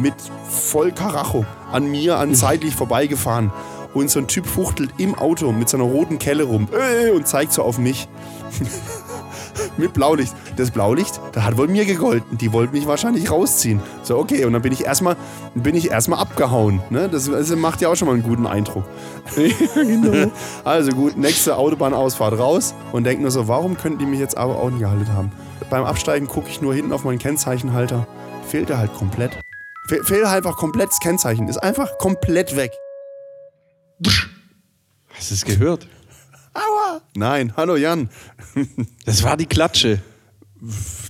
mit 0.00 0.14
voll 0.48 0.92
Karacho 0.92 1.44
an 1.72 1.90
mir 1.90 2.18
an 2.18 2.34
seitlich 2.34 2.74
vorbeigefahren. 2.74 3.52
Und 3.92 4.08
so 4.08 4.20
ein 4.20 4.28
Typ 4.28 4.46
fuchtelt 4.46 4.90
im 4.98 5.16
Auto 5.16 5.50
mit 5.50 5.68
so 5.68 5.76
einer 5.76 5.84
roten 5.84 6.18
Kelle 6.18 6.44
rum 6.44 6.68
äh, 6.72 7.10
und 7.10 7.26
zeigt 7.26 7.52
so 7.52 7.62
auf 7.62 7.78
mich. 7.78 8.08
mit 9.76 9.92
Blaulicht. 9.92 10.34
Das 10.56 10.70
Blaulicht, 10.70 11.20
das 11.32 11.44
hat 11.44 11.56
wohl 11.56 11.68
mir 11.68 11.84
gegolten. 11.84 12.38
Die 12.38 12.52
wollten 12.52 12.76
mich 12.76 12.86
wahrscheinlich 12.86 13.30
rausziehen. 13.30 13.80
So, 14.02 14.18
okay, 14.18 14.44
und 14.44 14.52
dann 14.52 14.62
bin 14.62 14.72
ich 14.72 14.84
erstmal 14.84 15.16
bin 15.54 15.80
abgehauen. 15.90 16.80
Ne? 16.90 17.08
Das, 17.08 17.30
das 17.30 17.54
macht 17.56 17.80
ja 17.80 17.88
auch 17.88 17.96
schon 17.96 18.06
mal 18.06 18.14
einen 18.14 18.22
guten 18.22 18.46
Eindruck. 18.46 18.84
Also 20.64 20.92
gut, 20.92 21.16
nächste 21.16 21.56
Autobahnausfahrt 21.56 22.38
raus 22.38 22.74
und 22.92 23.04
denke 23.04 23.22
nur 23.22 23.30
so, 23.30 23.48
warum 23.48 23.76
könnten 23.76 23.98
die 23.98 24.06
mich 24.06 24.20
jetzt 24.20 24.36
aber 24.36 24.56
auch 24.56 24.70
nicht 24.70 24.80
gehalten 24.80 25.12
haben? 25.12 25.32
Beim 25.68 25.84
Absteigen 25.84 26.26
gucke 26.26 26.48
ich 26.48 26.60
nur 26.60 26.74
hinten 26.74 26.92
auf 26.92 27.04
meinen 27.04 27.18
Kennzeichenhalter. 27.18 28.06
Fehlt 28.46 28.70
er 28.70 28.78
halt 28.78 28.92
komplett. 28.94 29.38
Fe 29.90 30.04
fehlt 30.04 30.24
halt 30.24 30.46
einfach 30.46 30.56
komplett 30.56 30.90
das 30.90 31.00
Kennzeichen. 31.00 31.48
Ist 31.48 31.58
einfach 31.58 31.98
komplett 31.98 32.54
weg. 32.54 32.70
Hast 35.08 35.30
du 35.30 35.34
es 35.34 35.44
gehört? 35.44 35.88
Aua! 36.54 37.00
Nein, 37.16 37.52
hallo 37.56 37.74
Jan. 37.74 38.08
Das 39.04 39.24
war 39.24 39.36
die 39.36 39.46
Klatsche. 39.46 40.00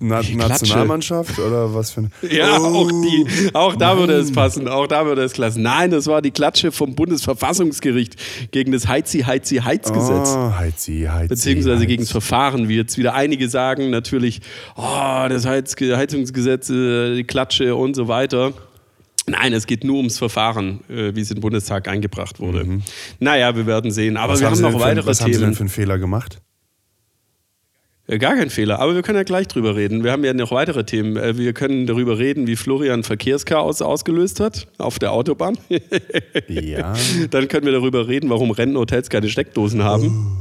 Na 0.00 0.22
Die 0.22 0.34
Nationalmannschaft 0.36 1.38
oder 1.40 1.74
was 1.74 1.90
für 1.90 2.00
eine. 2.00 2.10
Ja, 2.32 2.56
Oh, 2.58 2.86
auch, 2.86 2.88
die, 2.90 3.50
auch 3.52 3.76
da 3.76 3.98
würde 3.98 4.14
es 4.14 4.32
passen, 4.32 4.66
auch 4.66 4.86
da 4.86 5.04
würde 5.04 5.24
es 5.24 5.32
klassen. 5.34 5.62
Nein, 5.62 5.90
das 5.90 6.06
war 6.06 6.22
die 6.22 6.30
Klatsche 6.30 6.72
vom 6.72 6.94
Bundesverfassungsgericht 6.94 8.16
gegen 8.50 8.72
das 8.72 8.88
Heizi-Heizi-Heiz-Gesetz. 8.88 10.30
Oh, 10.36 10.54
Heizi, 10.56 11.06
Heizi. 11.10 11.28
Beziehungsweise 11.28 11.76
Heizi. 11.76 11.86
gegen 11.86 12.02
das 12.04 12.12
Verfahren, 12.12 12.68
wie 12.68 12.76
jetzt 12.76 12.96
wieder 12.96 13.12
einige 13.12 13.50
sagen, 13.50 13.90
natürlich, 13.90 14.40
oh, 14.76 15.26
das 15.28 15.44
Heiz 15.44 15.74
Heizungsgesetz, 15.78 16.70
äh, 16.70 17.16
die 17.16 17.24
Klatsche 17.24 17.74
und 17.74 17.94
so 17.94 18.08
weiter. 18.08 18.54
Nein, 19.30 19.52
es 19.52 19.66
geht 19.66 19.84
nur 19.84 19.96
ums 19.98 20.18
Verfahren, 20.18 20.80
äh, 20.88 21.14
wie 21.14 21.20
es 21.20 21.30
in 21.30 21.36
den 21.36 21.40
Bundestag 21.40 21.88
eingebracht 21.88 22.40
wurde. 22.40 22.80
Naja, 23.18 23.54
wir 23.56 23.66
werden 23.66 23.90
sehen. 23.90 24.16
Aber 24.16 24.28
Mhm. 24.28 24.32
Was 24.34 24.40
wir 24.40 24.46
haben 24.46 24.50
haben 24.52 24.56
Sie 24.56 24.62
noch 24.62 24.70
denn 24.72 24.78
für, 24.80 24.84
weitere 24.84 25.06
Was 25.06 25.20
haben 25.20 25.32
Sie 25.32 25.38
denn 25.38 25.40
Themen. 25.48 25.54
für 25.54 25.60
einen 25.60 25.68
Fehler 25.70 25.98
gemacht? 25.98 26.40
Äh, 28.08 28.18
Gar 28.18 28.36
kein 28.36 28.50
Fehler, 28.50 28.80
aber 28.80 28.94
wir 28.94 29.02
können 29.02 29.18
ja 29.18 29.22
gleich 29.22 29.46
drüber 29.48 29.76
reden. 29.76 30.02
Wir 30.04 30.10
haben 30.12 30.24
ja 30.24 30.32
noch 30.34 30.50
weitere 30.50 30.84
Themen. 30.84 31.16
Äh, 31.16 31.36
Wir 31.38 31.52
können 31.52 31.86
darüber 31.86 32.18
reden, 32.18 32.46
wie 32.48 32.56
Florian 32.56 33.02
Verkehrschaos 33.04 33.82
ausgelöst 33.82 34.40
hat 34.40 34.66
auf 34.78 34.98
der 34.98 35.12
Autobahn. 35.12 35.56
Ja. 36.48 36.94
Dann 37.30 37.46
können 37.48 37.64
wir 37.66 37.72
darüber 37.72 38.08
reden, 38.08 38.28
warum 38.30 38.50
Rennhotels 38.50 39.08
keine 39.10 39.28
Steckdosen 39.28 39.84
haben. 39.84 40.36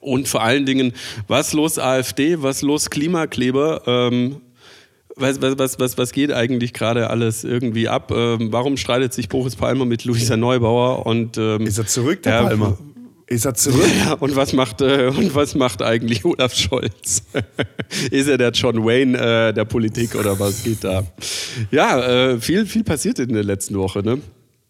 Und 0.00 0.28
vor 0.28 0.42
allen 0.42 0.66
Dingen, 0.66 0.92
was 1.28 1.52
los 1.52 1.78
AfD, 1.78 2.42
was 2.42 2.62
los 2.62 2.90
Klimakleber? 2.90 3.82
Ähm, 3.86 4.40
was, 5.16 5.40
was, 5.42 5.58
was, 5.58 5.78
was, 5.78 5.98
was 5.98 6.12
geht 6.12 6.32
eigentlich 6.32 6.72
gerade 6.72 7.10
alles 7.10 7.44
irgendwie 7.44 7.88
ab? 7.88 8.10
Ähm, 8.14 8.52
warum 8.52 8.76
streitet 8.76 9.12
sich 9.12 9.28
Boris 9.28 9.56
Palmer 9.56 9.84
mit 9.84 10.04
Luisa 10.04 10.36
Neubauer? 10.36 11.06
Und, 11.06 11.38
ähm, 11.38 11.66
Ist 11.66 11.78
er 11.78 11.86
zurück, 11.86 12.22
der 12.22 12.32
Ja, 12.34 12.42
Palmer? 12.44 12.78
Ist 13.26 13.44
er 13.46 13.54
zurück? 13.54 13.86
ja, 14.04 14.14
und 14.14 14.36
was 14.36 14.52
macht 14.52 14.80
äh, 14.82 15.06
und 15.08 15.34
was 15.34 15.54
macht 15.54 15.80
eigentlich 15.82 16.24
Olaf 16.26 16.54
Scholz? 16.54 17.22
Ist 18.10 18.28
er 18.28 18.36
der 18.38 18.50
John 18.50 18.84
Wayne 18.84 19.16
äh, 19.18 19.52
der 19.54 19.64
Politik 19.64 20.14
oder 20.14 20.38
was 20.38 20.62
geht 20.64 20.84
da? 20.84 21.02
Ja, 21.70 22.00
äh, 22.32 22.40
viel 22.40 22.66
viel 22.66 22.84
passiert 22.84 23.18
in 23.18 23.32
der 23.32 23.44
letzten 23.44 23.76
Woche, 23.78 24.00
ne? 24.00 24.18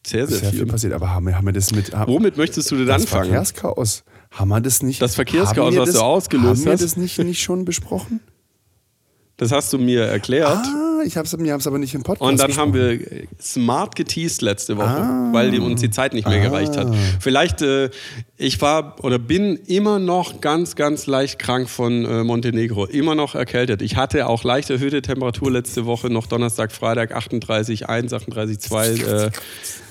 Sehr 0.06 0.27
sehr, 0.27 0.38
Sehr 0.38 0.50
viel 0.50 0.58
viel. 0.60 0.66
passiert, 0.68 0.92
aber 0.92 1.10
haben 1.10 1.27
wir, 1.27 1.36
haben 1.36 1.46
wir 1.46 1.52
das 1.52 1.72
mit. 1.72 1.94
Haben, 1.94 2.12
Womit 2.12 2.36
möchtest 2.36 2.70
du 2.70 2.77
denn 2.77 2.86
das 2.86 3.02
anfangen? 3.02 3.30
Verkehrschaos. 3.30 4.02
Haben 4.32 4.48
wir 4.48 4.60
das 4.60 4.82
nicht? 4.82 5.00
Das 5.02 5.14
Verkehrschaos, 5.14 5.77
was 5.77 5.86
du 5.90 5.92
das, 5.92 5.96
ausgelöst 6.02 6.48
Haben 6.60 6.64
wir 6.64 6.72
hast? 6.72 6.82
das 6.82 6.96
nicht, 6.96 7.18
nicht 7.18 7.42
schon 7.42 7.64
besprochen? 7.64 8.20
Das 9.42 9.52
hast 9.52 9.72
du 9.72 9.78
mir 9.78 10.02
erklärt. 10.04 10.48
Ah, 10.64 11.02
ich 11.04 11.16
habe 11.16 11.26
es 11.26 11.36
mir 11.36 11.52
hab's 11.52 11.66
aber 11.66 11.78
nicht 11.78 11.94
im 11.94 12.02
Podcast 12.04 12.30
Und 12.30 12.38
dann 12.40 12.56
haben 12.56 12.72
besprochen. 12.72 13.10
wir 13.10 13.42
smart 13.42 13.96
geteased 13.96 14.40
letzte 14.42 14.76
Woche, 14.76 14.86
Ah. 14.86 15.30
weil 15.32 15.50
die, 15.50 15.58
uns 15.58 15.80
die 15.80 15.90
Zeit 15.90 16.14
nicht 16.14 16.28
mehr 16.28 16.40
gereicht 16.40 16.76
hat. 16.76 16.94
Vielleicht, 17.20 17.60
äh, 17.62 17.90
ich 18.36 18.60
war 18.60 18.96
oder 19.05 19.18
bin 19.18 19.56
immer 19.67 19.98
noch 19.98 20.40
ganz, 20.40 20.77
ganz 20.77 21.06
leicht 21.06 21.39
krank 21.39 21.68
von 21.68 22.05
äh, 22.05 22.22
Montenegro. 22.24 22.86
Immer 22.86 23.14
noch 23.14 23.34
erkältet. 23.34 23.83
Ich 23.83 23.96
hatte 23.96 24.27
auch 24.28 24.44
leicht 24.44 24.70
erhöhte 24.70 25.02
Temperatur 25.02 25.50
letzte 25.50 25.86
Woche, 25.86 26.08
noch 26.08 26.27
Donnerstag, 26.27 26.70
Freitag 26.72 27.17
38,1, 27.17 28.12
38,2 28.12 29.06
äh, 29.06 29.27
äh, 29.27 29.30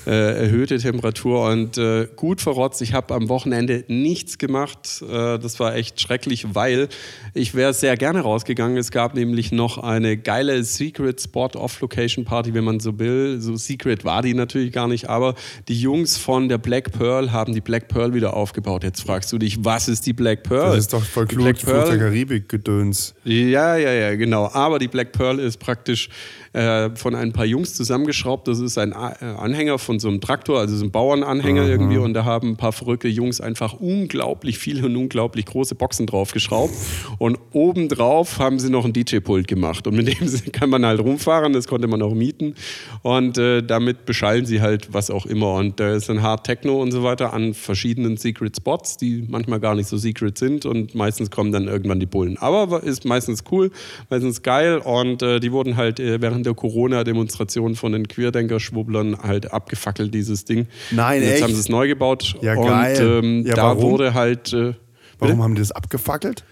erhöhte 0.09 0.77
Temperatur 0.77 1.47
und 1.47 1.77
äh, 1.77 2.07
gut 2.15 2.41
verrotzt. 2.41 2.81
Ich 2.81 2.93
habe 2.93 3.13
am 3.13 3.29
Wochenende 3.29 3.83
nichts 3.87 4.37
gemacht. 4.37 5.01
Äh, 5.01 5.37
das 5.39 5.59
war 5.59 5.75
echt 5.75 6.01
schrecklich, 6.01 6.53
weil 6.53 6.87
ich 7.33 7.53
wäre 7.53 7.73
sehr 7.73 7.97
gerne 7.97 8.21
rausgegangen. 8.21 8.77
Es 8.77 8.91
gab 8.91 9.15
nämlich 9.15 9.51
noch 9.51 9.77
eine 9.77 10.17
geile 10.17 10.63
Secret 10.63 11.21
Spot 11.21 11.49
Off-Location 11.53 12.25
Party, 12.25 12.53
wenn 12.53 12.63
man 12.63 12.79
so 12.79 12.97
will. 12.99 13.39
So 13.39 13.55
secret 13.55 14.03
war 14.03 14.21
die 14.21 14.33
natürlich 14.33 14.71
gar 14.71 14.87
nicht, 14.87 15.09
aber 15.09 15.35
die 15.67 15.79
Jungs 15.79 16.17
von 16.17 16.49
der 16.49 16.57
Black 16.57 16.91
Pearl 16.91 17.31
haben 17.31 17.53
die 17.53 17.61
Black 17.61 17.87
Pearl 17.87 18.13
wieder 18.13 18.35
aufgebaut. 18.35 18.83
Jetzt 18.83 19.01
fragst 19.01 19.31
du 19.31 19.37
dich, 19.37 19.63
was 19.63 19.87
ist 19.87 20.05
die 20.05 20.13
Black 20.13 20.43
Pearl? 20.43 20.71
Das 20.71 20.79
ist 20.79 20.93
doch 20.93 21.03
voll 21.03 21.27
klug, 21.27 21.43
Black 21.43 21.59
Pearl 21.59 21.97
Karibik-Gedöns. 21.97 23.13
ja, 23.23 23.75
ja, 23.75 23.91
ja, 23.93 24.15
genau. 24.15 24.49
Aber 24.51 24.79
die 24.79 24.87
Black 24.87 25.11
Pearl 25.11 25.39
ist 25.39 25.57
praktisch 25.57 26.09
äh, 26.53 26.89
von 26.95 27.15
ein 27.15 27.31
paar 27.31 27.45
Jungs 27.45 27.75
zusammengeschraubt. 27.75 28.47
Das 28.47 28.59
ist 28.59 28.77
ein 28.77 28.91
äh, 28.91 29.25
Anhänger 29.25 29.79
von 29.79 29.99
so 29.99 30.09
einem 30.09 30.19
Traktor, 30.19 30.59
also 30.59 30.75
so 30.75 30.83
ein 30.83 30.91
Bauernanhänger 30.91 31.65
irgendwie. 31.67 31.97
Und 31.97 32.13
da 32.13 32.25
haben 32.25 32.49
ein 32.49 32.57
paar 32.57 32.73
verrückte 32.73 33.07
Jungs 33.07 33.39
einfach 33.39 33.73
unglaublich 33.73 34.57
viele 34.57 34.85
und 34.85 34.95
unglaublich 34.95 35.45
große 35.45 35.75
Boxen 35.75 36.07
draufgeschraubt. 36.07 36.73
Und 37.17 37.39
obendrauf 37.53 38.39
haben 38.39 38.59
sie 38.59 38.69
noch 38.69 38.85
ein 38.85 38.93
DJ-Pult 38.93 39.47
gemacht. 39.47 39.87
Und 39.87 39.95
mit 39.95 40.07
dem 40.07 40.27
kann 40.51 40.69
man 40.69 40.85
halt 40.85 40.99
rumfahren, 40.99 41.53
das 41.53 41.67
konnte 41.67 41.87
man 41.87 42.01
auch 42.01 42.13
mieten. 42.13 42.55
Und 43.01 43.37
äh, 43.37 43.61
damit 43.61 44.05
beschallen 44.05 44.45
sie 44.45 44.61
halt 44.61 44.93
was 44.93 45.09
auch 45.09 45.25
immer. 45.25 45.55
Und 45.55 45.79
da 45.79 45.93
ist 45.93 46.09
dann 46.09 46.21
Hard 46.21 46.45
Techno 46.45 46.81
und 46.81 46.91
so 46.91 47.03
weiter 47.03 47.33
an 47.33 47.53
verschiedenen 47.53 48.17
Secret 48.17 48.57
Spots, 48.57 48.97
die 48.97 49.25
manchmal 49.29 49.59
gar 49.59 49.75
nicht 49.75 49.87
so 49.87 49.97
secret 49.97 50.37
sind. 50.37 50.65
Und 50.65 50.95
meistens 50.95 51.31
kommen 51.31 51.51
dann 51.51 51.67
irgendwann 51.67 51.99
die 51.99 52.05
Bullen. 52.05 52.37
Aber 52.37 52.83
ist 52.83 53.05
meistens 53.05 53.43
cool, 53.51 53.71
meistens 54.09 54.41
geil. 54.41 54.79
Und 54.79 55.21
äh, 55.21 55.39
die 55.39 55.51
wurden 55.51 55.77
halt 55.77 55.99
äh, 55.99 56.21
während 56.41 56.45
der 56.47 56.53
Corona-Demonstration 56.55 57.75
von 57.75 57.91
den 57.91 58.07
Querdenker-Schwubblern 58.07 59.17
halt 59.21 59.51
abgefackelt, 59.53 60.13
dieses 60.13 60.45
Ding. 60.45 60.67
Nein, 60.91 61.19
Und 61.19 61.23
Jetzt 61.27 61.33
echt? 61.35 61.43
haben 61.43 61.53
sie 61.53 61.59
es 61.59 61.69
neu 61.69 61.87
gebaut. 61.87 62.35
Ja, 62.41 62.55
und 62.55 62.67
geil. 62.67 62.97
ähm, 63.23 63.45
Ja, 63.45 63.55
da 63.55 63.63
warum? 63.63 63.83
wurde 63.91 64.13
halt. 64.13 64.53
Äh, 64.53 64.73
Warum 65.19 65.43
haben 65.43 65.53
die 65.53 65.61
das 65.61 65.71
abgefackelt? 65.71 66.43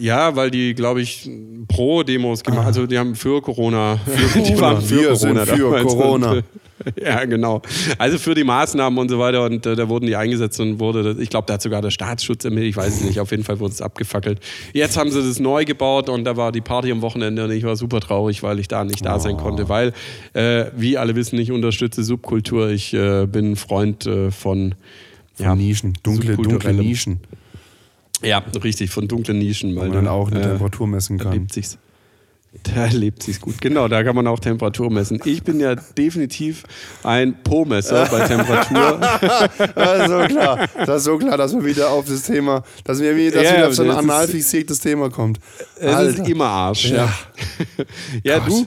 ja, 0.00 0.34
weil 0.36 0.50
die, 0.50 0.74
glaube 0.74 1.00
ich, 1.02 1.30
Pro-Demos 1.68 2.42
gemacht 2.42 2.66
Also 2.66 2.86
die 2.86 2.98
haben 2.98 3.14
für 3.14 3.40
Corona. 3.40 3.98
die 4.34 4.40
Corona. 4.40 4.60
waren 4.60 4.82
für 4.82 4.96
Wir 4.96 5.08
Corona. 5.12 5.16
sind 5.46 5.56
für 5.56 5.62
damals. 5.62 5.84
Corona. 5.84 6.30
Und, 6.32 6.38
äh, 6.38 6.42
ja, 7.00 7.24
genau. 7.24 7.62
Also 7.98 8.18
für 8.18 8.34
die 8.34 8.44
Maßnahmen 8.44 8.98
und 8.98 9.08
so 9.08 9.18
weiter. 9.18 9.44
Und 9.44 9.64
äh, 9.66 9.76
da 9.76 9.88
wurden 9.88 10.06
die 10.06 10.16
eingesetzt 10.16 10.58
und 10.60 10.80
wurde, 10.80 11.16
ich 11.20 11.30
glaube, 11.30 11.46
da 11.46 11.54
hat 11.54 11.62
sogar 11.62 11.82
der 11.82 11.90
Staatsschutz 11.90 12.44
ermittelt. 12.44 12.70
Ich 12.70 12.76
weiß 12.76 12.96
es 12.96 13.04
nicht. 13.04 13.20
Auf 13.20 13.30
jeden 13.30 13.44
Fall 13.44 13.60
wurde 13.60 13.74
es 13.74 13.80
abgefackelt. 13.80 14.40
Jetzt 14.72 14.96
haben 14.96 15.10
sie 15.10 15.22
das 15.22 15.38
neu 15.38 15.64
gebaut 15.64 16.08
und 16.08 16.24
da 16.24 16.36
war 16.36 16.52
die 16.52 16.60
Party 16.60 16.90
am 16.90 17.02
Wochenende 17.02 17.44
und 17.44 17.50
ich 17.52 17.64
war 17.64 17.76
super 17.76 18.00
traurig, 18.00 18.42
weil 18.42 18.58
ich 18.58 18.68
da 18.68 18.84
nicht 18.84 19.04
da 19.04 19.18
sein 19.18 19.36
konnte. 19.36 19.68
Weil, 19.68 19.92
äh, 20.32 20.66
wie 20.76 20.98
alle 20.98 21.14
wissen, 21.14 21.38
ich 21.38 21.52
unterstütze 21.52 22.02
Subkultur. 22.02 22.70
Ich 22.70 22.92
äh, 22.94 23.26
bin 23.26 23.52
ein 23.52 23.56
Freund 23.56 24.06
äh, 24.06 24.30
von. 24.30 24.74
Von 25.34 25.58
Nischen, 25.58 25.94
dunkle, 26.04 26.36
dunkle 26.36 26.72
Nischen, 26.72 27.18
Ja, 28.22 28.38
richtig, 28.62 28.90
von 28.90 29.08
dunklen 29.08 29.38
Nischen. 29.38 29.74
wo 29.74 29.80
Weil 29.80 29.88
man 29.88 29.96
dann 30.04 30.08
auch 30.08 30.30
eine 30.30 30.40
äh, 30.40 30.42
Temperatur 30.44 30.86
messen 30.86 31.18
kann. 31.18 31.32
lebt 31.32 31.52
sich's. 31.52 31.76
Da 32.62 32.86
lebt 32.86 33.22
sich's 33.22 33.40
gut. 33.40 33.60
Genau, 33.60 33.88
da 33.88 34.02
kann 34.04 34.14
man 34.16 34.26
auch 34.26 34.38
Temperatur 34.38 34.90
messen. 34.90 35.20
Ich 35.24 35.42
bin 35.42 35.60
ja 35.60 35.74
definitiv 35.74 36.62
ein 37.02 37.42
Po-Messer 37.42 38.06
bei 38.06 38.26
Temperatur. 38.26 39.00
Das 39.74 40.02
ist 40.02 40.08
so 40.08 40.18
klar. 40.26 40.68
Das 40.86 40.96
ist 40.98 41.04
so 41.04 41.18
klar, 41.18 41.36
dass 41.36 41.52
wir 41.54 41.64
wieder 41.64 41.90
auf 41.90 42.06
das 42.06 42.22
Thema, 42.22 42.62
dass 42.84 43.00
wir 43.00 43.16
wieder, 43.16 43.32
dass 43.42 43.44
Ja, 43.44 43.56
wieder 43.56 43.68
auf 43.68 43.74
so 43.74 43.82
ein 43.82 43.88
das 43.88 43.96
ist- 43.98 44.02
anal 44.04 44.28
fixiertes 44.28 44.80
Thema 44.80 45.10
kommt. 45.10 45.38
Es 45.76 45.86
ist 45.88 45.94
Alter. 45.94 46.26
immer 46.26 46.46
Arsch. 46.46 46.90
Ja, 46.90 47.12
ja 48.22 48.40
du, 48.46 48.66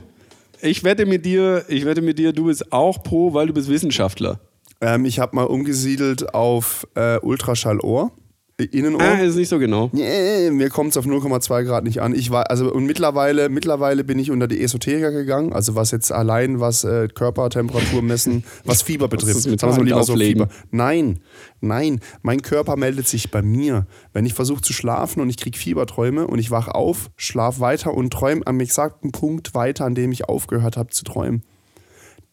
ich 0.62 0.84
wette 0.84 1.06
mit 1.06 1.25
dir, 1.25 1.63
ich 1.68 1.86
wette 1.86 2.01
mit 2.01 2.19
dir, 2.19 2.34
du 2.34 2.45
bist 2.45 2.72
auch 2.72 3.01
Pro, 3.04 3.34
weil 3.34 3.48
du 3.48 3.54
bist 3.54 3.69
Wissenschaftler. 3.69 4.39
Ähm, 4.81 5.06
ich 5.06 5.19
habe 5.19 5.36
mal 5.36 5.45
umgesiedelt 5.45 6.34
auf 6.34 6.86
äh, 6.95 7.18
Ultraschallohr, 7.19 8.12
Innenohr. 8.59 9.01
Ah, 9.01 9.19
ist 9.19 9.36
nicht 9.36 9.50
so 9.50 9.59
genau. 9.59 9.92
Nee, 9.94 10.50
mir 10.50 10.69
kommt 10.69 10.89
es 10.89 10.98
auf 10.98 11.06
0,2 11.06 11.63
Grad 11.63 11.83
nicht 11.83 12.01
an. 12.01 12.15
Ich 12.15 12.31
war, 12.31 12.50
also 12.50 12.74
und 12.74 12.88
mittlerweile, 12.88 13.50
mittlerweile 13.50 14.04
bin 14.04 14.18
ich 14.18 14.31
unter 14.31 14.48
die 14.48 14.63
Esoteriker 14.63 15.12
gegangen, 15.12 15.54
also 15.54 15.75
was 15.75 15.92
jetzt 15.92 16.12
allein 16.12 16.59
was 16.59 16.83
äh, 16.83 17.07
Körpertemperatur 17.07 18.01
messen, 18.01 18.44
was 18.65 18.81
Fieber 18.81 19.09
betrifft. 19.09 19.38
ist 19.38 19.48
mit 19.48 19.59
Sagen 19.59 19.77
wir 19.77 19.83
lieber 19.83 20.04
so? 20.04 20.15
Fieber. 20.15 20.50
Nein, 20.71 21.19
nein, 21.62 22.00
mein 22.24 22.42
Körper 22.42 22.77
meldet 22.77 23.07
sich 23.07 23.30
bei 23.30 23.44
mir. 23.44 23.86
Wenn 24.12 24.25
ich 24.25 24.33
versuche 24.33 24.62
zu 24.62 24.74
schlafen 24.74 25.21
und 25.21 25.30
ich 25.30 25.38
kriege 25.38 25.56
Fieberträume 25.56 26.25
und 26.25 26.39
ich 26.39 26.50
wach 26.50 26.68
auf, 26.68 27.12
schlaf 27.15 27.60
weiter 27.60 27.94
und 27.94 28.12
träume 28.12 28.42
am 28.45 28.60
exakten 28.60 29.12
Punkt 29.12 29.53
weiter, 29.53 29.86
an 29.86 29.94
dem 29.94 30.12
ich 30.12 30.25
aufgehört 30.25 30.77
habe 30.77 30.89
zu 30.89 31.03
träumen. 31.03 31.44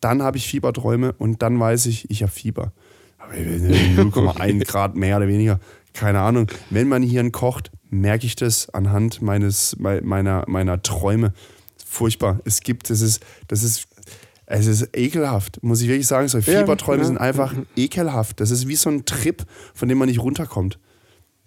Dann 0.00 0.22
habe 0.22 0.38
ich 0.38 0.46
Fieberträume 0.46 1.12
und 1.18 1.42
dann 1.42 1.60
weiß 1.60 1.84
ich, 1.84 2.10
ich 2.10 2.22
habe 2.22 2.32
Fieber. 2.32 2.72
Aber 3.18 3.34
0,1 3.34 4.64
Grad 4.66 4.96
mehr 4.96 5.18
oder 5.18 5.28
weniger. 5.28 5.60
Keine 5.94 6.20
Ahnung. 6.20 6.48
Wenn 6.70 6.88
mein 6.88 7.02
Hirn 7.02 7.32
kocht, 7.32 7.70
merke 7.88 8.26
ich 8.26 8.36
das 8.36 8.68
anhand 8.70 9.22
meines, 9.22 9.76
mei- 9.78 10.00
meiner, 10.02 10.44
meiner 10.46 10.82
Träume. 10.82 11.32
Furchtbar. 11.86 12.40
Es 12.44 12.60
gibt, 12.60 12.90
das 12.90 13.00
ist, 13.00 13.22
das 13.48 13.62
ist 13.62 13.86
Es 14.46 14.66
ist 14.66 14.88
ekelhaft, 14.94 15.62
muss 15.62 15.80
ich 15.80 15.88
wirklich 15.88 16.06
sagen. 16.06 16.28
So 16.28 16.40
Fieberträume 16.42 17.02
ja. 17.02 17.06
sind 17.06 17.16
einfach 17.18 17.54
ekelhaft. 17.76 18.40
Das 18.40 18.50
ist 18.50 18.68
wie 18.68 18.76
so 18.76 18.90
ein 18.90 19.06
Trip, 19.06 19.42
von 19.72 19.88
dem 19.88 19.96
man 19.96 20.08
nicht 20.08 20.20
runterkommt. 20.20 20.78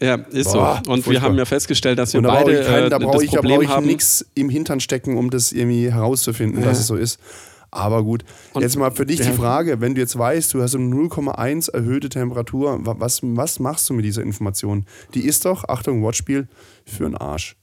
Ja, 0.01 0.15
ist 0.15 0.51
Boah, 0.53 0.81
so. 0.85 0.91
Und 0.91 1.03
furchtbar. 1.03 1.11
wir 1.11 1.21
haben 1.21 1.37
ja 1.37 1.45
festgestellt, 1.45 1.99
dass 1.99 2.13
wir 2.13 2.21
da 2.21 2.29
beide 2.33 2.63
keinen- 2.63 2.85
äh, 2.85 2.89
da 2.89 2.97
brauche 2.97 3.13
das 3.17 3.23
ich, 3.23 3.31
da 3.31 3.37
Problem 3.37 3.55
brauche 3.57 3.65
ich 3.65 3.69
haben. 3.71 3.85
nichts 3.85 4.25
im 4.35 4.49
Hintern 4.49 4.79
stecken, 4.79 5.17
um 5.17 5.29
das 5.29 5.51
irgendwie 5.51 5.91
herauszufinden, 5.91 6.63
dass 6.63 6.79
es 6.79 6.87
so 6.87 6.95
ist. 6.95 7.19
Aber 7.77 8.03
gut, 8.03 8.23
Und- 8.53 8.61
jetzt 8.63 8.75
mal 8.77 8.91
für 8.91 9.05
dich 9.05 9.21
die 9.21 9.31
Frage, 9.31 9.79
wenn 9.81 9.93
du 9.95 10.01
jetzt 10.01 10.17
weißt, 10.17 10.53
du 10.53 10.61
hast 10.61 10.73
um 10.75 10.89
0,1 10.89 11.69
erhöhte 11.69 12.09
Temperatur, 12.09 12.85
wa- 12.85 12.95
was, 12.97 13.19
was 13.23 13.59
machst 13.59 13.89
du 13.89 13.93
mit 13.93 14.03
dieser 14.05 14.23
Information? 14.23 14.85
Die 15.13 15.25
ist 15.25 15.45
doch, 15.45 15.63
Achtung, 15.67 16.01
Wortspiel, 16.01 16.47
für 16.85 17.05
einen 17.05 17.15
Arsch. 17.15 17.55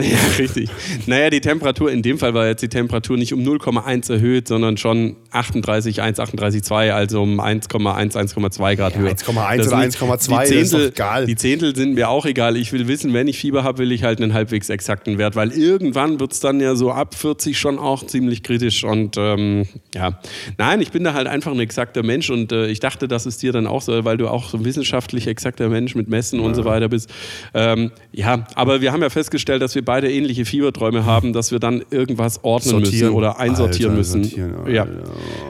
Ja, 0.00 0.16
richtig. 0.38 0.70
Naja, 1.06 1.28
die 1.30 1.40
Temperatur, 1.40 1.90
in 1.90 2.02
dem 2.02 2.18
Fall 2.18 2.32
war 2.34 2.46
jetzt 2.46 2.62
die 2.62 2.68
Temperatur 2.68 3.16
nicht 3.16 3.32
um 3.32 3.40
0,1 3.40 4.12
erhöht, 4.12 4.46
sondern 4.46 4.76
schon 4.76 5.16
38,1, 5.32 6.18
38,2, 6.20 6.90
also 6.92 7.22
um 7.22 7.40
1,1, 7.40 8.14
1,2 8.16 8.76
Grad 8.76 8.96
höher. 8.96 9.10
1,1 9.10 9.56
Das 9.58 9.66
oder 9.68 9.82
sind- 9.82 9.96
1,2, 9.96 10.44
die 10.44 10.64
Zehntel, 10.64 10.88
egal. 10.88 11.26
Die 11.26 11.36
Zehntel 11.36 11.74
sind 11.76 11.94
mir 11.94 12.08
auch 12.10 12.26
egal. 12.26 12.56
Ich 12.56 12.72
will 12.72 12.86
wissen, 12.88 13.12
wenn 13.12 13.26
ich 13.28 13.38
Fieber 13.38 13.64
habe, 13.64 13.78
will 13.78 13.90
ich 13.92 14.04
halt 14.04 14.22
einen 14.22 14.34
halbwegs 14.34 14.68
exakten 14.68 15.18
Wert, 15.18 15.34
weil 15.36 15.50
irgendwann 15.52 16.20
wird 16.20 16.32
es 16.32 16.40
dann 16.40 16.60
ja 16.60 16.76
so 16.76 16.92
ab 16.92 17.14
40 17.14 17.58
schon 17.58 17.78
auch 17.78 18.06
ziemlich 18.06 18.42
kritisch. 18.42 18.84
Und 18.84 19.16
ähm, 19.18 19.66
ja, 19.94 20.20
nein, 20.58 20.80
ich 20.80 20.92
bin 20.92 21.02
da 21.04 21.14
halt 21.14 21.26
einfach 21.26 21.50
ein 21.52 21.60
exakter 21.60 22.04
Mensch 22.04 22.30
und 22.30 22.52
äh, 22.52 22.66
ich 22.68 22.78
dachte, 22.80 23.08
dass 23.08 23.26
es 23.26 23.38
dir 23.38 23.52
dann 23.52 23.66
auch 23.66 23.82
so, 23.82 24.04
weil 24.04 24.16
du 24.16 24.28
auch 24.28 24.48
so 24.50 24.58
ein 24.58 24.64
wissenschaftlich 24.64 25.26
exakter 25.26 25.68
Mensch 25.68 25.94
mit 25.96 26.08
Messen 26.08 26.38
und 26.40 26.54
so 26.54 26.64
weiter 26.64 26.88
bist. 26.88 27.10
Ähm, 27.52 27.90
ja, 28.12 28.46
aber 28.54 28.80
wir 28.80 28.92
haben 28.92 29.02
ja 29.02 29.10
festgestellt, 29.10 29.60
dass 29.60 29.74
wir 29.74 29.87
beide 29.88 30.12
ähnliche 30.12 30.44
Fieberträume 30.44 31.06
haben, 31.06 31.32
dass 31.32 31.50
wir 31.50 31.60
dann 31.60 31.82
irgendwas 31.90 32.44
ordnen 32.44 32.72
Sortieren. 32.72 33.06
müssen 33.06 33.16
oder 33.16 33.38
einsortieren 33.38 33.92
Alter, 33.92 33.96
müssen. 33.96 34.22
sortieren, 34.22 34.54
ja, 34.70 34.82
Alter. 34.82 35.02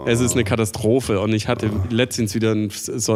es 0.06 0.20
ist 0.20 0.34
eine 0.34 0.44
Katastrophe 0.44 1.18
und 1.18 1.32
ich 1.32 1.48
hatte 1.48 1.68
letztens 1.90 2.36
wieder 2.36 2.52
ein, 2.52 2.70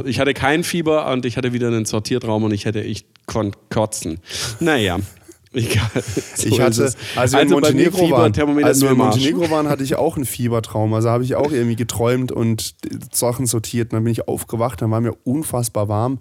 ich 0.05 0.19
hatte 0.19 0.35
kein 0.35 0.65
Fieber 0.65 1.09
und 1.13 1.25
ich 1.25 1.37
hatte 1.37 1.53
wieder 1.53 1.69
einen 1.69 1.85
Sortiertraum 1.85 2.43
und 2.43 2.53
ich 2.53 2.65
hätte 2.65 2.81
ich 2.81 3.07
konnte 3.27 3.57
kotzen. 3.71 4.19
Naja. 4.59 4.99
Egal. 5.53 5.83
So 6.35 6.49
ich 6.49 6.61
hatte, 6.61 6.93
als 7.15 7.33
wir 7.33 7.41
in 7.43 7.53
also 7.53 7.55
mir 7.55 7.61
Montenegro 7.61 7.99
Fieber, 7.99 8.17
waren, 8.17 8.65
als 8.65 8.81
wir 8.81 8.91
in 8.91 9.01
Arsch. 9.01 9.17
Montenegro 9.17 9.51
waren, 9.51 9.69
hatte 9.69 9.85
ich 9.85 9.95
auch 9.95 10.17
einen 10.17 10.25
Fiebertraum. 10.25 10.93
Also 10.93 11.11
habe 11.11 11.23
ich 11.23 11.37
auch 11.37 11.53
irgendwie 11.53 11.77
geträumt 11.77 12.33
und 12.33 12.75
Sachen 13.13 13.47
sortiert. 13.47 13.93
Und 13.93 13.99
dann 13.99 14.05
bin 14.05 14.13
ich 14.13 14.27
aufgewacht, 14.27 14.83
dann 14.83 14.91
war 14.91 15.01
mir 15.01 15.13
unfassbar 15.25 15.89
warm, 15.89 16.19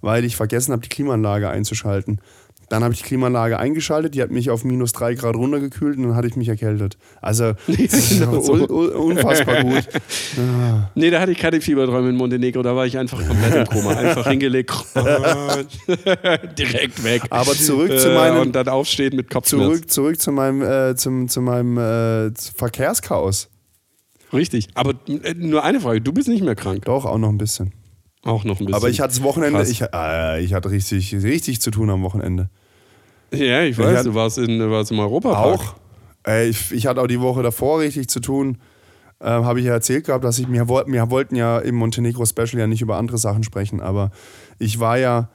weil 0.00 0.24
ich 0.24 0.36
vergessen 0.36 0.72
habe, 0.72 0.82
die 0.82 0.90
Klimaanlage 0.90 1.48
einzuschalten. 1.48 2.20
Dann 2.68 2.82
habe 2.82 2.94
ich 2.94 3.00
die 3.02 3.06
Klimaanlage 3.06 3.58
eingeschaltet, 3.58 4.14
die 4.14 4.22
hat 4.22 4.30
mich 4.30 4.50
auf 4.50 4.64
minus 4.64 4.92
drei 4.92 5.14
Grad 5.14 5.36
runtergekühlt 5.36 5.96
und 5.98 6.04
dann 6.04 6.16
hatte 6.16 6.26
ich 6.28 6.36
mich 6.36 6.48
erkältet. 6.48 6.96
Also 7.20 7.52
genau 7.66 8.40
so. 8.40 8.52
un, 8.54 8.62
un, 8.70 8.88
unfassbar 8.90 9.62
gut. 9.62 9.84
Nee, 10.94 11.10
da 11.10 11.20
hatte 11.20 11.32
ich 11.32 11.38
keine 11.38 11.60
Fieberträume 11.60 12.08
in 12.10 12.16
Montenegro, 12.16 12.62
da 12.62 12.74
war 12.74 12.86
ich 12.86 12.96
einfach 12.98 13.24
komplett 13.26 13.54
im 13.54 13.66
Koma. 13.66 13.90
Einfach 13.94 14.28
hingelegt, 14.28 14.72
direkt 16.58 17.04
weg. 17.04 17.22
Aber 17.30 17.52
zurück 17.52 17.98
zu 17.98 18.10
Äh, 18.10 18.14
meinem- 18.14 18.40
Und 18.40 18.52
dann 18.56 18.68
aufstehen 18.68 19.16
mit 19.16 19.30
Kopfschmerzen. 19.30 19.72
Zurück, 19.74 19.90
zurück 19.90 20.20
zu 20.20 20.32
meinem, 20.32 20.62
äh, 20.62 20.94
zum, 20.96 21.28
zu 21.28 21.40
meinem 21.40 21.78
äh, 21.78 22.30
Verkehrschaos. 22.56 23.48
Richtig. 24.32 24.68
Aber 24.74 24.94
äh, 25.06 25.34
nur 25.34 25.62
eine 25.64 25.80
Frage, 25.80 26.00
du 26.00 26.12
bist 26.12 26.28
nicht 26.28 26.42
mehr 26.44 26.54
krank. 26.56 26.84
Doch, 26.86 27.04
auch 27.04 27.18
noch 27.18 27.28
ein 27.28 27.38
bisschen. 27.38 27.72
Auch 28.24 28.44
noch 28.44 28.58
ein 28.60 28.66
bisschen. 28.66 28.74
Aber 28.74 28.88
ich 28.88 29.00
hatte 29.00 29.14
das 29.14 29.22
Wochenende, 29.22 29.58
Krass. 29.60 29.68
ich, 29.70 29.82
äh, 29.82 30.42
ich 30.42 30.54
hatte 30.54 30.70
richtig, 30.70 31.14
richtig 31.14 31.60
zu 31.60 31.70
tun 31.70 31.90
am 31.90 32.02
Wochenende. 32.02 32.48
Ja, 33.32 33.62
ich 33.62 33.72
Ich 33.72 33.78
weiß, 33.78 33.98
hatte- 33.98 34.08
du 34.10 34.14
warst, 34.14 34.38
in, 34.38 34.70
warst 34.70 34.90
im 34.92 34.98
Europapark. 34.98 35.60
Auch. 35.60 35.74
Äh, 36.26 36.48
ich, 36.48 36.72
ich 36.72 36.86
hatte 36.86 37.00
auch 37.02 37.06
die 37.06 37.20
Woche 37.20 37.42
davor 37.42 37.80
richtig 37.80 38.08
zu 38.08 38.20
tun. 38.20 38.58
Äh, 39.20 39.26
Habe 39.26 39.60
ich 39.60 39.66
ja 39.66 39.72
erzählt 39.72 40.06
gehabt, 40.06 40.24
dass 40.24 40.38
ich 40.38 40.48
mir, 40.48 40.68
wir 40.68 41.10
wollten 41.10 41.36
ja 41.36 41.58
im 41.58 41.74
Montenegro 41.76 42.24
Special 42.26 42.58
ja 42.58 42.66
nicht 42.66 42.82
über 42.82 42.96
andere 42.96 43.18
Sachen 43.18 43.42
sprechen, 43.44 43.80
aber 43.80 44.10
ich 44.58 44.80
war 44.80 44.98
ja, 44.98 45.28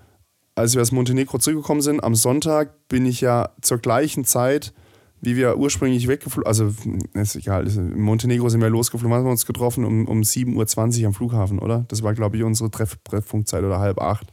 als 0.55 0.75
wir 0.75 0.81
aus 0.81 0.91
Montenegro 0.91 1.37
zurückgekommen 1.37 1.81
sind, 1.81 2.03
am 2.03 2.13
Sonntag 2.15 2.87
bin 2.89 3.05
ich 3.05 3.21
ja 3.21 3.49
zur 3.61 3.77
gleichen 3.77 4.25
Zeit, 4.25 4.73
wie 5.21 5.35
wir 5.35 5.57
ursprünglich 5.57 6.07
weggeflogen, 6.07 6.47
also 6.47 6.73
ist 7.13 7.35
egal, 7.35 7.67
in 7.67 7.99
Montenegro 7.99 8.49
sind 8.49 8.61
wir 8.61 8.69
losgeflogen, 8.69 9.15
haben 9.15 9.25
wir 9.25 9.31
uns 9.31 9.45
getroffen 9.45 9.83
um, 9.83 10.07
um 10.07 10.21
7.20 10.21 11.01
Uhr 11.01 11.07
am 11.07 11.13
Flughafen, 11.13 11.59
oder? 11.59 11.85
Das 11.89 12.03
war, 12.03 12.13
glaube 12.13 12.37
ich, 12.37 12.43
unsere 12.43 12.71
Treff 12.71 12.97
Treffpunktzeit 13.03 13.63
oder 13.63 13.79
halb 13.79 13.99
acht. 13.99 14.27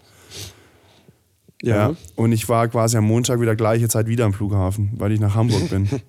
Ja. 1.62 1.96
Und 2.14 2.32
ich 2.32 2.48
war 2.48 2.68
quasi 2.68 2.96
am 2.96 3.04
Montag 3.04 3.40
wieder 3.40 3.56
gleiche 3.56 3.88
Zeit 3.88 4.06
wieder 4.06 4.24
am 4.24 4.32
Flughafen, 4.32 4.92
weil 4.96 5.12
ich 5.12 5.20
nach 5.20 5.34
Hamburg 5.34 5.70
bin. 5.70 5.88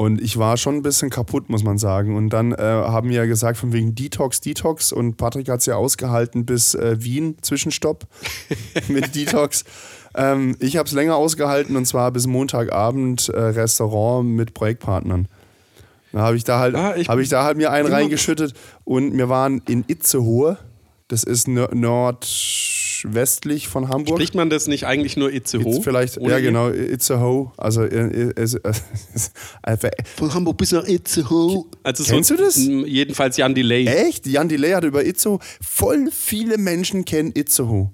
Und 0.00 0.22
ich 0.22 0.38
war 0.38 0.56
schon 0.56 0.76
ein 0.76 0.82
bisschen 0.82 1.10
kaputt, 1.10 1.50
muss 1.50 1.62
man 1.62 1.76
sagen. 1.76 2.16
Und 2.16 2.30
dann 2.30 2.52
äh, 2.52 2.56
haben 2.56 3.10
wir 3.10 3.16
ja 3.16 3.26
gesagt, 3.26 3.58
von 3.58 3.74
wegen 3.74 3.94
Detox, 3.94 4.40
Detox. 4.40 4.92
Und 4.92 5.18
Patrick 5.18 5.50
hat 5.50 5.60
es 5.60 5.66
ja 5.66 5.76
ausgehalten 5.76 6.46
bis 6.46 6.74
äh, 6.74 6.96
Wien, 7.00 7.36
Zwischenstopp 7.42 8.06
mit 8.88 9.14
Detox. 9.14 9.66
Ähm, 10.14 10.56
ich 10.60 10.76
habe 10.76 10.86
es 10.88 10.92
länger 10.94 11.14
ausgehalten 11.16 11.76
und 11.76 11.86
zwar 11.86 12.10
bis 12.10 12.26
Montagabend 12.26 13.28
äh, 13.28 13.38
Restaurant 13.40 14.28
mit 14.28 14.54
Projektpartnern. 14.54 15.28
Da 16.12 16.18
habe 16.20 16.36
ich 16.36 16.42
da 16.44 16.58
halt, 16.58 16.74
Ah, 16.74 16.94
ich- 16.96 17.08
habe 17.08 17.22
ich 17.22 17.28
da 17.28 17.44
halt 17.44 17.56
mir 17.56 17.70
einen 17.70 17.86
reingeschüttet 17.92 18.54
und 18.84 19.16
wir 19.16 19.28
waren 19.28 19.62
in 19.68 19.84
Itzehoe. 19.86 20.56
Das 21.06 21.22
ist 21.24 21.46
nor- 21.48 21.72
nordwestlich 21.74 23.68
von 23.68 23.88
Hamburg. 23.88 24.16
Spricht 24.18 24.34
man 24.34 24.50
das 24.50 24.66
nicht 24.68 24.86
eigentlich 24.86 25.16
nur 25.16 25.32
Itzehoe? 25.32 25.76
It's 25.76 25.84
vielleicht, 25.84 26.18
Ohne 26.18 26.30
ja 26.32 26.40
genau, 26.40 26.68
Itzehoe. 26.68 27.52
Also, 27.56 27.82
äh, 27.82 28.30
äh, 28.30 28.32
äh, 28.36 28.58
äh, 29.62 29.76
Von 30.16 30.34
Hamburg 30.34 30.56
bis 30.56 30.72
nach 30.72 30.86
Itzehoe. 30.86 31.64
Also 31.82 32.04
Kennst 32.04 32.28
so, 32.28 32.36
du 32.36 32.42
das? 32.44 32.56
Jedenfalls 32.56 33.36
Jan 33.36 33.54
Delay. 33.54 33.86
echt? 33.86 34.26
Jan 34.26 34.48
Delay 34.48 34.72
hat 34.72 34.84
über 34.84 35.04
Itzehoe. 35.04 35.38
Voll 35.60 36.10
viele 36.12 36.58
Menschen 36.58 37.04
kennen 37.04 37.32
Itzehoe. 37.34 37.90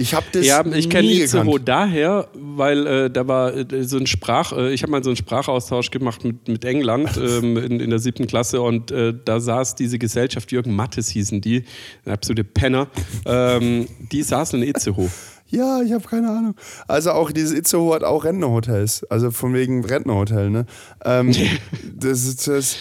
Ich 0.00 0.14
habe 0.14 0.26
das 0.32 0.46
Ja, 0.46 0.64
ich 0.64 0.88
kenne 0.88 1.12
Itzehoe 1.12 1.44
gekannt. 1.44 1.68
daher, 1.68 2.28
weil 2.32 2.86
äh, 2.86 3.10
da 3.10 3.28
war 3.28 3.54
äh, 3.54 3.84
so 3.84 3.98
ein 3.98 4.06
Sprach, 4.06 4.52
äh, 4.52 4.72
ich 4.72 4.82
habe 4.82 4.92
mal 4.92 5.04
so 5.04 5.10
einen 5.10 5.16
Sprachaustausch 5.16 5.90
gemacht 5.90 6.24
mit, 6.24 6.48
mit 6.48 6.64
England 6.64 7.16
ähm, 7.22 7.58
in, 7.58 7.80
in 7.80 7.90
der 7.90 7.98
siebten 7.98 8.26
Klasse 8.26 8.62
und 8.62 8.90
äh, 8.90 9.12
da 9.24 9.40
saß 9.40 9.74
diese 9.74 9.98
Gesellschaft, 9.98 10.50
Jürgen 10.52 10.74
Mattes 10.74 11.10
hießen 11.10 11.42
die, 11.42 11.64
absolute 12.06 12.44
Penner, 12.44 12.88
ähm, 13.26 13.88
die 14.10 14.22
saßen 14.22 14.62
in 14.62 14.68
Itzehoe. 14.68 15.10
Ja, 15.52 15.82
ich 15.82 15.92
habe 15.92 16.06
keine 16.06 16.30
Ahnung. 16.30 16.54
Also 16.86 17.10
auch 17.10 17.32
dieses 17.32 17.50
Itzehoe 17.52 17.92
hat 17.96 18.04
auch 18.04 18.24
Rentnerhotels. 18.24 19.02
Also 19.10 19.32
von 19.32 19.52
wegen 19.52 19.84
Rentnerhotel, 19.84 20.48
ne? 20.48 20.64
Ähm, 21.04 21.34
das 21.96 22.24
ist 22.24 22.46
das. 22.46 22.76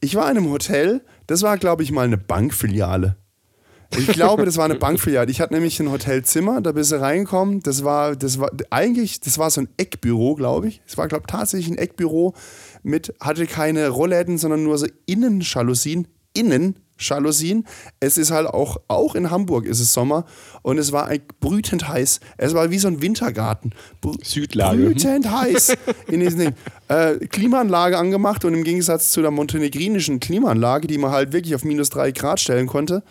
Ich 0.00 0.16
war 0.16 0.28
in 0.28 0.36
einem 0.36 0.50
Hotel, 0.50 1.02
das 1.28 1.42
war, 1.42 1.56
glaube 1.58 1.84
ich, 1.84 1.92
mal 1.92 2.04
eine 2.04 2.18
Bankfiliale. 2.18 3.14
Ich 3.96 4.06
glaube, 4.08 4.44
das 4.44 4.56
war 4.56 4.64
eine 4.64 4.76
Bankfiliale. 4.76 5.30
Ich 5.30 5.40
hatte 5.40 5.54
nämlich 5.54 5.78
ein 5.80 5.90
Hotelzimmer, 5.90 6.60
da 6.60 6.72
bist 6.72 6.92
du 6.92 7.00
reingekommen. 7.00 7.60
Das 7.60 7.84
war, 7.84 8.16
das 8.16 8.38
war 8.38 8.50
eigentlich, 8.70 9.20
das 9.20 9.38
war 9.38 9.50
so 9.50 9.62
ein 9.62 9.68
Eckbüro, 9.76 10.34
glaube 10.34 10.68
ich. 10.68 10.82
Es 10.86 10.96
war, 10.96 11.08
glaube 11.08 11.24
ich, 11.26 11.32
tatsächlich 11.32 11.68
ein 11.68 11.78
Eckbüro 11.78 12.34
mit, 12.82 13.14
hatte 13.20 13.46
keine 13.46 13.88
Rollläden, 13.88 14.38
sondern 14.38 14.62
nur 14.62 14.78
so 14.78 14.86
Innenjalousien. 15.06 16.08
Innenjalousien. 16.34 17.66
Es 17.98 18.18
ist 18.18 18.30
halt 18.30 18.46
auch, 18.46 18.76
auch 18.88 19.14
in 19.14 19.30
Hamburg 19.30 19.64
ist 19.66 19.80
es 19.80 19.92
Sommer 19.92 20.26
und 20.62 20.78
es 20.78 20.92
war 20.92 21.10
brütend 21.40 21.88
heiß. 21.88 22.20
Es 22.36 22.54
war 22.54 22.70
wie 22.70 22.78
so 22.78 22.88
ein 22.88 23.00
Wintergarten. 23.00 23.72
Brü 24.00 24.12
Südlage. 24.22 24.84
Brütend 24.84 25.30
heiß 25.30 25.76
in 26.08 26.20
diesem 26.20 26.38
Ding. 26.38 26.52
Äh, 26.88 27.26
Klimaanlage 27.26 27.98
angemacht 27.98 28.44
und 28.44 28.54
im 28.54 28.64
Gegensatz 28.64 29.10
zu 29.10 29.22
der 29.22 29.30
montenegrinischen 29.30 30.20
Klimaanlage, 30.20 30.86
die 30.86 30.98
man 30.98 31.10
halt 31.10 31.32
wirklich 31.32 31.54
auf 31.54 31.64
minus 31.64 31.90
drei 31.90 32.12
Grad 32.12 32.38
stellen 32.38 32.66
konnte, 32.66 33.02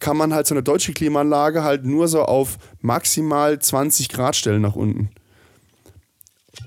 kann 0.00 0.16
man 0.16 0.34
halt 0.34 0.46
so 0.46 0.54
eine 0.54 0.62
deutsche 0.62 0.92
Klimaanlage 0.92 1.62
halt 1.64 1.84
nur 1.84 2.08
so 2.08 2.22
auf 2.22 2.58
maximal 2.80 3.58
20 3.58 4.08
Grad 4.08 4.36
stellen 4.36 4.62
nach 4.62 4.76
unten. 4.76 5.10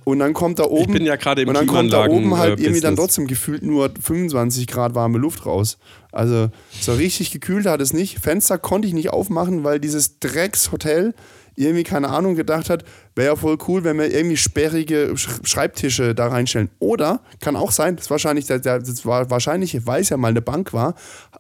Und 0.04 0.20
dann 0.20 0.34
kommt 0.34 0.60
da 0.60 0.64
oben, 0.66 0.94
bin 0.94 1.06
ja 1.06 1.16
gerade 1.16 1.42
im 1.42 1.48
und 1.50 1.54
dann 1.54 1.68
kommt 1.68 1.94
da 1.94 2.06
oben 2.08 2.38
halt 2.38 2.60
äh, 2.60 2.64
irgendwie 2.64 2.82
dann 2.82 2.96
trotzdem 2.96 3.28
gefühlt 3.28 3.64
nur 3.64 3.90
25 4.02 4.68
Grad 4.68 4.96
warme 4.96 5.18
Luft 5.18 5.46
raus. 5.46 5.78
Also 6.12 6.50
so 6.80 6.94
richtig 6.94 7.32
gekühlt 7.32 7.66
hat 7.66 7.82
es 7.82 7.94
nicht. 7.94 8.20
Fenster 8.20 8.58
konnte 8.58 8.88
ich 8.88 8.94
nicht 8.94 9.12
aufmachen, 9.12 9.64
weil 9.64 9.80
dieses 9.80 10.20
Dreckshotel 10.20 11.14
irgendwie, 11.56 11.84
keine 11.84 12.10
Ahnung, 12.10 12.36
gedacht 12.36 12.70
hat, 12.70 12.86
wäre 13.16 13.30
ja 13.30 13.36
voll 13.36 13.58
cool, 13.68 13.84
wenn 13.84 13.98
wir 13.98 14.14
irgendwie 14.14 14.38
sperrige 14.38 15.14
Sch- 15.16 15.46
Schreibtische 15.46 16.14
da 16.14 16.28
reinstellen. 16.28 16.70
Oder, 16.80 17.22
kann 17.40 17.56
auch 17.56 17.72
sein, 17.72 17.96
das, 17.96 18.06
ist 18.06 18.12
wahrscheinlich, 18.12 18.46
das 18.46 19.06
war 19.06 19.30
wahrscheinlich, 19.32 19.88
weil 19.88 20.02
es 20.02 20.10
ja 20.10 20.18
mal 20.18 20.28
eine 20.28 20.42
Bank 20.44 20.72
war, 20.72 20.94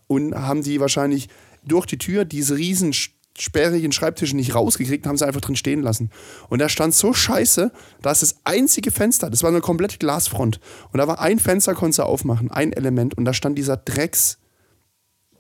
und 0.08 0.34
haben 0.34 0.64
die 0.64 0.80
wahrscheinlich 0.80 1.30
durch 1.68 1.86
die 1.86 1.98
Tür 1.98 2.26
diese 2.26 2.58
riesen 2.58 2.94
sperrigen 3.38 3.92
Schreibtische 3.92 4.36
nicht 4.36 4.56
rausgekriegt, 4.56 5.06
haben 5.06 5.18
sie 5.18 5.28
einfach 5.28 5.42
drin 5.42 5.56
stehen 5.56 5.82
lassen. 5.82 6.10
Und 6.50 6.60
da 6.60 6.70
stand 6.70 6.96
so 6.96 7.14
scheiße, 7.14 7.72
dass 8.02 8.22
das 8.22 8.38
einzige 8.44 8.92
Fenster, 8.92 9.30
das 9.30 9.44
war 9.44 9.50
eine 9.50 9.62
komplette 9.62 9.98
Glasfront, 9.98 10.60
und 10.92 10.98
da 10.98 11.08
war 11.08 11.20
ein 11.20 11.40
Fenster, 11.40 11.76
konntest 11.76 12.00
du 12.00 12.04
aufmachen, 12.04 12.50
ein 12.50 12.74
Element, 12.74 13.16
und 13.16 13.26
da 13.26 13.34
stand 13.34 13.58
dieser 13.58 13.78
Drecks 13.78 14.40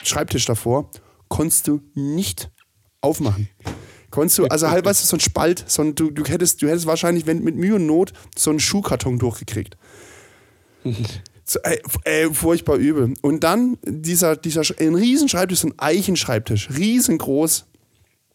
Schreibtisch 0.04 0.46
davor, 0.46 0.90
konntest 1.28 1.68
du 1.68 1.82
nicht 1.96 2.52
aufmachen. 3.02 3.50
Konntest 4.10 4.38
du, 4.38 4.46
also 4.46 4.70
halt, 4.70 4.86
weißt 4.86 5.04
du, 5.04 5.08
so 5.08 5.18
ein 5.18 5.20
Spalt, 5.20 5.66
so 5.68 5.82
ein, 5.82 5.96
du, 5.96 6.12
du, 6.12 6.24
hättest, 6.26 6.62
du 6.62 6.68
hättest 6.68 6.86
wahrscheinlich 6.86 7.26
wenn, 7.26 7.44
mit 7.44 7.56
Mühe 7.56 7.76
und 7.76 7.86
Not 7.86 8.14
so 8.36 8.50
einen 8.50 8.60
Schuhkarton 8.60 9.20
durchgekriegt. 9.20 9.78
Ey, 11.63 11.82
ey, 12.04 12.34
furchtbar 12.34 12.75
übel. 12.75 13.13
Und 13.22 13.44
dann 13.44 13.77
dieser, 13.86 14.36
dieser 14.36 14.63
ein 14.80 14.96
Riesenschreibtisch, 14.96 15.60
so 15.60 15.70
ein 15.70 15.74
Eichenschreibtisch, 15.77 16.70
riesengroß. 16.75 17.66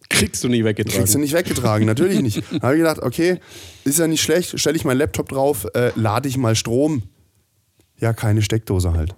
Kriegst 0.09 0.45
du 0.45 0.49
nie 0.49 0.65
weggetragen. 0.65 0.99
Kriegst 0.99 1.15
du 1.15 1.19
nicht 1.19 1.33
weggetragen, 1.33 1.87
natürlich 1.87 2.21
nicht. 2.21 2.43
Da 2.53 2.63
habe 2.63 2.75
ich 2.75 2.81
gedacht, 2.81 3.01
okay, 3.01 3.39
ist 3.85 3.99
ja 3.99 4.07
nicht 4.07 4.23
schlecht, 4.23 4.59
stelle 4.59 4.77
ich 4.77 4.85
meinen 4.85 4.99
Laptop 4.99 5.29
drauf, 5.29 5.67
äh, 5.75 5.93
lade 5.95 6.29
ich 6.29 6.37
mal 6.37 6.55
Strom. 6.55 7.03
Ja, 7.99 8.13
keine 8.13 8.43
Steckdose 8.43 8.93
halt. 8.93 9.15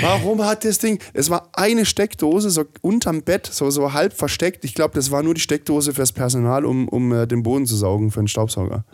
Warum 0.00 0.44
hat 0.44 0.64
das 0.64 0.78
Ding? 0.78 0.98
Es 1.12 1.30
war 1.30 1.50
eine 1.52 1.86
Steckdose 1.86 2.50
so 2.50 2.64
unterm 2.82 3.22
Bett, 3.22 3.46
so, 3.46 3.70
so 3.70 3.92
halb 3.92 4.12
versteckt. 4.12 4.64
Ich 4.64 4.74
glaube, 4.74 4.94
das 4.94 5.10
war 5.10 5.22
nur 5.22 5.34
die 5.34 5.40
Steckdose 5.40 5.94
fürs 5.94 6.12
Personal, 6.12 6.64
um, 6.64 6.88
um 6.88 7.12
äh, 7.12 7.26
den 7.26 7.42
Boden 7.42 7.66
zu 7.66 7.76
saugen 7.76 8.10
für 8.10 8.20
einen 8.20 8.28
Staubsauger. 8.28 8.84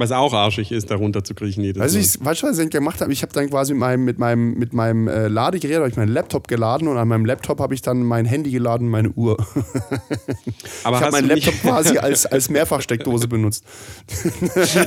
Was 0.00 0.12
auch 0.12 0.32
arschig 0.32 0.72
ist, 0.72 0.90
darunter 0.90 1.22
zu 1.22 1.34
kriechen 1.34 1.62
jedes 1.62 1.82
Also 1.82 1.98
ich, 1.98 2.24
weißt 2.24 2.42
du, 2.42 2.46
was 2.46 2.58
ich 2.58 2.70
gemacht 2.70 3.00
habe? 3.00 3.12
Ich 3.12 3.22
habe 3.22 3.32
dann 3.32 3.50
quasi 3.50 3.74
mit 3.74 3.80
meinem, 3.80 4.04
mit 4.04 4.18
meinem, 4.18 4.54
mit 4.54 4.72
meinem 4.72 5.08
äh, 5.08 5.28
Ladegerät 5.28 5.76
habe 5.76 5.88
ich 5.88 5.96
meinen 5.96 6.12
Laptop 6.12 6.48
geladen 6.48 6.88
und 6.88 6.96
an 6.96 7.06
meinem 7.06 7.26
Laptop 7.26 7.60
habe 7.60 7.74
ich 7.74 7.82
dann 7.82 8.02
mein 8.02 8.24
Handy 8.24 8.50
geladen, 8.50 8.86
und 8.86 8.90
meine 8.90 9.10
Uhr. 9.10 9.36
Aber 10.84 10.96
ich 10.96 11.02
habe 11.02 11.12
meinen 11.12 11.28
Laptop 11.28 11.54
quasi 11.60 11.98
als, 11.98 12.26
als 12.26 12.48
Mehrfachsteckdose 12.48 13.28
benutzt. 13.28 13.64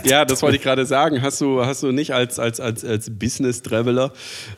Ja, 0.05 0.25
das 0.25 0.41
wollte 0.41 0.57
ich 0.57 0.63
gerade 0.63 0.85
sagen. 0.85 1.21
Hast 1.21 1.39
du, 1.41 1.63
hast 1.63 1.83
du 1.83 1.91
nicht 1.91 2.11
als, 2.13 2.39
als, 2.39 2.59
als, 2.59 2.83
als 2.83 3.09
Business-Traveler, 3.09 4.11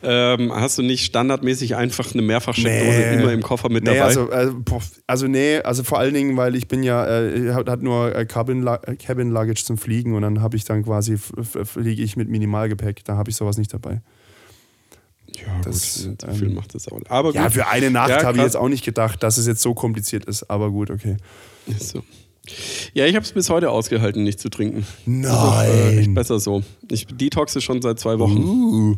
ähm, 0.04 0.52
hast 0.54 0.78
du 0.78 0.82
nicht 0.82 1.06
standardmäßig 1.06 1.76
einfach 1.76 2.14
eine 2.14 2.22
Mehrfachsteckdose 2.22 2.98
Nee. 2.98 3.22
immer 3.22 3.34
im 3.34 3.42
Koffer 3.42 3.70
mit 3.70 3.84
Nee, 3.84 3.96
dabei? 3.96 4.06
also, 4.06 4.30
boah, 4.64 4.82
also 5.08 5.28
nee, 5.28 5.60
also 5.60 5.84
vor 5.84 6.00
allen 6.00 6.14
Dingen, 6.14 6.38
weil 6.38 6.56
ich 6.56 6.68
bin 6.68 6.84
ja, 6.84 7.06
äh, 7.08 7.54
hat, 7.54 7.82
nur 7.82 8.16
äh, 8.16 8.26
Cabin, 8.26 8.66
äh, 8.66 8.96
Cabin 8.96 9.30
Luggage 9.30 9.64
zum 9.64 9.78
Fliegen 9.78 10.14
und 10.16 10.22
dann 10.22 10.42
habe 10.46 10.56
ich 10.56 10.64
dann 10.64 10.84
quasi, 10.84 11.18
fliege 11.18 12.02
ich 12.02 12.16
mit 12.16 12.30
Minimalgepäck, 12.30 13.04
da 13.04 13.18
habe 13.18 13.30
ich 13.30 13.36
sowas 13.36 13.58
nicht 13.58 13.74
dabei. 13.74 14.02
ja, 15.28 15.60
das, 15.64 16.06
gut, 16.06 16.22
so 16.22 16.32
viel 16.34 16.48
ähm, 16.48 16.54
macht 16.54 16.74
das 16.74 16.88
auch. 16.88 17.02
Aber 17.10 17.30
gut. 17.30 17.36
Ja, 17.36 17.50
für 17.50 17.68
eine 17.68 17.92
Nacht 17.92 18.10
Ja, 18.10 18.24
habe 18.24 18.38
ich 18.38 18.44
jetzt 18.44 18.56
auch 18.56 18.70
nicht 18.70 18.86
gedacht, 18.86 19.24
dass 19.24 19.38
es 19.38 19.48
jetzt 19.48 19.62
so 19.62 19.74
kompliziert 19.74 20.26
ist, 20.26 20.50
aber 20.50 20.72
gut, 20.72 20.90
okay. 20.92 21.18
Ist 21.68 21.90
so. 21.90 22.04
Ja, 22.94 23.06
ich 23.06 23.16
habe 23.16 23.26
es 23.26 23.32
bis 23.32 23.50
heute 23.50 23.72
ausgehalten, 23.72 24.24
nicht 24.24 24.40
zu 24.40 24.50
trinken. 24.50 24.86
Nein. 25.06 25.70
Äh, 25.70 26.00
echt 26.00 26.14
besser 26.14 26.40
so. 26.40 26.64
Ich 26.90 27.08
detoxe 27.08 27.62
schon 27.62 27.82
seit 27.82 28.00
zwei 28.00 28.20
Wochen. 28.20 28.38
Uh. 28.38 28.96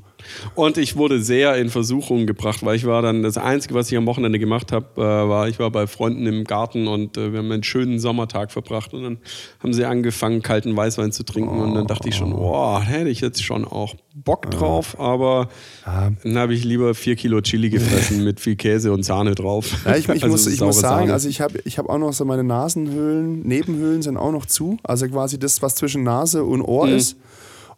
Und 0.55 0.77
ich 0.77 0.95
wurde 0.95 1.21
sehr 1.21 1.55
in 1.55 1.69
Versuchung 1.69 2.25
gebracht, 2.25 2.65
weil 2.65 2.75
ich 2.75 2.85
war 2.85 3.01
dann, 3.01 3.23
das 3.23 3.37
Einzige, 3.37 3.73
was 3.73 3.91
ich 3.91 3.97
am 3.97 4.05
Wochenende 4.05 4.39
gemacht 4.39 4.71
habe, 4.71 4.87
äh, 4.97 5.29
war, 5.29 5.47
ich 5.47 5.59
war 5.59 5.71
bei 5.71 5.87
Freunden 5.87 6.25
im 6.25 6.43
Garten 6.43 6.87
und 6.87 7.17
äh, 7.17 7.31
wir 7.31 7.39
haben 7.39 7.51
einen 7.51 7.63
schönen 7.63 7.99
Sommertag 7.99 8.51
verbracht 8.51 8.93
und 8.93 9.03
dann 9.03 9.17
haben 9.61 9.73
sie 9.73 9.85
angefangen, 9.85 10.41
kalten 10.41 10.75
Weißwein 10.75 11.11
zu 11.11 11.23
trinken 11.23 11.59
und 11.59 11.75
dann 11.75 11.87
dachte 11.87 12.09
ich 12.09 12.15
schon, 12.15 12.31
boah, 12.31 12.81
hätte 12.81 13.09
ich 13.09 13.21
jetzt 13.21 13.43
schon 13.43 13.65
auch 13.65 13.95
Bock 14.15 14.49
drauf, 14.49 14.99
aber 14.99 15.49
dann 15.85 16.37
habe 16.37 16.53
ich 16.53 16.63
lieber 16.63 16.95
vier 16.95 17.15
Kilo 17.15 17.41
Chili 17.41 17.69
gefressen 17.69 18.23
mit 18.23 18.39
viel 18.39 18.55
Käse 18.55 18.91
und 18.91 19.03
Sahne 19.03 19.35
drauf. 19.35 19.85
Ja, 19.85 19.95
ich, 19.95 20.09
ich, 20.09 20.23
Also 20.27 20.27
muss, 20.29 20.47
ich 20.47 20.59
muss 20.59 20.79
sagen, 20.79 21.01
Sahne. 21.01 21.13
also 21.13 21.29
ich 21.29 21.41
habe 21.41 21.59
ich 21.63 21.77
hab 21.77 21.87
auch 21.89 21.97
noch 21.97 22.13
so 22.13 22.25
meine 22.25 22.43
Nasenhöhlen, 22.43 23.36
Nebenhöhlen 23.43 24.01
sind 24.01 24.17
auch 24.17 24.31
noch 24.31 24.45
zu. 24.45 24.77
Also 24.83 25.07
quasi 25.07 25.39
das, 25.39 25.61
was 25.61 25.75
zwischen 25.75 26.03
Nase 26.03 26.43
und 26.43 26.61
Ohr 26.61 26.87
ist. 26.89 27.17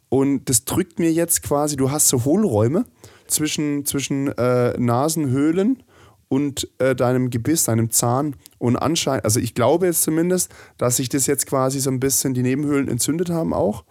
Und 0.09 0.49
das 0.49 0.65
drückt 0.65 0.99
mir 0.99 1.11
jetzt 1.11 1.43
quasi, 1.43 1.75
du 1.75 1.91
hast 1.91 2.07
so 2.07 2.25
Hohlräume 2.25 2.85
zwischen, 3.27 3.85
zwischen 3.85 4.27
äh, 4.29 4.77
Nasenhöhlen 4.79 5.83
und 6.29 6.67
äh, 6.79 6.95
deinem 6.95 7.29
Gebiss, 7.29 7.65
deinem 7.65 7.91
Zahn. 7.91 8.35
Und 8.57 8.77
anscheinend, 8.77 9.25
also 9.25 9.39
ich 9.39 9.53
glaube 9.53 9.85
jetzt 9.85 10.03
zumindest, 10.03 10.51
dass 10.77 10.97
sich 10.97 11.09
das 11.09 11.27
jetzt 11.27 11.45
quasi 11.45 11.79
so 11.79 11.89
ein 11.91 11.99
bisschen 11.99 12.33
die 12.33 12.43
Nebenhöhlen 12.43 12.87
entzündet 12.87 13.29
haben 13.29 13.53
auch. 13.53 13.83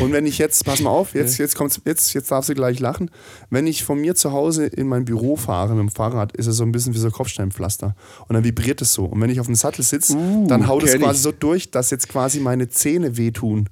Und 0.00 0.12
wenn 0.12 0.26
ich 0.26 0.38
jetzt, 0.38 0.64
pass 0.64 0.80
mal 0.80 0.90
auf, 0.90 1.14
jetzt, 1.14 1.38
jetzt 1.38 1.54
kommt's, 1.54 1.80
jetzt, 1.84 2.12
jetzt 2.14 2.30
darfst 2.30 2.48
du 2.48 2.54
gleich 2.54 2.80
lachen. 2.80 3.10
Wenn 3.50 3.66
ich 3.66 3.84
von 3.84 4.00
mir 4.00 4.14
zu 4.14 4.32
Hause 4.32 4.66
in 4.66 4.88
mein 4.88 5.04
Büro 5.04 5.36
fahre 5.36 5.74
mit 5.74 5.80
dem 5.80 5.90
Fahrrad, 5.90 6.32
ist 6.32 6.46
es 6.46 6.56
so 6.56 6.64
ein 6.64 6.72
bisschen 6.72 6.94
wie 6.94 6.98
so 6.98 7.10
Kopfsteinpflaster. 7.10 7.94
Und 8.26 8.34
dann 8.34 8.44
vibriert 8.44 8.80
es 8.82 8.94
so. 8.94 9.04
Und 9.04 9.20
wenn 9.20 9.30
ich 9.30 9.40
auf 9.40 9.46
dem 9.46 9.54
Sattel 9.54 9.84
sitze, 9.84 10.16
dann 10.46 10.66
haut 10.66 10.82
es 10.82 10.96
quasi 10.96 11.16
ich. 11.16 11.22
so 11.22 11.32
durch, 11.32 11.70
dass 11.70 11.90
jetzt 11.90 12.08
quasi 12.08 12.40
meine 12.40 12.68
Zähne 12.68 13.16
wehtun. 13.16 13.68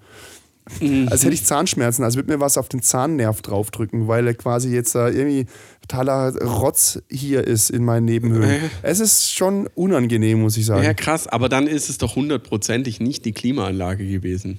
Als 1.08 1.24
hätte 1.24 1.32
ich 1.32 1.44
Zahnschmerzen, 1.44 2.04
als 2.04 2.16
würde 2.16 2.30
mir 2.30 2.40
was 2.40 2.58
auf 2.58 2.68
den 2.68 2.82
Zahnnerv 2.82 3.40
draufdrücken, 3.40 4.06
weil 4.06 4.26
er 4.26 4.34
quasi 4.34 4.68
jetzt 4.68 4.94
da 4.94 5.08
irgendwie 5.08 5.46
totaler 5.80 6.36
Rotz 6.42 7.00
hier 7.10 7.46
ist 7.46 7.70
in 7.70 7.84
meinen 7.84 8.04
Nebenhöhlen. 8.04 8.70
Es 8.82 9.00
ist 9.00 9.32
schon 9.32 9.66
unangenehm, 9.74 10.42
muss 10.42 10.56
ich 10.56 10.66
sagen. 10.66 10.84
Ja, 10.84 10.92
krass, 10.92 11.26
aber 11.26 11.48
dann 11.48 11.66
ist 11.66 11.88
es 11.88 11.96
doch 11.96 12.16
hundertprozentig 12.16 13.00
nicht 13.00 13.24
die 13.24 13.32
Klimaanlage 13.32 14.06
gewesen. 14.06 14.58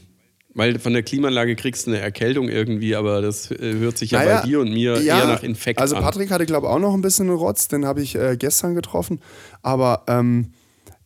Weil 0.60 0.78
von 0.78 0.92
der 0.92 1.04
Klimaanlage 1.04 1.56
kriegst 1.56 1.88
du 1.88 1.92
eine 1.92 2.02
Erkältung 2.02 2.50
irgendwie, 2.50 2.94
aber 2.94 3.22
das 3.22 3.50
äh, 3.50 3.76
hört 3.80 3.98
sich 3.98 4.12
ja 4.12 4.20
Naja, 4.20 4.42
bei 4.42 4.48
dir 4.48 4.60
und 4.60 4.74
mir 4.74 5.02
ja, 5.02 5.20
eher 5.20 5.28
nach 5.28 5.42
Infekt 5.42 5.80
Also 5.80 5.96
an. 5.96 6.04
Patrick 6.04 6.32
hatte, 6.32 6.46
glaube 6.46 6.68
ich, 6.68 6.74
auch 6.74 6.80
noch 6.80 6.94
ein 6.94 7.00
bisschen 7.02 7.30
Rotz, 7.30 7.70
den 7.70 7.86
habe 7.86 8.02
ich 8.02 8.16
äh, 8.16 8.36
gestern 8.38 8.76
getroffen. 8.76 9.22
Aber 9.62 10.04
ähm, 10.08 10.52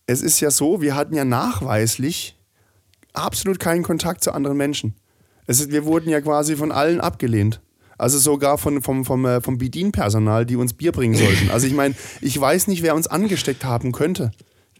es 0.07 0.23
ist 0.23 0.39
ja 0.39 0.49
so, 0.49 0.81
wir 0.81 0.95
hatten 0.95 1.13
ja 1.15 1.23
nachweislich 1.23 2.35
absolut 3.13 3.59
keinen 3.59 3.83
Kontakt 3.83 4.23
zu 4.23 4.31
anderen 4.31 4.57
Menschen. 4.57 4.95
Es 5.45 5.59
ist, 5.59 5.71
wir 5.71 5.85
wurden 5.85 6.09
ja 6.09 6.19
quasi 6.19 6.55
von 6.55 6.71
allen 6.71 6.99
abgelehnt. 6.99 7.61
Also 7.99 8.17
sogar 8.17 8.57
von, 8.57 8.81
vom, 8.81 9.05
vom, 9.05 9.23
äh, 9.27 9.39
vom 9.39 9.59
Bedienpersonal, 9.59 10.47
die 10.47 10.55
uns 10.55 10.73
Bier 10.73 10.91
bringen 10.91 11.13
sollten. 11.13 11.51
Also 11.51 11.67
ich 11.67 11.73
meine, 11.73 11.93
ich 12.21 12.41
weiß 12.41 12.65
nicht, 12.67 12.81
wer 12.81 12.95
uns 12.95 13.05
angesteckt 13.05 13.65
haben 13.65 13.91
könnte. 13.91 14.31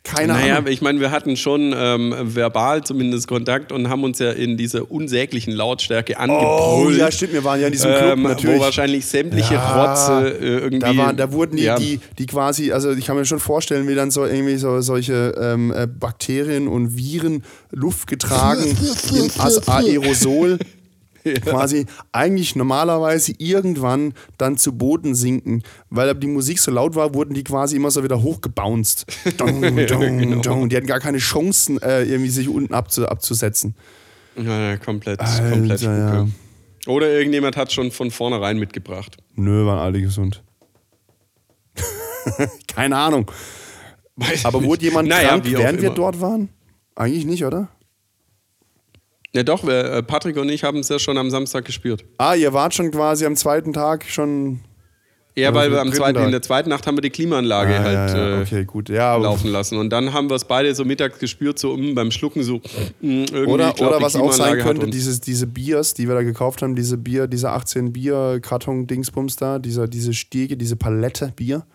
Keine 0.03 0.33
Naja, 0.33 0.57
Ahnung. 0.57 0.69
ich 0.69 0.81
meine, 0.81 0.99
wir 0.99 1.11
hatten 1.11 1.37
schon 1.37 1.73
ähm, 1.75 2.13
verbal 2.35 2.83
zumindest 2.83 3.25
Kontakt 3.29 3.71
und 3.71 3.89
haben 3.89 4.03
uns 4.03 4.19
ja 4.19 4.31
in 4.31 4.57
dieser 4.57 4.91
unsäglichen 4.91 5.53
Lautstärke 5.53 6.15
Oh, 6.17 6.21
angebrüllt. 6.21 6.99
ja, 6.99 7.09
stimmt, 7.09 7.31
wir 7.31 7.43
waren 7.45 7.61
ja 7.61 7.67
in 7.67 7.71
diesem 7.71 7.91
Club 7.93 8.13
ähm, 8.13 8.23
natürlich. 8.23 8.59
Wo 8.59 8.63
wahrscheinlich 8.63 9.05
sämtliche 9.05 9.53
Ja, 9.53 9.85
Rotze 9.93 10.37
äh, 10.39 10.57
irgendwie. 10.57 10.79
Da, 10.79 10.97
waren, 10.97 11.15
da 11.15 11.31
wurden 11.31 11.55
die, 11.55 11.63
ja, 11.63 11.77
die, 11.77 12.01
die 12.19 12.25
quasi, 12.25 12.73
also 12.73 12.91
ich 12.91 13.05
kann 13.05 13.15
mir 13.15 13.23
schon 13.23 13.39
vorstellen, 13.39 13.87
wie 13.87 13.95
dann 13.95 14.11
so 14.11 14.25
irgendwie 14.25 14.57
so 14.57 14.81
solche 14.81 15.35
ähm, 15.39 15.71
äh, 15.73 15.87
Bakterien 15.87 16.67
und 16.67 16.97
Viren 16.97 17.43
Luft 17.71 18.07
getragen 18.07 18.63
in 19.15 19.31
als 19.39 19.67
Aerosol 19.69 20.59
quasi 21.41 21.85
eigentlich 22.11 22.55
normalerweise 22.55 23.33
irgendwann 23.37 24.13
dann 24.37 24.57
zu 24.57 24.77
Boden 24.77 25.15
sinken. 25.15 25.63
Weil 25.89 26.13
die 26.15 26.27
Musik 26.27 26.59
so 26.59 26.71
laut 26.71 26.95
war, 26.95 27.13
wurden 27.13 27.33
die 27.33 27.43
quasi 27.43 27.75
immer 27.75 27.91
so 27.91 28.03
wieder 28.03 28.21
hochgebounced. 28.21 29.05
Dong, 29.37 29.61
dong, 29.61 30.17
genau. 30.17 30.41
dong. 30.41 30.69
Die 30.69 30.75
hatten 30.75 30.87
gar 30.87 30.99
keine 30.99 31.17
Chancen, 31.19 31.81
äh, 31.81 32.03
irgendwie 32.03 32.29
sich 32.29 32.49
unten 32.49 32.73
abzu, 32.73 33.07
abzusetzen. 33.07 33.75
ja, 34.35 34.71
ja, 34.71 34.77
komplett, 34.77 35.19
Alter, 35.19 35.49
komplett. 35.49 35.81
ja. 35.81 36.27
Oder 36.87 37.09
irgendjemand 37.09 37.55
hat 37.55 37.71
schon 37.71 37.91
von 37.91 38.11
vornherein 38.11 38.57
mitgebracht. 38.59 39.17
Nö, 39.35 39.65
waren 39.65 39.79
alle 39.79 40.01
gesund. 40.01 40.43
Keine 42.67 42.97
Ahnung. 42.97 43.31
Weiß 44.15 44.45
Aber 44.45 44.63
wurde 44.63 44.83
jemand 44.83 45.09
naja, 45.09 45.29
krank, 45.29 45.45
während 45.45 45.81
wir 45.81 45.89
dort 45.89 46.21
waren? 46.21 46.49
Eigentlich 46.95 47.25
nicht, 47.25 47.45
oder? 47.45 47.69
Ja, 49.35 49.41
doch, 49.41 49.65
wir, 49.65 49.85
äh, 49.85 50.03
Patrick 50.03 50.37
und 50.37 50.49
ich 50.49 50.63
haben 50.63 50.79
es 50.79 50.89
ja 50.89 50.99
schon 50.99 51.17
am 51.17 51.31
Samstag 51.31 51.65
gespürt. 51.65 52.05
Ah, 52.19 52.35
ihr 52.35 52.53
wart 52.53 52.75
schon 52.75 52.91
quasi 52.91 53.25
am 53.25 53.35
zweiten 53.35 53.73
Tag 53.73 54.05
schon. 54.07 54.59
Ja, 55.35 55.51
weil 55.55 55.71
wir 55.71 55.81
am 55.81 55.91
zweiten, 55.91 56.17
Tag. 56.17 56.25
in 56.25 56.31
der 56.31 56.43
zweiten 56.43 56.69
Nacht 56.69 56.85
haben 56.85 56.95
wir 56.95 57.01
die 57.01 57.09
Klimaanlage 57.09 57.73
Ah, 57.73 57.83
halt 57.83 58.09
ja, 58.11 58.17
ja, 58.17 58.37
äh, 58.37 58.41
okay, 58.43 58.65
gut. 58.65 58.89
Ja, 58.89 59.15
laufen 59.15 59.49
lassen. 59.49 59.79
Und 59.79 59.89
dann 59.89 60.13
haben 60.13 60.29
wir 60.29 60.35
es 60.35 60.45
beide 60.45 60.75
so 60.75 60.85
mittags 60.85 61.17
gespürt, 61.17 61.57
so 61.57 61.75
mm, 61.75 61.95
beim 61.95 62.11
Schlucken 62.11 62.43
so. 62.43 62.57
mm, 62.57 62.61
irgendwie, 63.01 63.37
Oder, 63.47 63.73
glaub, 63.73 63.89
oder 63.89 64.01
was 64.03 64.15
auch 64.15 64.31
sein 64.31 64.59
könnte, 64.59 64.87
dieses, 64.87 65.21
diese 65.21 65.47
Biers, 65.47 65.95
die 65.95 66.07
wir 66.07 66.13
da 66.13 66.21
gekauft 66.21 66.61
haben, 66.61 66.75
diese 66.75 66.97
Bier, 66.97 67.25
diese 67.25 67.49
18 67.49 67.91
Bier-Karton-Dingsbums 67.91 69.37
da, 69.37 69.57
dieser, 69.57 69.87
diese 69.87 70.13
Stiege, 70.13 70.55
diese 70.55 70.75
Palette 70.75 71.33
Bier, 71.35 71.65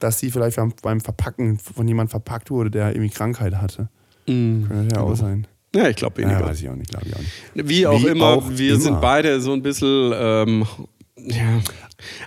dass 0.00 0.18
die 0.18 0.32
vielleicht 0.32 0.56
beim, 0.56 0.72
beim 0.82 1.00
Verpacken 1.00 1.60
von 1.60 1.86
jemand 1.86 2.10
verpackt 2.10 2.50
wurde, 2.50 2.72
der 2.72 2.90
irgendwie 2.90 3.10
Krankheit 3.10 3.54
hatte. 3.54 3.88
Könnte 4.26 4.88
ja 4.96 5.02
auch 5.02 5.14
sein. 5.14 5.46
Ja, 5.78 5.88
ich 5.88 5.96
glaube 5.96 6.20
Ja, 6.22 6.28
weniger. 6.28 6.46
weiß 6.46 6.60
ich 6.60 6.68
auch 6.68 6.74
nicht, 6.74 6.90
glaube 6.90 7.06
ich 7.08 7.14
auch 7.14 7.20
nicht. 7.20 7.68
Wie 7.68 7.86
auch 7.86 8.02
Wie 8.02 8.06
immer, 8.08 8.26
auch 8.26 8.44
wir 8.50 8.74
immer. 8.74 8.82
sind 8.82 9.00
beide 9.00 9.40
so 9.40 9.52
ein 9.52 9.62
bisschen 9.62 10.12
ähm, 10.14 10.66
ja, 11.16 11.36
Ja, 11.36 11.60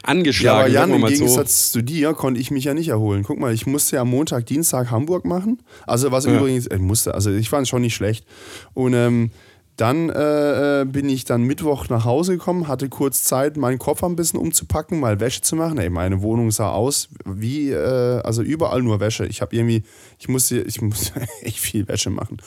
angeschlagen. 0.04 0.60
aber 0.60 0.68
Jan, 0.70 0.94
im 0.94 1.02
mal 1.02 1.08
so. 1.14 1.24
Gegensatz 1.24 1.72
zu 1.72 1.82
dir 1.82 2.14
konnte 2.14 2.40
ich 2.40 2.52
mich 2.52 2.66
ja 2.66 2.74
nicht 2.74 2.90
erholen. 2.90 3.24
Guck 3.24 3.40
mal, 3.40 3.54
ich 3.54 3.66
musste 3.68 3.96
ja 3.98 4.02
am 4.04 4.10
Montag, 4.10 4.46
Dienstag 4.46 4.92
Hamburg 4.92 5.26
machen. 5.26 5.62
Also 5.88 6.12
was 6.12 6.26
Ja. 6.26 6.36
übrigens, 6.38 6.68
ich 6.72 6.80
musste, 6.80 7.14
also 7.14 7.32
ich 7.32 7.50
fand 7.50 7.64
es 7.64 7.70
schon 7.70 7.82
nicht 7.82 7.96
schlecht. 7.96 8.26
Und 8.74 8.94
ähm, 8.94 9.32
dann 9.78 10.10
äh, 10.10 10.82
äh, 10.82 10.86
bin 10.86 11.10
ich 11.10 11.26
dann 11.26 11.44
Mittwoch 11.44 11.88
nach 11.90 12.06
Hause 12.06 12.34
gekommen, 12.34 12.68
hatte 12.68 12.90
kurz 12.90 13.24
Zeit, 13.24 13.58
meinen 13.58 13.80
Koffer 13.80 14.06
ein 14.08 14.16
bisschen 14.16 14.40
umzupacken, 14.40 15.00
mal 15.00 15.20
Wäsche 15.20 15.42
zu 15.42 15.56
machen. 15.56 15.78
Ey, 15.80 15.90
meine 15.90 16.22
Wohnung 16.22 16.52
sah 16.52 16.70
aus 16.70 17.08
wie, 17.26 17.72
äh, 17.72 18.22
also 18.22 18.42
überall 18.44 18.82
nur 18.84 19.00
Wäsche. 19.00 19.26
Ich 19.26 19.42
habe 19.42 19.56
irgendwie, 19.56 19.84
ich 20.20 20.28
musste, 20.28 20.60
ich 20.62 20.82
musste 20.82 21.14
echt 21.42 21.60
viel 21.60 21.88
Wäsche 21.88 22.10
machen. 22.12 22.38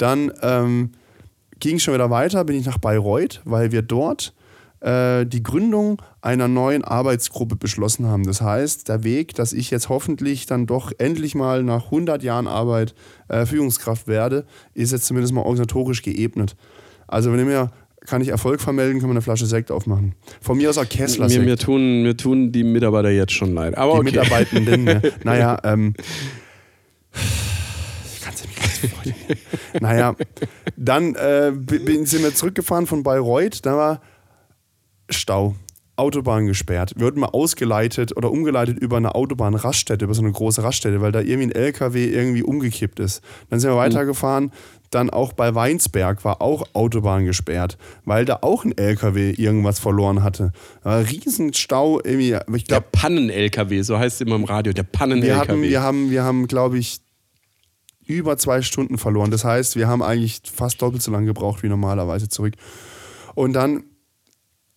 Dann 0.00 0.32
ähm, 0.42 0.92
ging 1.58 1.76
es 1.76 1.82
schon 1.82 1.94
wieder 1.94 2.10
weiter, 2.10 2.44
bin 2.44 2.56
ich 2.56 2.66
nach 2.66 2.78
Bayreuth, 2.78 3.42
weil 3.44 3.70
wir 3.70 3.82
dort 3.82 4.32
äh, 4.80 5.26
die 5.26 5.42
Gründung 5.42 6.00
einer 6.22 6.48
neuen 6.48 6.84
Arbeitsgruppe 6.84 7.56
beschlossen 7.56 8.06
haben. 8.06 8.24
Das 8.24 8.40
heißt, 8.40 8.88
der 8.88 9.04
Weg, 9.04 9.34
dass 9.34 9.52
ich 9.52 9.70
jetzt 9.70 9.90
hoffentlich 9.90 10.46
dann 10.46 10.66
doch 10.66 10.92
endlich 10.98 11.34
mal 11.34 11.62
nach 11.62 11.86
100 11.86 12.22
Jahren 12.22 12.46
Arbeit 12.46 12.94
äh, 13.28 13.44
Führungskraft 13.44 14.08
werde, 14.08 14.46
ist 14.72 14.92
jetzt 14.92 15.04
zumindest 15.04 15.34
mal 15.34 15.42
organisatorisch 15.42 16.02
geebnet. 16.02 16.56
Also 17.06 17.32
wenn 17.32 17.40
ihr 17.40 17.44
mir 17.44 17.70
kann 18.06 18.22
ich 18.22 18.28
Erfolg 18.28 18.62
vermelden, 18.62 18.98
können 18.98 19.10
wir 19.10 19.16
eine 19.16 19.22
Flasche 19.22 19.44
Sekt 19.44 19.70
aufmachen. 19.70 20.14
Von 20.40 20.56
mir 20.56 20.70
aus 20.70 20.78
auch 20.78 20.88
Kessler 20.88 21.28
Mir, 21.28 21.40
mir, 21.40 21.58
tun, 21.58 22.02
mir 22.02 22.16
tun 22.16 22.50
die 22.50 22.64
Mitarbeiter 22.64 23.10
jetzt 23.10 23.32
schon 23.32 23.52
leid. 23.52 23.76
Aber 23.76 23.92
die 23.92 23.98
okay. 23.98 24.10
Mitarbeitenden. 24.10 24.86
ja. 24.86 25.00
Naja, 25.24 25.58
ähm. 25.64 25.92
Ich 27.12 28.20
kann 28.22 28.32
es 28.32 28.42
nicht 28.42 28.56
ganz 28.56 28.68
freuen. 28.68 28.69
Naja, 29.80 30.14
dann 30.76 31.14
äh, 31.14 31.52
bin, 31.54 32.06
sind 32.06 32.22
wir 32.22 32.34
zurückgefahren 32.34 32.86
von 32.86 33.02
Bayreuth. 33.02 33.64
Da 33.64 33.76
war 33.76 34.00
Stau. 35.08 35.56
Autobahn 36.00 36.46
gesperrt. 36.46 36.94
Wir 36.96 37.06
wurden 37.06 37.20
mal 37.20 37.26
ausgeleitet 37.26 38.16
oder 38.16 38.30
umgeleitet 38.30 38.78
über 38.78 38.96
eine 38.96 39.14
Autobahnraststätte, 39.14 40.06
über 40.06 40.14
so 40.14 40.22
eine 40.22 40.32
große 40.32 40.62
Raststätte, 40.62 41.02
weil 41.02 41.12
da 41.12 41.20
irgendwie 41.20 41.48
ein 41.48 41.52
LKW 41.52 42.06
irgendwie 42.06 42.42
umgekippt 42.42 42.98
ist. 43.00 43.22
Dann 43.50 43.60
sind 43.60 43.70
wir 43.70 43.76
weitergefahren. 43.76 44.50
Dann 44.88 45.10
auch 45.10 45.34
bei 45.34 45.54
Weinsberg 45.54 46.24
war 46.24 46.40
auch 46.40 46.64
Autobahn 46.72 47.26
gesperrt, 47.26 47.76
weil 48.06 48.24
da 48.24 48.38
auch 48.40 48.64
ein 48.64 48.76
LKW 48.76 49.30
irgendwas 49.32 49.78
verloren 49.78 50.22
hatte. 50.22 50.52
War 50.82 51.06
Riesenstau 51.06 52.00
irgendwie. 52.02 52.38
Ich 52.56 52.64
Der 52.64 52.80
glaube, 52.80 52.86
Pannen-LKW, 52.92 53.82
so 53.82 53.98
heißt 53.98 54.16
es 54.16 54.26
immer 54.26 54.36
im 54.36 54.44
Radio, 54.44 54.72
der 54.72 54.84
wir, 54.84 54.90
Pannen-LKW. 54.90 55.38
hatten, 55.38 55.62
wir 55.62 55.82
haben, 55.82 56.10
wir 56.10 56.24
haben 56.24 56.48
glaube 56.48 56.78
ich, 56.78 57.00
über 58.10 58.36
zwei 58.36 58.62
Stunden 58.62 58.98
verloren. 58.98 59.30
Das 59.30 59.44
heißt, 59.44 59.76
wir 59.76 59.88
haben 59.88 60.02
eigentlich 60.02 60.42
fast 60.52 60.80
doppelt 60.82 61.02
so 61.02 61.10
lange 61.10 61.26
gebraucht 61.26 61.62
wie 61.62 61.68
normalerweise 61.68 62.28
zurück. 62.28 62.54
Und 63.34 63.52
dann 63.52 63.84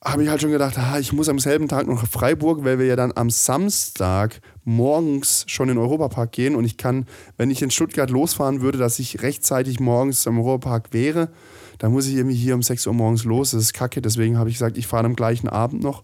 habe 0.03 0.23
ich 0.23 0.29
halt 0.29 0.41
schon 0.41 0.51
gedacht, 0.51 0.77
ah, 0.77 0.99
ich 0.99 1.13
muss 1.13 1.29
am 1.29 1.39
selben 1.39 1.67
Tag 1.67 1.87
noch 1.87 2.01
nach 2.01 2.09
Freiburg, 2.09 2.63
weil 2.65 2.77
wir 2.77 2.85
ja 2.85 2.95
dann 2.95 3.13
am 3.15 3.29
Samstag 3.29 4.41
morgens 4.65 5.45
schon 5.47 5.69
in 5.69 5.75
den 5.75 5.81
Europapark 5.81 6.31
gehen 6.31 6.55
und 6.55 6.65
ich 6.65 6.77
kann, 6.77 7.05
wenn 7.37 7.49
ich 7.49 7.61
in 7.61 7.71
Stuttgart 7.71 8.09
losfahren 8.09 8.61
würde, 8.61 8.77
dass 8.77 8.99
ich 8.99 9.21
rechtzeitig 9.21 9.79
morgens 9.79 10.27
am 10.27 10.39
Europapark 10.39 10.91
wäre, 10.91 11.29
dann 11.77 11.93
muss 11.93 12.07
ich 12.07 12.15
irgendwie 12.15 12.35
hier 12.35 12.55
um 12.55 12.61
6 12.61 12.85
Uhr 12.87 12.93
morgens 12.93 13.23
los. 13.23 13.51
Das 13.51 13.61
ist 13.61 13.73
kacke, 13.73 14.01
deswegen 14.01 14.37
habe 14.37 14.49
ich 14.49 14.55
gesagt, 14.55 14.77
ich 14.77 14.87
fahre 14.87 15.05
am 15.05 15.15
gleichen 15.15 15.47
Abend 15.47 15.83
noch. 15.83 16.03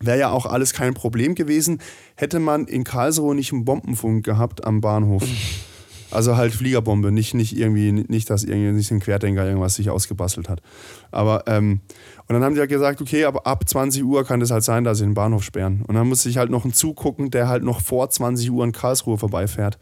Wäre 0.00 0.18
ja 0.18 0.30
auch 0.30 0.46
alles 0.46 0.72
kein 0.72 0.94
Problem 0.94 1.34
gewesen, 1.34 1.80
hätte 2.14 2.38
man 2.38 2.66
in 2.66 2.84
Karlsruhe 2.84 3.34
nicht 3.34 3.52
einen 3.52 3.64
Bombenfunk 3.64 4.24
gehabt 4.24 4.64
am 4.64 4.80
Bahnhof. 4.80 5.24
Also 6.10 6.36
halt 6.36 6.54
Fliegerbombe, 6.54 7.12
nicht, 7.12 7.34
nicht 7.34 7.56
irgendwie, 7.56 7.92
nicht, 7.92 8.30
dass 8.30 8.44
irgendwie 8.44 8.72
nicht 8.72 8.90
ein 8.90 9.00
Querdenker 9.00 9.46
irgendwas 9.46 9.74
sich 9.74 9.90
ausgebastelt 9.90 10.48
hat. 10.48 10.62
Aber, 11.10 11.44
ähm, 11.46 11.80
und 12.26 12.34
dann 12.34 12.42
haben 12.42 12.54
die 12.54 12.60
halt 12.60 12.70
gesagt, 12.70 13.00
okay, 13.00 13.24
aber 13.24 13.46
ab 13.46 13.68
20 13.68 14.04
Uhr 14.04 14.24
kann 14.24 14.40
es 14.40 14.50
halt 14.50 14.64
sein, 14.64 14.84
dass 14.84 14.98
sie 14.98 15.04
den 15.04 15.14
Bahnhof 15.14 15.42
sperren. 15.42 15.84
Und 15.86 15.94
dann 15.94 16.08
musste 16.08 16.28
ich 16.28 16.38
halt 16.38 16.50
noch 16.50 16.64
einen 16.64 16.72
Zug 16.72 16.96
gucken, 16.96 17.30
der 17.30 17.48
halt 17.48 17.62
noch 17.62 17.80
vor 17.80 18.08
20 18.08 18.50
Uhr 18.50 18.64
in 18.64 18.72
Karlsruhe 18.72 19.18
vorbeifährt. 19.18 19.78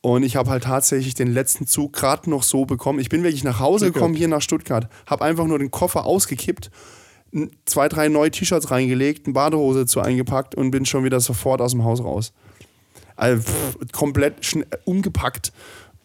Und 0.00 0.24
ich 0.24 0.34
habe 0.36 0.50
halt 0.50 0.64
tatsächlich 0.64 1.14
den 1.14 1.32
letzten 1.32 1.66
Zug 1.66 1.92
gerade 1.92 2.28
noch 2.28 2.42
so 2.42 2.64
bekommen. 2.64 2.98
Ich 2.98 3.08
bin 3.08 3.22
wirklich 3.22 3.44
nach 3.44 3.60
Hause 3.60 3.92
gekommen 3.92 4.14
hier 4.14 4.28
nach 4.28 4.42
Stuttgart, 4.42 4.88
habe 5.06 5.24
einfach 5.24 5.46
nur 5.46 5.60
den 5.60 5.70
Koffer 5.70 6.04
ausgekippt, 6.06 6.70
zwei, 7.66 7.88
drei 7.88 8.08
neue 8.08 8.30
T-Shirts 8.30 8.70
reingelegt, 8.70 9.26
eine 9.26 9.34
Badehose 9.34 9.86
zu 9.86 10.00
eingepackt 10.00 10.54
und 10.56 10.72
bin 10.72 10.84
schon 10.86 11.04
wieder 11.04 11.20
sofort 11.20 11.60
aus 11.60 11.70
dem 11.70 11.84
Haus 11.84 12.02
raus. 12.02 12.32
Also, 13.16 13.42
pff, 13.42 13.76
komplett 13.92 14.40
schn- 14.42 14.66
umgepackt 14.84 15.52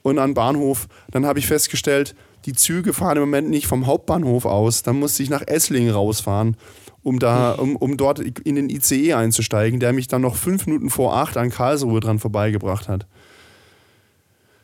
und 0.01 0.19
an 0.19 0.29
den 0.31 0.33
Bahnhof. 0.35 0.87
Dann 1.11 1.25
habe 1.25 1.39
ich 1.39 1.47
festgestellt, 1.47 2.15
die 2.45 2.53
Züge 2.53 2.93
fahren 2.93 3.17
im 3.17 3.23
Moment 3.23 3.49
nicht 3.49 3.67
vom 3.67 3.87
Hauptbahnhof 3.87 4.45
aus. 4.45 4.83
Dann 4.83 4.99
musste 4.99 5.23
ich 5.23 5.29
nach 5.29 5.43
Esslingen 5.45 5.91
rausfahren, 5.93 6.55
um, 7.03 7.19
da, 7.19 7.51
um, 7.53 7.75
um 7.75 7.97
dort 7.97 8.19
in 8.19 8.55
den 8.55 8.69
ICE 8.69 9.13
einzusteigen, 9.13 9.79
der 9.79 9.93
mich 9.93 10.07
dann 10.07 10.21
noch 10.21 10.35
fünf 10.35 10.65
Minuten 10.65 10.89
vor 10.89 11.15
acht 11.17 11.35
an 11.37 11.49
Karlsruhe 11.49 11.99
dran 11.99 12.19
vorbeigebracht 12.19 12.87
hat. 12.87 13.05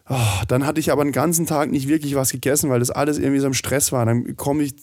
Oh, 0.09 0.43
dann 0.49 0.65
hatte 0.65 0.79
ich 0.81 0.91
aber 0.91 1.03
den 1.03 1.13
ganzen 1.13 1.45
Tag 1.45 1.71
nicht 1.71 1.87
wirklich 1.87 2.15
was 2.15 2.31
gegessen, 2.31 2.69
weil 2.69 2.79
das 2.79 2.91
alles 2.91 3.17
irgendwie 3.17 3.39
so 3.39 3.47
im 3.47 3.53
Stress 3.53 3.91
war. 3.91 4.05
Dann 4.05 4.35
komme 4.35 4.63
ich 4.63 4.73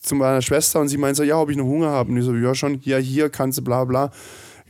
zu 0.00 0.14
meiner 0.14 0.40
Schwester 0.40 0.80
und 0.80 0.88
sie 0.88 0.96
meint 0.96 1.16
so, 1.16 1.22
ja, 1.22 1.36
ob 1.38 1.50
ich 1.50 1.56
noch 1.58 1.66
Hunger 1.66 1.90
habe. 1.90 2.10
Und 2.10 2.16
ich 2.16 2.24
so, 2.24 2.34
ja 2.34 2.54
schon, 2.54 2.80
ja, 2.84 2.96
hier 2.96 3.28
kannst 3.28 3.58
du 3.58 3.62
bla 3.62 3.84
bla. 3.84 4.10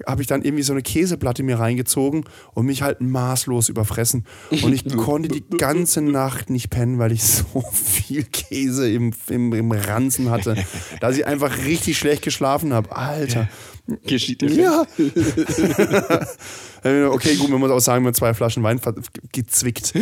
Habe 0.06 0.22
ich 0.22 0.28
dann 0.28 0.42
irgendwie 0.42 0.62
so 0.62 0.72
eine 0.72 0.82
Käseplatte 0.82 1.42
mir 1.42 1.58
reingezogen 1.58 2.24
und 2.54 2.66
mich 2.66 2.82
halt 2.82 3.00
maßlos 3.00 3.68
überfressen. 3.68 4.26
Und 4.62 4.72
ich 4.72 4.84
konnte 4.96 5.28
die 5.28 5.44
ganze 5.56 6.00
Nacht 6.02 6.50
nicht 6.50 6.70
pennen, 6.70 6.98
weil 6.98 7.12
ich 7.12 7.22
so 7.24 7.62
viel 7.72 8.24
Käse 8.24 8.90
im, 8.90 9.12
im, 9.28 9.52
im 9.52 9.72
Ranzen 9.72 10.30
hatte, 10.30 10.56
dass 11.00 11.16
ich 11.16 11.26
einfach 11.26 11.64
richtig 11.64 11.98
schlecht 11.98 12.22
geschlafen 12.22 12.72
habe. 12.72 12.94
Alter. 12.94 13.48
Geschieht 14.06 14.40
dir 14.42 14.50
Ja. 14.50 14.86
Okay, 16.82 17.36
gut, 17.36 17.50
man 17.50 17.60
muss 17.60 17.70
auch 17.70 17.80
sagen, 17.80 18.04
mit 18.04 18.16
zwei 18.16 18.32
Flaschen 18.32 18.62
Wein 18.62 18.80
gezwickt. 19.32 19.92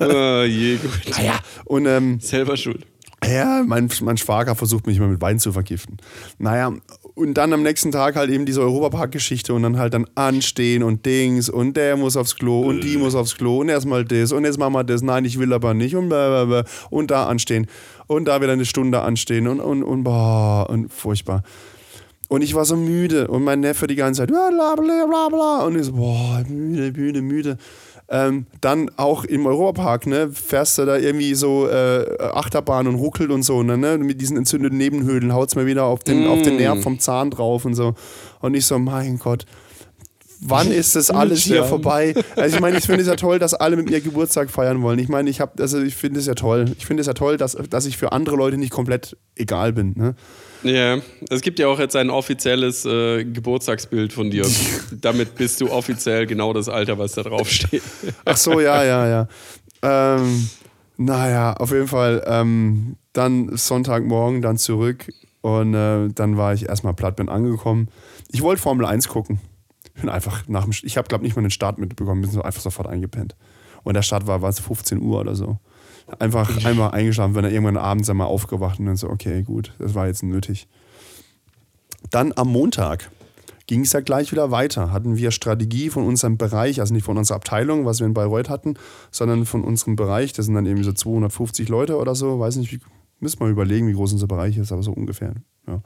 Oh, 0.00 0.42
je, 0.42 0.76
gut. 0.76 0.90
Naja. 1.16 1.38
Und 1.66 1.86
ähm, 1.86 2.18
Selber 2.18 2.56
schuld. 2.56 2.84
ja, 3.24 3.62
mein, 3.64 3.88
mein 4.00 4.16
Schwager 4.16 4.56
versucht 4.56 4.88
mich 4.88 4.96
immer 4.96 5.06
mit 5.06 5.20
Wein 5.20 5.38
zu 5.38 5.52
vergiften. 5.52 5.98
Naja, 6.38 6.72
und 7.14 7.34
dann 7.34 7.52
am 7.52 7.62
nächsten 7.62 7.92
Tag 7.92 8.16
halt 8.16 8.30
eben 8.30 8.46
diese 8.46 8.60
Europapark-Geschichte 8.60 9.54
und 9.54 9.62
dann 9.62 9.78
halt 9.78 9.94
dann 9.94 10.06
anstehen 10.14 10.82
und 10.82 11.04
Dings 11.06 11.48
und 11.48 11.76
der 11.76 11.96
muss 11.96 12.16
aufs 12.16 12.36
Klo 12.36 12.60
und 12.60 12.82
die 12.82 12.96
muss 12.96 13.14
aufs 13.14 13.36
Klo 13.36 13.58
und 13.60 13.68
erstmal 13.68 14.04
das 14.04 14.32
und 14.32 14.44
jetzt 14.44 14.58
machen 14.58 14.72
wir 14.74 14.84
das, 14.84 15.02
nein, 15.02 15.24
ich 15.24 15.38
will 15.38 15.52
aber 15.52 15.74
nicht 15.74 15.96
und 15.96 16.08
blablabla. 16.08 16.64
und 16.90 17.10
da 17.10 17.26
anstehen 17.26 17.66
und 18.06 18.26
da 18.26 18.40
wieder 18.40 18.52
eine 18.52 18.64
Stunde 18.64 19.00
anstehen 19.02 19.46
und, 19.46 19.60
und, 19.60 19.82
und, 19.82 20.04
boah, 20.04 20.68
und 20.68 20.92
furchtbar. 20.92 21.42
Und 22.28 22.42
ich 22.42 22.54
war 22.54 22.64
so 22.64 22.76
müde 22.76 23.26
und 23.26 23.42
mein 23.42 23.58
Neffe 23.58 23.88
die 23.88 23.96
ganze 23.96 24.20
Zeit, 24.20 24.28
bla 24.28 24.50
bla 24.50 24.76
bla 24.76 25.28
bla. 25.28 25.64
Und 25.64 25.76
ich 25.76 25.86
so, 25.86 25.94
boah, 25.94 26.44
müde, 26.48 26.92
müde, 26.96 27.22
müde. 27.22 27.58
Ähm, 28.12 28.46
dann 28.60 28.90
auch 28.96 29.24
im 29.24 29.46
Europapark, 29.46 30.06
ne, 30.08 30.30
fährst 30.30 30.78
du 30.78 30.84
da 30.84 30.96
irgendwie 30.96 31.34
so 31.34 31.68
äh, 31.68 32.04
Achterbahn 32.18 32.88
und 32.88 32.96
ruckelt 32.96 33.30
und 33.30 33.44
so, 33.44 33.62
ne, 33.62 33.78
ne, 33.78 33.98
mit 33.98 34.20
diesen 34.20 34.36
entzündeten 34.36 34.76
Nebenhöhlen 34.78 35.32
haut's 35.32 35.54
mir 35.54 35.64
wieder 35.64 35.84
auf 35.84 36.02
den, 36.02 36.26
auf 36.26 36.42
den 36.42 36.56
Nerv 36.56 36.82
vom 36.82 36.98
Zahn 36.98 37.30
drauf 37.30 37.64
und 37.64 37.74
so. 37.74 37.94
Und 38.40 38.54
ich 38.54 38.66
so, 38.66 38.80
mein 38.80 39.20
Gott, 39.20 39.46
wann 40.40 40.70
ist 40.72 40.96
das 40.96 41.10
alles 41.10 41.42
hier 41.42 41.64
vorbei? 41.64 42.14
Also 42.36 42.56
ich 42.56 42.60
meine, 42.60 42.78
ich 42.78 42.84
finde 42.84 43.02
es 43.02 43.08
ja 43.08 43.16
toll, 43.16 43.38
dass 43.38 43.54
alle 43.54 43.76
mit 43.76 43.90
mir 43.90 44.00
Geburtstag 44.00 44.50
feiern 44.50 44.82
wollen. 44.82 44.98
Ich 44.98 45.08
meine, 45.08 45.30
ich 45.30 45.40
habe, 45.40 45.62
also 45.62 45.80
ich 45.80 45.94
finde 45.94 46.20
es 46.20 46.26
ja 46.26 46.34
toll. 46.34 46.66
Ich 46.78 46.86
finde 46.86 47.02
es 47.02 47.06
ja 47.06 47.14
toll, 47.14 47.36
dass, 47.36 47.56
dass 47.68 47.86
ich 47.86 47.96
für 47.96 48.12
andere 48.12 48.36
Leute 48.36 48.58
nicht 48.58 48.70
komplett 48.70 49.16
egal 49.36 49.72
bin. 49.72 49.94
Ne? 49.96 50.14
Ja, 50.62 50.98
es 51.30 51.40
gibt 51.40 51.58
ja 51.58 51.68
auch 51.68 51.78
jetzt 51.78 51.96
ein 51.96 52.10
offizielles 52.10 52.84
äh, 52.84 53.24
Geburtstagsbild 53.24 54.12
von 54.12 54.30
dir. 54.30 54.46
Damit 55.00 55.34
bist 55.36 55.60
du 55.60 55.70
offiziell 55.70 56.26
genau 56.26 56.52
das 56.52 56.68
Alter, 56.68 56.98
was 56.98 57.12
da 57.12 57.22
drauf 57.22 57.48
steht. 57.48 57.82
Ach 58.24 58.36
so, 58.36 58.60
ja, 58.60 58.84
ja, 58.84 59.08
ja. 59.08 59.28
Ähm, 59.82 60.48
naja, 60.98 61.54
auf 61.54 61.72
jeden 61.72 61.88
Fall. 61.88 62.22
Ähm, 62.26 62.96
dann 63.12 63.56
Sonntagmorgen, 63.56 64.42
dann 64.42 64.58
zurück 64.58 65.10
und 65.40 65.74
äh, 65.74 66.08
dann 66.14 66.36
war 66.36 66.52
ich 66.52 66.68
erstmal 66.68 66.94
platt, 66.94 67.16
bin 67.16 67.28
angekommen. 67.28 67.88
Ich 68.30 68.42
wollte 68.42 68.60
Formel 68.60 68.86
1 68.86 69.08
gucken. 69.08 69.40
Bin 70.00 70.08
einfach 70.08 70.46
nach 70.48 70.64
dem, 70.64 70.72
ich 70.82 70.96
habe 70.96 71.08
glaube 71.08 71.24
nicht 71.24 71.36
mal 71.36 71.42
den 71.42 71.50
Start 71.50 71.78
mitbekommen, 71.78 72.22
bin 72.22 72.30
so 72.30 72.42
einfach 72.42 72.62
sofort 72.62 72.88
eingepennt. 72.88 73.36
Und 73.82 73.94
der 73.94 74.02
Start 74.02 74.26
war, 74.26 74.42
war 74.42 74.50
es 74.50 74.60
15 74.60 75.00
Uhr 75.00 75.20
oder 75.20 75.34
so. 75.34 75.58
Einfach 76.18 76.64
einmal 76.64 76.90
eingeschlafen, 76.90 77.34
wenn 77.34 77.44
er 77.44 77.52
irgendwann 77.52 77.76
abends 77.76 78.10
einmal 78.10 78.26
aufgewacht 78.26 78.78
und 78.78 78.86
dann 78.86 78.96
so, 78.96 79.08
okay, 79.08 79.42
gut, 79.42 79.74
das 79.78 79.94
war 79.94 80.06
jetzt 80.06 80.22
nötig. 80.22 80.68
Dann 82.10 82.32
am 82.36 82.48
Montag 82.48 83.10
ging 83.66 83.82
es 83.82 83.92
ja 83.92 84.00
gleich 84.00 84.32
wieder 84.32 84.50
weiter. 84.50 84.90
Hatten 84.90 85.16
wir 85.16 85.30
Strategie 85.30 85.90
von 85.90 86.04
unserem 86.04 86.36
Bereich, 86.36 86.80
also 86.80 86.92
nicht 86.92 87.04
von 87.04 87.16
unserer 87.16 87.36
Abteilung, 87.36 87.86
was 87.86 88.00
wir 88.00 88.06
in 88.06 88.14
Bayreuth 88.14 88.50
hatten, 88.50 88.74
sondern 89.12 89.46
von 89.46 89.62
unserem 89.62 89.94
Bereich. 89.94 90.32
Das 90.32 90.46
sind 90.46 90.56
dann 90.56 90.66
eben 90.66 90.82
so 90.82 90.92
250 90.92 91.68
Leute 91.68 91.96
oder 91.96 92.16
so. 92.16 92.40
Weiß 92.40 92.56
nicht, 92.56 92.72
wie, 92.72 92.80
müssen 93.20 93.38
wir 93.38 93.46
überlegen, 93.46 93.86
wie 93.86 93.92
groß 93.92 94.12
unser 94.12 94.26
Bereich 94.26 94.56
ist, 94.56 94.72
aber 94.72 94.82
so 94.82 94.90
ungefähr. 94.90 95.34
Ja. 95.68 95.82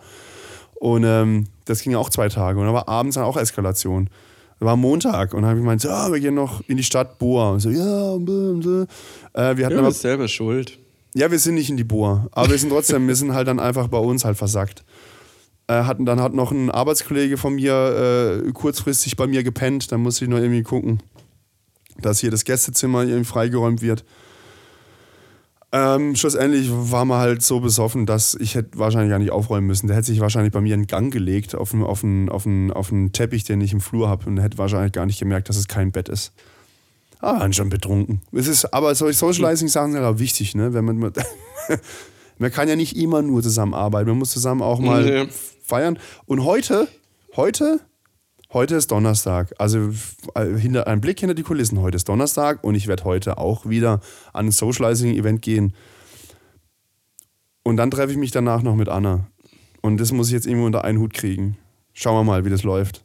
Und 0.76 1.04
ähm, 1.04 1.46
das 1.64 1.82
ging 1.82 1.94
auch 1.94 2.10
zwei 2.10 2.28
Tage. 2.28 2.58
Und 2.58 2.66
da 2.66 2.72
war 2.72 2.88
abends 2.88 3.14
dann 3.14 3.24
auch 3.24 3.36
Eskalation. 3.36 4.10
Da 4.60 4.66
war 4.66 4.76
Montag 4.76 5.34
und 5.34 5.42
dann 5.42 5.50
habe 5.50 5.58
ich 5.58 5.64
gemeint, 5.64 5.80
so, 5.80 5.88
ja, 5.88 6.12
wir 6.12 6.20
gehen 6.20 6.34
noch 6.34 6.62
in 6.68 6.76
die 6.76 6.84
Stadt 6.84 7.18
Boa. 7.18 7.50
Und 7.50 7.60
so, 7.60 7.70
ja, 7.70 8.16
bläh, 8.18 8.60
bläh. 8.60 8.82
Äh, 9.32 9.56
wir 9.56 9.66
hatten 9.66 9.76
Du 9.76 9.80
aber 9.80 9.90
selber 9.92 10.28
schuld. 10.28 10.78
ja, 11.14 11.30
wir 11.30 11.38
sind 11.38 11.54
nicht 11.56 11.70
in 11.70 11.76
die 11.76 11.84
Bohr, 11.84 12.28
aber 12.32 12.50
wir 12.50 12.58
sind 12.58 12.70
trotzdem, 12.70 13.06
wir 13.08 13.16
sind 13.16 13.34
halt 13.34 13.48
dann 13.48 13.58
einfach 13.60 13.88
bei 13.88 13.98
uns 13.98 14.24
halt 14.24 14.36
versackt. 14.36 14.84
Äh, 15.66 15.84
hatten 15.84 16.04
dann 16.04 16.20
hat 16.20 16.34
noch 16.34 16.52
ein 16.52 16.70
Arbeitskollege 16.70 17.36
von 17.36 17.54
mir 17.54 18.42
äh, 18.46 18.52
kurzfristig 18.52 19.16
bei 19.16 19.26
mir 19.26 19.42
gepennt, 19.42 19.90
dann 19.90 20.02
musste 20.02 20.24
ich 20.24 20.30
noch 20.30 20.38
irgendwie 20.38 20.62
gucken, 20.62 21.02
dass 22.00 22.18
hier 22.20 22.30
das 22.30 22.44
Gästezimmer 22.44 23.02
irgendwie 23.02 23.24
freigeräumt 23.24 23.80
wird. 23.82 24.04
Ähm, 25.76 26.14
schlussendlich 26.14 26.68
war 26.70 27.04
man 27.04 27.18
halt 27.18 27.42
so 27.42 27.58
besoffen, 27.58 28.06
dass 28.06 28.34
ich 28.38 28.54
hätte 28.54 28.78
wahrscheinlich 28.78 29.10
gar 29.10 29.18
nicht 29.18 29.32
aufräumen 29.32 29.66
müssen. 29.66 29.88
Der 29.88 29.96
hätte 29.96 30.06
sich 30.06 30.20
wahrscheinlich 30.20 30.52
bei 30.52 30.60
mir 30.60 30.72
in 30.74 30.86
Gang 30.86 31.12
gelegt 31.12 31.56
auf 31.56 31.74
einen, 31.74 31.82
auf 31.82 32.04
einen, 32.04 32.28
auf 32.28 32.46
einen, 32.46 32.70
auf 32.70 32.92
einen 32.92 33.10
Teppich, 33.10 33.42
den 33.42 33.60
ich 33.60 33.72
im 33.72 33.80
Flur 33.80 34.08
habe 34.08 34.26
und 34.26 34.38
hätte 34.38 34.56
wahrscheinlich 34.56 34.92
gar 34.92 35.04
nicht 35.04 35.18
gemerkt, 35.18 35.48
dass 35.48 35.56
es 35.56 35.66
kein 35.66 35.90
Bett 35.90 36.08
ist. 36.08 36.32
Aber 37.18 37.40
waren 37.40 37.52
schon 37.52 37.70
betrunken. 37.70 38.20
Es 38.30 38.46
ist, 38.46 38.72
aber 38.72 38.94
solche 38.94 39.18
Socializing-Sachen 39.18 39.92
sind 39.94 40.04
auch 40.04 40.20
wichtig, 40.20 40.54
ne? 40.54 40.74
Wenn 40.74 40.84
man, 40.84 40.98
man 42.38 42.50
kann 42.52 42.68
ja 42.68 42.76
nicht 42.76 42.96
immer 42.96 43.22
nur 43.22 43.42
zusammenarbeiten. 43.42 44.08
Man 44.08 44.18
muss 44.18 44.30
zusammen 44.30 44.62
auch 44.62 44.78
mal 44.78 45.08
Ja. 45.12 45.26
feiern. 45.64 45.98
Und 46.26 46.44
heute, 46.44 46.86
heute, 47.34 47.80
heute 48.54 48.76
ist 48.76 48.90
Donnerstag. 48.90 49.52
Also 49.58 49.90
äh, 50.34 50.56
hinter, 50.56 50.86
ein 50.86 51.00
Blick 51.00 51.20
hinter 51.20 51.34
die 51.34 51.42
Kulissen. 51.42 51.80
Heute 51.80 51.96
ist 51.96 52.08
Donnerstag 52.08 52.64
und 52.64 52.74
ich 52.74 52.86
werde 52.86 53.04
heute 53.04 53.36
auch 53.38 53.66
wieder 53.66 54.00
an 54.32 54.46
ein 54.46 54.52
Socializing-Event 54.52 55.42
gehen. 55.42 55.74
Und 57.62 57.76
dann 57.76 57.90
treffe 57.90 58.12
ich 58.12 58.18
mich 58.18 58.30
danach 58.30 58.62
noch 58.62 58.76
mit 58.76 58.88
Anna. 58.88 59.26
Und 59.82 59.98
das 59.98 60.12
muss 60.12 60.28
ich 60.28 60.32
jetzt 60.32 60.46
irgendwo 60.46 60.66
unter 60.66 60.84
einen 60.84 60.98
Hut 60.98 61.12
kriegen. 61.12 61.58
Schauen 61.92 62.16
wir 62.16 62.24
mal, 62.24 62.44
wie 62.44 62.50
das 62.50 62.62
läuft. 62.62 63.04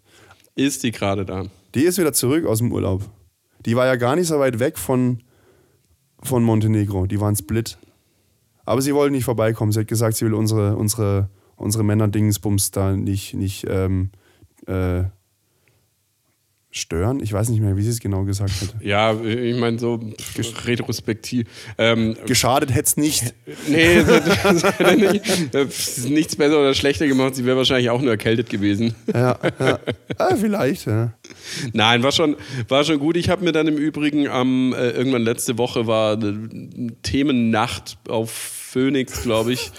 Ist 0.55 0.83
die 0.83 0.91
gerade 0.91 1.25
da? 1.25 1.45
Die 1.75 1.83
ist 1.83 1.97
wieder 1.97 2.13
zurück 2.13 2.45
aus 2.45 2.59
dem 2.59 2.71
Urlaub. 2.71 3.03
Die 3.65 3.75
war 3.75 3.85
ja 3.85 3.95
gar 3.95 4.15
nicht 4.15 4.27
so 4.27 4.39
weit 4.39 4.59
weg 4.59 4.77
von, 4.77 5.21
von 6.21 6.43
Montenegro. 6.43 7.05
Die 7.05 7.19
war 7.19 7.29
in 7.29 7.35
Split. 7.35 7.77
Aber 8.65 8.81
sie 8.81 8.93
wollte 8.93 9.11
nicht 9.11 9.25
vorbeikommen. 9.25 9.71
Sie 9.71 9.79
hat 9.79 9.87
gesagt, 9.87 10.15
sie 10.15 10.25
will 10.25 10.33
unsere, 10.33 10.75
unsere, 10.75 11.29
unsere 11.55 11.83
Männer-Dingsbums 11.83 12.71
da 12.71 12.95
nicht, 12.95 13.33
nicht 13.33 13.65
ähm, 13.67 14.11
äh, 14.67 15.03
stören. 16.71 17.19
Ich 17.21 17.33
weiß 17.33 17.49
nicht 17.49 17.61
mehr, 17.61 17.75
wie 17.77 17.81
sie 17.81 17.89
es 17.89 17.99
genau 17.99 18.23
gesagt 18.25 18.53
hat. 18.61 18.75
Ja, 18.81 19.19
ich 19.19 19.57
meine, 19.57 19.79
so 19.79 19.97
pff, 19.97 20.67
retrospektiv. 20.67 21.47
Ähm, 21.77 22.15
Geschadet 22.27 22.69
hätte 22.71 22.85
es 22.85 22.97
nicht. 22.97 23.33
nee, 23.67 24.03
das 24.03 24.95
nicht, 24.95 25.53
das 25.53 25.97
ist 25.97 26.09
nichts 26.09 26.35
besser 26.35 26.59
oder 26.59 26.75
schlechter 26.75 27.07
gemacht. 27.07 27.35
Sie 27.35 27.45
wäre 27.45 27.57
wahrscheinlich 27.57 27.89
auch 27.89 28.01
nur 28.01 28.11
erkältet 28.11 28.49
gewesen. 28.49 28.93
Ja, 29.11 29.39
ja. 29.59 29.79
Ah, 30.17 30.35
vielleicht, 30.35 30.85
ja. 30.85 31.13
Nein, 31.73 32.03
war 32.03 32.11
schon, 32.11 32.35
war 32.67 32.83
schon 32.83 32.99
gut. 32.99 33.17
Ich 33.17 33.29
habe 33.29 33.43
mir 33.43 33.51
dann 33.51 33.67
im 33.67 33.77
Übrigen 33.77 34.27
am, 34.27 34.73
äh, 34.73 34.91
irgendwann 34.91 35.23
letzte 35.23 35.57
Woche 35.57 35.87
war 35.87 36.13
eine 36.13 36.93
Themennacht 37.01 37.97
auf 38.07 38.29
Phoenix, 38.31 39.23
glaube 39.23 39.53
ich. 39.53 39.71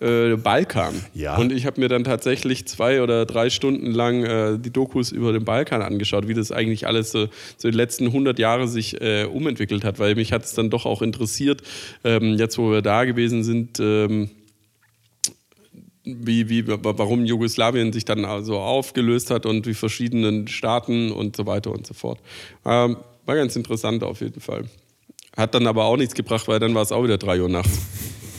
Äh, 0.00 0.36
Balkan. 0.36 0.94
Ja. 1.14 1.36
Und 1.36 1.52
ich 1.52 1.66
habe 1.66 1.80
mir 1.80 1.88
dann 1.88 2.04
tatsächlich 2.04 2.66
zwei 2.66 3.02
oder 3.02 3.26
drei 3.26 3.50
Stunden 3.50 3.90
lang 3.90 4.24
äh, 4.24 4.58
die 4.58 4.70
Dokus 4.70 5.10
über 5.10 5.32
den 5.32 5.44
Balkan 5.44 5.82
angeschaut, 5.82 6.28
wie 6.28 6.34
das 6.34 6.52
eigentlich 6.52 6.86
alles 6.86 7.10
so, 7.10 7.26
so 7.56 7.68
die 7.70 7.76
letzten 7.76 8.06
100 8.06 8.38
Jahre 8.38 8.68
sich 8.68 9.00
äh, 9.00 9.24
umentwickelt 9.24 9.84
hat, 9.84 9.98
weil 9.98 10.14
mich 10.14 10.32
hat 10.32 10.44
es 10.44 10.54
dann 10.54 10.70
doch 10.70 10.86
auch 10.86 11.02
interessiert, 11.02 11.62
ähm, 12.04 12.36
jetzt 12.38 12.58
wo 12.58 12.70
wir 12.70 12.82
da 12.82 13.04
gewesen 13.04 13.42
sind, 13.42 13.80
ähm, 13.80 14.30
wie, 16.04 16.48
wie, 16.48 16.66
warum 16.66 17.24
Jugoslawien 17.24 17.92
sich 17.92 18.04
dann 18.04 18.24
also 18.24 18.58
aufgelöst 18.58 19.30
hat 19.30 19.46
und 19.46 19.66
wie 19.66 19.74
verschiedenen 19.74 20.48
Staaten 20.48 21.12
und 21.12 21.36
so 21.36 21.44
weiter 21.46 21.72
und 21.72 21.86
so 21.86 21.94
fort. 21.94 22.20
Ähm, 22.64 22.96
war 23.26 23.34
ganz 23.34 23.56
interessant 23.56 24.02
auf 24.04 24.20
jeden 24.20 24.40
Fall. 24.40 24.64
Hat 25.36 25.54
dann 25.54 25.66
aber 25.66 25.84
auch 25.84 25.96
nichts 25.96 26.14
gebracht, 26.14 26.48
weil 26.48 26.60
dann 26.60 26.74
war 26.74 26.82
es 26.82 26.92
auch 26.92 27.04
wieder 27.04 27.18
drei 27.18 27.42
Uhr 27.42 27.48
nachts. 27.48 27.78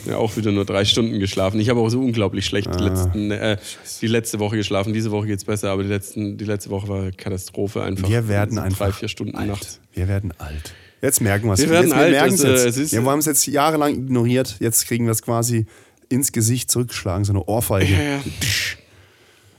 Ja, 0.06 0.16
auch 0.16 0.36
wieder 0.36 0.52
nur 0.52 0.64
drei 0.64 0.84
Stunden 0.84 1.18
geschlafen. 1.20 1.60
Ich 1.60 1.68
habe 1.68 1.80
auch 1.80 1.88
so 1.88 2.00
unglaublich 2.00 2.46
schlecht 2.46 2.68
die, 2.78 2.82
letzten, 2.82 3.30
äh, 3.30 3.56
die 4.00 4.06
letzte 4.06 4.38
Woche 4.38 4.56
geschlafen. 4.56 4.92
Diese 4.92 5.10
Woche 5.10 5.26
geht 5.26 5.38
es 5.38 5.44
besser, 5.44 5.70
aber 5.70 5.82
die, 5.82 5.88
letzten, 5.88 6.38
die 6.38 6.44
letzte 6.44 6.70
Woche 6.70 6.88
war 6.88 7.10
Katastrophe 7.12 7.82
einfach. 7.82 8.08
Wir 8.08 8.28
werden 8.28 8.56
So 8.56 8.60
einfach 8.62 8.86
Drei, 8.86 8.92
vier 8.92 9.08
Stunden 9.08 9.34
alt. 9.36 9.48
nachts. 9.48 9.80
Wir 9.94 10.08
werden 10.08 10.32
alt. 10.38 10.74
Jetzt 11.02 11.20
merken 11.20 11.46
wir 11.46 11.54
es. 11.54 11.60
Wir 11.60 11.70
werden 11.70 11.86
jetzt, 11.88 11.94
alt, 11.96 12.10
merken's 12.12 12.40
das, 12.42 12.48
äh, 12.48 12.52
jetzt. 12.52 12.64
es 12.66 12.76
ist- 12.76 12.92
wir 12.92 13.02
haben 13.04 13.18
es 13.18 13.26
jetzt 13.26 13.46
jahrelang 13.46 13.94
ignoriert. 13.94 14.56
Jetzt 14.60 14.86
kriegen 14.86 15.04
wir 15.06 15.12
es 15.12 15.22
quasi 15.22 15.66
ins 16.08 16.32
Gesicht 16.32 16.70
zurückgeschlagen, 16.70 17.24
so 17.24 17.32
eine 17.32 17.44
Ohrfeige. 17.44 17.92
Ja, 17.94 18.02
ja. 18.02 18.20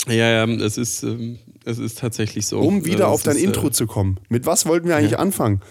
Ja, 0.08 0.46
ja, 0.48 0.66
es 0.66 0.78
ist, 0.78 1.04
ähm, 1.04 1.38
es 1.64 1.78
ist 1.78 2.00
tatsächlich 2.00 2.48
so. 2.48 2.60
Um 2.60 2.86
wieder 2.86 3.06
Also 3.06 3.14
auf 3.14 3.20
es 3.22 3.26
dein 3.26 3.36
ist, 3.38 3.44
Intro 3.44 3.68
äh, 3.68 3.72
zu 3.72 3.86
kommen. 3.86 4.18
Mit 4.30 4.46
was 4.48 4.66
wollten 4.66 4.88
wir 4.88 4.96
eigentlich 4.96 5.20
anfangen? 5.20 5.62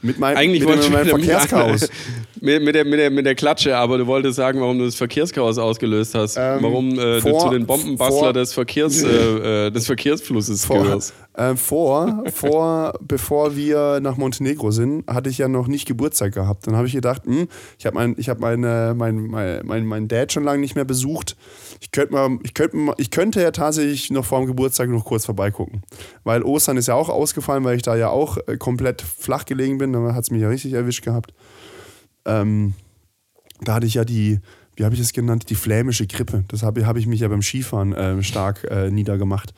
Mit, 0.00 0.18
mein, 0.18 0.36
Eigentlich 0.36 0.60
mit, 0.60 0.68
wollte 0.68 0.86
ich 0.86 0.92
meinem 0.92 1.08
Verkehrschaos. 1.08 1.88
mit, 2.40 2.62
mit, 2.62 2.74
der, 2.74 2.84
mit, 2.84 3.00
der, 3.00 3.10
mit 3.10 3.26
der 3.26 3.34
Klatsche, 3.34 3.76
aber 3.76 3.98
du 3.98 4.06
wolltest 4.06 4.36
sagen, 4.36 4.60
warum 4.60 4.78
du 4.78 4.84
das 4.84 4.94
Verkehrschaos 4.94 5.58
ausgelöst 5.58 6.14
hast. 6.14 6.36
Ähm, 6.36 6.58
warum 6.60 6.96
äh, 6.96 7.20
vor- 7.20 7.32
du 7.32 7.38
zu 7.40 7.50
den 7.50 7.66
Bombenbastler 7.66 8.32
des, 8.32 8.52
Verkehrs, 8.52 9.02
äh, 9.02 9.66
äh, 9.66 9.70
des 9.72 9.86
Verkehrsflusses 9.86 10.64
vor, 10.64 10.84
gehörst. 10.84 11.14
äh, 11.34 11.56
vor, 11.56 12.22
vor, 12.32 12.94
bevor 13.00 13.56
wir 13.56 13.98
nach 14.00 14.16
Montenegro 14.16 14.70
sind, 14.70 15.04
hatte 15.08 15.30
ich 15.30 15.38
ja 15.38 15.48
noch 15.48 15.66
nicht 15.66 15.86
Geburtstag 15.88 16.32
gehabt. 16.32 16.68
Dann 16.68 16.76
habe 16.76 16.86
ich 16.86 16.92
gedacht, 16.92 17.22
hm, 17.24 17.48
ich 17.76 17.84
habe 17.84 17.94
mein, 17.96 18.14
ich 18.18 18.28
hab 18.28 18.38
meine, 18.38 18.94
mein, 18.96 19.26
mein, 19.26 19.62
mein, 19.64 19.84
mein 19.84 20.06
Dad 20.06 20.32
schon 20.32 20.44
lange 20.44 20.60
nicht 20.60 20.76
mehr 20.76 20.84
besucht. 20.84 21.36
Ich 21.80 21.90
könnte, 21.90 22.12
mal, 22.12 22.38
ich, 22.42 22.54
könnte 22.54 22.76
ich 22.98 23.10
könnte 23.10 23.40
ja 23.40 23.50
tatsächlich 23.50 24.10
noch 24.10 24.24
vor 24.24 24.40
dem 24.40 24.46
Geburtstag 24.46 24.88
noch 24.88 25.04
kurz 25.04 25.26
vorbeigucken. 25.26 25.82
Weil 26.24 26.42
Ostern 26.42 26.76
ist 26.76 26.88
ja 26.88 26.94
auch 26.94 27.08
ausgefallen, 27.08 27.64
weil 27.64 27.76
ich 27.76 27.82
da 27.82 27.96
ja 27.96 28.08
auch 28.08 28.38
äh, 28.46 28.56
komplett 28.56 29.02
flach 29.02 29.44
gelegen 29.44 29.78
bin. 29.78 29.92
Da 29.92 30.14
hat 30.14 30.24
es 30.24 30.30
mich 30.30 30.42
ja 30.42 30.48
richtig 30.48 30.72
erwischt 30.72 31.04
gehabt. 31.04 31.32
Ähm, 32.24 32.74
da 33.60 33.74
hatte 33.74 33.86
ich 33.86 33.94
ja 33.94 34.04
die, 34.04 34.40
wie 34.76 34.84
habe 34.84 34.94
ich 34.94 35.00
das 35.00 35.12
genannt, 35.12 35.50
die 35.50 35.54
flämische 35.54 36.06
Grippe. 36.06 36.44
Das 36.48 36.62
habe 36.62 36.86
hab 36.86 36.96
ich 36.96 37.06
mich 37.06 37.20
ja 37.20 37.28
beim 37.28 37.42
Skifahren 37.42 37.92
äh, 37.92 38.22
stark 38.22 38.64
äh, 38.70 38.90
niedergemacht. 38.90 39.54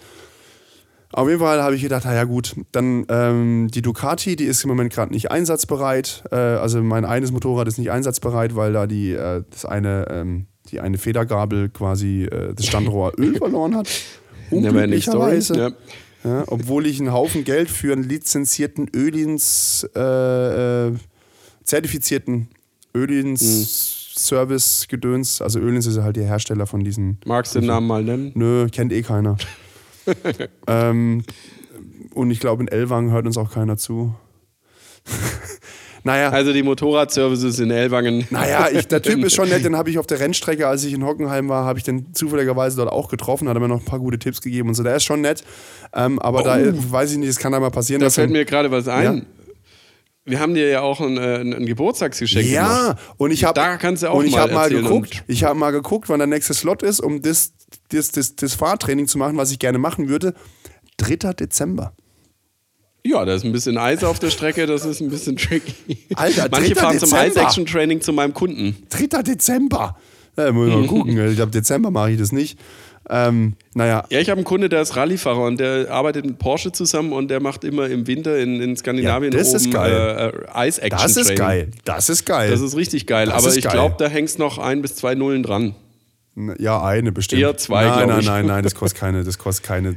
Auf 1.12 1.28
jeden 1.28 1.40
Fall 1.40 1.60
habe 1.60 1.74
ich 1.74 1.82
gedacht, 1.82 2.04
na 2.04 2.14
ja 2.14 2.22
gut, 2.22 2.54
dann 2.70 3.04
ähm, 3.08 3.68
die 3.72 3.82
Ducati, 3.82 4.36
die 4.36 4.44
ist 4.44 4.62
im 4.62 4.68
Moment 4.68 4.92
gerade 4.92 5.12
nicht 5.12 5.30
einsatzbereit. 5.30 6.22
Äh, 6.30 6.36
also 6.36 6.82
mein 6.82 7.04
eines 7.04 7.32
Motorrad 7.32 7.66
ist 7.66 7.78
nicht 7.78 7.90
einsatzbereit, 7.90 8.54
weil 8.54 8.72
da 8.72 8.86
die, 8.86 9.12
äh, 9.12 9.42
das 9.50 9.64
eine, 9.64 10.06
ähm, 10.08 10.46
die 10.70 10.80
eine 10.80 10.98
Federgabel 10.98 11.68
quasi 11.68 12.24
äh, 12.24 12.52
das 12.54 12.66
Standrohr 12.66 13.12
Öl 13.18 13.36
verloren 13.36 13.76
hat. 13.76 13.88
Unglücklicherweise. 14.50 15.76
Ja. 16.22 16.44
Obwohl 16.48 16.86
ich 16.86 17.00
einen 17.00 17.12
Haufen 17.12 17.44
Geld 17.44 17.70
für 17.70 17.94
einen 17.94 18.02
lizenzierten 18.02 18.90
Ölins, 18.94 19.88
äh, 19.96 20.88
äh, 20.88 20.92
zertifizierten 21.64 22.48
Ölins-Service-Gedöns, 22.94 25.40
also 25.40 25.60
Ölins 25.60 25.86
ist 25.86 25.96
ja 25.96 26.02
halt 26.02 26.16
der 26.16 26.26
Hersteller 26.26 26.66
von 26.66 26.84
diesen. 26.84 27.16
Magst 27.24 27.54
du 27.54 27.60
den 27.60 27.68
Namen 27.68 27.86
mal 27.86 28.04
nennen? 28.04 28.32
Nö, 28.34 28.66
kennt 28.70 28.92
eh 28.92 29.00
keiner. 29.00 29.38
ähm, 30.66 31.24
und 32.12 32.30
ich 32.30 32.40
glaube, 32.40 32.62
in 32.62 32.68
Ellwangen 32.68 33.12
hört 33.12 33.24
uns 33.26 33.38
auch 33.38 33.50
keiner 33.50 33.78
zu. 33.78 34.14
Naja, 36.04 36.30
Also 36.30 36.52
die 36.52 36.62
Motorradservices 36.62 37.58
in 37.60 37.70
Ellwangen. 37.70 38.26
naja, 38.30 38.68
ich, 38.72 38.88
der 38.88 39.02
Typ 39.02 39.22
ist 39.24 39.34
schon 39.34 39.48
nett, 39.48 39.64
den 39.64 39.76
habe 39.78 39.90
ich 39.90 39.98
auf 39.98 40.06
der 40.06 40.20
Rennstrecke, 40.20 40.66
als 40.66 40.84
ich 40.84 40.92
in 40.92 41.04
Hockenheim 41.04 41.48
war, 41.48 41.64
habe 41.64 41.78
ich 41.78 41.84
den 41.84 42.14
zufälligerweise 42.14 42.76
dort 42.76 42.90
auch 42.90 43.08
getroffen, 43.08 43.48
hat 43.48 43.56
er 43.56 43.60
mir 43.60 43.68
noch 43.68 43.80
ein 43.80 43.84
paar 43.84 43.98
gute 43.98 44.18
Tipps 44.18 44.40
gegeben 44.40 44.68
und 44.68 44.74
so. 44.74 44.82
Der 44.82 44.96
ist 44.96 45.04
schon 45.04 45.20
nett, 45.20 45.44
ähm, 45.94 46.18
aber 46.18 46.42
da 46.42 46.58
äh, 46.58 46.72
weiß 46.74 47.12
ich 47.12 47.18
nicht, 47.18 47.28
es 47.28 47.38
kann 47.38 47.52
da 47.52 47.60
mal 47.60 47.70
passieren, 47.70 48.00
Da 48.00 48.10
fällt 48.10 48.30
mir 48.30 48.44
gerade 48.44 48.70
was 48.70 48.88
ein. 48.88 49.04
Ja. 49.18 49.22
Wir 50.26 50.38
haben 50.38 50.54
dir 50.54 50.68
ja 50.68 50.82
auch 50.82 51.00
ein, 51.00 51.16
äh, 51.16 51.38
ein, 51.40 51.54
ein 51.54 51.66
Geburtstagsgeschenk 51.66 52.46
gemacht. 52.46 52.70
Ja, 52.70 52.96
und 53.16 53.30
ich 53.30 53.44
habe 53.44 53.54
Da 53.54 53.76
kannst 53.78 54.02
du 54.02 54.10
auch 54.10 54.14
und 54.18 54.26
ich 54.26 54.32
mal 54.32 54.42
habe 54.42 54.52
mal 54.52 54.70
geguckt, 54.70 55.24
ich 55.26 55.44
habe 55.44 55.58
mal 55.58 55.70
geguckt, 55.70 56.08
wann 56.08 56.18
der 56.18 56.26
nächste 56.28 56.54
Slot 56.54 56.82
ist, 56.82 57.00
um 57.00 57.22
das, 57.22 57.52
das, 57.88 58.10
das, 58.12 58.36
das 58.36 58.54
Fahrtraining 58.54 59.08
zu 59.08 59.18
machen, 59.18 59.36
was 59.36 59.50
ich 59.50 59.58
gerne 59.58 59.78
machen 59.78 60.08
würde. 60.08 60.34
3. 60.98 61.32
Dezember. 61.32 61.94
Ja, 63.04 63.24
da 63.24 63.34
ist 63.34 63.44
ein 63.44 63.52
bisschen 63.52 63.78
Eis 63.78 64.04
auf 64.04 64.18
der 64.18 64.30
Strecke, 64.30 64.66
das 64.66 64.84
ist 64.84 65.00
ein 65.00 65.08
bisschen 65.10 65.36
tricky. 65.36 65.74
Alter, 66.16 66.48
Manche 66.50 66.74
3. 66.74 66.80
fahren 66.80 66.98
zum 66.98 67.10
Dezember. 67.10 67.26
Ice-Action-Training 67.28 68.00
zu 68.02 68.12
meinem 68.12 68.34
Kunden. 68.34 68.76
3. 68.90 69.22
Dezember. 69.22 69.96
Ja, 70.36 70.52
muss 70.52 70.68
ich 70.68 70.74
mal 70.74 70.86
gucken. 70.86 71.28
Ich 71.28 71.36
glaube, 71.36 71.50
Dezember 71.52 71.90
mache 71.90 72.12
ich 72.12 72.18
das 72.18 72.30
nicht. 72.32 72.58
Ähm, 73.08 73.54
naja, 73.74 74.04
Ja, 74.10 74.20
ich 74.20 74.28
habe 74.28 74.38
einen 74.38 74.44
Kunde, 74.44 74.68
der 74.68 74.82
ist 74.82 74.94
Rallyefahrer 74.94 75.44
und 75.44 75.58
der 75.58 75.90
arbeitet 75.90 76.26
mit 76.26 76.38
Porsche 76.38 76.70
zusammen 76.70 77.12
und 77.12 77.28
der 77.28 77.40
macht 77.40 77.64
immer 77.64 77.88
im 77.88 78.06
Winter 78.06 78.38
in, 78.38 78.60
in 78.60 78.76
Skandinavien 78.76 79.32
Ja, 79.32 79.38
das 79.38 79.48
oben 79.48 79.56
ist 79.56 79.70
geil. 79.72 79.92
äh, 80.54 80.62
äh, 80.64 80.68
Ice-Action-Training. 80.68 80.90
das 81.00 81.16
ist 81.16 81.36
geil. 81.36 81.68
Das 81.84 82.08
ist 82.10 82.24
geil. 82.26 82.50
Das 82.50 82.60
ist 82.60 82.76
richtig 82.76 83.06
geil. 83.06 83.26
Das 83.26 83.42
Aber 83.44 83.56
ich 83.56 83.64
glaube, 83.66 83.96
da 83.98 84.06
hängst 84.08 84.38
noch 84.38 84.58
ein 84.58 84.82
bis 84.82 84.94
zwei 84.94 85.14
Nullen 85.14 85.42
dran. 85.42 85.74
ja, 86.58 86.80
eine 86.82 87.10
bestimmt. 87.10 87.40
Eher 87.42 87.56
zwei, 87.56 87.84
Nein, 87.84 87.96
glaub 87.96 88.08
nein, 88.10 88.20
ich. 88.20 88.26
nein, 88.26 88.46
nein, 88.46 88.62
das 88.62 88.74
kostet 88.76 89.00
keine, 89.00 89.24
das 89.24 89.38
kostet 89.38 89.64
keine 89.66 89.96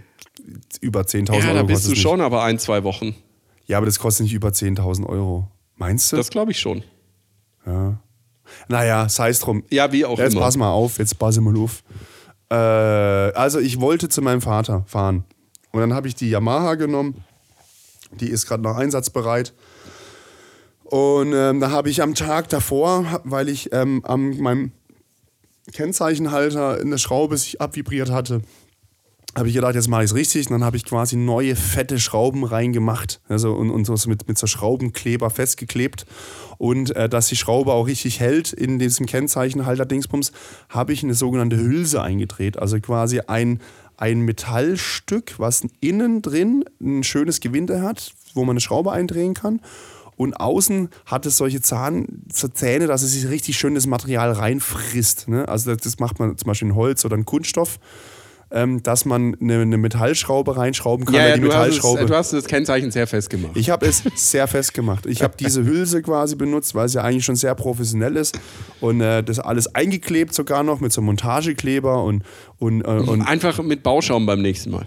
über 0.82 1.02
10.000 1.02 1.30
Euro. 1.32 1.40
Ja, 1.42 1.54
da 1.54 1.64
bist 1.64 1.90
du 1.90 1.96
schon, 1.96 2.22
aber 2.22 2.44
ein, 2.44 2.60
zwei 2.60 2.84
Wochen. 2.84 3.16
Ja, 3.66 3.78
aber 3.78 3.86
das 3.86 4.00
kostet 4.00 4.26
nicht 4.26 4.34
über 4.34 4.50
10.000 4.50 5.06
Euro. 5.08 5.48
Meinst 5.78 6.12
du? 6.12 6.18
Das 6.18 6.30
glaube 6.30 6.52
ich 6.52 6.60
schon. 6.60 6.84
naja, 8.68 9.10
sei 9.10 9.30
es 9.30 9.40
drum. 9.40 9.64
Ja, 9.70 9.92
wie 9.92 10.06
auch 10.06 10.20
Jetzt 10.20 10.34
immer. 10.34 10.42
pass 10.42 10.58
mal 10.58 10.72
auf, 10.72 11.00
jetzt 11.00 11.18
passe 11.18 11.42
mal 11.42 11.56
auf. 11.58 11.84
Äh, 12.50 12.56
also 12.56 13.60
ich 13.60 13.80
wollte 13.80 14.10
zu 14.10 14.22
meinem 14.22 14.42
Vater 14.42 14.84
fahren. 14.88 15.24
Und 15.72 15.80
dann 15.80 15.94
habe 15.94 16.08
ich 16.08 16.16
die 16.16 16.30
Yamaha 16.30 16.76
genommen. 16.76 17.24
Die 18.20 18.28
ist 18.28 18.46
gerade 18.46 18.62
noch 18.62 18.76
einsatzbereit. 18.76 19.54
Und 20.84 21.34
ähm, 21.34 21.60
da 21.60 21.72
habe 21.72 21.90
ich 21.90 22.02
am 22.04 22.14
Tag 22.14 22.50
davor, 22.50 23.22
weil 23.24 23.50
ich 23.50 23.74
ähm, 23.74 24.04
am 24.06 24.38
meinem 24.38 24.72
Kennzeichenhalter 25.72 26.80
eine 26.80 26.98
Schraube 27.00 27.38
sich 27.38 27.62
abvibriert 27.62 28.12
hatte, 28.12 28.42
habe 29.36 29.48
ich 29.48 29.56
gedacht, 29.56 29.76
jetzt 29.76 29.88
mache 29.88 30.04
ich 30.04 30.12
es 30.12 30.16
richtig. 30.16 30.48
Und 30.48 30.54
dann 30.54 30.64
habe 30.64 30.78
ich 30.78 30.86
quasi 30.86 31.16
neue 31.16 31.56
fette 31.56 32.00
Schrauben 32.00 32.44
reingemacht. 32.44 33.20
Also 33.28 33.54
und, 33.54 33.72
und 33.72 33.86
so 33.86 34.10
mit, 34.10 34.28
mit 34.28 34.38
so 34.38 34.48
Schraubenkleber 34.48 35.30
festgeklebt. 35.30 36.06
Und 36.58 36.96
äh, 36.96 37.10
dass 37.10 37.28
die 37.28 37.36
Schraube 37.36 37.74
auch 37.74 37.88
richtig 37.88 38.20
hält 38.20 38.54
in 38.54 38.80
diesem 38.80 39.06
Kennzeichenhalter-Dingsbums, 39.06 40.32
habe 40.70 40.94
ich 40.94 41.04
eine 41.04 41.16
sogenannte 41.16 41.58
Hülse 41.58 42.02
eingedreht. 42.02 42.60
Also 42.60 42.80
quasi 42.80 43.22
ein, 43.22 43.60
ein 43.98 44.22
Metallstück, 44.22 45.36
was 45.40 45.66
innen 45.82 46.22
drin 46.22 46.64
ein 46.80 47.04
schönes 47.04 47.40
Gewinde 47.40 47.82
hat, 47.82 48.14
wo 48.36 48.42
man 48.42 48.52
eine 48.52 48.62
Schraube 48.62 48.92
eindrehen 48.92 49.34
kann. 49.34 49.62
Und 50.16 50.36
außen 50.36 50.90
hat 51.08 51.26
es 51.26 51.38
solche 51.38 51.62
Zahn, 51.62 52.24
Zähne, 52.30 52.86
dass 52.86 53.02
es 53.02 53.14
sich 53.14 53.30
richtig 53.30 53.58
schön 53.58 53.74
das 53.74 53.88
Material 53.88 54.32
reinfrisst. 54.32 55.28
Ne? 55.28 55.48
Also 55.48 55.76
das 55.76 55.98
macht 55.98 56.20
man 56.20 56.38
zum 56.38 56.48
Beispiel 56.48 56.68
in 56.68 56.76
Holz 56.76 57.04
oder 57.04 57.16
in 57.16 57.26
Kunststoff 57.26 57.80
ähm, 58.54 58.84
dass 58.84 59.06
man 59.06 59.36
eine, 59.42 59.62
eine 59.62 59.78
Metallschraube 59.78 60.56
reinschrauben 60.56 61.06
kann. 61.06 61.16
Ja, 61.16 61.28
ja 61.30 61.36
die 61.36 61.42
du, 61.42 61.48
hast 61.48 61.56
Metallschraube. 61.56 62.02
es, 62.02 62.08
du 62.08 62.16
hast 62.16 62.34
das 62.34 62.46
Kennzeichen 62.46 62.92
sehr 62.92 63.08
fest 63.08 63.30
gemacht. 63.30 63.54
Ich 63.56 63.70
habe 63.70 63.86
es 63.86 64.04
sehr 64.16 64.48
fest 64.48 64.74
gemacht. 64.74 65.06
Ich 65.08 65.24
habe 65.24 65.34
diese 65.38 65.66
Hülse 65.66 66.02
quasi 66.04 66.36
benutzt, 66.36 66.76
weil 66.76 66.86
es 66.86 66.94
ja 66.94 67.02
eigentlich 67.02 67.26
schon 67.26 67.36
sehr 67.36 67.56
professionell 67.56 68.16
ist 68.16 68.40
und 68.80 69.02
äh, 69.02 69.24
das 69.24 69.40
alles 69.40 69.74
eingeklebt 69.74 70.34
sogar 70.34 70.64
noch 70.64 70.80
mit 70.80 70.94
so 70.94 71.02
einem 71.02 71.08
Montagekleber 71.08 72.04
und, 72.04 72.24
und, 72.60 72.82
äh, 72.82 72.88
und 72.88 73.24
Einfach 73.24 73.62
mit 73.64 73.82
Bauschaum 73.82 74.26
beim 74.26 74.42
nächsten 74.42 74.72
Mal. 74.72 74.86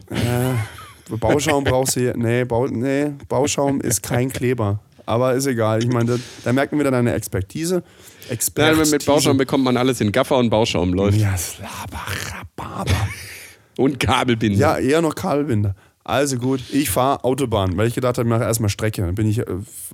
Bauschaum 1.21 1.65
brauchst 1.65 1.97
du 1.97 2.01
hier. 2.01 2.17
Nee, 2.17 2.45
Bau, 2.45 2.67
nee, 2.67 3.13
Bauschaum 3.29 3.81
ist 3.81 4.03
kein 4.03 4.33
Kleber. 4.33 4.81
Aber 5.07 5.35
ist 5.35 5.47
egal. 5.47 5.83
Ich 5.83 5.89
meine, 5.89 6.13
da, 6.13 6.19
da 6.45 6.53
merkt 6.53 6.73
man 6.73 6.81
wieder 6.81 6.91
deine 6.91 7.15
Expertise. 7.15 7.83
Expertise. 8.29 8.91
mit 8.91 9.07
Bauschaum 9.07 9.37
bekommt 9.37 9.63
man 9.63 9.77
alles 9.77 10.01
in 10.01 10.11
Gaffer 10.11 10.37
und 10.37 10.51
Bauschaum 10.51 10.93
läuft. 10.93 11.19
Ja, 11.19 11.37
Slabarababa. 11.37 13.09
Und 13.77 14.01
Kabelbinder. 14.01 14.59
Ja, 14.59 14.79
eher 14.79 15.03
noch 15.03 15.15
Kabelbinder. 15.15 15.75
Also 16.05 16.39
gut, 16.39 16.63
ich 16.71 16.89
fahre 16.89 17.25
Autobahn, 17.25 17.77
weil 17.77 17.89
ich 17.89 17.95
gedacht 17.95 18.17
habe, 18.17 18.29
ich 18.29 18.31
mache 18.31 18.45
erstmal 18.45 18.71
Strecke. 18.71 19.03
Dann 19.03 19.17
bin 19.17 19.29
ich 19.29 19.41
äh, 19.41 19.45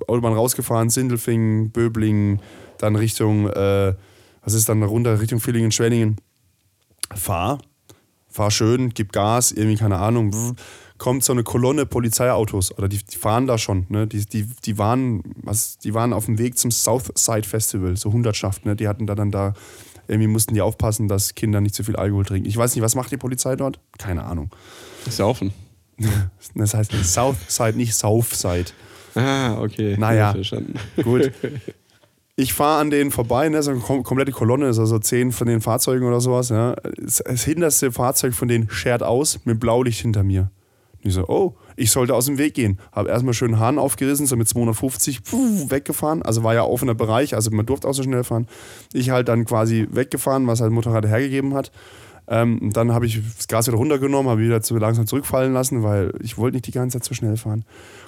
Autobahn 0.07 0.33
rausgefahren, 0.33 0.91
Sindelfingen, 0.91 1.71
Böblingen, 1.71 2.39
dann 2.77 2.95
Richtung, 2.95 3.49
äh, 3.49 3.95
was 4.43 4.53
ist 4.53 4.69
dann 4.69 4.83
runter, 4.83 5.19
Richtung 5.19 5.39
Villingen, 5.39 5.71
Schwenningen. 5.71 6.17
Fahr, 7.15 7.59
fahr 8.29 8.51
schön, 8.51 8.89
gib 8.93 9.11
Gas, 9.11 9.51
irgendwie, 9.51 9.77
keine 9.77 9.97
Ahnung. 9.97 10.55
Kommt 10.99 11.23
so 11.23 11.33
eine 11.33 11.43
Kolonne 11.43 11.87
Polizeiautos, 11.87 12.77
oder 12.77 12.87
die, 12.87 12.99
die 13.03 13.17
fahren 13.17 13.47
da 13.47 13.57
schon, 13.57 13.87
ne? 13.89 14.05
Die, 14.05 14.23
die, 14.25 14.47
die, 14.65 14.77
waren, 14.77 15.23
was, 15.41 15.79
die 15.79 15.95
waren 15.95 16.13
auf 16.13 16.25
dem 16.25 16.37
Weg 16.37 16.59
zum 16.59 16.69
Southside 16.69 17.47
Festival, 17.47 17.97
so 17.97 18.13
Hundertschaft, 18.13 18.65
ne? 18.65 18.75
Die 18.75 18.87
hatten 18.87 19.07
da 19.07 19.15
dann 19.15 19.31
da, 19.31 19.53
irgendwie 20.07 20.27
mussten 20.27 20.53
die 20.53 20.61
aufpassen, 20.61 21.07
dass 21.07 21.35
Kinder 21.35 21.61
nicht 21.61 21.75
zu 21.75 21.83
viel 21.83 21.95
Alkohol 21.95 22.25
trinken. 22.25 22.47
Ich 22.47 22.57
weiß 22.57 22.75
nicht, 22.75 22.83
was 22.83 22.95
macht 22.95 23.11
die 23.11 23.17
Polizei 23.17 23.55
dort? 23.55 23.79
Keine 23.97 24.23
Ahnung. 24.23 24.49
Saufen. 25.09 25.53
Das 26.55 26.73
heißt 26.73 26.91
Southside, 27.03 27.77
nicht 27.77 27.95
Southside. 27.95 28.71
Ah, 29.15 29.57
okay. 29.59 29.95
Naja. 29.97 30.35
Gut. 31.03 31.31
Ich 32.35 32.53
fahre 32.53 32.81
an 32.81 32.89
denen 32.89 33.11
vorbei, 33.11 33.47
ne, 33.47 33.61
so 33.61 33.69
eine 33.69 33.79
kom 33.79 34.01
komplette 34.01 34.31
Kolonne, 34.31 34.67
ist 34.67 34.79
also 34.79 34.97
zehn 34.97 35.31
von 35.31 35.45
den 35.45 35.61
Fahrzeugen 35.61 36.07
oder 36.07 36.19
sowas. 36.19 36.49
Ja. 36.49 36.75
Das, 36.97 37.21
das 37.23 37.43
hinterste 37.43 37.91
Fahrzeug 37.91 38.33
von 38.33 38.47
denen 38.47 38.71
schert 38.71 39.03
aus 39.03 39.41
mit 39.45 39.59
Blaulicht 39.59 40.01
hinter 40.01 40.23
mir. 40.23 40.49
Und 40.95 41.09
ich 41.09 41.13
so, 41.13 41.27
oh, 41.27 41.55
ich 41.75 41.91
sollte 41.91 42.15
aus 42.15 42.25
dem 42.25 42.37
Weg 42.37 42.53
gehen. 42.53 42.79
Habe 42.91 43.09
erstmal 43.09 43.33
schön 43.33 43.59
Hahn 43.59 43.79
aufgerissen, 43.79 44.25
so 44.25 44.35
mit 44.35 44.47
250 44.47 45.21
pfuh, 45.21 45.69
weggefahren. 45.69 46.21
Also 46.21 46.43
war 46.43 46.53
ja 46.53 46.63
offener 46.63 46.95
Bereich, 46.95 47.35
also 47.35 47.51
man 47.51 47.65
durfte 47.65 47.87
auch 47.87 47.93
so 47.93 48.03
schnell 48.03 48.23
fahren. 48.23 48.47
Ich 48.93 49.09
halt 49.09 49.27
dann 49.27 49.45
quasi 49.45 49.87
weggefahren, 49.91 50.47
was 50.47 50.61
halt 50.61 50.71
Motorrad 50.71 51.05
hergegeben 51.05 51.53
hat. 51.53 51.71
Ähm, 52.27 52.71
dann 52.73 52.93
habe 52.93 53.05
ich 53.05 53.21
das 53.35 53.47
Gas 53.47 53.67
wieder 53.67 53.77
runtergenommen, 53.77 54.31
habe 54.31 54.41
wieder 54.41 54.61
zu 54.61 54.77
langsam 54.77 55.07
zurückfallen 55.07 55.53
lassen, 55.53 55.83
weil 55.83 56.13
ich 56.21 56.37
wollte 56.37 56.55
nicht 56.55 56.67
die 56.67 56.71
ganze 56.71 56.99
Zeit 56.99 57.05
so 57.05 57.13
schnell 57.13 57.37
fahren. 57.37 57.65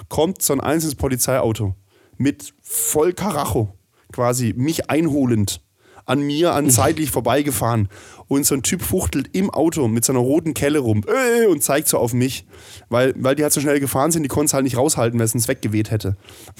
Kommt 0.08 0.40
so 0.40 0.54
ein 0.54 0.60
einzelnes 0.60 0.94
Polizeiauto 0.94 1.74
mit 2.16 2.54
voll 2.62 3.12
Karacho, 3.12 3.74
quasi 4.12 4.54
mich 4.56 4.88
einholend, 4.88 5.60
an 6.06 6.22
mir 6.22 6.54
an 6.54 6.70
seitlich 6.70 7.10
vorbeigefahren. 7.10 7.88
Und 8.28 8.44
so 8.44 8.54
ein 8.54 8.62
Typ 8.62 8.82
fuchtelt 8.82 9.28
im 9.36 9.50
Auto 9.50 9.86
mit 9.86 10.04
so 10.04 10.12
einer 10.12 10.20
roten 10.20 10.54
Kelle 10.54 10.80
rum 10.80 11.04
äh, 11.06 11.46
und 11.46 11.62
zeigt 11.62 11.86
so 11.86 11.98
auf 11.98 12.12
mich, 12.12 12.44
weil, 12.88 13.14
weil 13.16 13.36
die 13.36 13.44
halt 13.44 13.52
so 13.52 13.60
schnell 13.60 13.78
gefahren 13.78 14.10
sind, 14.10 14.24
die 14.24 14.28
konnten 14.28 14.46
es 14.46 14.54
halt 14.54 14.64
nicht 14.64 14.76
raushalten, 14.76 15.18
weil 15.18 15.26
es 15.26 15.34
uns 15.34 15.46
weggeweht 15.46 15.90
hätte. 15.92 16.16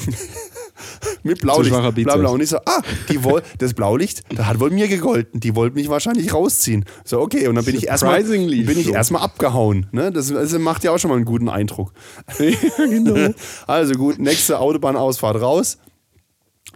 mit 1.23 1.41
Blaulicht. 1.41 1.73
Bla, 1.73 2.17
bla. 2.17 2.31
Und 2.31 2.41
ich 2.41 2.51
so, 2.51 2.59
ah, 2.59 2.83
die 3.09 3.25
woll, 3.25 3.43
das 3.59 3.75
Blaulicht, 3.75 4.23
das 4.29 4.47
hat 4.47 4.61
wohl 4.61 4.71
mir 4.71 4.89
gegolten. 4.89 5.41
Die 5.41 5.55
wollten 5.55 5.75
mich 5.75 5.89
wahrscheinlich 5.89 6.33
rausziehen. 6.33 6.85
So, 7.05 7.21
okay. 7.21 7.49
Und 7.49 7.57
dann 7.57 7.65
bin 7.65 7.77
ich 7.77 7.87
erstmal 7.89 8.23
bin 8.23 8.69
ich 8.69 8.87
so. 8.87 8.93
erstmal 8.93 9.23
abgehauen. 9.23 9.87
Ne? 9.93 10.13
Das, 10.13 10.29
das 10.29 10.53
macht 10.59 10.85
ja 10.85 10.93
auch 10.93 10.99
schon 10.99 11.11
mal 11.11 11.17
einen 11.17 11.25
guten 11.25 11.49
Eindruck. 11.49 11.93
genau. 12.77 13.35
Also 13.67 13.95
gut, 13.95 14.19
nächste 14.19 14.61
Autobahnausfahrt 14.61 15.41
raus. 15.41 15.79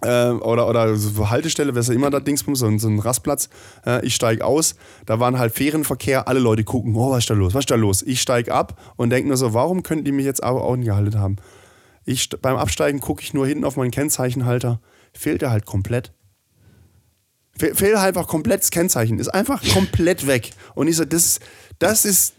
Äh, 0.02 0.30
oder, 0.30 0.68
oder 0.68 0.96
so 0.96 1.28
Haltestelle, 1.28 1.74
was 1.74 1.88
ja 1.88 1.94
immer 1.94 2.10
da 2.10 2.20
Dingsbums, 2.20 2.60
so, 2.60 2.78
so 2.78 2.88
ein 2.88 2.98
Rastplatz. 2.98 3.50
Äh, 3.84 4.04
ich 4.06 4.14
steige 4.14 4.44
aus, 4.44 4.74
da 5.06 5.20
waren 5.20 5.38
halt 5.38 5.52
Fährenverkehr, 5.54 6.26
alle 6.26 6.40
Leute 6.40 6.64
gucken, 6.64 6.94
oh, 6.96 7.10
was 7.10 7.20
ist 7.20 7.30
da 7.30 7.34
los, 7.34 7.54
was 7.54 7.60
ist 7.60 7.70
da 7.70 7.74
los? 7.74 8.02
Ich 8.02 8.20
steige 8.20 8.54
ab 8.54 8.80
und 8.96 9.10
denke 9.10 9.28
nur 9.28 9.36
so, 9.36 9.52
warum 9.52 9.82
könnten 9.82 10.04
die 10.04 10.12
mich 10.12 10.24
jetzt 10.24 10.42
aber 10.42 10.64
auch 10.64 10.76
gehalten 10.76 11.18
haben? 11.18 11.36
Ich, 12.04 12.30
beim 12.30 12.56
Absteigen 12.56 13.00
gucke 13.00 13.22
ich 13.22 13.34
nur 13.34 13.46
hinten 13.46 13.64
auf 13.64 13.76
meinen 13.76 13.90
Kennzeichenhalter, 13.90 14.80
fehlt 15.12 15.42
er 15.42 15.50
halt 15.50 15.66
komplett. 15.66 16.12
Fe 17.58 17.74
fehlt 17.74 17.96
halt 17.96 18.16
einfach 18.16 18.26
komplett 18.26 18.62
das 18.62 18.70
Kennzeichen, 18.70 19.18
ist 19.18 19.28
einfach 19.28 19.62
komplett 19.74 20.26
weg. 20.26 20.52
Und 20.74 20.88
ich 20.88 20.96
so, 20.96 21.04
das, 21.04 21.40
das 21.78 22.06
ist, 22.06 22.34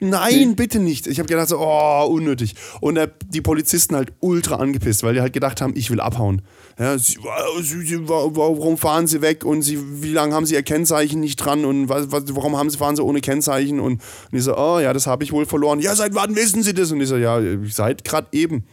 nein, 0.00 0.56
bitte 0.56 0.78
nicht. 0.78 1.06
Ich 1.06 1.18
habe 1.18 1.28
gedacht 1.28 1.48
so, 1.48 1.58
oh, 1.58 2.06
unnötig. 2.06 2.54
Und 2.80 2.96
der, 2.96 3.10
die 3.28 3.40
Polizisten 3.40 3.96
halt 3.96 4.12
ultra 4.20 4.56
angepisst, 4.56 5.02
weil 5.02 5.14
die 5.14 5.20
halt 5.20 5.32
gedacht 5.32 5.60
haben, 5.60 5.74
ich 5.76 5.90
will 5.90 6.00
abhauen. 6.00 6.42
Ja, 6.78 6.98
sie, 6.98 7.18
sie, 7.60 8.08
warum 8.08 8.76
fahren 8.76 9.06
sie 9.06 9.22
weg 9.22 9.44
und 9.44 9.62
sie, 9.62 9.78
wie 10.02 10.12
lange 10.12 10.34
haben 10.34 10.44
sie 10.44 10.54
ihr 10.54 10.62
Kennzeichen 10.62 11.20
nicht 11.20 11.36
dran 11.36 11.64
und 11.64 11.88
was, 11.88 12.12
was, 12.12 12.24
warum 12.34 12.56
haben 12.56 12.68
sie, 12.68 12.76
fahren 12.76 12.96
sie 12.96 13.02
ohne 13.02 13.20
Kennzeichen? 13.20 13.80
Und, 13.80 14.02
und 14.30 14.38
ich 14.38 14.44
so, 14.44 14.56
oh 14.56 14.78
ja, 14.78 14.92
das 14.92 15.06
habe 15.06 15.24
ich 15.24 15.32
wohl 15.32 15.46
verloren. 15.46 15.80
Ja, 15.80 15.94
seit 15.94 16.14
wann 16.14 16.36
wissen 16.36 16.62
sie 16.62 16.74
das? 16.74 16.92
Und 16.92 17.00
ich 17.00 17.08
so, 17.08 17.16
ja, 17.16 17.40
seit 17.70 18.04
gerade 18.04 18.28
eben. 18.32 18.64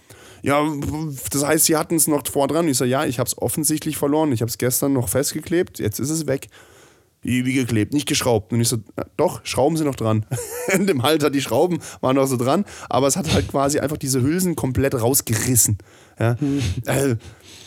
Ja, 0.41 0.61
das 1.31 1.45
heißt, 1.45 1.65
sie 1.65 1.77
hatten 1.77 1.95
es 1.95 2.07
noch 2.07 2.27
vor 2.27 2.49
dran. 2.49 2.67
Ich 2.67 2.77
so, 2.77 2.83
ja, 2.83 3.05
ich 3.05 3.17
habe 3.17 3.27
es 3.27 3.37
offensichtlich 3.41 3.95
verloren. 3.95 4.33
Ich 4.33 4.41
habe 4.41 4.49
es 4.49 4.57
gestern 4.57 4.91
noch 4.91 5.07
festgeklebt, 5.07 5.79
jetzt 5.79 5.99
ist 5.99 6.09
es 6.09 6.27
weg. 6.27 6.49
Wie, 7.23 7.53
geklebt, 7.53 7.93
nicht 7.93 8.07
geschraubt. 8.07 8.51
Und 8.53 8.61
ich 8.61 8.67
so, 8.67 8.77
"Ja, 8.97 9.05
doch, 9.17 9.41
Schrauben 9.45 9.77
sind 9.77 9.87
noch 9.87 9.95
dran. 9.95 10.25
In 10.73 10.87
dem 10.87 11.03
Halter, 11.03 11.29
die 11.29 11.41
Schrauben 11.41 11.79
waren 12.01 12.15
noch 12.15 12.27
so 12.27 12.37
dran, 12.37 12.65
aber 12.89 13.07
es 13.07 13.15
hat 13.15 13.33
halt 13.33 13.47
quasi 13.47 13.79
einfach 13.79 13.97
diese 13.97 14.21
Hülsen 14.21 14.55
komplett 14.55 14.93
rausgerissen. 14.99 15.77
Ja? 16.19 16.35
Äh, 16.85 17.15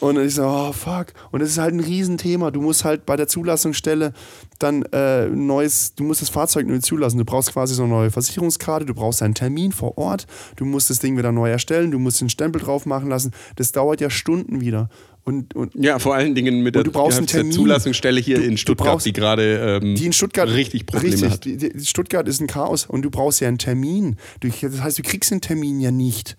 Und 0.01 0.19
ich 0.19 0.35
so, 0.35 0.45
oh 0.45 0.73
fuck. 0.73 1.07
Und 1.31 1.41
das 1.41 1.51
ist 1.51 1.59
halt 1.59 1.73
ein 1.75 1.81
Riesenthema. 1.81 2.51
Du 2.51 2.61
musst 2.61 2.85
halt 2.85 3.07
bei 3.07 3.17
der 3.17 3.29
Zulassungsstelle 3.29 4.13
dann 4.59 4.83
äh, 4.93 5.27
neues, 5.29 5.95
du 5.95 6.05
musst 6.05 6.21
das 6.23 6.29
Fahrzeug 6.29 6.67
neu 6.67 6.79
zulassen. 6.81 7.19
Du 7.19 7.25
brauchst 7.25 7.53
quasi 7.53 7.75
so 7.75 7.83
eine 7.85 7.93
neue 7.93 8.11
Versicherungskarte, 8.11 8.85
du 8.87 8.95
brauchst 8.95 9.23
einen 9.23 9.35
Termin 9.35 9.73
vor 9.73 9.97
Ort, 9.99 10.27
du 10.57 10.65
musst 10.65 10.91
das 10.91 10.99
Ding 10.99 11.17
wieder 11.17 11.33
neu 11.33 11.51
erstellen, 11.51 11.91
du 11.91 11.99
musst 11.99 12.21
den 12.21 12.29
Stempel 12.29 12.61
drauf 12.61 12.85
machen 12.87 13.09
lassen. 13.09 13.33
Das 13.57 13.73
dauert 13.73 14.01
ja 14.01 14.11
Stunden 14.11 14.61
wieder. 14.61 14.89
Und, 15.25 15.57
und 15.57 15.75
Ja, 15.75 15.99
vor 15.99 16.15
allen 16.15 16.35
Dingen 16.37 16.63
mit 16.63 16.75
der, 16.77 16.85
du 16.85 16.93
brauchst 16.93 17.19
einen 17.19 17.27
Termin. 17.27 17.53
Zulassungsstelle 17.53 18.21
hier 18.21 18.37
Du- 18.37 18.45
in 18.45 18.57
Stuttgart, 18.57 18.89
brauchst- 18.95 19.07
die 19.07 19.13
gerade 19.13 19.81
ähm, 19.83 19.95
die 19.97 20.07
in 20.07 20.13
Stuttgart 20.13 20.49
richtig 20.51 20.87
Probleme 20.87 21.15
richtig, 21.15 21.31
hat. 21.33 21.45
Die, 21.45 21.57
die, 21.57 21.85
Stuttgart 21.85 22.29
ist 22.29 22.41
ein 22.41 22.47
Chaos 22.47 22.87
und 22.87 23.03
du 23.03 23.11
brauchst 23.11 23.41
ja 23.41 23.49
einen 23.49 23.59
Termin. 23.59 24.17
Du, 24.41 24.49
das 24.49 24.81
heißt, 24.83 24.99
du 24.99 25.03
kriegst 25.03 25.31
den 25.33 25.41
Termin 25.41 25.81
ja 25.81 25.91
nicht. 25.91 26.37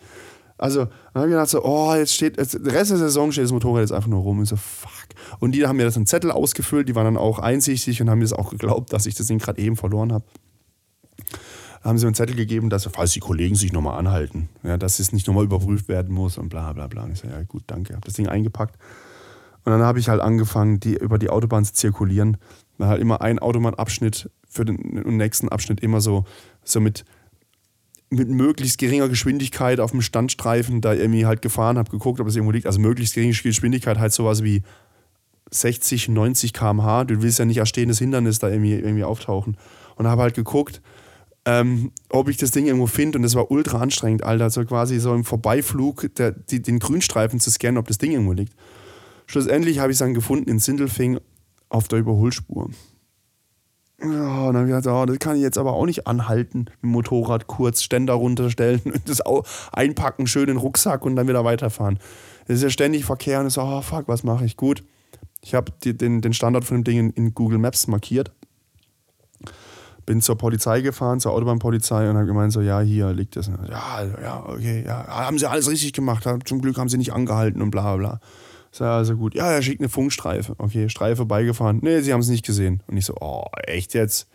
Also, 0.57 0.85
dann 0.85 1.15
habe 1.15 1.27
ich 1.27 1.31
gedacht 1.31 1.49
so, 1.49 1.63
oh, 1.63 1.93
jetzt 1.93 2.13
steht, 2.13 2.37
jetzt, 2.37 2.53
der 2.53 2.73
Rest 2.73 2.91
der 2.91 2.97
Saison 2.97 3.31
steht 3.31 3.43
das 3.43 3.51
Motorrad 3.51 3.81
jetzt 3.81 3.91
einfach 3.91 4.09
nur 4.09 4.21
rum. 4.21 4.39
Und 4.39 4.45
so, 4.45 4.55
fuck. 4.55 4.91
Und 5.39 5.51
die 5.53 5.65
haben 5.67 5.77
mir 5.77 5.85
das 5.85 5.95
einen 5.95 6.07
Zettel 6.07 6.31
ausgefüllt, 6.31 6.89
die 6.89 6.95
waren 6.95 7.05
dann 7.05 7.17
auch 7.17 7.39
einsichtig 7.39 8.01
und 8.01 8.09
haben 8.09 8.19
mir 8.19 8.25
das 8.25 8.33
auch 8.33 8.49
geglaubt, 8.49 8.91
dass 8.91 9.05
ich 9.05 9.15
das 9.15 9.27
Ding 9.27 9.39
gerade 9.39 9.61
eben 9.61 9.75
verloren 9.75 10.11
habe. 10.11 10.25
Da 11.83 11.89
haben 11.89 11.97
sie 11.97 12.05
mir 12.05 12.09
einen 12.09 12.15
Zettel 12.15 12.35
gegeben, 12.35 12.69
dass, 12.69 12.85
falls 12.85 13.11
die 13.11 13.19
Kollegen 13.19 13.55
sich 13.55 13.71
nochmal 13.71 13.99
anhalten, 13.99 14.49
ja, 14.63 14.77
dass 14.77 14.99
es 14.99 15.13
nicht 15.13 15.27
nochmal 15.27 15.45
überprüft 15.45 15.87
werden 15.87 16.13
muss 16.13 16.37
und 16.37 16.49
bla 16.49 16.73
bla 16.73 16.87
bla. 16.87 17.03
Und 17.03 17.11
ich 17.11 17.19
so, 17.19 17.27
ja 17.27 17.41
gut, 17.43 17.63
danke. 17.67 17.93
Habe 17.93 18.05
das 18.05 18.15
Ding 18.15 18.27
eingepackt. 18.27 18.77
Und 19.63 19.71
dann 19.71 19.81
habe 19.81 19.99
ich 19.99 20.09
halt 20.09 20.21
angefangen, 20.21 20.79
die, 20.79 20.95
über 20.95 21.19
die 21.19 21.29
Autobahn 21.29 21.65
zu 21.65 21.73
zirkulieren. 21.73 22.37
Dann 22.77 22.87
halt 22.87 23.01
immer 23.01 23.21
ein 23.21 23.39
Autobahnabschnitt 23.39 24.29
für 24.47 24.65
den, 24.65 25.03
den 25.03 25.17
nächsten 25.17 25.49
Abschnitt 25.49 25.81
immer 25.81 26.01
so, 26.01 26.25
so 26.63 26.79
mit, 26.79 27.05
mit 28.09 28.29
möglichst 28.29 28.77
geringer 28.77 29.09
Geschwindigkeit 29.09 29.79
auf 29.79 29.91
dem 29.91 30.01
Standstreifen 30.01 30.81
da 30.81 30.93
irgendwie 30.93 31.25
halt 31.25 31.41
gefahren, 31.41 31.77
habe 31.77 31.91
geguckt, 31.91 32.19
ob 32.19 32.27
es 32.27 32.35
irgendwo 32.35 32.51
liegt. 32.51 32.65
Also 32.65 32.79
möglichst 32.79 33.15
geringe 33.15 33.33
Geschwindigkeit, 33.33 33.99
halt 33.99 34.13
sowas 34.13 34.43
wie 34.43 34.63
60, 35.51 36.09
90 36.09 36.53
km/h. 36.53 37.05
Du 37.05 37.21
willst 37.21 37.39
ja 37.39 37.45
nicht 37.45 37.59
als 37.59 37.69
stehendes 37.69 37.99
Hindernis 37.99 38.39
da 38.39 38.49
irgendwie, 38.49 38.73
irgendwie 38.73 39.03
auftauchen. 39.03 39.57
Und 39.95 40.07
habe 40.07 40.21
halt 40.21 40.35
geguckt, 40.35 40.81
ähm, 41.45 41.91
ob 42.09 42.29
ich 42.29 42.37
das 42.37 42.51
Ding 42.51 42.65
irgendwo 42.65 42.87
finde. 42.87 43.17
Und 43.17 43.23
das 43.23 43.35
war 43.35 43.51
ultra 43.51 43.79
anstrengend, 43.79 44.23
Alter. 44.23 44.49
So 44.49 44.63
quasi 44.63 44.99
so 44.99 45.13
im 45.13 45.23
Vorbeiflug 45.23 46.13
der, 46.15 46.31
die, 46.31 46.61
den 46.61 46.79
Grünstreifen 46.79 47.39
zu 47.39 47.51
scannen, 47.51 47.77
ob 47.77 47.87
das 47.87 47.97
Ding 47.97 48.11
irgendwo 48.11 48.33
liegt. 48.33 48.53
Schlussendlich 49.25 49.79
habe 49.79 49.91
ich 49.91 49.95
es 49.95 49.99
dann 49.99 50.13
gefunden 50.13 50.49
in 50.49 50.59
Sindelfing 50.59 51.19
auf 51.69 51.87
der 51.87 51.99
Überholspur. 51.99 52.69
Ja, 53.99 54.07
und 54.07 54.53
dann 54.53 54.57
habe 54.57 54.69
ich 54.69 54.75
gedacht, 54.75 54.88
oh, 54.88 55.05
das 55.05 55.17
kann 55.17 55.36
ich 55.36 55.41
jetzt 55.41 55.57
aber 55.57 55.73
auch 55.73 55.86
nicht 55.86 56.05
anhalten. 56.05 56.60
Mit 56.60 56.83
dem 56.83 56.89
Motorrad 56.91 57.47
kurz 57.47 57.81
Ständer 57.81 58.13
runterstellen 58.13 58.81
und 58.86 59.10
das 59.10 59.21
einpacken, 59.71 60.27
schön 60.27 60.43
in 60.43 60.47
den 60.49 60.57
Rucksack 60.57 61.03
und 61.05 61.15
dann 61.15 61.27
wieder 61.27 61.43
weiterfahren. 61.43 61.99
Das 62.47 62.57
ist 62.57 62.63
ja 62.63 62.69
ständig 62.69 63.05
Verkehr 63.05 63.39
und 63.39 63.47
ich 63.47 63.53
so, 63.53 63.62
oh 63.62 63.81
fuck, 63.81 64.07
was 64.07 64.23
mache 64.23 64.45
ich? 64.45 64.55
Gut. 64.55 64.83
Ich 65.41 65.53
habe 65.53 65.71
den, 65.83 66.21
den 66.21 66.33
Standort 66.33 66.65
von 66.65 66.77
dem 66.77 66.83
Ding 66.83 66.99
in, 66.99 67.10
in 67.12 67.33
Google 67.33 67.57
Maps 67.57 67.88
markiert. 67.88 68.31
Bin 70.05 70.21
zur 70.21 70.38
Polizei 70.38 70.81
gefahren, 70.81 71.19
zur 71.19 71.33
Autobahnpolizei 71.33 72.10
und 72.10 72.15
habe 72.15 72.27
gemeint, 72.27 72.53
so, 72.53 72.62
ja, 72.62 72.79
hier 72.79 73.12
liegt 73.13 73.36
das. 73.36 73.47
Ja, 73.47 74.03
ja, 74.21 74.45
okay, 74.47 74.83
ja, 74.86 75.05
haben 75.07 75.38
sie 75.38 75.49
alles 75.49 75.69
richtig 75.69 75.93
gemacht. 75.93 76.25
Zum 76.45 76.62
Glück 76.62 76.77
haben 76.77 76.88
sie 76.88 76.97
nicht 76.97 77.13
angehalten 77.13 77.62
und 77.62 77.71
bla 77.71 77.95
bla. 77.97 78.19
So, 78.71 78.86
also 78.86 79.15
gut. 79.15 79.36
Ja, 79.36 79.51
er 79.51 79.62
schickt 79.62 79.82
eine 79.82 79.89
Funkstreife. 79.89 80.56
Okay, 80.58 80.89
Streife 80.89 81.17
vorbeigefahren. 81.17 81.80
Nee, 81.82 82.01
sie 82.01 82.13
haben 82.13 82.19
es 82.19 82.30
nicht 82.30 82.45
gesehen. 82.45 82.84
Und 82.88 82.97
ich 82.97 83.06
so, 83.06 83.15
oh, 83.19 83.45
echt 83.65 83.93
jetzt? 83.93 84.27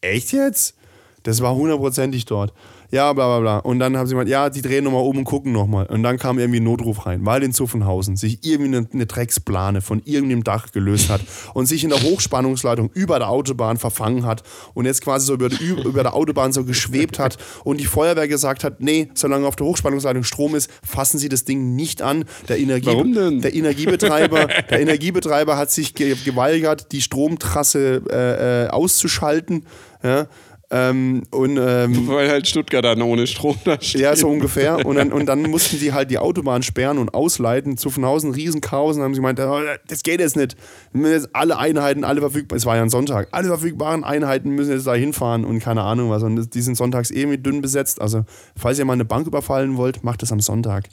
Echt 0.00 0.32
jetzt? 0.32 0.76
Das 1.22 1.40
war 1.42 1.54
hundertprozentig 1.54 2.24
dort. 2.24 2.54
Ja, 2.92 3.12
bla 3.12 3.26
bla 3.26 3.40
bla. 3.40 3.58
Und 3.58 3.78
dann 3.78 3.96
haben 3.96 4.06
sie 4.06 4.14
gesagt, 4.14 4.28
ja, 4.28 4.50
die 4.50 4.62
drehen 4.62 4.84
nochmal 4.84 5.02
um 5.02 5.18
und 5.18 5.24
gucken 5.24 5.52
nochmal. 5.52 5.86
Und 5.86 6.02
dann 6.02 6.18
kam 6.18 6.38
irgendwie 6.38 6.60
ein 6.60 6.64
Notruf 6.64 7.06
rein, 7.06 7.24
weil 7.24 7.42
in 7.42 7.52
Zuffenhausen 7.52 8.16
sich 8.16 8.44
irgendwie 8.44 8.76
eine, 8.76 8.88
eine 8.92 9.06
Drecksplane 9.06 9.80
von 9.80 10.02
irgendeinem 10.04 10.42
Dach 10.42 10.72
gelöst 10.72 11.08
hat 11.08 11.20
und 11.54 11.66
sich 11.66 11.84
in 11.84 11.90
der 11.90 12.02
Hochspannungsleitung 12.02 12.90
über 12.94 13.18
der 13.18 13.28
Autobahn 13.28 13.76
verfangen 13.76 14.26
hat 14.26 14.42
und 14.74 14.86
jetzt 14.86 15.02
quasi 15.02 15.26
so 15.26 15.34
über, 15.34 15.48
über 15.84 16.02
der 16.02 16.14
Autobahn 16.14 16.52
so 16.52 16.64
geschwebt 16.64 17.18
hat 17.18 17.38
und 17.62 17.78
die 17.78 17.84
Feuerwehr 17.84 18.26
gesagt 18.26 18.64
hat, 18.64 18.80
nee, 18.80 19.08
solange 19.14 19.46
auf 19.46 19.56
der 19.56 19.66
Hochspannungsleitung 19.66 20.24
Strom 20.24 20.54
ist, 20.56 20.70
fassen 20.84 21.18
Sie 21.18 21.28
das 21.28 21.44
Ding 21.44 21.76
nicht 21.76 22.02
an. 22.02 22.24
Der, 22.48 22.58
Energie, 22.58 22.86
Warum 22.86 23.12
denn? 23.12 23.40
der 23.40 23.54
Energiebetreiber, 23.54 24.46
der 24.46 24.80
Energiebetreiber 24.80 25.56
hat 25.56 25.70
sich 25.70 25.94
ge 25.94 26.16
geweigert, 26.24 26.92
die 26.92 27.00
Stromtrasse 27.00 28.02
äh, 28.10 28.64
äh, 28.64 28.68
auszuschalten. 28.68 29.64
Ja, 30.02 30.28
ähm, 30.72 31.22
und, 31.30 31.58
ähm, 31.60 32.06
Weil 32.08 32.28
halt 32.28 32.46
Stuttgart 32.46 32.84
dann 32.84 33.02
ohne 33.02 33.26
Strom 33.26 33.56
da 33.64 33.76
steht. 33.80 34.00
ja, 34.00 34.14
so 34.14 34.28
ungefähr. 34.28 34.86
Und 34.86 34.96
dann, 34.96 35.12
und 35.12 35.26
dann 35.26 35.42
mussten 35.42 35.76
sie 35.76 35.92
halt 35.92 36.10
die 36.10 36.18
Autobahn 36.18 36.62
sperren 36.62 36.98
und 36.98 37.12
ausleiten. 37.12 37.76
Zuffenhausen, 37.76 38.32
Riesenchaos. 38.32 38.94
Und 38.94 39.00
dann 39.00 39.06
haben 39.06 39.14
sie 39.14 39.20
gemeint, 39.20 39.40
oh, 39.40 39.60
das 39.88 40.02
geht 40.02 40.20
jetzt 40.20 40.36
nicht. 40.36 40.56
Wir 40.92 41.00
müssen 41.00 41.14
jetzt 41.14 41.28
alle 41.32 41.58
Einheiten, 41.58 42.04
alle 42.04 42.20
verfügbar, 42.20 42.56
es 42.56 42.66
war 42.66 42.76
ja 42.76 42.82
ein 42.82 42.90
Sonntag, 42.90 43.28
alle 43.32 43.48
verfügbaren 43.48 44.04
Einheiten 44.04 44.50
müssen 44.50 44.72
jetzt 44.72 44.86
da 44.86 44.94
hinfahren 44.94 45.44
und 45.44 45.58
keine 45.58 45.82
Ahnung 45.82 46.10
was. 46.10 46.22
Und 46.22 46.54
die 46.54 46.62
sind 46.62 46.76
sonntags 46.76 47.10
eh 47.10 47.26
mit 47.26 47.44
dünn 47.44 47.62
besetzt. 47.62 48.00
Also, 48.00 48.24
falls 48.56 48.78
ihr 48.78 48.84
mal 48.84 48.92
eine 48.92 49.04
Bank 49.04 49.26
überfallen 49.26 49.76
wollt, 49.76 50.04
macht 50.04 50.22
das 50.22 50.30
am 50.30 50.40
Sonntag. 50.40 50.84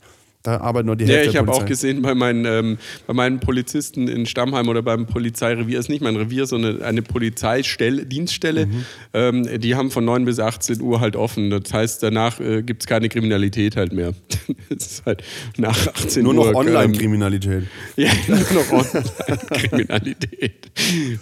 Da 0.44 0.62
arbeitet 0.62 0.86
nur 0.86 0.96
die 0.96 1.06
Ja, 1.06 1.12
Hälfte 1.12 1.26
ich 1.28 1.32
der 1.34 1.42
habe 1.42 1.52
auch 1.52 1.66
gesehen 1.66 2.02
bei 2.02 2.16
meinen, 2.16 2.46
ähm, 2.46 2.78
bei 3.06 3.14
meinen 3.14 3.40
Polizisten 3.40 4.08
in 4.08 4.26
Stammheim 4.26 4.70
oder 4.70 4.82
beim 4.82 5.06
Polizeirevier, 5.06 5.80
ist 5.80 5.90
nicht 5.90 6.02
mein 6.02 6.16
Revier, 6.16 6.46
sondern 6.46 6.82
eine 6.84 7.02
Polizeistelle, 7.02 8.06
Dienststelle. 8.06 8.68
Mhm. 8.68 8.86
Ähm, 9.14 9.60
die 9.60 9.76
haben 9.76 9.92
von 9.92 10.06
9 10.06 10.26
bis 10.26 10.40
18 10.40 10.80
Uhr 10.80 11.02
halt 11.02 11.16
offen. 11.16 11.50
Das 11.50 11.74
heißt, 11.74 12.04
danach 12.04 12.40
äh, 12.40 12.62
gibt 12.62 12.84
es 12.84 12.88
keine 12.88 13.10
Kriminalität 13.10 13.76
halt 13.76 13.94
mehr. 13.94 14.14
Es 14.70 14.86
ist 14.86 15.06
halt 15.06 15.24
nach 15.58 15.88
18 15.88 16.24
Nur 16.24 16.34
Uhr. 16.34 16.46
noch 16.46 16.50
ähm, 16.50 16.56
Online-Kriminalität. 16.56 17.64
Ja, 17.96 18.10
nur 18.28 18.38
noch 18.38 18.72
Online-Kriminalität. 18.72 20.72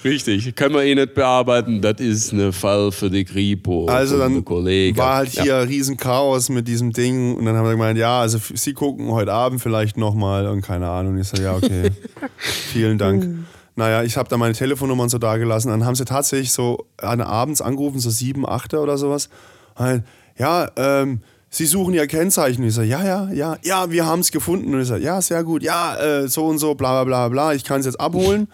Richtig, 0.04 0.56
können 0.56 0.76
wir 0.76 0.84
eh 0.84 0.94
nicht 0.94 1.14
bearbeiten. 1.14 1.82
Das 1.82 2.00
ist 2.00 2.34
ein 2.34 2.52
Fall 2.52 2.92
für 2.92 3.10
die 3.10 3.24
Kripo. 3.24 3.86
Also 3.86 4.18
dann 4.18 4.46
war 4.46 5.16
halt 5.16 5.30
hier 5.30 5.68
riesen 5.68 5.98
Chaos 5.98 6.50
mit 6.50 6.68
diesem 6.68 6.92
Ding 6.92 7.36
und 7.36 7.46
dann 7.46 7.56
haben 7.56 7.66
wir 7.66 7.72
gemeint, 7.72 7.98
ja, 7.98 8.20
also 8.20 8.40
Sie 8.54 8.74
gucken 8.74 9.12
heute 9.16 9.34
Abend 9.34 9.62
vielleicht 9.62 9.98
nochmal 9.98 10.48
und 10.48 10.62
keine 10.62 10.90
Ahnung. 10.90 11.18
Ich 11.18 11.28
so, 11.28 11.42
ja, 11.42 11.56
okay. 11.56 11.92
Vielen 12.38 12.98
Dank. 12.98 13.48
Naja, 13.76 14.04
ich 14.04 14.16
habe 14.16 14.30
da 14.30 14.38
meine 14.38 14.54
Telefonnummer 14.54 15.04
und 15.04 15.10
so 15.10 15.18
da 15.18 15.38
gelassen. 15.38 15.70
Dann 15.70 15.86
haben 15.86 15.96
sie 15.96 16.06
tatsächlich 16.06 16.52
so 16.52 16.86
an 16.98 17.22
abends 17.22 17.62
angerufen, 17.62 18.00
so 18.00 18.10
sieben, 18.10 18.48
achter 18.48 18.82
oder 18.82 18.98
sowas. 18.98 19.30
Und, 19.76 20.04
ja, 20.38 20.70
ähm, 20.78 21.22
Sie 21.58 21.66
suchen 21.68 21.94
ja 21.94 22.06
Kennzeichen. 22.06 22.66
Ich 22.66 22.74
so, 22.74 22.82
ja, 22.82 23.02
ja, 23.06 23.30
ja, 23.32 23.58
ja, 23.64 23.90
wir 23.90 24.06
haben 24.06 24.20
es 24.20 24.30
gefunden. 24.34 24.74
Und 24.74 24.82
ich 24.82 24.90
so, 24.90 24.98
ja, 24.98 25.22
sehr 25.22 25.42
gut, 25.46 25.64
ja, 25.64 25.96
äh, 25.96 26.28
so 26.28 26.48
und 26.48 26.58
so, 26.58 26.76
bla 26.76 27.06
bla 27.06 27.06
bla 27.06 27.30
bla. 27.30 27.54
Ich 27.54 27.64
kann 27.64 27.80
es 27.80 27.86
jetzt 27.86 27.98
abholen. 27.98 28.50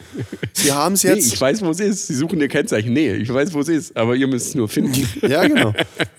Sie 0.53 0.71
haben 0.71 0.93
es 0.93 1.03
Nee, 1.03 1.09
jetzt. 1.15 1.33
ich 1.33 1.41
weiß, 1.41 1.65
wo 1.65 1.71
es 1.71 1.79
ist. 1.79 2.05
Sie 2.05 2.13
suchen 2.13 2.39
ihr 2.39 2.47
Kennzeichen. 2.47 2.93
Nee, 2.93 3.13
ich 3.15 3.33
weiß, 3.33 3.55
wo 3.55 3.61
es 3.61 3.69
ist, 3.69 3.97
aber 3.97 4.15
ihr 4.15 4.27
müsst 4.27 4.49
es 4.49 4.53
nur 4.55 4.69
finden. 4.69 4.91
Ja, 5.27 5.47
genau. 5.47 5.73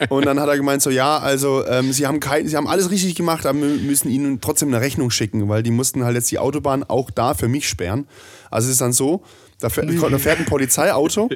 Und 0.08 0.26
dann 0.26 0.40
hat 0.40 0.48
er 0.48 0.56
gemeint 0.56 0.82
so, 0.82 0.90
ja, 0.90 1.18
also 1.18 1.64
ähm, 1.68 1.92
sie 1.92 2.04
haben 2.08 2.18
kein, 2.18 2.48
sie 2.48 2.56
haben 2.56 2.66
alles 2.66 2.90
richtig 2.90 3.14
gemacht, 3.14 3.46
aber 3.46 3.60
wir 3.60 3.68
müssen 3.68 4.10
ihnen 4.10 4.40
trotzdem 4.40 4.66
eine 4.70 4.80
Rechnung 4.80 5.12
schicken, 5.12 5.48
weil 5.48 5.62
die 5.62 5.70
mussten 5.70 6.02
halt 6.02 6.16
jetzt 6.16 6.32
die 6.32 6.40
Autobahn 6.40 6.82
auch 6.82 7.12
da 7.12 7.34
für 7.34 7.46
mich 7.46 7.68
sperren. 7.68 8.08
Also 8.50 8.66
es 8.66 8.72
ist 8.72 8.80
dann 8.80 8.92
so, 8.92 9.22
da 9.62 9.68
fährt, 9.68 9.88
da 9.88 10.18
fährt 10.18 10.40
ein 10.40 10.46
Polizeiauto 10.46 11.28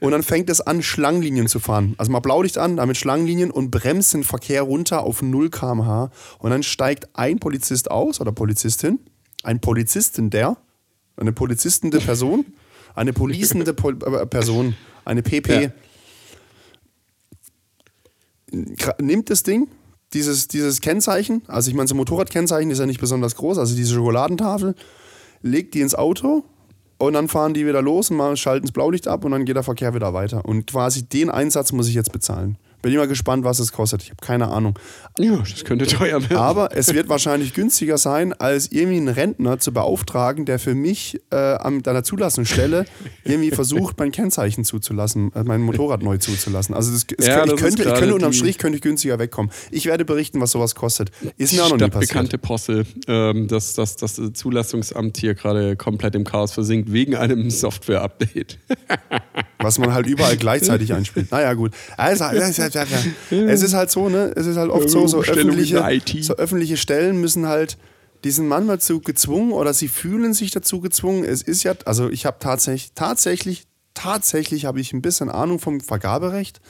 und 0.00 0.12
dann 0.12 0.22
fängt 0.22 0.48
es 0.50 0.60
an, 0.60 0.82
Schlangenlinien 0.82 1.48
zu 1.48 1.58
fahren. 1.58 1.94
Also 1.98 2.12
mal 2.12 2.20
Blaulicht 2.20 2.58
an, 2.58 2.76
damit 2.76 2.96
Schlangenlinien 2.96 3.50
und 3.50 3.72
bremst 3.72 4.14
den 4.14 4.22
Verkehr 4.22 4.62
runter 4.62 5.02
auf 5.02 5.20
0 5.20 5.50
km/h. 5.50 6.10
Und 6.38 6.50
dann 6.50 6.62
steigt 6.62 7.08
ein 7.14 7.40
Polizist 7.40 7.90
aus 7.90 8.20
oder 8.20 8.30
Polizistin, 8.30 9.00
ein 9.42 9.60
Polizistin 9.60 10.30
der, 10.30 10.56
eine 11.16 11.32
polizistende 11.32 11.98
Person, 11.98 12.46
eine 12.94 13.12
policende 13.12 13.74
Pol 13.74 13.98
äh, 14.04 14.26
Person, 14.26 14.76
eine 15.04 15.22
PP. 15.22 15.72
Ja. 18.52 18.94
nimmt 19.00 19.28
das 19.28 19.42
Ding, 19.42 19.66
dieses, 20.12 20.46
dieses 20.46 20.80
Kennzeichen, 20.80 21.42
also 21.48 21.68
ich 21.68 21.74
meine, 21.74 21.88
so 21.88 21.94
ein 21.94 21.98
Motorradkennzeichen 21.98 22.70
ist 22.70 22.78
ja 22.78 22.86
nicht 22.86 23.00
besonders 23.00 23.34
groß, 23.34 23.58
also 23.58 23.74
diese 23.74 23.94
Schokoladentafel, 23.94 24.76
legt 25.40 25.74
die 25.74 25.80
ins 25.80 25.96
Auto 25.96 26.44
und 27.06 27.14
dann 27.14 27.26
fahren 27.26 27.52
die 27.52 27.66
wieder 27.66 27.82
los 27.82 28.10
und 28.10 28.16
mal 28.16 28.36
schalten 28.36 28.66
das 28.66 28.72
Blaulicht 28.72 29.08
ab 29.08 29.24
und 29.24 29.32
dann 29.32 29.44
geht 29.44 29.56
der 29.56 29.64
Verkehr 29.64 29.92
wieder 29.92 30.14
weiter. 30.14 30.44
Und 30.44 30.68
quasi 30.68 31.02
den 31.02 31.30
Einsatz 31.30 31.72
muss 31.72 31.88
ich 31.88 31.94
jetzt 31.94 32.12
bezahlen. 32.12 32.56
Bin 32.82 32.90
ich 32.90 32.98
mal 32.98 33.06
gespannt, 33.06 33.44
was 33.44 33.60
es 33.60 33.72
kostet. 33.72 34.02
Ich 34.02 34.10
habe 34.10 34.20
keine 34.20 34.48
Ahnung. 34.48 34.76
Ja, 35.18 35.36
das 35.36 35.64
könnte 35.64 35.86
teuer 35.86 36.20
werden. 36.20 36.36
Aber 36.36 36.76
es 36.76 36.92
wird 36.92 37.08
wahrscheinlich 37.08 37.54
günstiger 37.54 37.96
sein, 37.96 38.32
als 38.32 38.72
irgendwie 38.72 38.96
einen 38.96 39.08
Rentner 39.08 39.60
zu 39.60 39.72
beauftragen, 39.72 40.46
der 40.46 40.58
für 40.58 40.74
mich 40.74 41.20
äh, 41.30 41.36
an 41.36 41.82
deiner 41.82 42.02
Zulassungsstelle 42.02 42.84
irgendwie 43.24 43.52
versucht, 43.52 43.98
mein 43.98 44.10
Kennzeichen 44.10 44.64
zuzulassen, 44.64 45.32
äh, 45.34 45.44
mein 45.44 45.60
Motorrad 45.62 46.02
neu 46.02 46.18
zuzulassen. 46.18 46.74
Also 46.74 46.90
das, 46.90 47.06
es, 47.16 47.26
Ja, 47.26 47.44
ich, 47.44 47.50
das 47.52 47.60
könnte, 47.60 47.82
ich 47.84 47.94
könnte 47.94 48.14
unterm 48.14 48.32
Strich 48.32 48.58
könnte 48.58 48.76
ich 48.76 48.82
günstiger 48.82 49.18
wegkommen. 49.20 49.52
Ich 49.70 49.86
werde 49.86 50.04
berichten, 50.04 50.40
was 50.40 50.50
sowas 50.50 50.74
kostet. 50.74 51.12
Ist 51.36 51.52
mir 51.52 51.64
auch 51.64 51.70
noch 51.70 51.76
nie 51.76 51.88
passiert. 51.88 52.10
Stadtbekannte 52.10 52.38
Posse, 52.38 52.84
ähm, 53.06 53.46
dass, 53.46 53.74
dass 53.74 53.94
das 53.96 54.20
Zulassungsamt 54.32 55.18
hier 55.18 55.34
gerade 55.34 55.76
komplett 55.76 56.16
im 56.16 56.24
Chaos 56.24 56.52
versinkt, 56.52 56.92
wegen 56.92 57.14
einem 57.14 57.48
Software-Update. 57.48 58.58
Was 59.62 59.78
man 59.78 59.94
halt 59.94 60.06
überall 60.06 60.36
gleichzeitig 60.36 60.92
einspielt. 60.92 61.30
Naja, 61.30 61.54
gut. 61.54 61.72
Also, 61.96 62.24
es 62.24 62.58
ist 63.62 63.74
halt 63.74 63.90
so, 63.90 64.08
ne? 64.08 64.32
Es 64.36 64.46
ist 64.46 64.56
halt 64.56 64.70
oft 64.70 64.90
so, 64.90 65.06
so 65.06 65.20
öffentliche, 65.22 66.00
so 66.22 66.36
öffentliche 66.36 66.76
Stellen 66.76 67.20
müssen 67.20 67.46
halt, 67.46 67.78
die 68.24 68.30
sind 68.30 68.46
manchmal 68.46 68.80
zu 68.80 69.00
gezwungen 69.00 69.52
oder 69.52 69.74
sie 69.74 69.88
fühlen 69.88 70.32
sich 70.32 70.50
dazu 70.50 70.80
gezwungen. 70.80 71.24
Es 71.24 71.42
ist 71.42 71.62
ja, 71.64 71.74
also 71.84 72.08
ich 72.08 72.26
habe 72.26 72.36
tatsächlich, 72.38 72.92
tatsächlich, 72.94 73.64
tatsächlich 73.94 74.64
habe 74.64 74.80
ich 74.80 74.92
ein 74.92 75.02
bisschen 75.02 75.28
Ahnung 75.28 75.58
vom 75.58 75.80
Vergaberecht. 75.80 76.60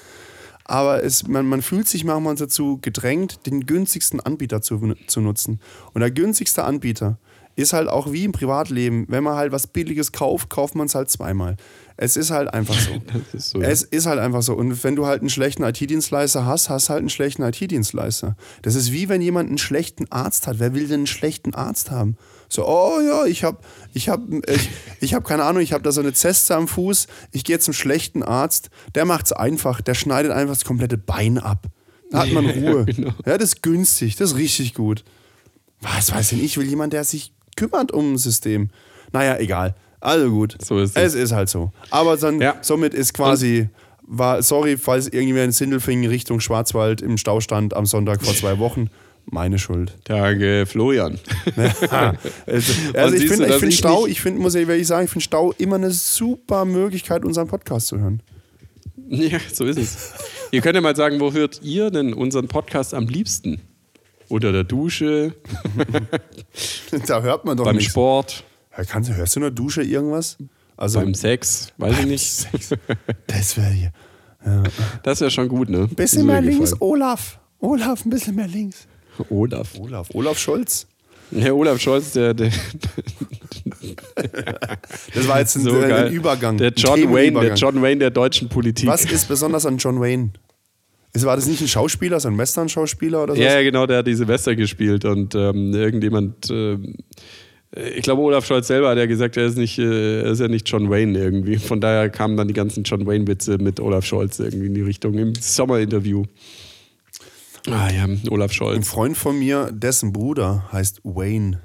Aber 0.64 1.02
es, 1.02 1.26
man, 1.26 1.46
man 1.46 1.61
fühlt 1.61 1.88
sich 1.88 2.05
manchmal 2.05 2.37
dazu 2.37 2.78
gedrängt, 2.81 3.46
den 3.46 3.66
günstigsten 3.66 4.20
Anbieter 4.20 4.62
zu, 4.62 4.94
zu 5.07 5.20
nutzen. 5.20 5.61
Und 5.92 6.00
der 6.00 6.11
günstigste 6.11 6.64
Anbieter 6.64 7.18
ist 7.56 7.72
halt 7.72 7.88
auch 7.88 8.12
wie 8.12 8.24
im 8.24 8.32
Privatleben. 8.32 9.04
Wenn 9.08 9.22
man 9.24 9.36
halt 9.36 9.52
was 9.52 9.66
Billiges 9.66 10.12
kauft, 10.12 10.48
kauft 10.50 10.74
man 10.74 10.86
es 10.86 10.94
halt 10.94 11.10
zweimal. 11.10 11.56
Es 11.96 12.16
ist 12.16 12.30
halt 12.30 12.52
einfach 12.52 12.74
so. 12.74 12.90
Ist 13.36 13.50
so. 13.50 13.60
Es 13.60 13.82
ist 13.82 14.06
halt 14.06 14.18
einfach 14.18 14.42
so. 14.42 14.54
Und 14.54 14.82
wenn 14.82 14.96
du 14.96 15.06
halt 15.06 15.20
einen 15.20 15.28
schlechten 15.28 15.62
IT-Dienstleister 15.62 16.46
hast, 16.46 16.70
hast 16.70 16.88
halt 16.88 17.00
einen 17.00 17.10
schlechten 17.10 17.42
IT-Dienstleister. 17.42 18.36
Das 18.62 18.74
ist 18.74 18.92
wie 18.92 19.08
wenn 19.08 19.20
jemand 19.20 19.48
einen 19.48 19.58
schlechten 19.58 20.10
Arzt 20.10 20.46
hat. 20.46 20.58
Wer 20.58 20.74
will 20.74 20.88
denn 20.88 21.00
einen 21.00 21.06
schlechten 21.06 21.54
Arzt 21.54 21.90
haben? 21.90 22.16
So, 22.48 22.66
oh 22.66 22.98
ja, 23.00 23.24
ich 23.26 23.44
habe, 23.44 23.58
ich 23.94 24.08
habe, 24.08 24.40
ich, 24.46 24.70
ich 25.00 25.14
habe 25.14 25.24
keine 25.26 25.44
Ahnung, 25.44 25.62
ich 25.62 25.72
habe 25.72 25.82
da 25.82 25.92
so 25.92 26.00
eine 26.00 26.12
Zeste 26.12 26.56
am 26.56 26.68
Fuß. 26.68 27.06
Ich 27.30 27.44
gehe 27.44 27.58
zum 27.58 27.74
schlechten 27.74 28.22
Arzt. 28.22 28.70
Der 28.94 29.04
macht's 29.04 29.32
einfach. 29.32 29.80
Der 29.80 29.94
schneidet 29.94 30.32
einfach 30.32 30.54
das 30.54 30.64
komplette 30.64 30.98
Bein 30.98 31.38
ab. 31.38 31.66
Da 32.10 32.20
hat 32.20 32.32
man 32.32 32.46
Ruhe. 32.50 32.84
genau. 32.86 33.12
Ja, 33.26 33.38
das 33.38 33.54
ist 33.54 33.62
günstig. 33.62 34.16
Das 34.16 34.32
ist 34.32 34.36
richtig 34.36 34.74
gut. 34.74 35.04
Was 35.80 36.12
weiß 36.12 36.30
denn 36.30 36.42
ich? 36.42 36.56
Will 36.56 36.66
jemand, 36.66 36.92
der 36.92 37.04
sich 37.04 37.32
kümmert 37.56 37.92
um 37.92 38.14
ein 38.14 38.18
System. 38.18 38.70
Naja, 39.12 39.38
egal. 39.38 39.74
Also 40.00 40.30
gut. 40.30 40.56
So 40.62 40.78
ist 40.78 40.96
es. 40.96 41.14
es. 41.14 41.22
ist 41.22 41.32
halt 41.32 41.48
so. 41.48 41.72
Aber 41.90 42.16
dann, 42.16 42.40
Ja. 42.40 42.56
somit 42.62 42.92
ist 42.94 43.14
quasi, 43.14 43.68
war, 44.02 44.42
sorry, 44.42 44.76
falls 44.76 45.06
irgendjemand 45.06 45.44
in 45.46 45.52
Sindelfingen 45.52 46.10
Richtung 46.10 46.40
Schwarzwald 46.40 47.00
im 47.02 47.16
Stau 47.18 47.40
stand 47.40 47.74
am 47.74 47.86
Sonntag 47.86 48.22
vor 48.24 48.34
zwei 48.34 48.58
Wochen. 48.58 48.90
Meine 49.26 49.60
Schuld. 49.60 49.96
Danke, 50.04 50.66
Florian. 50.66 51.18
Also, 52.46 52.72
also 52.94 53.14
ich 53.14 53.28
finde 53.28 53.52
find 53.58 53.72
Stau, 53.72 54.06
ich 54.06 54.20
finde, 54.20 54.40
muss 54.40 54.56
ich 54.56 54.66
wirklich 54.66 54.88
sagen, 54.88 55.04
ich 55.04 55.10
finde 55.10 55.24
Stau 55.24 55.52
immer 55.58 55.76
eine 55.76 55.92
super 55.92 56.64
Möglichkeit, 56.64 57.24
unseren 57.24 57.46
Podcast 57.46 57.86
zu 57.86 58.00
hören. 58.00 58.20
Ja, 59.08 59.38
so 59.52 59.64
ist 59.64 59.78
es. 59.78 60.14
ihr 60.50 60.60
könnt 60.60 60.74
ja 60.74 60.80
mal 60.80 60.96
sagen, 60.96 61.20
wo 61.20 61.32
hört 61.32 61.60
ihr 61.62 61.90
denn 61.90 62.14
unseren 62.14 62.48
Podcast 62.48 62.94
am 62.94 63.06
liebsten? 63.06 63.60
Unter 64.32 64.50
der 64.50 64.64
Dusche, 64.64 65.34
da 67.06 67.20
hört 67.20 67.44
man 67.44 67.54
doch 67.54 67.66
beim 67.66 67.76
nichts. 67.76 67.90
Sport, 67.90 68.44
Ja, 68.74 68.83
kannst, 68.85 69.12
hörst 69.12 69.37
du 69.37 69.40
in 69.40 69.42
der 69.42 69.50
Dusche 69.50 69.83
irgendwas? 69.83 70.38
Also, 70.74 71.00
beim 71.00 71.12
Sex, 71.12 71.70
weiß 71.76 71.98
ich 71.98 72.06
nicht. 72.06 72.48
das 73.26 73.58
wäre 73.58 73.68
hier. 73.68 73.92
Das 75.02 75.20
ist 75.20 75.20
ja 75.20 75.28
schon 75.28 75.48
gut, 75.48 75.68
ne? 75.68 75.80
Ein 75.80 75.94
bisschen 75.94 76.24
mehr 76.24 76.40
links, 76.40 76.74
Olaf. 76.80 77.38
Olaf, 77.60 78.06
ein 78.06 78.10
bisschen 78.10 78.35
mehr 78.35 78.48
links. 78.48 78.87
Olaf. 79.28 79.78
Olaf, 79.78 80.08
Olaf 80.14 80.38
Scholz. 80.38 80.87
Herr 81.30 81.54
Olaf 81.54 81.78
Scholz, 81.78 82.12
der, 82.12 82.33
der 82.33 82.50
Das 85.14 85.28
war 85.28 85.40
jetzt 85.40 85.56
ein, 85.56 85.62
so 85.62 85.78
äh, 85.78 85.92
ein 85.92 86.12
Übergang. 86.12 86.56
Der 86.56 86.70
John 86.70 87.12
Wayne, 87.12 87.38
der. 87.38 87.54
John 87.54 87.83
Wayne 87.83 87.98
der 87.98 88.10
deutschen 88.10 88.48
Politik. 88.48 88.88
Was 88.88 89.04
ist 89.04 89.28
besonders 89.28 89.66
an 89.66 89.76
John 89.76 90.00
Wayne? 90.00 90.30
War 91.15 91.37
das 91.37 91.46
nicht 91.46 91.60
ein 91.60 91.69
Schauspieler, 91.69 92.19
so 92.21 92.29
ein 92.29 92.38
Western-Schauspieler 92.38 93.23
oder 93.25 93.37
so? 93.37 93.42
Ja, 93.42 93.54
ja, 93.54 93.63
genau, 93.63 93.87
der 93.87 93.98
hat 93.98 94.06
die 94.06 94.15
Silvester 94.15 94.56
gespielt 94.56 95.04
und 95.04 95.35
ähm, 95.35 95.75
irgendjemand, 95.75 96.50
ähm, 96.50 96.94
Ich 97.75 98.02
glaube, 98.02 98.23
Olaf 98.23 98.44
Scholz 98.46 98.67
selber 98.67 98.88
hat 98.90 98.98
ja 98.98 99.06
gesagt, 99.06 99.37
er 99.37 99.46
ist, 99.46 99.56
nicht, 99.58 99.79
äh, 99.79 100.23
er 100.23 100.31
ist 100.33 100.40
ja 100.40 100.48
nicht 100.48 100.69
John 100.69 100.90
Wayne 100.90 101.19
irgendwie. 101.19 101.56
Von 101.56 101.81
daher 101.81 102.10
kamen 102.10 102.37
dann 102.37 102.48
die 102.48 102.54
ganzen 102.54 102.83
John 102.85 103.06
Wayne-Witze 103.06 103.58
mit 103.58 103.81
Olaf 103.81 104.04
Scholz 104.04 104.38
irgendwie 104.38 104.67
in 104.67 104.75
die 104.75 104.83
Richtung 104.83 105.15
im 105.19 105.35
Sommerinterview. 105.35 106.25
Ah 107.71 107.90
ja, 107.90 108.06
Olaf 108.31 108.50
Ein 108.50 108.54
Scholz. 108.54 108.88
Freund 108.88 109.17
von 109.17 109.38
mir, 109.38 109.71
dessen 109.73 110.13
Bruder 110.13 110.69
heißt 110.73 111.00
Wayne. 111.04 111.60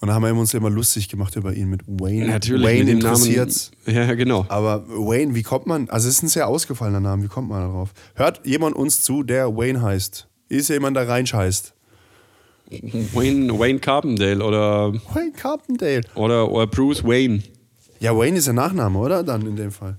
Und 0.00 0.08
da 0.08 0.14
haben 0.14 0.22
wir 0.24 0.34
uns 0.34 0.54
immer 0.54 0.70
lustig 0.70 1.08
gemacht 1.10 1.36
über 1.36 1.52
ihn 1.52 1.68
mit 1.68 1.82
Wayne. 1.86 2.26
Natürlich, 2.28 2.66
Wayne 2.66 2.94
mit 2.94 3.02
dem 3.02 3.10
Namen. 3.10 3.50
Ja, 3.86 4.14
genau. 4.14 4.46
Aber 4.48 4.86
Wayne, 4.88 5.34
wie 5.34 5.42
kommt 5.42 5.66
man? 5.66 5.90
Also 5.90 6.08
es 6.08 6.16
ist 6.16 6.22
ein 6.22 6.28
sehr 6.28 6.48
ausgefallener 6.48 7.00
Name. 7.00 7.22
Wie 7.24 7.28
kommt 7.28 7.50
man 7.50 7.60
darauf? 7.60 7.90
Hört 8.14 8.40
jemand 8.46 8.76
uns 8.76 9.02
zu, 9.02 9.22
der 9.22 9.54
Wayne 9.54 9.82
heißt? 9.82 10.26
Ist 10.48 10.68
jemand, 10.70 10.96
der 10.96 11.06
Reinsch 11.06 11.34
heißt? 11.34 11.74
Wayne, 13.12 13.58
Wayne 13.58 13.78
Carpendale 13.80 14.42
oder, 14.44 14.92
Wayne 15.12 15.32
Carpendale. 15.32 16.02
oder, 16.14 16.50
oder 16.50 16.66
Bruce 16.66 17.04
Wayne. 17.04 17.42
Ja, 17.98 18.16
Wayne 18.16 18.38
ist 18.38 18.46
der 18.46 18.54
Nachname, 18.54 18.98
oder? 18.98 19.22
Dann 19.22 19.42
in 19.46 19.56
dem 19.56 19.70
Fall. 19.72 19.96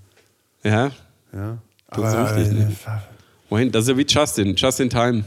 Ja, 0.64 0.92
Ja. 1.34 1.58
Das 1.94 2.14
ist 2.14 2.36
richtig, 2.38 2.58
ne? 2.58 2.76
Wayne, 3.50 3.70
das 3.70 3.84
ist 3.84 3.90
ja 3.90 3.98
wie 3.98 4.06
Justin. 4.08 4.56
Justin 4.56 4.90
Time. 4.90 5.26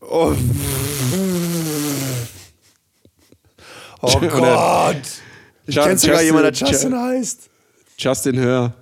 Oh, 0.00 0.32
oh 4.02 4.20
Gott. 4.20 4.96
Ich 5.66 5.74
Ju- 5.76 5.82
kenne 5.82 5.98
sogar 5.98 6.16
Justin- 6.22 6.26
jemanden, 6.26 6.52
der 6.52 6.54
Ju- 6.54 6.70
Justin 6.70 6.94
heißt. 7.00 7.50
Justin 7.98 8.38
Hör. 8.38 8.74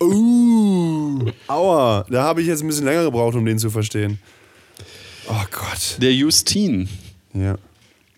Uh, 0.00 1.30
aua. 1.48 2.04
Da 2.10 2.22
habe 2.22 2.42
ich 2.42 2.48
jetzt 2.48 2.62
ein 2.62 2.68
bisschen 2.68 2.84
länger 2.84 3.04
gebraucht, 3.04 3.34
um 3.34 3.44
den 3.44 3.58
zu 3.58 3.70
verstehen. 3.70 4.18
Oh 5.28 5.44
Gott. 5.50 5.96
Der 6.00 6.12
Justin. 6.14 6.88
Ja. 7.32 7.56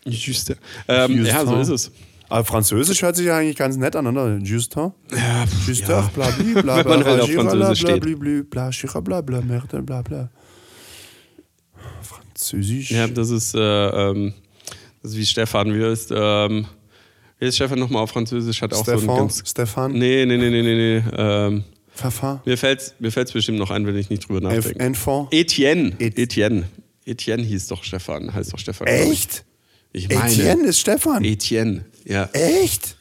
Justin. 0.05 0.57
Ähm, 0.89 1.25
ja, 1.25 1.45
so 1.47 1.55
Justin. 1.57 1.61
ist 1.61 1.69
es. 1.87 1.91
Aber 2.29 2.45
Französisch 2.45 3.01
hört 3.01 3.17
sich 3.17 3.27
ja 3.27 3.39
eigentlich 3.39 3.57
ganz 3.57 3.77
nett 3.77 3.97
an, 3.97 4.07
oder? 4.07 4.37
Justin? 4.39 4.93
Ja, 5.13 5.45
Justin, 5.67 5.89
ja. 5.89 6.11
bla, 6.15 6.31
bla, 6.31 6.63
bla, 6.63 6.77
Wenn 6.79 6.89
man 6.89 7.05
halt 7.05 7.21
auf 7.23 7.31
bla, 7.31 7.41
Französisch 7.43 7.81
bla, 7.85 7.91
steht. 7.97 8.01
bla, 8.21 8.43
bla, 9.01 9.21
bla, 9.23 9.41
bla, 9.41 9.41
bla, 9.61 9.81
bla, 9.81 10.03
bla. 10.03 10.29
Französisch. 12.03 12.91
Ja, 12.91 13.07
das 13.07 13.31
ist, 13.31 13.55
äh, 13.55 13.59
ähm, 13.61 14.35
das 15.03 15.13
ist 15.13 15.17
wie 15.19 15.27
Stefan. 15.27 15.73
Wie 15.75 15.83
ist, 15.85 16.11
ähm, 16.15 16.67
wie 17.39 17.47
ist 17.47 17.57
Stefan 17.57 17.79
nochmal 17.79 18.03
auf 18.03 18.11
Französisch? 18.11 18.63
Hat 18.63 18.73
auch 18.75 18.85
so 18.85 18.93
Stefan, 18.99 19.17
ganz. 19.17 19.43
Stefan, 19.49 19.93
Nee, 19.93 20.25
nee, 20.27 20.37
nee, 20.37 20.51
nee, 20.51 20.63
nee. 20.63 20.75
nee. 21.01 21.03
Ähm, 21.17 21.65
Pfeffer, 21.95 22.43
mir 22.45 22.57
fällt 22.57 22.81
es 22.81 22.95
mir 23.01 23.11
fällt's 23.11 23.33
bestimmt 23.33 23.59
noch 23.59 23.71
ein, 23.71 23.85
wenn 23.87 23.97
ich 23.97 24.09
nicht 24.11 24.29
drüber 24.29 24.41
nachdenke. 24.41 24.79
Enfant. 24.79 25.29
Etienne. 25.33 25.95
Et- 25.99 26.17
Etienne. 26.19 26.69
Etienne 27.05 27.43
hieß 27.43 27.67
doch 27.69 27.83
Stefan. 27.83 28.33
Heißt 28.33 28.53
doch 28.53 28.59
Stefan. 28.59 28.87
Echt? 28.87 29.45
Ich 29.93 30.09
meine. 30.09 30.31
Etienne 30.31 30.65
ist 30.67 30.79
Stefan. 30.79 31.25
Etienne. 31.25 31.85
Ja. 32.05 32.29
Echt? 32.35 32.97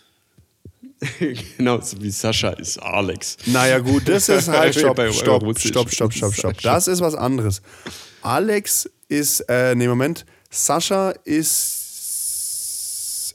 genau, 1.57 1.79
so 1.81 2.01
wie 2.01 2.09
Sascha 2.09 2.49
ist 2.51 2.81
Alex. 2.81 3.37
Naja, 3.45 3.77
gut, 3.79 4.07
das 4.07 4.29
ist 4.29 4.47
halt. 4.47 4.73
Stopp, 4.73 4.99
stopp, 5.13 5.43
stopp, 5.59 5.91
stopp, 5.91 6.13
stopp, 6.13 6.33
stopp. 6.33 6.61
Das 6.61 6.87
ist 6.87 7.01
was 7.01 7.13
anderes. 7.13 7.61
Alex 8.23 8.89
ist, 9.07 9.41
äh, 9.41 9.75
nee, 9.75 9.87
Moment. 9.87 10.25
Sascha 10.49 11.11
ist. 11.23 11.83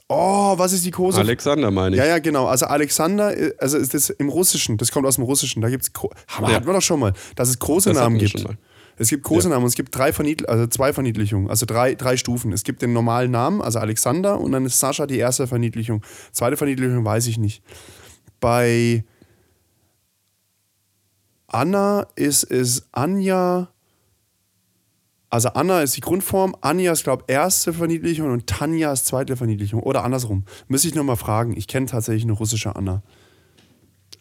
Oh, 0.09 0.53
was 0.57 0.73
ist 0.73 0.85
die 0.85 0.91
Kose? 0.91 1.19
Alexander 1.19 1.71
meine 1.71 1.95
ich. 1.95 1.99
Ja, 1.99 2.05
ja, 2.05 2.19
genau. 2.19 2.45
Also 2.47 2.65
Alexander, 2.67 3.35
äh, 3.35 3.53
also 3.57 3.77
ist 3.77 3.93
das 3.93 4.09
im 4.09 4.29
Russischen, 4.29 4.77
das 4.77 4.91
kommt 4.91 5.07
aus 5.07 5.15
dem 5.15 5.23
Russischen. 5.23 5.61
Da 5.61 5.69
gibt 5.69 5.83
es, 5.83 5.91
Ja. 6.39 6.47
hatten 6.53 6.67
wir 6.67 6.73
doch 6.73 6.81
schon 6.81 6.99
mal, 6.99 7.13
dass 7.35 7.49
es 7.49 7.57
große 7.57 7.89
Das 7.89 7.97
Namen 7.99 8.17
gibt. 8.19 8.45
Es 8.95 9.09
gibt 9.09 9.23
große 9.23 9.49
Namen 9.49 9.63
und 9.63 9.69
es 9.69 9.75
gibt 9.75 9.95
drei 9.97 10.13
Verniedl 10.13 10.45
also 10.45 10.67
zwei 10.67 10.93
Verniedlichungen, 10.93 11.49
also 11.49 11.65
drei, 11.65 11.95
drei 11.95 12.15
Stufen. 12.15 12.51
Es 12.53 12.63
gibt 12.63 12.83
den 12.83 12.93
normalen 12.93 13.31
Namen, 13.31 13.61
also 13.61 13.79
Alexander, 13.79 14.39
und 14.39 14.51
dann 14.51 14.65
ist 14.65 14.79
Sascha 14.79 15.07
die 15.07 15.17
erste 15.17 15.47
Verniedlichung. 15.47 16.03
Zweite 16.31 16.57
Verniedlichung 16.57 17.03
weiß 17.03 17.25
ich 17.25 17.39
nicht. 17.39 17.63
Bei 18.39 19.03
Anna 21.47 22.05
ist 22.15 22.43
es 22.43 22.87
Anja. 22.91 23.72
Also 25.33 25.49
Anna 25.49 25.81
ist 25.81 25.97
die 25.97 26.01
Grundform, 26.01 26.55
Anja 26.61 26.91
ist, 26.91 27.05
glaube 27.05 27.23
ich, 27.25 27.33
erste 27.33 27.73
Verniedlichung 27.73 28.29
und 28.29 28.45
Tanja 28.45 28.93
ist 28.93 29.07
zweite 29.07 29.35
Verniedlichung. 29.35 29.81
Oder 29.81 30.03
andersrum. 30.03 30.43
Müsste 30.67 30.89
ich 30.89 30.93
nochmal 30.93 31.15
fragen. 31.15 31.57
Ich 31.57 31.67
kenne 31.67 31.87
tatsächlich 31.87 32.21
eine 32.25 32.33
russische 32.33 32.75
Anna. 32.75 33.01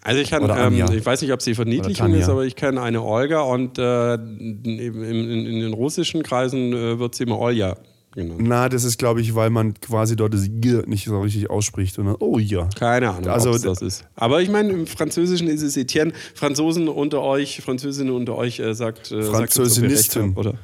Also 0.01 0.23
ich 0.23 0.31
kann, 0.31 0.51
ähm, 0.57 0.83
ich 0.91 1.05
weiß 1.05 1.21
nicht, 1.21 1.31
ob 1.35 1.43
sie 1.43 1.55
Verniedlichung 1.55 2.15
ist, 2.15 2.31
aber 2.31 2.47
ich 2.47 2.57
kenne 2.57 2.81
eine 2.81 3.03
Olga 3.03 3.43
und 3.43 3.77
äh, 3.77 4.15
in, 4.15 4.59
in, 4.65 5.45
in 5.45 5.61
den 5.61 5.75
russischen 5.75 6.23
Kreisen 6.23 6.73
äh, 6.73 6.99
wird 6.99 7.15
sie 7.15 7.25
immer 7.25 7.39
Olja 7.39 7.77
genannt. 8.15 8.41
Na, 8.43 8.69
das 8.69 8.85
ist, 8.85 8.99
glaube 8.99 9.21
ich, 9.21 9.35
weil 9.35 9.51
man 9.51 9.75
quasi 9.75 10.17
dort 10.17 10.35
das 10.35 10.47
G 10.49 10.83
nicht 10.87 11.05
so 11.05 11.21
richtig 11.21 11.51
ausspricht. 11.51 11.99
Und 11.99 12.07
dann, 12.07 12.17
oh 12.21 12.39
ja. 12.39 12.69
Keine 12.79 13.11
Ahnung, 13.11 13.29
Also, 13.29 13.57
das 13.59 13.83
ist. 13.83 14.05
Aber 14.15 14.41
ich 14.43 14.49
meine, 14.49 14.71
im 14.71 14.87
Französischen 14.87 15.49
ist 15.49 15.63
es 15.63 15.77
Etienne. 15.77 16.13
Franzosen 16.35 16.89
unter 16.89 17.23
euch, 17.23 17.61
Französinnen 17.63 18.15
unter 18.15 18.37
euch 18.37 18.61
äh, 18.61 18.75
sagt, 18.75 19.11
äh, 19.11 19.23
sagt 19.23 19.43
recht 19.43 19.53
Französinistin. 19.55 20.29
habt, 20.31 20.39
oder? 20.39 20.55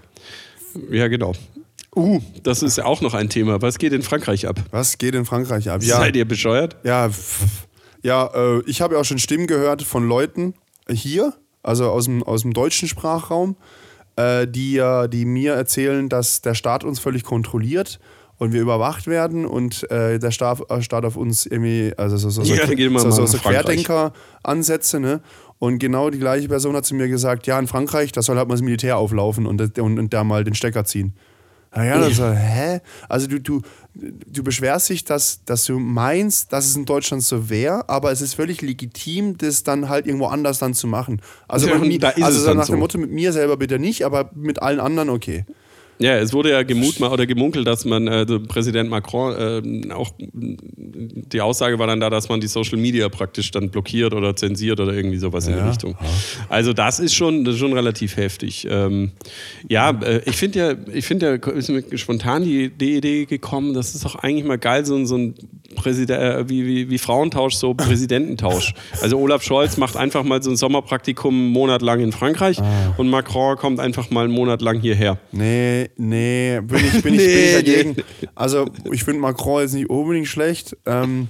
Ja, 0.90 1.08
genau. 1.08 1.32
Uh, 1.94 2.20
das 2.42 2.62
ist 2.62 2.78
ja 2.78 2.84
auch 2.84 3.00
noch 3.00 3.14
ein 3.14 3.28
Thema. 3.28 3.62
Was 3.62 3.78
geht 3.78 3.92
in 3.92 4.02
Frankreich 4.02 4.46
ab? 4.46 4.60
Was 4.70 4.98
geht 4.98 5.14
in 5.14 5.24
Frankreich 5.24 5.68
ab? 5.70 5.82
Ja, 5.82 5.96
Seid 5.98 6.16
ihr 6.16 6.26
bescheuert? 6.26 6.76
ja, 6.84 7.10
ja 8.02 8.26
äh, 8.34 8.62
ich 8.66 8.80
habe 8.80 8.94
ja 8.94 9.00
auch 9.00 9.04
schon 9.04 9.18
Stimmen 9.18 9.46
gehört 9.46 9.82
von 9.82 10.06
Leuten 10.06 10.54
hier, 10.88 11.34
also 11.62 11.90
aus 11.90 12.04
dem, 12.04 12.22
aus 12.22 12.42
dem 12.42 12.52
deutschen 12.52 12.88
Sprachraum, 12.88 13.56
äh, 14.16 14.46
die, 14.46 14.82
die 15.12 15.24
mir 15.24 15.54
erzählen, 15.54 16.08
dass 16.08 16.42
der 16.42 16.54
Staat 16.54 16.84
uns 16.84 16.98
völlig 16.98 17.24
kontrolliert 17.24 17.98
und 18.38 18.52
wir 18.52 18.60
überwacht 18.60 19.06
werden 19.06 19.44
und 19.44 19.90
äh, 19.90 20.18
der 20.18 20.30
Staat, 20.30 20.62
äh, 20.70 20.80
Staat 20.80 21.04
auf 21.04 21.16
uns 21.16 21.44
irgendwie, 21.44 21.92
also 21.96 22.16
so, 22.16 22.30
so, 22.30 22.44
so, 22.44 22.54
Ja, 22.54 22.66
so, 22.66 23.10
so, 23.10 23.26
so 23.26 23.38
Frankreich. 23.38 23.84
Querdenker-Ansätze, 23.84 25.00
ne? 25.00 25.20
Und 25.58 25.78
genau 25.78 26.10
die 26.10 26.18
gleiche 26.18 26.48
Person 26.48 26.76
hat 26.76 26.86
zu 26.86 26.94
mir 26.94 27.08
gesagt, 27.08 27.46
ja, 27.46 27.58
in 27.58 27.66
Frankreich, 27.66 28.12
da 28.12 28.22
soll 28.22 28.36
halt 28.36 28.48
mal 28.48 28.54
das 28.54 28.62
Militär 28.62 28.96
auflaufen 28.96 29.46
und, 29.46 29.78
und, 29.78 29.98
und 29.98 30.14
da 30.14 30.22
mal 30.24 30.44
den 30.44 30.54
Stecker 30.54 30.84
ziehen. 30.84 31.14
Na 31.74 31.84
ja, 31.84 31.98
dann 31.98 32.12
so, 32.12 32.30
hä? 32.30 32.80
Also 33.08 33.26
du, 33.26 33.40
du, 33.40 33.62
du 33.94 34.42
beschwerst 34.42 34.88
dich, 34.88 35.04
dass, 35.04 35.44
dass 35.44 35.66
du 35.66 35.78
meinst, 35.78 36.52
dass 36.52 36.64
es 36.66 36.76
in 36.76 36.86
Deutschland 36.86 37.22
so 37.22 37.50
wäre, 37.50 37.88
aber 37.88 38.10
es 38.10 38.20
ist 38.22 38.34
völlig 38.34 38.62
legitim, 38.62 39.36
das 39.36 39.64
dann 39.64 39.88
halt 39.88 40.06
irgendwo 40.06 40.26
anders 40.26 40.58
dann 40.58 40.74
zu 40.74 40.86
machen. 40.86 41.20
Also, 41.46 41.68
Ja, 41.68 41.78
mir, 41.78 42.04
also 42.04 42.22
es 42.26 42.36
so 42.36 42.46
dann 42.46 42.56
nach 42.56 42.66
dem. 42.66 42.78
Motto, 42.78 42.98
mit 42.98 43.10
mir 43.10 43.32
selber 43.32 43.56
bitte 43.56 43.78
nicht, 43.78 44.04
aber 44.04 44.30
mit 44.34 44.62
allen 44.62 44.80
anderen 44.80 45.10
okay. 45.10 45.44
Ja, 46.00 46.16
es 46.16 46.32
wurde 46.32 46.50
ja 46.50 46.62
gemutmaßt 46.62 47.12
oder 47.12 47.26
gemunkelt, 47.26 47.66
dass 47.66 47.84
man, 47.84 48.06
äh, 48.06 48.24
der 48.24 48.38
Präsident 48.38 48.88
Macron, 48.88 49.34
äh, 49.34 49.92
auch 49.92 50.10
die 50.20 51.40
Aussage 51.40 51.78
war 51.78 51.86
dann 51.86 52.00
da, 52.00 52.08
dass 52.10 52.28
man 52.28 52.40
die 52.40 52.46
Social 52.46 52.78
Media 52.78 53.08
praktisch 53.08 53.50
dann 53.50 53.70
blockiert 53.70 54.14
oder 54.14 54.34
zensiert 54.36 54.80
oder 54.80 54.92
irgendwie 54.92 55.18
sowas 55.18 55.46
in 55.46 55.54
Ja. 55.54 55.62
die 55.64 55.68
Richtung. 55.70 55.96
Also 56.48 56.72
das 56.72 57.00
ist 57.00 57.14
schon, 57.14 57.44
das 57.44 57.54
ist 57.54 57.60
schon 57.60 57.72
relativ 57.72 58.16
heftig. 58.16 58.66
Ähm, 58.70 59.10
ja, 59.68 59.90
äh, 59.90 60.20
ich 60.24 60.36
finde 60.36 60.58
ja, 60.58 60.74
ich 60.94 61.04
finde 61.04 61.26
ja, 61.44 61.52
ist 61.52 61.68
mir 61.68 61.82
spontan 61.98 62.44
die, 62.44 62.70
die 62.70 62.96
Idee 62.96 63.24
gekommen, 63.26 63.74
das 63.74 63.94
ist 63.94 64.04
doch 64.04 64.14
eigentlich 64.16 64.44
mal 64.46 64.58
geil, 64.58 64.84
so, 64.86 64.94
ein- 64.96 65.06
so 65.06 65.16
ein 65.16 65.34
Präsident, 65.74 66.20
äh, 66.22 66.48
wie, 66.48 66.66
wie, 66.66 66.90
wie 66.90 66.98
Frauentausch, 66.98 67.54
so 67.54 67.74
Präsidententausch. 68.08 68.72
Also 69.02 69.18
Olaf 69.18 69.42
Scholz 69.42 69.76
macht 69.76 69.96
einfach 69.96 70.22
mal 70.24 70.42
so 70.42 70.50
ein 70.50 70.56
Sommerpraktikum 70.56 71.34
einen 71.34 71.48
Monat 71.52 71.82
lang 71.82 72.00
in 72.00 72.12
Frankreich 72.12 72.58
Ah. 72.60 72.94
und 72.96 73.08
Macron 73.08 73.56
kommt 73.56 73.80
einfach 73.80 74.10
mal 74.10 74.24
einen 74.24 74.32
Monat 74.32 74.62
lang 74.62 74.80
hierher. 74.80 75.18
Nee, 75.32 75.87
nee, 75.96 76.60
bin 76.60 76.78
ich, 76.78 77.02
bin 77.02 77.14
ich, 77.14 77.24
bin 77.24 77.44
ich 77.44 77.54
dagegen. 77.54 77.92
nee. 77.96 78.28
Also, 78.34 78.66
ich 78.92 79.04
finde 79.04 79.20
Macron 79.20 79.62
jetzt 79.62 79.74
nicht 79.74 79.90
unbedingt 79.90 80.26
schlecht, 80.26 80.76
ähm, 80.86 81.28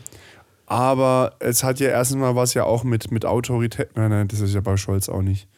aber 0.67 1.37
es 1.41 1.65
hat 1.65 1.81
ja 1.81 1.89
erstens 1.89 2.19
mal 2.19 2.37
was 2.37 2.55
ja 2.55 2.65
auch 2.65 2.85
mit, 2.85 3.11
mit 3.11 3.25
Autorität. 3.25 3.97
Nein, 3.97 4.11
nein, 4.11 4.29
das 4.29 4.41
ist 4.41 4.55
ja 4.55 4.61
bei 4.61 4.77
Scholz 4.77 5.09
auch 5.09 5.23
nicht. 5.23 5.49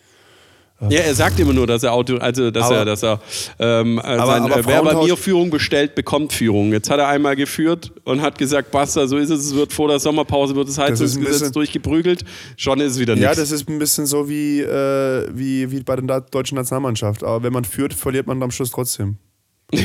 Ja, 0.89 1.01
er 1.01 1.15
sagt 1.15 1.39
immer 1.39 1.53
nur, 1.53 1.67
dass 1.67 1.83
er 1.83 1.93
Auto, 1.93 2.17
also 2.17 2.51
dass 2.51 2.65
Aber- 2.67 2.77
er, 2.77 2.85
dass 2.87 3.03
er, 3.03 3.21
ähm, 3.59 3.99
äh, 3.99 4.01
Aber- 4.01 4.27
sein, 4.27 4.43
aber 4.45 4.57
äh, 4.61 4.67
wer 4.67 4.83
bei 4.83 4.95
mir 4.95 5.17
Führung 5.17 5.51
bestellt, 5.51 5.95
bekommt 5.95 6.33
Führung. 6.33 6.73
Jetzt 6.73 6.89
hat 6.89 6.99
er 6.99 7.09
einmal 7.09 7.37
geführt 7.37 7.93
und 8.05 8.23
hat 8.23 8.39
gesagt, 8.39 8.71
basta, 8.71 9.07
so 9.07 9.19
ist 9.19 9.29
es, 9.29 9.47
es 9.47 9.55
wird 9.55 9.73
vor 9.75 9.89
der 9.89 9.99
Sommerpause 10.01 10.57
wird 10.57 10.69
das 10.69 10.79
Heizungsgesetz 10.79 11.39
bisschen- 11.41 11.53
durchgeprügelt, 11.53 12.25
schon 12.57 12.81
ist 12.81 12.93
es 12.93 12.99
wieder 12.99 13.15
Ja, 13.15 13.29
nichts. 13.29 13.37
das 13.37 13.51
ist 13.51 13.69
ein 13.69 13.79
bisschen 13.79 14.07
so 14.07 14.29
wie, 14.29 14.61
äh, 14.61 15.29
wie, 15.35 15.71
wie 15.71 15.81
bei 15.83 15.97
der 15.97 16.21
deutschen 16.23 16.57
Nationalmannschaft. 16.57 17.23
Aber 17.25 17.43
wenn 17.43 17.53
man 17.53 17.65
führt, 17.65 17.93
verliert 17.93 18.27
man 18.27 18.43
am 18.43 18.51
Schluss 18.51 18.71
trotzdem. 18.71 19.19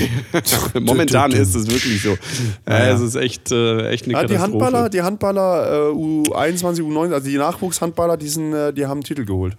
Momentan 0.79 1.31
ist 1.33 1.53
es 1.55 1.67
wirklich 1.67 2.01
so. 2.01 2.09
Ja, 2.67 2.79
Ja, 2.79 2.85
ja. 2.87 2.93
es 2.95 3.01
ist 3.01 3.15
echt, 3.15 3.51
äh, 3.51 3.89
echt 3.89 4.05
eine 4.05 4.13
Ja, 4.13 4.23
die 4.23 4.33
Katastrophe. 4.33 4.41
Handballer, 4.65 4.89
die 4.89 5.01
Handballer 5.01 5.89
äh, 5.89 5.93
U21, 5.93 6.81
U19, 6.81 7.13
also 7.13 7.27
die 7.29 7.37
Nachwuchshandballer, 7.37 8.17
die, 8.17 8.27
sind, 8.29 8.53
äh, 8.53 8.73
die 8.73 8.85
haben 8.85 8.93
einen 8.99 9.03
Titel 9.03 9.25
geholt. 9.25 9.55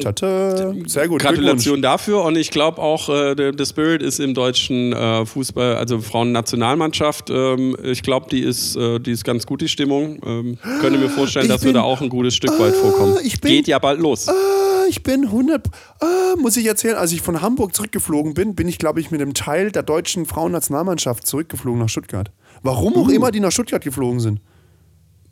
Tata, 0.00 0.72
sehr 0.86 1.08
gut. 1.08 1.20
Gratulation 1.20 1.82
dafür 1.82 2.22
und 2.24 2.36
ich 2.36 2.50
glaube 2.50 2.80
auch, 2.80 3.08
äh, 3.08 3.34
der, 3.34 3.52
der 3.52 3.64
Spirit 3.66 4.02
ist 4.02 4.20
im 4.20 4.32
deutschen 4.34 4.92
äh, 4.92 5.26
Fußball, 5.26 5.76
also 5.76 6.00
Frauennationalmannschaft. 6.00 7.30
Ähm, 7.30 7.76
ich 7.82 8.02
glaube, 8.02 8.26
die 8.30 8.40
ist, 8.40 8.76
äh, 8.76 8.98
die 9.00 9.10
ist 9.12 9.24
ganz 9.24 9.46
gut, 9.46 9.60
die 9.60 9.68
Stimmung. 9.68 10.18
Ähm, 10.24 10.58
könnte 10.80 10.98
mir 10.98 11.08
vorstellen, 11.08 11.46
Ich 11.46 11.52
dass 11.52 11.62
wir 11.62 11.68
bin- 11.68 11.74
da 11.74 11.82
auch 11.82 12.00
ein 12.00 12.08
gutes 12.08 12.34
Stück 12.34 12.58
weit 12.58 12.74
vorkommen. 12.74 13.18
ich 13.22 13.40
bin- 13.40 13.50
Geht 13.50 13.68
ja 13.68 13.78
bald 13.78 14.00
los. 14.00 14.28
Ah, 14.28 14.32
ich 14.88 15.02
bin 15.02 15.30
100. 15.30 15.66
Ah, 16.00 16.06
muss 16.38 16.56
ich 16.56 16.66
erzählen, 16.66 16.96
als 16.96 17.12
ich 17.12 17.20
von 17.20 17.42
Hamburg 17.42 17.74
zurückgeflogen 17.74 18.34
bin, 18.34 18.54
bin 18.54 18.68
ich, 18.68 18.78
glaube 18.78 19.00
ich, 19.00 19.10
mit 19.10 19.20
einem 19.20 19.34
Teil 19.34 19.70
der 19.72 19.82
deutschen 19.82 20.26
Frauennationalmannschaft 20.26 21.26
zurückgeflogen 21.26 21.80
nach 21.80 21.88
Stuttgart. 21.88 22.30
Warum 22.62 22.94
auch 22.94 23.08
Uh. 23.08 23.10
immer 23.12 23.30
die 23.30 23.40
nach 23.40 23.52
Stuttgart 23.52 23.82
geflogen 23.84 24.20
sind. 24.20 24.40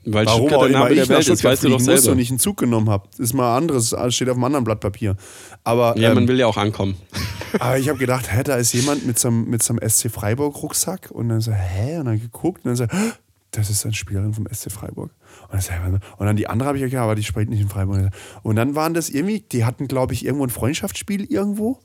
Weil 0.04 0.24
Warum 0.26 0.48
Stuttgart 0.48 0.60
auch 0.60 0.66
der 0.66 0.78
Name 0.78 0.90
ich 0.92 0.96
der 0.96 1.08
Welt 1.10 1.28
ist, 1.28 1.44
weißt 1.44 1.64
du 1.64 1.68
doch 1.68 1.80
selber. 1.80 2.12
und 2.12 2.18
ich 2.18 2.30
einen 2.30 2.38
Zug 2.38 2.56
genommen 2.56 2.88
habe. 2.88 3.08
Ist 3.18 3.34
mal 3.34 3.56
anderes, 3.56 3.94
steht 4.08 4.28
auf 4.30 4.36
einem 4.36 4.44
anderen 4.44 4.64
Blatt 4.64 4.80
Papier. 4.80 5.16
Aber, 5.62 5.96
Ja, 5.98 6.14
man 6.14 6.22
ähm, 6.24 6.28
will 6.28 6.38
ja 6.38 6.46
auch 6.46 6.56
ankommen. 6.56 6.96
aber 7.58 7.78
ich 7.78 7.88
habe 7.88 7.98
gedacht, 7.98 8.32
hä, 8.32 8.42
da 8.42 8.56
ist 8.56 8.72
jemand 8.72 9.06
mit 9.06 9.18
so 9.18 9.28
einem, 9.28 9.50
mit 9.50 9.62
so 9.62 9.74
einem 9.74 9.86
SC 9.88 10.10
Freiburg-Rucksack 10.10 11.10
und 11.10 11.28
dann 11.28 11.40
so, 11.42 11.52
hä? 11.52 11.98
Und 11.98 12.06
dann 12.06 12.18
geguckt 12.18 12.64
und 12.64 12.70
dann 12.70 12.76
so, 12.76 12.84
"Hä, 12.84 13.12
das 13.50 13.68
ist 13.68 13.84
eine 13.84 13.94
Spielerin 13.94 14.32
vom 14.32 14.46
SC 14.50 14.70
Freiburg. 14.70 15.10
Und 15.50 16.26
dann, 16.26 16.36
die 16.36 16.46
andere 16.48 16.68
habe 16.68 16.78
ich 16.78 16.92
ja, 16.92 17.02
aber 17.02 17.14
die 17.14 17.24
spielt 17.24 17.50
nicht 17.50 17.60
in 17.60 17.68
Freiburg. 17.68 18.10
Und 18.42 18.56
dann 18.56 18.74
waren 18.74 18.94
das 18.94 19.10
irgendwie, 19.10 19.40
die 19.40 19.64
hatten, 19.64 19.88
glaube 19.88 20.14
ich, 20.14 20.24
irgendwo 20.24 20.44
ein 20.44 20.50
Freundschaftsspiel 20.50 21.24
irgendwo. 21.24 21.78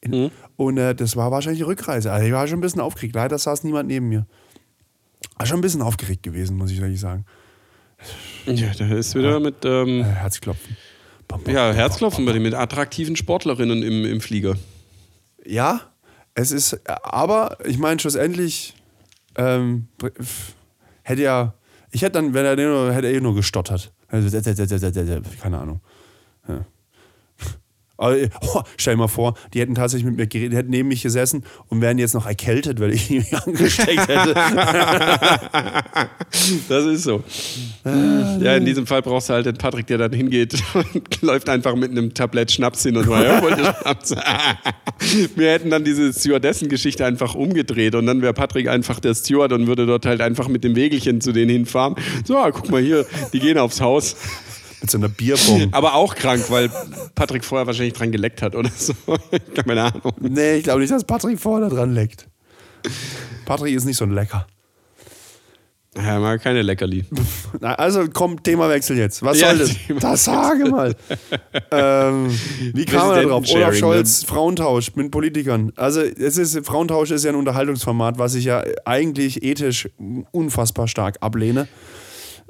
In, 0.00 0.30
Und 0.56 0.78
äh, 0.78 0.94
das 0.94 1.16
war 1.16 1.30
wahrscheinlich 1.30 1.60
die 1.60 1.64
Rückreise. 1.64 2.12
Also 2.12 2.26
ich 2.26 2.32
war 2.32 2.46
schon 2.46 2.58
ein 2.58 2.60
bisschen 2.62 2.80
aufgeregt. 2.80 3.14
Leider 3.14 3.38
saß 3.38 3.64
niemand 3.64 3.88
neben 3.88 4.08
mir. 4.08 4.26
War 5.36 5.46
schon 5.46 5.58
ein 5.58 5.62
bisschen 5.62 5.82
aufgeregt 5.82 6.22
gewesen, 6.22 6.56
muss 6.56 6.70
ich 6.70 6.80
ehrlich 6.80 7.00
sagen. 7.00 7.24
Ja, 8.46 8.72
da 8.78 8.94
ist 8.94 9.14
wieder 9.14 9.40
mit 9.40 9.64
ähm, 9.64 10.00
Äh, 10.00 10.04
Herzklopfen. 10.04 10.76
Bam, 11.26 11.42
bam, 11.42 11.54
ja, 11.54 11.72
Herzklopfen 11.72 12.24
bei 12.24 12.32
dem, 12.32 12.42
mit 12.42 12.54
attraktiven 12.54 13.16
Sportlerinnen 13.16 13.82
im, 13.82 14.04
im 14.04 14.20
Flieger. 14.20 14.56
Ja, 15.44 15.80
es 16.34 16.52
ist, 16.52 16.80
aber 16.88 17.58
ich 17.64 17.78
meine, 17.78 17.98
schlussendlich 17.98 18.74
ähm, 19.36 19.88
hätte 21.02 21.22
ja, 21.22 21.54
ich 21.90 22.02
hätte 22.02 22.12
dann, 22.12 22.34
wenn 22.34 22.44
er 22.44 22.56
nur, 22.56 22.92
hätte 22.92 23.08
er 23.08 23.14
eh 23.14 23.20
nur 23.20 23.34
gestottert. 23.34 23.92
Also, 24.08 24.28
Keine 25.40 25.58
Ahnung. 25.58 25.80
Ja. 26.46 26.64
Aber, 27.96 28.16
oh, 28.42 28.62
stell 28.76 28.94
dir 28.94 28.98
mal 28.98 29.08
vor, 29.08 29.34
die 29.54 29.60
hätten 29.60 29.74
tatsächlich 29.74 30.06
mit 30.06 30.16
mir 30.16 30.26
geredet, 30.26 30.52
die 30.52 30.56
hätten 30.56 30.70
neben 30.70 30.88
mich 30.88 31.02
gesessen 31.02 31.44
und 31.68 31.80
wären 31.80 31.98
jetzt 31.98 32.14
noch 32.14 32.26
erkältet, 32.26 32.80
weil 32.80 32.92
ich 32.92 33.10
mich 33.10 33.36
angesteckt 33.36 34.08
hätte. 34.08 34.34
Das 36.68 36.84
ist 36.84 37.04
so. 37.04 37.22
Ja, 37.84 38.56
in 38.56 38.64
diesem 38.64 38.86
Fall 38.86 39.02
brauchst 39.02 39.28
du 39.28 39.34
halt 39.34 39.46
den 39.46 39.56
Patrick, 39.56 39.86
der 39.86 39.98
dann 39.98 40.12
hingeht 40.12 40.54
und 40.74 41.20
läuft 41.22 41.48
einfach 41.48 41.74
mit 41.74 41.90
einem 41.90 42.14
Tablett 42.14 42.52
Schnaps 42.52 42.82
hin 42.82 42.96
und 42.96 43.04
Schnaps? 43.04 44.14
Wir 45.34 45.52
hätten 45.52 45.70
dann 45.70 45.84
diese 45.84 46.12
Stewardessen-Geschichte 46.12 47.04
einfach 47.04 47.34
umgedreht 47.34 47.94
und 47.94 48.06
dann 48.06 48.22
wäre 48.22 48.34
Patrick 48.34 48.68
einfach 48.68 49.00
der 49.00 49.14
Steward 49.14 49.52
und 49.52 49.66
würde 49.66 49.86
dort 49.86 50.06
halt 50.06 50.20
einfach 50.20 50.48
mit 50.48 50.64
dem 50.64 50.76
Wegelchen 50.76 51.20
zu 51.20 51.32
denen 51.32 51.50
hinfahren. 51.50 51.96
So, 52.24 52.36
ah, 52.36 52.50
guck 52.50 52.70
mal 52.70 52.82
hier, 52.82 53.06
die 53.32 53.40
gehen 53.40 53.58
aufs 53.58 53.80
Haus. 53.80 54.16
Mit 54.80 54.90
so 54.90 54.98
einer 54.98 55.08
Bierbombe. 55.08 55.68
Aber 55.72 55.94
auch 55.94 56.14
krank, 56.14 56.44
weil 56.50 56.70
Patrick 57.14 57.44
vorher 57.44 57.66
wahrscheinlich 57.66 57.94
dran 57.94 58.12
geleckt 58.12 58.42
hat 58.42 58.54
oder 58.54 58.70
so. 58.76 58.94
Keine 59.54 59.82
Ahnung. 59.82 60.12
Nee, 60.20 60.56
ich 60.56 60.64
glaube 60.64 60.80
nicht, 60.80 60.92
dass 60.92 61.04
Patrick 61.04 61.40
vorne 61.40 61.68
dran 61.68 61.94
leckt. 61.94 62.28
Patrick 63.44 63.74
ist 63.74 63.84
nicht 63.84 63.96
so 63.96 64.04
ein 64.04 64.12
Lecker. 64.12 64.46
Ja, 65.96 66.18
mal 66.20 66.38
keine 66.38 66.62
Leckerli. 66.62 67.04
Na, 67.60 67.74
also 67.74 68.04
komm, 68.12 68.42
Themawechsel 68.42 68.98
jetzt. 68.98 69.22
Was 69.22 69.40
Ja, 69.40 69.54
soll 69.54 69.58
das? 69.58 70.00
Das 70.00 70.24
sage 70.24 70.66
mal. 70.66 70.94
ähm, 71.70 72.28
wie 72.74 72.84
kam 72.84 73.10
er 73.10 73.22
da 73.22 73.28
drauf? 73.28 73.44
Olaf 73.48 73.74
Scholz, 73.74 74.24
Frauentausch 74.24 74.94
mit 74.94 75.10
Politikern. 75.10 75.72
Also 75.76 76.02
es 76.02 76.36
ist, 76.36 76.66
Frauentausch 76.66 77.10
ist 77.10 77.24
ja 77.24 77.30
ein 77.30 77.36
Unterhaltungsformat, 77.36 78.18
was 78.18 78.34
ich 78.34 78.44
ja 78.44 78.62
eigentlich 78.84 79.42
ethisch 79.42 79.88
unfassbar 80.32 80.86
stark 80.86 81.16
ablehne. 81.20 81.66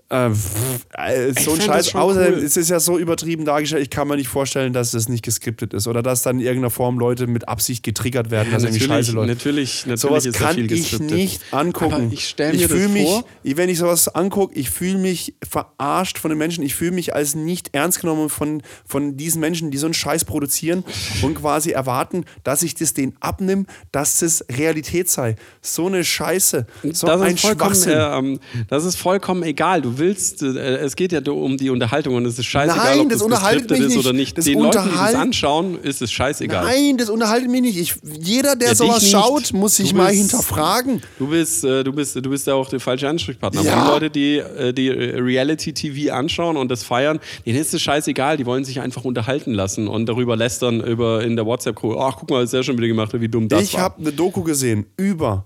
Äh, 0.08 0.28
äh, 0.28 1.32
so 1.32 1.52
ein 1.52 1.56
das 1.56 1.64
Scheiß. 1.64 1.94
Außerdem 1.96 2.34
cool. 2.34 2.44
es 2.44 2.56
ist 2.56 2.70
ja 2.70 2.78
so 2.78 2.96
übertrieben 2.96 3.44
dargestellt, 3.44 3.82
ich 3.82 3.90
kann 3.90 4.06
mir 4.06 4.14
nicht 4.14 4.28
vorstellen, 4.28 4.72
dass 4.72 4.92
das 4.92 5.08
nicht 5.08 5.24
geskriptet 5.24 5.74
ist 5.74 5.88
oder 5.88 6.00
dass 6.00 6.22
dann 6.22 6.38
in 6.38 6.46
irgendeiner 6.46 6.70
Form 6.70 7.00
Leute 7.00 7.26
mit 7.26 7.48
Absicht 7.48 7.82
getriggert 7.82 8.30
werden, 8.30 8.52
dass 8.52 8.62
irgendwie 8.62 8.84
Scheiße 8.84 9.10
läuft. 9.10 9.28
natürlich, 9.28 9.84
natürlich 9.84 10.00
Sowas 10.00 10.26
ist 10.26 10.38
kann 10.38 10.56
ich 10.58 11.00
nicht 11.00 11.40
angucken. 11.50 11.94
Aber 11.94 12.12
ich 12.12 12.28
stell 12.28 12.52
mir 12.52 12.68
das 12.68 12.70
fühl 12.70 12.88
mich, 12.88 13.08
vor. 13.08 13.24
wenn 13.42 13.68
ich 13.68 13.78
sowas 13.78 14.06
angucke, 14.06 14.54
ich 14.54 14.70
fühle 14.70 14.98
mich 14.98 15.34
verarscht 15.48 16.18
von 16.18 16.28
den 16.28 16.38
Menschen. 16.38 16.62
Ich 16.62 16.76
fühle 16.76 16.92
mich 16.92 17.12
als 17.12 17.34
nicht 17.34 17.70
ernst 17.74 18.00
genommen 18.00 18.28
von, 18.28 18.62
von 18.86 19.16
diesen 19.16 19.40
Menschen, 19.40 19.72
die 19.72 19.78
so 19.78 19.86
einen 19.86 19.94
Scheiß 19.94 20.24
produzieren 20.24 20.84
und 21.22 21.34
quasi 21.34 21.70
erwarten, 21.70 22.26
dass 22.44 22.62
ich 22.62 22.76
das 22.76 22.94
denen 22.94 23.16
abnimm, 23.18 23.66
dass 23.90 24.20
das 24.20 24.44
Realität 24.52 25.10
sei. 25.10 25.34
So 25.62 25.88
eine 25.88 26.04
Scheiße. 26.04 26.66
So 26.92 27.08
das, 27.08 27.20
ein 27.20 27.34
ist 27.34 27.40
vollkommen, 27.40 27.74
Schwachsinn. 27.74 28.36
äh, 28.36 28.64
das 28.68 28.84
ist 28.84 28.96
vollkommen 28.96 29.42
egal. 29.42 29.82
Du 29.82 29.95
willst, 29.98 30.42
äh, 30.42 30.76
es 30.78 30.96
geht 30.96 31.12
ja 31.12 31.20
um 31.30 31.56
die 31.56 31.70
Unterhaltung 31.70 32.14
und 32.14 32.26
es 32.26 32.38
ist 32.38 32.46
scheißegal, 32.46 32.84
Nein, 32.96 33.00
ob 33.00 33.08
das 33.08 33.18
das 33.18 33.22
unterhaltet 33.26 33.70
mich 33.70 33.80
ist 33.80 33.96
oder 33.96 34.12
nicht. 34.12 34.36
Das 34.38 34.44
Den 34.44 34.58
Leuten, 34.60 34.84
die 34.84 34.94
das 34.96 35.14
anschauen, 35.14 35.78
ist 35.82 36.02
es 36.02 36.10
scheißegal. 36.12 36.64
Nein, 36.64 36.96
das 36.96 37.08
unterhaltet 37.10 37.50
mich 37.50 37.60
nicht. 37.62 37.78
Ich, 37.78 37.94
jeder, 38.20 38.56
der 38.56 38.68
Ja, 38.68 38.74
sowas 38.74 39.08
schaut, 39.08 39.52
muss 39.52 39.76
sich 39.76 39.90
Du 39.90 39.96
mal 39.96 40.08
bist- 40.08 40.18
hinterfragen. 40.20 41.02
Du 41.18 41.28
bist, 41.28 41.64
äh, 41.64 41.84
du 41.84 41.92
bist, 41.92 42.16
du 42.16 42.28
bist 42.30 42.46
ja 42.46 42.54
auch 42.54 42.68
der 42.68 42.80
falsche 42.80 43.08
Ansprechpartner. 43.08 43.62
Ja. 43.62 43.82
Die 43.84 43.90
Leute, 43.90 44.10
die, 44.10 44.36
äh, 44.38 44.72
die 44.72 44.88
Reality-TV 44.90 46.12
anschauen 46.12 46.56
und 46.56 46.70
das 46.70 46.82
feiern, 46.82 47.20
denen 47.44 47.58
ist 47.58 47.74
es 47.74 47.82
scheißegal. 47.82 48.36
Die 48.36 48.46
wollen 48.46 48.64
sich 48.64 48.80
einfach 48.80 49.04
unterhalten 49.04 49.52
lassen 49.52 49.88
und 49.88 50.06
darüber 50.06 50.36
lästern 50.36 50.80
über 50.80 51.22
in 51.22 51.36
der 51.36 51.46
WhatsApp-Gruppe. 51.46 51.96
Ach, 52.00 52.16
guck 52.18 52.30
mal, 52.30 52.44
ist 52.44 52.52
der 52.52 52.62
schon 52.62 52.76
wieder 52.76 52.88
gemacht, 52.88 53.10
wie 53.14 53.28
dumm 53.28 53.48
das 53.48 53.62
Ich 53.62 53.74
war. 53.74 53.82
habe 53.82 54.00
eine 54.00 54.12
Doku 54.12 54.42
gesehen 54.42 54.86
über 54.96 55.44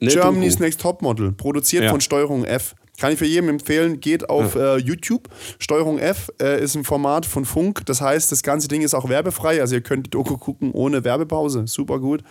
Ne, 0.00 0.08
Germany's 0.10 0.54
Doku. 0.54 0.64
Next 0.64 0.80
Topmodel, 0.80 1.32
produziert 1.32 1.84
Ja. 1.84 1.90
von 1.90 2.00
Steuerung 2.00 2.44
F. 2.44 2.74
Kann 2.98 3.12
ich 3.12 3.18
für 3.18 3.26
jedem 3.26 3.48
empfehlen, 3.48 4.00
geht 4.00 4.28
auf 4.28 4.54
äh, 4.54 4.76
YouTube. 4.76 5.28
Steuerung 5.58 5.98
F 5.98 6.30
äh, 6.40 6.62
ist 6.62 6.74
ein 6.74 6.84
Format 6.84 7.24
von 7.24 7.44
Funk. 7.44 7.86
Das 7.86 8.00
heißt, 8.00 8.30
das 8.30 8.42
ganze 8.42 8.68
Ding 8.68 8.82
ist 8.82 8.94
auch 8.94 9.08
werbefrei. 9.08 9.60
Also 9.60 9.74
ihr 9.74 9.80
könnt 9.80 10.06
die 10.06 10.10
Doku 10.10 10.36
gucken 10.36 10.72
ohne 10.72 11.02
Werbepause. 11.02 11.66
Super 11.66 11.98
gut. 11.98 12.22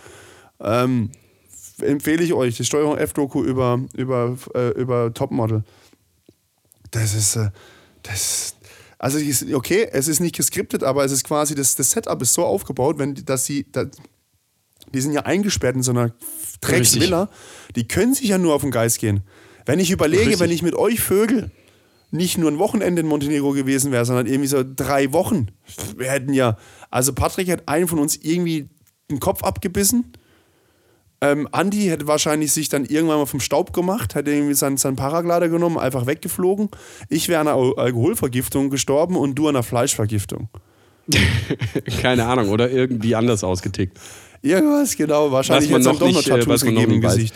Ähm, 0.59 1.09
empfehle 1.82 2.24
ich 2.24 2.34
euch, 2.34 2.57
die 2.57 2.66
Steuerung 2.66 2.97
F-Doku 2.97 3.43
über, 3.43 3.82
über, 3.95 4.38
äh, 4.53 4.70
über 4.70 5.14
Topmodel. 5.14 5.64
Das 6.91 7.16
ist, 7.16 7.36
äh, 7.38 7.49
das 8.03 8.55
also 9.01 9.18
okay, 9.55 9.89
es 9.91 10.07
ist 10.07 10.20
nicht 10.20 10.36
geskriptet, 10.36 10.84
aber 10.84 11.03
es 11.03 11.12
ist 11.12 11.24
quasi, 11.24 11.55
das, 11.55 11.76
das 11.76 11.89
Setup 11.89 12.22
ist 12.22 12.36
so 12.36 12.45
aufgebaut, 12.45 12.99
wenn, 12.99 13.16
dass 13.26 13.45
sie, 13.45 13.66
da, 13.72 13.86
die 14.93 15.01
sind 15.01 15.14
ja 15.14 15.22
eingesperrt 15.22 15.76
in 15.76 15.82
so 15.82 15.91
einer 15.91 16.14
Drecksvilla, 16.62 17.28
die 17.76 17.88
können 17.88 18.14
sich 18.14 18.30
ja 18.30 18.38
nur 18.38 18.53
auf 18.53 18.62
den 18.62 18.70
Geist 18.70 18.99
gehen. 18.99 19.22
Wenn 19.66 19.80
ich 19.80 19.91
überlege, 19.91 20.24
Richtig. 20.24 20.39
wenn 20.39 20.51
ich 20.51 20.62
mit 20.64 20.76
euch 20.76 20.99
Vögel 20.99 21.51
nicht 22.12 22.38
nur 22.38 22.51
ein 22.51 22.59
Wochenende 22.59 23.01
in 23.01 23.07
Montenegro 23.07 23.51
gewesen 23.51 23.91
wäre, 23.91 24.03
sondern 24.05 24.26
irgendwie 24.28 24.47
so 24.47 24.64
drei 24.64 25.14
Wochen, 25.14 25.47
wir 25.97 26.12
hätten 26.12 26.34
ja, 26.34 26.57
also 26.89 27.14
Patrick 27.14 27.47
hätte 27.47 27.68
einen 27.68 27.88
von 27.88 27.99
uns 27.99 28.18
irgendwie 28.18 28.70
den 29.09 29.20
Kopf 29.20 29.43
abgebissen. 29.43 30.12
Ähm, 31.24 31.47
Andi 31.51 31.86
hätte 31.86 32.07
wahrscheinlich 32.07 32.51
sich 32.51 32.68
dann 32.70 32.84
irgendwann 32.84 33.20
mal 33.20 33.28
vom 33.28 33.39
Staub 33.39 33.74
gemacht, 33.74 34.16
hätte 34.16 34.32
irgendwie 34.32 34.55
seinen, 34.55 34.78
seinen 34.78 34.95
Paraglider 34.95 35.49
genommen, 35.49 35.78
einfach 35.78 36.07
weggeflogen. 36.07 36.70
Ich 37.09 37.30
wäre 37.30 37.39
an 37.41 37.47
einer 37.47 37.57
Al- 37.57 37.76
Alkoholvergiftung 37.78 38.72
gestorben 38.72 39.16
und 39.16 39.36
du 39.36 39.47
an 39.47 39.55
einer 39.55 39.64
Fleischvergiftung. 39.64 40.49
Keine 42.01 42.26
Ahnung, 42.26 42.49
oder 42.49 42.72
irgendwie 42.72 43.16
anders 43.16 43.43
ausgetickt. 43.43 43.99
Irgendwas, 44.43 44.97
genau. 44.97 45.31
Wahrscheinlich 45.31 45.69
es 45.69 45.85
noch 45.85 45.99
doch 45.99 46.07
nicht, 46.07 46.15
noch 46.15 46.35
äh, 46.35 46.39
Tattoos 46.39 46.63
noch 46.63 46.69
gegeben 46.69 46.93
im 46.93 46.99
nicht 46.99 47.07
weiß. 47.07 47.15
Gesicht. 47.15 47.35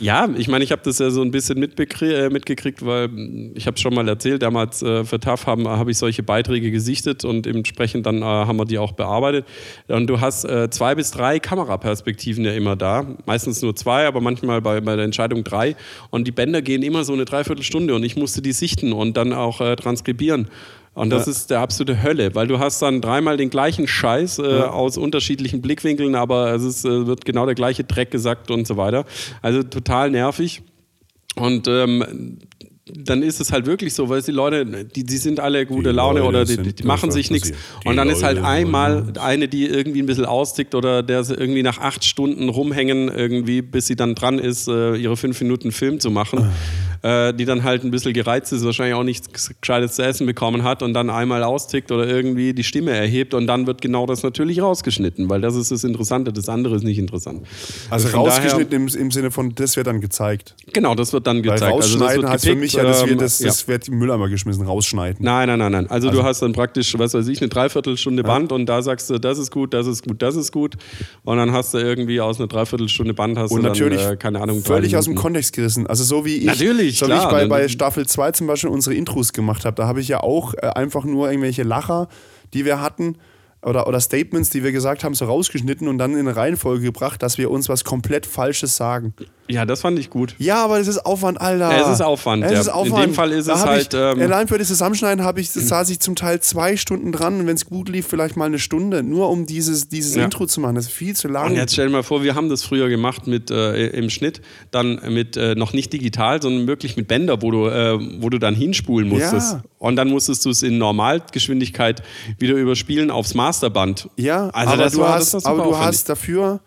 Ja, 0.00 0.26
ich 0.38 0.48
meine, 0.48 0.64
ich 0.64 0.72
habe 0.72 0.80
das 0.82 0.98
ja 0.98 1.10
so 1.10 1.20
ein 1.20 1.30
bisschen 1.30 1.62
äh, 1.62 2.30
mitgekriegt, 2.30 2.84
weil 2.84 3.08
mh, 3.08 3.50
ich 3.54 3.66
habe 3.66 3.74
es 3.74 3.82
schon 3.82 3.94
mal 3.94 4.08
erzählt, 4.08 4.42
damals 4.42 4.82
äh, 4.82 5.04
für 5.04 5.20
TAF 5.20 5.46
habe 5.46 5.90
ich 5.90 5.98
solche 5.98 6.22
Beiträge 6.22 6.70
gesichtet 6.70 7.26
und 7.26 7.46
entsprechend 7.46 8.06
dann 8.06 8.22
äh, 8.22 8.24
haben 8.24 8.56
wir 8.56 8.64
die 8.64 8.78
auch 8.78 8.92
bearbeitet. 8.92 9.44
Und 9.88 10.06
du 10.06 10.20
hast 10.20 10.44
äh, 10.44 10.70
zwei 10.70 10.94
bis 10.94 11.10
drei 11.10 11.40
Kameraperspektiven 11.40 12.42
ja 12.44 12.52
immer 12.52 12.74
da, 12.74 13.06
meistens 13.26 13.60
nur 13.60 13.76
zwei, 13.76 14.06
aber 14.06 14.22
manchmal 14.22 14.62
bei, 14.62 14.80
bei 14.80 14.96
der 14.96 15.04
Entscheidung 15.04 15.44
drei. 15.44 15.76
Und 16.08 16.26
die 16.26 16.32
Bänder 16.32 16.62
gehen 16.62 16.82
immer 16.82 17.04
so 17.04 17.12
eine 17.12 17.26
Dreiviertelstunde 17.26 17.94
und 17.94 18.02
ich 18.02 18.16
musste 18.16 18.40
die 18.40 18.52
sichten 18.52 18.94
und 18.94 19.18
dann 19.18 19.34
auch 19.34 19.60
äh, 19.60 19.76
transkribieren. 19.76 20.48
Und 20.96 21.10
das 21.10 21.26
Ja. 21.26 21.32
ist 21.32 21.50
der 21.50 21.60
absolute 21.60 22.02
Hölle, 22.02 22.34
weil 22.34 22.46
du 22.46 22.58
hast 22.58 22.80
dann 22.80 23.02
dreimal 23.02 23.36
den 23.36 23.50
gleichen 23.50 23.86
Scheiß 23.86 24.38
äh, 24.38 24.62
aus 24.62 24.96
unterschiedlichen 24.96 25.60
Blickwinkeln, 25.60 26.14
aber 26.14 26.54
es 26.54 26.64
ist, 26.64 26.84
äh, 26.86 27.06
wird 27.06 27.26
genau 27.26 27.44
der 27.44 27.54
gleiche 27.54 27.84
Dreck 27.84 28.10
gesagt 28.10 28.50
und 28.50 28.66
so 28.66 28.78
weiter. 28.78 29.04
Also 29.42 29.62
total 29.62 30.10
nervig. 30.10 30.62
Und 31.36 31.68
ähm, 31.68 32.38
dann 32.88 33.22
ist 33.22 33.40
es 33.40 33.52
halt 33.52 33.66
wirklich 33.66 33.92
so, 33.94 34.08
weil 34.08 34.22
die 34.22 34.30
Leute, 34.30 34.64
die, 34.84 35.04
die 35.04 35.16
sind 35.18 35.38
alle 35.40 35.66
gute 35.66 35.90
Die 35.90 35.94
Laune 35.96 36.20
Leute 36.20 36.28
oder 36.28 36.44
die, 36.44 36.72
die 36.72 36.82
machen 36.84 37.10
sich 37.10 37.30
nichts. 37.30 37.52
Und 37.84 37.96
dann 37.96 38.08
ist 38.08 38.22
halt 38.22 38.36
Leute 38.36 38.48
einmal 38.48 39.12
eine, 39.20 39.48
die 39.48 39.66
irgendwie 39.66 40.00
ein 40.00 40.06
bisschen 40.06 40.24
austickt 40.24 40.74
oder 40.74 41.02
der 41.02 41.24
sie 41.24 41.34
irgendwie 41.34 41.64
nach 41.64 41.78
acht 41.78 42.04
Stunden 42.04 42.48
rumhängen, 42.48 43.08
irgendwie, 43.08 43.60
bis 43.60 43.88
sie 43.88 43.96
dann 43.96 44.14
dran 44.14 44.38
ist, 44.38 44.68
äh, 44.68 44.94
ihre 44.96 45.16
fünf 45.16 45.40
Minuten 45.40 45.72
Film 45.72 45.98
zu 46.00 46.10
machen. 46.10 46.48
Äh, 47.06 47.34
die 47.34 47.44
dann 47.44 47.62
halt 47.62 47.84
ein 47.84 47.90
bisschen 47.90 48.12
gereizt 48.12 48.52
ist, 48.52 48.64
wahrscheinlich 48.64 48.94
auch 48.94 49.04
nichts 49.04 49.28
Gescheites 49.60 49.94
zu 49.94 50.02
essen 50.02 50.26
bekommen 50.26 50.64
hat 50.64 50.82
und 50.82 50.92
dann 50.94 51.10
einmal 51.10 51.44
austickt 51.44 51.92
oder 51.92 52.06
irgendwie 52.06 52.52
die 52.52 52.64
Stimme 52.64 52.90
erhebt 52.90 53.34
und 53.34 53.46
dann 53.46 53.66
wird 53.66 53.80
genau 53.80 54.06
das 54.06 54.22
natürlich 54.22 54.60
rausgeschnitten, 54.60 55.28
weil 55.28 55.40
das 55.40 55.54
ist 55.54 55.70
das 55.70 55.84
Interessante, 55.84 56.32
das 56.32 56.48
andere 56.48 56.74
ist 56.76 56.82
nicht 56.82 56.98
interessant. 56.98 57.46
Also, 57.90 58.08
rausgeschnitten 58.08 58.70
daher, 58.70 58.94
im, 58.94 59.00
im, 59.00 59.10
Sinne 59.10 59.30
von, 59.30 59.54
das 59.54 59.76
wird 59.76 59.86
dann 59.86 60.00
gezeigt. 60.00 60.56
Genau, 60.72 60.94
das 60.94 61.12
wird 61.12 61.26
dann 61.26 61.42
gezeigt. 61.42 61.62
Weil 61.62 61.70
rausschneiden 61.70 62.24
also 62.24 62.28
heißt 62.28 62.44
gepickt, 62.44 62.58
für 62.58 62.60
mich 62.60 62.72
ja, 62.72 62.82
das 62.82 63.00
wird, 63.02 63.10
ähm, 63.12 63.18
das, 63.18 63.38
das 63.38 63.62
ja. 63.62 63.68
wird 63.68 63.86
die 63.86 63.92
Mülleimer 63.92 64.28
geschmissen, 64.28 64.66
rausschneiden. 64.66 65.24
Nein, 65.24 65.48
nein, 65.48 65.58
nein, 65.58 65.72
nein. 65.72 65.86
Also, 65.88 66.08
also, 66.08 66.20
du 66.20 66.24
hast 66.24 66.42
dann 66.42 66.52
praktisch, 66.52 66.96
was 66.98 67.14
weiß 67.14 67.26
ich, 67.28 67.40
eine 67.40 67.48
Dreiviertelstunde 67.48 68.22
ja. 68.22 68.28
Band 68.28 68.52
und 68.52 68.66
da 68.66 68.82
sagst 68.82 69.10
du, 69.10 69.18
das 69.18 69.38
ist 69.38 69.50
gut, 69.50 69.74
das 69.74 69.86
ist 69.86 70.06
gut, 70.06 70.22
das 70.22 70.36
ist 70.36 70.52
gut 70.52 70.76
und 71.24 71.36
dann 71.36 71.52
hast 71.52 71.74
du 71.74 71.78
irgendwie 71.78 72.20
aus 72.20 72.38
einer 72.38 72.48
Dreiviertelstunde 72.48 73.14
Band 73.14 73.38
hast 73.38 73.50
und 73.50 73.62
du 73.62 73.68
natürlich 73.68 74.02
dann, 74.02 74.14
äh, 74.14 74.16
keine 74.16 74.40
Ahnung, 74.40 74.62
völlig 74.62 74.96
aus 74.96 75.04
dem 75.06 75.14
Kontext 75.14 75.52
gerissen. 75.52 75.86
Also 75.86 76.04
so 76.04 76.24
wie 76.24 76.36
ich, 76.36 76.44
natürlich, 76.44 76.95
so 76.98 77.06
klar, 77.06 77.18
wie 77.18 77.24
ich 77.24 77.30
bei, 77.30 77.46
bei 77.46 77.68
Staffel 77.68 78.06
2 78.06 78.32
zum 78.32 78.46
Beispiel 78.46 78.70
unsere 78.70 78.94
Intros 78.94 79.32
gemacht 79.32 79.64
habe, 79.64 79.76
da 79.76 79.86
habe 79.86 80.00
ich 80.00 80.08
ja 80.08 80.20
auch 80.20 80.54
äh, 80.54 80.68
einfach 80.68 81.04
nur 81.04 81.30
irgendwelche 81.30 81.62
Lacher, 81.62 82.08
die 82.54 82.64
wir 82.64 82.80
hatten 82.80 83.16
oder, 83.66 83.88
oder 83.88 84.00
Statements, 84.00 84.50
die 84.50 84.62
wir 84.62 84.70
gesagt 84.70 85.02
haben, 85.02 85.14
so 85.14 85.24
rausgeschnitten 85.24 85.88
und 85.88 85.98
dann 85.98 86.12
in 86.12 86.20
eine 86.20 86.36
Reihenfolge 86.36 86.84
gebracht, 86.84 87.20
dass 87.22 87.36
wir 87.36 87.50
uns 87.50 87.68
was 87.68 87.82
komplett 87.82 88.24
Falsches 88.24 88.76
sagen. 88.76 89.12
Ja, 89.48 89.64
das 89.64 89.80
fand 89.80 89.98
ich 89.98 90.08
gut. 90.10 90.34
Ja, 90.38 90.64
aber 90.64 90.78
es 90.78 90.86
ist 90.86 91.04
Aufwand, 91.04 91.40
Alter. 91.40 91.70
Ja, 91.70 91.84
es 91.84 91.94
ist 91.94 92.00
Aufwand. 92.00 92.44
Es 92.44 92.52
ja. 92.52 92.60
ist 92.60 92.68
Aufwand. 92.68 93.04
In 93.04 93.10
dem 93.10 93.14
Fall 93.14 93.32
ist 93.32 93.48
da 93.48 93.54
es 93.54 93.64
halt. 93.64 93.94
Ich, 93.94 94.00
ähm, 94.00 94.20
allein 94.20 94.48
für 94.48 94.58
das 94.58 94.68
Zusammenschneiden 94.68 95.24
habe 95.24 95.40
ich, 95.40 95.50
saß 95.50 95.90
ich 95.90 96.00
zum 96.00 96.16
Teil 96.16 96.40
zwei 96.40 96.76
Stunden 96.76 97.12
dran 97.12 97.40
und 97.40 97.46
wenn 97.46 97.54
es 97.54 97.66
gut 97.66 97.88
lief, 97.88 98.06
vielleicht 98.06 98.36
mal 98.36 98.46
eine 98.46 98.58
Stunde, 98.58 99.02
nur 99.02 99.30
um 99.30 99.46
dieses, 99.46 99.88
dieses 99.88 100.14
ja. 100.14 100.24
Intro 100.24 100.46
zu 100.46 100.60
machen. 100.60 100.74
Das 100.76 100.86
ist 100.86 100.92
viel 100.92 101.14
zu 101.14 101.28
lang. 101.28 101.50
Und 101.50 101.56
jetzt 101.56 101.72
stell 101.72 101.86
dir 101.86 101.92
mal 101.92 102.02
vor, 102.02 102.22
wir 102.22 102.34
haben 102.34 102.48
das 102.48 102.62
früher 102.62 102.88
gemacht 102.88 103.26
mit 103.26 103.50
äh, 103.50 103.88
im 103.88 104.10
Schnitt, 104.10 104.40
dann 104.70 105.00
mit 105.08 105.36
äh, 105.36 105.54
noch 105.54 105.72
nicht 105.72 105.92
digital, 105.92 106.40
sondern 106.42 106.66
wirklich 106.66 106.96
mit 106.96 107.08
Bänder, 107.08 107.42
wo 107.42 107.50
du, 107.50 107.66
äh, 107.66 107.98
wo 108.20 108.30
du 108.30 108.38
dann 108.38 108.54
hinspulen 108.54 109.08
musstest. 109.08 109.54
Ja. 109.54 109.62
Und 109.78 109.96
dann 109.96 110.08
musstest 110.08 110.44
du 110.44 110.50
es 110.50 110.62
in 110.62 110.78
Normalgeschwindigkeit 110.78 112.02
wieder 112.38 112.54
überspielen 112.54 113.10
aufs 113.10 113.34
Masterband. 113.56 114.08
Ja, 114.16 114.48
also 114.50 114.72
aber, 114.72 114.90
du, 114.90 115.04
hast, 115.06 115.46
aber 115.46 115.64
du 115.64 115.76
hast 115.78 116.08
dafür 116.08 116.60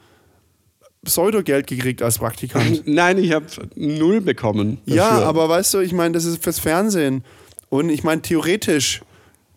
Pseudogeld 1.04 1.68
gekriegt 1.68 2.02
als 2.02 2.18
Praktikant. 2.18 2.84
Nein, 2.86 3.18
ich 3.18 3.32
habe 3.32 3.46
null 3.76 4.22
bekommen. 4.22 4.80
Dafür. 4.86 4.96
Ja, 4.96 5.10
aber 5.22 5.48
weißt 5.48 5.76
du, 5.76 5.80
ich 5.80 5.94
meine, 5.94 6.14
das 6.14 6.26
ist 6.26 6.44
fürs 6.44 6.60
Fernsehen. 6.60 7.24
Und 7.70 7.90
ich 7.90 8.04
meine, 8.04 8.22
theoretisch 8.22 9.02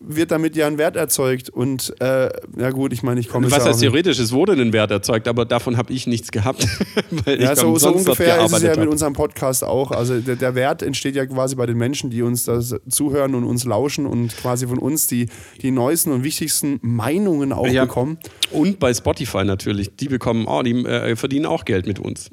wird 0.05 0.31
damit 0.31 0.55
ja 0.55 0.67
ein 0.67 0.77
Wert 0.77 0.95
erzeugt. 0.95 1.49
Und 1.49 1.93
äh, 1.99 2.29
ja 2.57 2.71
gut, 2.71 2.93
ich 2.93 3.03
meine, 3.03 3.19
ich 3.19 3.29
komme 3.29 3.49
Was 3.49 3.65
heißt 3.65 3.79
theoretisch? 3.79 4.19
Es 4.19 4.31
wurde 4.31 4.53
ein 4.53 4.73
Wert 4.73 4.91
erzeugt, 4.91 5.27
aber 5.27 5.45
davon 5.45 5.77
habe 5.77 5.93
ich 5.93 6.07
nichts 6.07 6.31
gehabt. 6.31 6.67
ja, 7.25 7.55
so, 7.55 7.77
so 7.77 7.93
ungefähr 7.93 8.43
ist 8.43 8.53
es 8.53 8.63
ja 8.63 8.77
mit 8.77 8.89
unserem 8.89 9.13
Podcast 9.13 9.63
auch. 9.63 9.91
Also 9.91 10.19
der, 10.19 10.35
der, 10.35 10.55
Wert 10.55 10.81
entsteht 10.81 11.15
ja 11.15 11.25
quasi 11.25 11.55
bei 11.55 11.65
den 11.65 11.77
Menschen, 11.77 12.09
die 12.09 12.21
uns 12.21 12.45
das 12.45 12.75
zuhören 12.89 13.35
und 13.35 13.43
uns 13.43 13.63
lauschen 13.65 14.05
und 14.05 14.35
quasi 14.37 14.67
von 14.67 14.79
uns 14.79 15.07
die, 15.07 15.29
die 15.61 15.71
neuesten 15.71 16.11
und 16.11 16.23
wichtigsten 16.23 16.79
Meinungen 16.81 17.53
auch 17.53 17.67
ja. 17.67 17.85
bekommen. 17.85 18.17
Und 18.51 18.79
bei 18.79 18.93
Spotify 18.93 19.43
natürlich. 19.43 19.95
Die 19.95 20.07
bekommen, 20.07 20.45
oh, 20.47 20.61
die 20.61 20.85
äh, 20.85 21.15
verdienen 21.15 21.45
auch 21.45 21.65
Geld 21.65 21.87
mit 21.87 21.99
uns. 21.99 22.29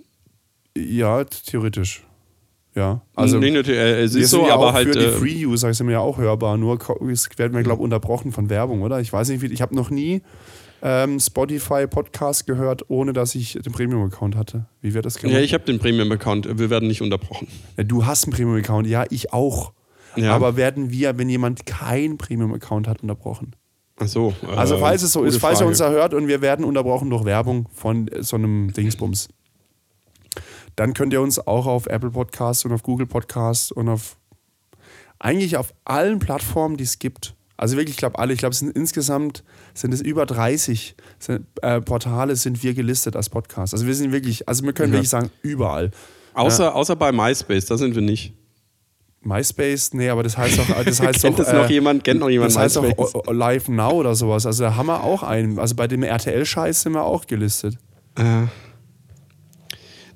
Ja, 0.77 1.25
theoretisch. 1.25 2.03
Ja, 2.75 3.03
also 3.17 3.39
nee, 3.39 3.51
nee, 3.51 3.59
äh, 3.59 4.03
es 4.03 4.15
ist 4.15 4.31
so, 4.31 4.47
ja 4.47 4.55
aber 4.55 4.73
halt. 4.73 4.89
Für 4.89 4.99
die 4.99 5.05
äh, 5.07 5.11
Free-User 5.11 5.75
sind 5.75 5.89
wir 5.89 5.95
ja 5.95 6.01
auch 6.01 6.19
hörbar, 6.19 6.57
nur 6.57 6.79
werden 6.79 7.55
wir, 7.55 7.63
glaube 7.63 7.81
ich, 7.81 7.85
unterbrochen 7.85 8.31
von 8.31 8.49
Werbung, 8.49 8.83
oder? 8.83 9.01
Ich 9.01 9.13
weiß 9.13 9.29
nicht, 9.29 9.43
wie, 9.43 9.47
ich 9.47 9.61
habe 9.61 9.75
noch 9.75 9.91
nie 9.91 10.23
ähm, 10.83 11.19
Spotify-Podcast 11.19 12.47
gehört, 12.47 12.89
ohne 12.89 13.13
dass 13.13 13.35
ich 13.35 13.55
den 13.55 13.73
Premium-Account 13.73 14.37
hatte. 14.37 14.67
Wie 14.81 14.95
wird 14.95 15.05
das 15.05 15.19
gemacht? 15.19 15.35
Ja, 15.35 15.41
ich 15.41 15.53
habe 15.53 15.65
den 15.65 15.79
Premium-Account, 15.79 16.59
wir 16.59 16.71
werden 16.71 16.89
nicht 16.89 17.03
unterbrochen. 17.03 17.49
Ja, 17.77 17.85
du 17.85 18.07
hast 18.07 18.25
einen 18.25 18.35
Premium-Account, 18.35 18.87
ja, 18.87 19.05
ich 19.11 19.33
auch. 19.33 19.73
Ja. 20.17 20.35
Aber 20.35 20.57
werden 20.57 20.91
wir, 20.91 21.19
wenn 21.19 21.29
jemand 21.29 21.67
keinen 21.67 22.19
Premium-Account 22.19 22.89
hat, 22.89 23.03
unterbrochen? 23.03 23.55
Ach 23.97 24.09
so. 24.09 24.35
Äh, 24.43 24.55
also, 24.57 24.79
falls 24.79 25.03
es 25.03 25.13
so 25.13 25.25
ist, 25.25 25.39
falls 25.39 25.59
Frage. 25.59 25.67
er 25.67 25.69
uns 25.69 25.81
erhört 25.81 26.15
und 26.15 26.29
wir 26.29 26.41
werden 26.41 26.65
unterbrochen 26.65 27.11
durch 27.11 27.25
Werbung 27.25 27.69
von 27.73 28.09
so 28.21 28.37
einem 28.37 28.73
Dingsbums 28.73 29.29
dann 30.77 30.95
könnt 30.95 31.13
ihr 31.13 31.21
uns 31.21 31.39
auch 31.39 31.67
auf 31.67 31.87
Apple 31.87 32.11
Podcasts 32.11 32.65
und 32.65 32.73
auf 32.73 32.83
Google 32.83 33.07
Podcasts 33.07 33.73
und 33.73 33.89
auf 33.89 34.17
eigentlich 35.19 35.57
auf 35.57 35.75
allen 35.85 36.19
Plattformen, 36.19 36.77
die 36.77 36.85
es 36.85 36.99
gibt. 36.99 37.35
Also 37.57 37.77
wirklich, 37.77 37.97
ich 37.97 37.99
glaube 37.99 38.19
alle, 38.19 38.33
ich 38.33 38.39
glaube, 38.39 38.53
es 38.53 38.61
sind 38.61 38.75
insgesamt 38.75 39.45
sind 39.75 39.93
es 39.93 40.01
über 40.01 40.25
30 40.25 40.97
sind, 41.19 41.47
äh, 41.61 41.81
Portale 41.83 42.35
sind 42.37 42.63
wir 42.63 42.73
gelistet 42.73 43.17
als 43.17 43.29
Podcast. 43.29 43.75
Also 43.75 43.87
wir 43.87 43.95
sind 43.95 44.13
wirklich, 44.13 44.49
also 44.49 44.65
wir 44.65 44.73
können 44.73 44.93
ja. 44.93 44.99
wirklich 44.99 45.11
sagen, 45.11 45.31
überall. 45.43 45.91
Außer, 46.33 46.65
ja. 46.65 46.73
außer 46.73 46.97
bei 46.97 47.13
MySpace, 47.13 47.67
da 47.67 47.77
sind 47.77 47.95
wir 47.95 48.03
nicht. 48.03 48.33
MySpace, 49.23 49.93
nee, 49.93 50.09
aber 50.09 50.23
das 50.23 50.39
heißt 50.39 50.59
doch, 50.59 50.67
das 50.85 51.01
heißt 51.03 51.21
kennt 51.21 51.39
doch, 51.39 51.45
das 51.45 51.53
noch 51.53 51.69
äh, 51.69 51.73
jemand, 51.75 52.03
kennt 52.03 52.21
noch 52.21 52.31
jemand 52.31 52.53
Das 52.53 52.57
heißt 52.57 52.81
MySpace? 52.81 53.13
doch 53.13 53.31
Live 53.31 53.69
Now 53.69 53.93
oder 53.93 54.15
sowas. 54.15 54.47
Also 54.47 54.65
da 54.65 54.77
haben 54.77 54.87
wir 54.87 55.05
auch 55.05 55.23
einen. 55.23 55.59
Also 55.59 55.75
bei 55.75 55.87
dem 55.87 56.03
RTL-Scheiß 56.03 56.81
sind 56.81 56.95
wir 56.95 57.05
auch 57.05 57.27
gelistet. 57.27 57.77
Äh. 58.17 58.47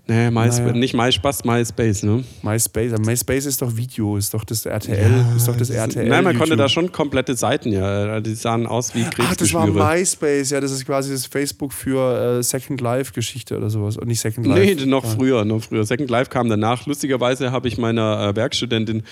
Nee, 0.06 0.30
MySpace, 0.30 0.58
naja. 0.58 0.72
nicht 0.72 0.94
MySpace, 0.94 1.44
MySpace, 1.44 2.02
ne? 2.02 2.24
MySpace, 2.42 2.92
MySpace 2.98 3.46
ist 3.46 3.62
doch 3.62 3.74
Video, 3.74 4.18
ist 4.18 4.34
doch 4.34 4.44
das 4.44 4.66
RTL, 4.66 5.10
ja, 5.10 5.34
ist 5.34 5.48
doch 5.48 5.56
das 5.56 5.70
RTL. 5.70 6.06
Nein, 6.06 6.24
man 6.24 6.34
YouTube. 6.34 6.40
konnte 6.40 6.56
da 6.56 6.68
schon 6.68 6.92
komplette 6.92 7.34
Seiten, 7.34 7.72
ja, 7.72 8.20
die 8.20 8.34
sahen 8.34 8.66
aus 8.66 8.94
wie 8.94 9.02
Krebsgeschwüre. 9.04 9.62
Ach, 9.62 9.66
das 9.66 9.74
war 9.74 9.94
MySpace, 9.94 10.50
ja, 10.50 10.60
das 10.60 10.72
ist 10.72 10.84
quasi 10.84 11.10
das 11.10 11.24
Facebook 11.24 11.72
für 11.72 12.38
äh, 12.38 12.42
Second 12.42 12.82
Life 12.82 13.14
Geschichte 13.14 13.56
oder 13.56 13.70
sowas 13.70 13.96
und 13.96 14.08
nicht 14.08 14.20
Second 14.20 14.46
Life. 14.46 14.60
Nee, 14.60 14.84
noch 14.84 15.06
früher, 15.06 15.46
noch 15.46 15.62
früher. 15.62 15.84
Second 15.84 16.10
Life 16.10 16.28
kam 16.28 16.50
danach. 16.50 16.84
Lustigerweise 16.84 17.50
habe 17.50 17.68
ich 17.68 17.78
meiner 17.78 18.28
äh, 18.28 18.36
Werkstudentin 18.36 19.04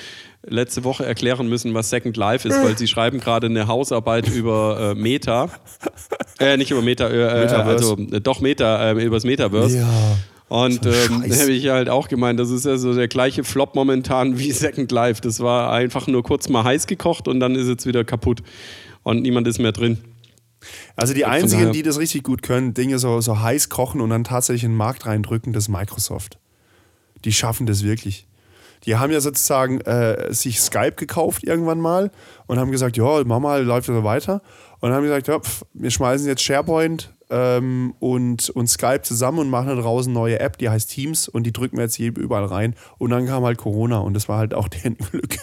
letzte 0.44 0.84
Woche 0.84 1.06
erklären 1.06 1.48
müssen, 1.48 1.72
was 1.72 1.88
Second 1.88 2.18
Life 2.18 2.46
ist, 2.46 2.62
weil 2.62 2.76
sie 2.76 2.86
schreiben 2.86 3.18
gerade 3.18 3.46
eine 3.46 3.66
Hausarbeit 3.66 4.28
über 4.34 4.92
äh, 4.92 4.94
Meta. 4.94 5.48
Äh, 6.38 6.58
nicht 6.58 6.70
über 6.70 6.82
Meta, 6.82 7.08
äh, 7.08 7.44
äh 7.44 7.48
also 7.48 7.96
doch 7.96 8.40
Meta, 8.40 8.90
äh, 8.90 9.04
über 9.04 9.16
das 9.16 9.24
Metaverse. 9.24 9.78
Ja. 9.78 9.88
Und 10.52 10.84
ähm, 10.84 11.24
da 11.26 11.36
habe 11.36 11.50
ich 11.50 11.68
halt 11.68 11.88
auch 11.88 12.08
gemeint, 12.08 12.38
das 12.38 12.50
ist 12.50 12.66
ja 12.66 12.76
so 12.76 12.92
der 12.92 13.08
gleiche 13.08 13.42
Flop 13.42 13.74
momentan 13.74 14.38
wie 14.38 14.52
Second 14.52 14.92
Life. 14.92 15.22
Das 15.22 15.40
war 15.40 15.72
einfach 15.72 16.08
nur 16.08 16.22
kurz 16.22 16.50
mal 16.50 16.62
heiß 16.62 16.86
gekocht 16.86 17.26
und 17.26 17.40
dann 17.40 17.54
ist 17.54 17.68
es 17.68 17.86
wieder 17.86 18.04
kaputt 18.04 18.42
und 19.02 19.22
niemand 19.22 19.48
ist 19.48 19.58
mehr 19.58 19.72
drin. 19.72 19.96
Also 20.94 21.14
die 21.14 21.24
einzigen, 21.24 21.72
die 21.72 21.82
das 21.82 21.98
richtig 21.98 22.22
gut 22.22 22.42
können, 22.42 22.74
Dinge 22.74 22.98
so, 22.98 23.22
so 23.22 23.40
heiß 23.40 23.70
kochen 23.70 24.02
und 24.02 24.10
dann 24.10 24.24
tatsächlich 24.24 24.64
in 24.64 24.72
den 24.72 24.76
Markt 24.76 25.06
reindrücken, 25.06 25.54
das 25.54 25.64
ist 25.64 25.68
Microsoft. 25.70 26.38
Die 27.24 27.32
schaffen 27.32 27.64
das 27.64 27.82
wirklich. 27.82 28.26
Die 28.84 28.96
haben 28.96 29.10
ja 29.10 29.22
sozusagen 29.22 29.80
äh, 29.80 30.34
sich 30.34 30.60
Skype 30.60 30.96
gekauft 30.96 31.44
irgendwann 31.44 31.80
mal 31.80 32.10
und 32.46 32.58
haben 32.58 32.70
gesagt, 32.70 32.98
ja, 32.98 33.24
Mama 33.24 33.56
läuft 33.56 33.86
so 33.86 34.04
weiter. 34.04 34.42
Und 34.80 34.92
haben 34.92 35.04
gesagt, 35.04 35.28
ja, 35.28 35.40
pf, 35.40 35.64
wir 35.72 35.90
schmeißen 35.90 36.26
jetzt 36.26 36.42
SharePoint 36.42 37.10
ähm, 37.32 37.94
und, 37.98 38.50
und 38.50 38.68
Skype 38.68 39.02
zusammen 39.02 39.38
und 39.38 39.50
machen 39.50 39.68
da 39.68 39.74
draußen 39.76 40.12
eine 40.12 40.18
neue 40.18 40.38
App, 40.38 40.58
die 40.58 40.68
heißt 40.68 40.90
Teams 40.90 41.28
und 41.28 41.44
die 41.44 41.52
drücken 41.52 41.78
wir 41.78 41.84
jetzt 41.84 41.94
hier 41.94 42.14
überall 42.14 42.44
rein. 42.44 42.74
Und 42.98 43.10
dann 43.10 43.26
kam 43.26 43.42
halt 43.42 43.56
Corona 43.56 43.98
und 43.98 44.12
das 44.12 44.28
war 44.28 44.36
halt 44.36 44.52
auch 44.52 44.68
deren 44.84 44.98
Glück. 44.98 45.38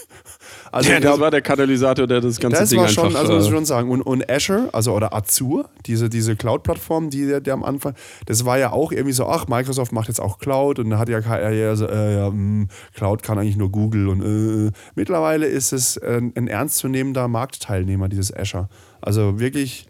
Also 0.71 0.91
ja, 0.91 0.99
das 0.99 1.19
war 1.19 1.31
der 1.31 1.41
Katalysator, 1.41 2.05
der 2.05 2.21
das 2.21 2.39
ganze 2.39 2.59
das 2.59 2.69
Ding 2.69 2.79
war 2.79 2.87
schon, 2.87 3.07
einfach... 3.07 3.21
Also 3.21 3.33
muss 3.33 3.45
ich 3.45 3.51
schon 3.51 3.65
sagen. 3.65 3.89
Und, 3.89 4.03
und 4.03 4.29
Azure, 4.29 4.69
also 4.71 4.93
oder 4.93 5.13
Azure, 5.13 5.67
diese, 5.87 6.09
diese 6.09 6.35
Cloud-Plattform, 6.35 7.09
die 7.09 7.25
der, 7.25 7.41
der, 7.41 7.55
am 7.55 7.63
Anfang, 7.63 7.95
das 8.27 8.45
war 8.45 8.59
ja 8.59 8.71
auch 8.71 8.91
irgendwie 8.91 9.13
so, 9.13 9.25
ach, 9.25 9.47
Microsoft 9.47 9.91
macht 9.91 10.09
jetzt 10.09 10.21
auch 10.21 10.37
Cloud 10.37 10.77
und 10.77 10.91
da 10.91 10.99
hat 10.99 11.09
ja, 11.09 11.19
ja, 11.49 11.75
so, 11.75 11.87
äh, 11.87 12.15
ja 12.17 12.29
mh, 12.29 12.35
hm, 12.35 12.67
Cloud 12.93 13.23
kann 13.23 13.39
eigentlich 13.39 13.57
nur 13.57 13.71
Google 13.71 14.09
und 14.09 14.21
äh, 14.21 14.67
äh. 14.67 14.71
mittlerweile 14.93 15.47
ist 15.47 15.73
es 15.73 15.97
ein, 15.97 16.33
ein 16.35 16.47
ernstzunehmender 16.47 17.27
Marktteilnehmer, 17.27 18.07
dieses 18.09 18.35
Azure. 18.35 18.69
Also 19.01 19.39
wirklich 19.39 19.88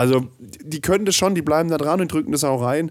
also 0.00 0.28
die 0.38 0.80
können 0.80 1.04
das 1.04 1.14
schon, 1.14 1.34
die 1.34 1.42
bleiben 1.42 1.68
da 1.68 1.76
dran 1.76 2.00
und 2.00 2.10
drücken 2.10 2.32
das 2.32 2.42
auch 2.42 2.62
rein. 2.62 2.90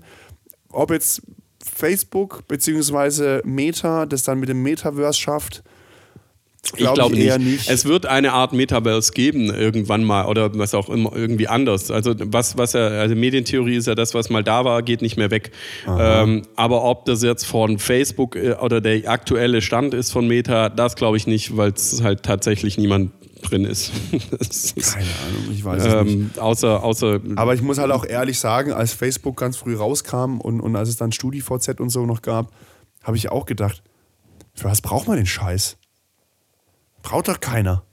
Ob 0.72 0.91
jetzt 0.91 1.24
Facebook 1.66 2.47
bzw. 2.47 3.41
Meta 3.45 4.05
das 4.05 4.22
dann 4.22 4.39
mit 4.39 4.47
dem 4.47 4.62
Metaverse 4.62 5.20
schafft, 5.20 5.64
Glaub 6.74 6.91
ich 6.91 6.93
glaube 6.93 7.16
nicht. 7.16 7.39
nicht. 7.39 7.70
Es 7.70 7.86
wird 7.86 8.05
eine 8.05 8.34
Art 8.34 8.53
Metaverse 8.53 9.14
geben 9.14 9.53
irgendwann 9.53 10.03
mal 10.03 10.26
oder 10.26 10.55
was 10.57 10.74
auch 10.74 10.89
immer 10.89 11.16
irgendwie 11.16 11.47
anders. 11.47 11.89
Also 11.89 12.14
was 12.18 12.57
was 12.57 12.74
ja 12.74 12.88
also 12.88 13.16
Medientheorie 13.16 13.76
ist 13.76 13.88
ja 13.88 13.95
das, 13.95 14.14
was 14.14 14.30
mal 14.30 14.43
da 14.43 14.66
war, 14.66 14.84
geht 14.84 15.01
nicht 15.01 15.18
mehr 15.18 15.32
weg. 15.32 15.51
Ähm, 15.88 16.43
aber 16.55 16.84
ob 16.84 17.05
das 17.05 17.24
jetzt 17.24 17.45
von 17.45 17.80
Facebook 17.80 18.36
äh, 18.36 18.55
oder 18.62 18.82
der 18.82 19.10
aktuelle 19.10 19.62
Stand 19.62 19.93
ist 19.93 20.12
von 20.12 20.28
Meta, 20.28 20.70
das 20.70 20.95
glaube 20.95 21.18
ich 21.18 21.28
nicht, 21.28 21.55
weil 21.55 21.72
es 21.72 22.03
halt 22.03 22.24
tatsächlich 22.24 22.78
niemand 22.78 23.12
drin 23.41 23.66
ist. 23.66 23.91
ist 24.39 24.76
Keine 24.76 25.05
Ahnung, 25.05 25.51
ich 25.51 25.64
weiß 25.64 25.86
es 25.86 25.93
ähm, 25.93 26.24
nicht. 26.24 26.39
Außer, 26.39 26.84
außer 26.84 27.20
Aber 27.36 27.53
ich 27.53 27.62
muss 27.62 27.78
halt 27.78 27.91
auch 27.91 28.05
ehrlich 28.05 28.38
sagen, 28.38 28.74
als 28.74 28.93
Facebook 28.93 29.38
ganz 29.38 29.57
früh 29.57 29.76
rauskam 29.76 30.39
und, 30.39 30.60
und 30.60 30.76
als 30.76 30.89
es 30.89 30.97
dann 30.97 31.12
StudiVZ 31.12 31.80
und 31.80 31.89
so 31.89 32.05
noch 32.05 32.22
gab, 32.22 32.51
habe 33.01 33.18
ich 33.18 33.30
auch 33.30 33.45
gedacht, 33.45 33.82
für 34.53 34.66
was 34.66 34.82
braucht 34.82 35.07
man 35.07 35.18
den 35.18 35.26
Scheiß? 35.26 35.78
Braucht 37.02 37.28
doch 37.28 37.39
keiner. 37.39 37.84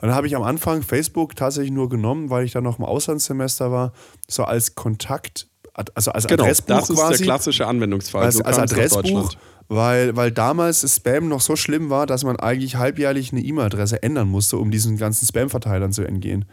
Und 0.00 0.08
dann 0.08 0.16
habe 0.16 0.26
ich 0.26 0.34
am 0.34 0.42
Anfang 0.42 0.82
Facebook 0.82 1.36
tatsächlich 1.36 1.72
nur 1.72 1.88
genommen, 1.88 2.28
weil 2.30 2.44
ich 2.44 2.52
dann 2.52 2.64
noch 2.64 2.78
im 2.78 2.84
Auslandssemester 2.84 3.70
war, 3.70 3.92
so 4.28 4.44
als 4.44 4.74
Kontakt, 4.74 5.46
also 5.94 6.10
als 6.10 6.26
genau, 6.26 6.42
Adressbuch 6.44 6.74
das 6.74 6.90
ist 6.90 6.96
quasi. 6.96 7.16
der 7.18 7.26
klassische 7.26 7.66
Anwendungsfall. 7.66 8.24
Als, 8.24 8.36
so 8.36 8.42
als 8.42 8.58
Adressbuch 8.58 9.32
weil, 9.68 10.14
weil 10.16 10.30
damals 10.32 10.84
Spam 10.94 11.28
noch 11.28 11.40
so 11.40 11.56
schlimm 11.56 11.88
war, 11.88 12.06
dass 12.06 12.24
man 12.24 12.36
eigentlich 12.36 12.76
halbjährlich 12.76 13.32
eine 13.32 13.40
E-Mail-Adresse 13.42 14.02
ändern 14.02 14.28
musste, 14.28 14.58
um 14.58 14.70
diesen 14.70 14.98
ganzen 14.98 15.24
Spam-Verteilern 15.26 15.92
zu 15.92 16.02
entgehen. 16.02 16.44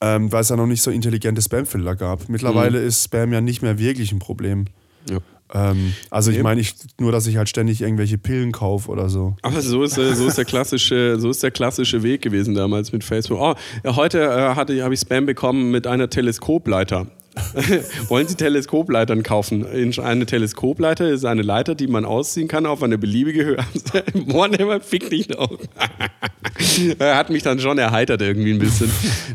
Ähm, 0.00 0.30
weil 0.30 0.42
es 0.42 0.50
ja 0.50 0.56
noch 0.56 0.66
nicht 0.66 0.82
so 0.82 0.90
intelligente 0.90 1.40
Spam-Filter 1.40 1.96
gab. 1.96 2.28
Mittlerweile 2.28 2.80
Mhm. 2.80 2.86
ist 2.86 3.04
Spam 3.04 3.32
ja 3.32 3.40
nicht 3.40 3.62
mehr 3.62 3.78
wirklich 3.78 4.12
ein 4.12 4.18
Problem. 4.18 4.66
Ja. 5.08 5.18
Ähm, 5.54 5.94
also 6.10 6.30
ich 6.30 6.42
meine, 6.42 6.60
ich, 6.60 6.74
nur, 6.98 7.12
dass 7.12 7.26
ich 7.26 7.36
halt 7.36 7.48
ständig 7.48 7.80
irgendwelche 7.80 8.18
Pillen 8.18 8.52
kaufe 8.52 8.90
oder 8.90 9.08
so. 9.08 9.36
Aber 9.42 9.62
so 9.62 9.84
ist, 9.84 9.96
äh, 9.96 10.14
so, 10.14 10.26
ist 10.26 10.36
der 10.36 10.44
klassische, 10.44 11.18
so 11.18 11.30
ist 11.30 11.42
der 11.42 11.52
klassische 11.52 12.02
Weg 12.02 12.22
gewesen 12.22 12.54
damals 12.54 12.92
mit 12.92 13.04
Facebook. 13.04 13.38
Oh, 13.40 13.54
heute 13.94 14.22
äh, 14.22 14.54
habe 14.56 14.94
ich 14.94 15.00
Spam 15.00 15.26
bekommen 15.26 15.70
mit 15.70 15.86
einer 15.86 16.10
Teleskopleiter. 16.10 17.06
Wollen 18.08 18.28
Sie 18.28 18.36
Teleskopleitern 18.36 19.22
kaufen? 19.22 19.66
Eine 19.98 20.26
Teleskopleiter 20.26 21.08
ist 21.10 21.24
eine 21.24 21.42
Leiter, 21.42 21.74
die 21.74 21.86
man 21.86 22.04
ausziehen 22.04 22.48
kann 22.48 22.66
auf 22.66 22.82
eine 22.82 22.98
beliebige 22.98 23.44
Höhe. 23.44 23.56
Whatever, 24.26 24.80
fick 24.80 25.10
dich 25.10 25.28
noch. 25.28 25.58
Hat 27.00 27.30
mich 27.30 27.42
dann 27.42 27.58
schon 27.58 27.78
erheitert 27.78 28.22
irgendwie 28.22 28.52
ein 28.52 28.58
bisschen. 28.58 28.90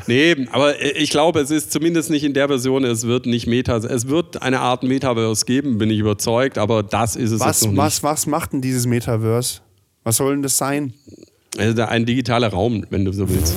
Nee, 0.08 0.48
aber 0.52 0.82
ich 0.82 1.10
glaube, 1.10 1.40
es 1.42 1.52
ist 1.52 1.72
zumindest 1.72 2.10
nicht 2.10 2.24
in 2.24 2.34
der 2.34 2.48
Version, 2.48 2.84
es 2.86 3.06
wird 3.06 3.26
nicht 3.26 3.48
Meta, 3.48 3.78
es 3.78 4.08
wird 4.08 4.42
eine 4.42 4.60
Art 4.60 4.84
Metaverse 4.84 5.46
geben, 5.46 5.78
bin 5.78 5.90
ich 5.90 6.00
überzeugt, 6.00 6.58
aber 6.58 6.84
das 6.84 7.16
ist 7.16 7.32
es 7.32 7.40
jetzt 7.40 7.42
Was, 7.42 7.62
noch 7.64 7.72
nicht. 7.72 7.78
was, 7.78 8.04
was 8.04 8.28
macht 8.28 8.54
denn 8.54 8.62
dieses 8.62 8.86
Metaverse? 8.86 9.62
Was 10.04 10.18
soll 10.18 10.34
denn 10.34 10.44
das 10.44 10.58
sein? 10.58 10.94
Also 11.58 11.82
ein 11.84 12.06
digitaler 12.06 12.50
Raum, 12.50 12.86
wenn 12.90 13.04
du 13.06 13.12
so 13.12 13.28
willst. 13.30 13.56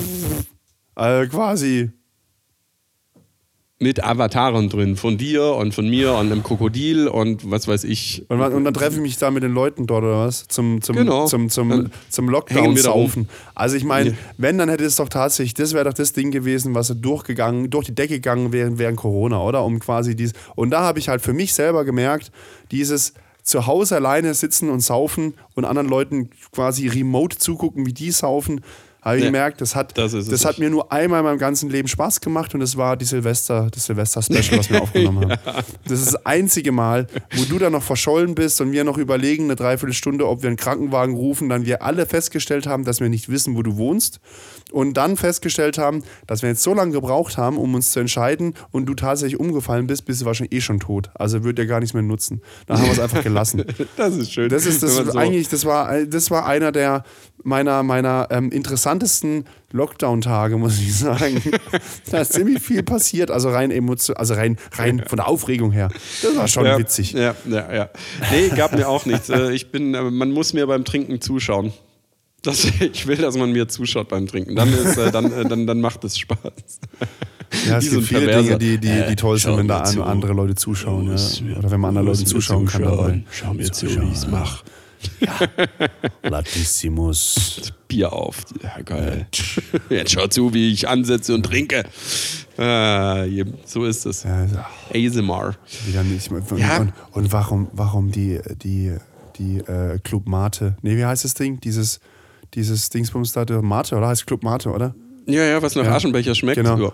Äh, 0.96 1.26
quasi. 1.26 1.90
Mit 3.82 4.04
Avataren 4.04 4.68
drin, 4.68 4.96
von 4.96 5.18
dir 5.18 5.42
und 5.56 5.74
von 5.74 5.88
mir 5.90 6.12
und 6.12 6.30
einem 6.30 6.42
Krokodil 6.42 7.08
und 7.08 7.50
was 7.50 7.66
weiß 7.66 7.82
ich. 7.84 8.24
Und, 8.28 8.40
und 8.40 8.64
dann 8.64 8.72
treffe 8.74 8.96
ich 8.96 9.02
mich 9.02 9.18
da 9.18 9.30
mit 9.32 9.42
den 9.42 9.52
Leuten 9.52 9.86
dort 9.86 10.04
oder 10.04 10.18
was? 10.20 10.46
Zum, 10.46 10.80
zum, 10.82 10.94
Genau. 10.96 11.26
zum, 11.26 11.50
zum, 11.50 11.68
Dann 11.68 11.92
zum 12.08 12.24
hängen 12.26 12.32
Lockdown 12.32 12.76
wir 12.76 12.82
da 12.84 12.90
rum. 12.90 13.02
saufen. 13.06 13.28
Also 13.54 13.76
ich 13.76 13.84
meine, 13.84 14.10
Ja. 14.10 14.16
wenn, 14.38 14.56
dann 14.58 14.68
hätte 14.68 14.84
es 14.84 14.96
doch 14.96 15.08
tatsächlich, 15.08 15.54
das 15.54 15.72
wäre 15.74 15.84
doch 15.86 15.94
das 15.94 16.12
Ding 16.12 16.30
gewesen, 16.30 16.74
was 16.74 16.94
durchgegangen, 16.96 17.70
durch 17.70 17.86
die 17.86 17.94
Decke 17.94 18.14
gegangen 18.14 18.52
wäre 18.52 18.78
während 18.78 18.96
Corona, 18.98 19.42
oder? 19.42 19.64
Um 19.64 19.80
quasi 19.80 20.14
dies. 20.14 20.32
Und 20.54 20.70
da 20.70 20.82
habe 20.82 20.98
ich 21.00 21.08
halt 21.08 21.20
für 21.20 21.32
mich 21.32 21.52
selber 21.52 21.84
gemerkt, 21.84 22.30
dieses 22.70 23.14
zu 23.42 23.66
Hause 23.66 23.96
alleine 23.96 24.34
sitzen 24.34 24.70
und 24.70 24.78
saufen 24.78 25.34
und 25.56 25.64
anderen 25.64 25.88
Leuten 25.88 26.30
quasi 26.52 26.86
remote 26.86 27.36
zugucken, 27.36 27.84
wie 27.86 27.92
die 27.92 28.12
saufen, 28.12 28.60
habe 29.02 29.16
ich 29.16 29.24
Ja. 29.24 29.28
gemerkt, 29.30 29.60
das 29.60 29.74
hat, 29.74 29.98
Das 29.98 30.12
es 30.14 30.44
hat 30.44 30.58
mir 30.60 30.70
nur 30.70 30.92
einmal 30.92 31.20
in 31.20 31.26
meinem 31.26 31.38
ganzen 31.38 31.68
Leben 31.68 31.88
Spaß 31.88 32.20
gemacht 32.20 32.54
und 32.54 32.60
das 32.60 32.76
war 32.76 32.96
die 32.96 33.04
Silvester, 33.04 33.68
das 33.70 33.86
Silvester-Special, 33.86 34.58
was 34.60 34.70
wir 34.70 34.80
aufgenommen 34.82 35.30
haben. 35.32 35.40
Das 35.88 35.98
ist 36.00 36.14
das 36.14 36.24
einzige 36.24 36.70
Mal, 36.70 37.08
wo 37.36 37.42
du 37.44 37.58
dann 37.58 37.72
noch 37.72 37.82
verschollen 37.82 38.34
bist 38.36 38.60
und 38.60 38.70
wir 38.72 38.84
noch 38.84 38.98
überlegen, 38.98 39.44
eine 39.44 39.56
Dreiviertelstunde, 39.56 40.26
ob 40.28 40.42
wir 40.42 40.48
einen 40.48 40.56
Krankenwagen 40.56 41.16
rufen, 41.16 41.48
dann 41.48 41.66
wir 41.66 41.82
alle 41.82 42.06
festgestellt 42.06 42.66
haben, 42.68 42.84
dass 42.84 43.00
wir 43.00 43.08
nicht 43.08 43.28
wissen, 43.28 43.56
wo 43.56 43.62
du 43.62 43.76
wohnst 43.76 44.20
und 44.70 44.94
dann 44.96 45.16
festgestellt 45.16 45.78
haben, 45.78 46.04
dass 46.28 46.42
wir 46.42 46.48
jetzt 46.50 46.62
so 46.62 46.72
lange 46.72 46.92
gebraucht 46.92 47.36
haben, 47.36 47.58
um 47.58 47.74
uns 47.74 47.90
zu 47.90 47.98
entscheiden 48.00 48.54
und 48.70 48.86
du 48.86 48.94
tatsächlich 48.94 49.38
umgefallen 49.40 49.88
bist, 49.88 50.04
bist 50.04 50.22
du 50.22 50.26
wahrscheinlich 50.26 50.54
eh 50.56 50.60
schon 50.60 50.78
tot. 50.78 51.10
Also 51.14 51.42
wird 51.42 51.58
dir 51.58 51.66
gar 51.66 51.80
nichts 51.80 51.92
mehr 51.92 52.04
nutzen. 52.04 52.40
Dann 52.66 52.78
haben 52.78 52.84
wir 52.86 52.92
es 52.92 53.00
einfach 53.00 53.22
gelassen. 53.24 53.64
Das 53.96 54.14
ist 54.16 54.32
schön. 54.32 54.48
Das 54.48 54.64
ist 54.64 54.82
das 54.82 54.94
so- 54.94 55.12
eigentlich, 55.18 55.48
das 55.48 55.64
war, 55.64 56.04
das 56.06 56.30
war 56.30 56.46
einer 56.46 56.70
der 56.70 57.02
meiner, 57.44 57.82
meiner 57.82 58.28
ähm, 58.30 58.52
interessantesten 58.92 59.44
Lockdown-Tage, 59.72 60.56
muss 60.56 60.78
ich 60.78 60.96
sagen. 60.96 61.40
da 62.10 62.20
ist 62.20 62.32
ziemlich 62.34 62.62
viel 62.62 62.82
passiert, 62.82 63.30
also 63.30 63.50
rein 63.50 63.70
emotion, 63.70 64.16
also 64.16 64.34
rein, 64.34 64.58
rein 64.74 65.02
von 65.06 65.16
der 65.16 65.28
Aufregung 65.28 65.72
her. 65.72 65.88
Das 66.22 66.36
war 66.36 66.48
schon 66.48 66.66
ja, 66.66 66.78
witzig. 66.78 67.12
Ja, 67.12 67.34
ja, 67.48 67.72
ja. 67.72 67.90
Nee, 68.30 68.48
gab 68.54 68.74
mir 68.74 68.88
auch 68.88 69.06
nichts. 69.06 69.28
Äh, 69.30 69.52
Ich 69.52 69.70
bin, 69.70 69.94
äh, 69.94 70.02
man 70.02 70.30
muss 70.30 70.52
mir 70.52 70.66
beim 70.66 70.84
Trinken 70.84 71.20
zuschauen. 71.20 71.72
Das, 72.42 72.64
ich 72.80 73.06
will, 73.06 73.16
dass 73.16 73.36
man 73.36 73.52
mir 73.52 73.68
zuschaut 73.68 74.08
beim 74.08 74.26
Trinken. 74.26 74.56
Dann, 74.56 74.72
ist, 74.72 74.96
äh, 74.98 75.10
dann, 75.10 75.48
dann, 75.48 75.66
dann 75.66 75.80
macht 75.80 76.04
es 76.04 76.18
Spaß. 76.18 76.80
Ja, 77.68 77.78
es 77.78 77.90
gibt 77.90 78.04
viele 78.04 78.26
Perverser. 78.26 78.58
Dinge, 78.58 78.78
die, 78.78 78.78
die, 78.78 78.88
die 78.88 79.12
Äh, 79.12 79.16
toll 79.16 79.38
sind, 79.38 79.56
wenn 79.56 79.68
da 79.68 79.82
andere 79.82 80.32
Leute 80.32 80.54
zuschauen. 80.54 81.06
Ja. 81.06 81.56
Oder 81.58 81.70
wenn 81.70 81.80
man 81.80 81.90
anderen 81.90 82.08
Leuten 82.08 82.26
zuschauen 82.26 82.66
kann 82.66 82.82
dabei. 82.82 83.22
Schau 83.30 83.54
mir 83.54 83.70
zu, 83.70 83.86
wie 83.86 84.06
ich 84.08 84.14
es 84.14 84.26
mache. 84.26 84.64
Latissimus. 86.22 87.72
Bier 87.88 88.12
auf. 88.12 88.44
Ja, 88.62 88.80
geil. 88.82 89.26
Jetzt 89.90 90.12
schau 90.12 90.26
zu, 90.26 90.54
wie 90.54 90.72
ich 90.72 90.88
ansetze 90.88 91.34
und 91.34 91.44
trinke. 91.44 91.84
Je- 92.58 93.44
so 93.66 93.84
ist 93.84 94.06
es. 94.06 94.22
Ja, 94.24 94.36
also, 94.36 94.56
ASMR. 94.94 95.56
wieder 95.86 96.02
nicht. 96.04 96.30
Und, 96.30 96.58
Ja. 96.58 96.78
und, 96.78 96.92
und 97.12 97.32
warum, 97.32 97.68
warum 97.72 98.10
die, 98.10 98.40
die, 98.62 98.96
die 99.36 99.58
äh, 99.58 99.98
Club 99.98 100.26
Mate? 100.26 100.76
Nee, 100.82 100.96
wie 100.96 101.04
heißt 101.04 101.24
das 101.24 101.34
Ding? 101.34 101.60
Dieses, 101.60 102.00
dieses 102.54 102.88
Dingsbums 102.90 103.32
da, 103.32 103.44
Mate, 103.62 103.96
oder? 103.96 104.08
Heißt 104.08 104.26
Club 104.26 104.42
Mate, 104.42 104.70
oder? 104.70 104.94
Ja, 105.26 105.44
ja, 105.44 105.62
was 105.62 105.74
nach 105.74 105.84
Ja. 105.84 105.94
Aschenbecher 105.96 106.34
schmeckt. 106.34 106.56
Genau. 106.56 106.78
Ja. 106.78 106.92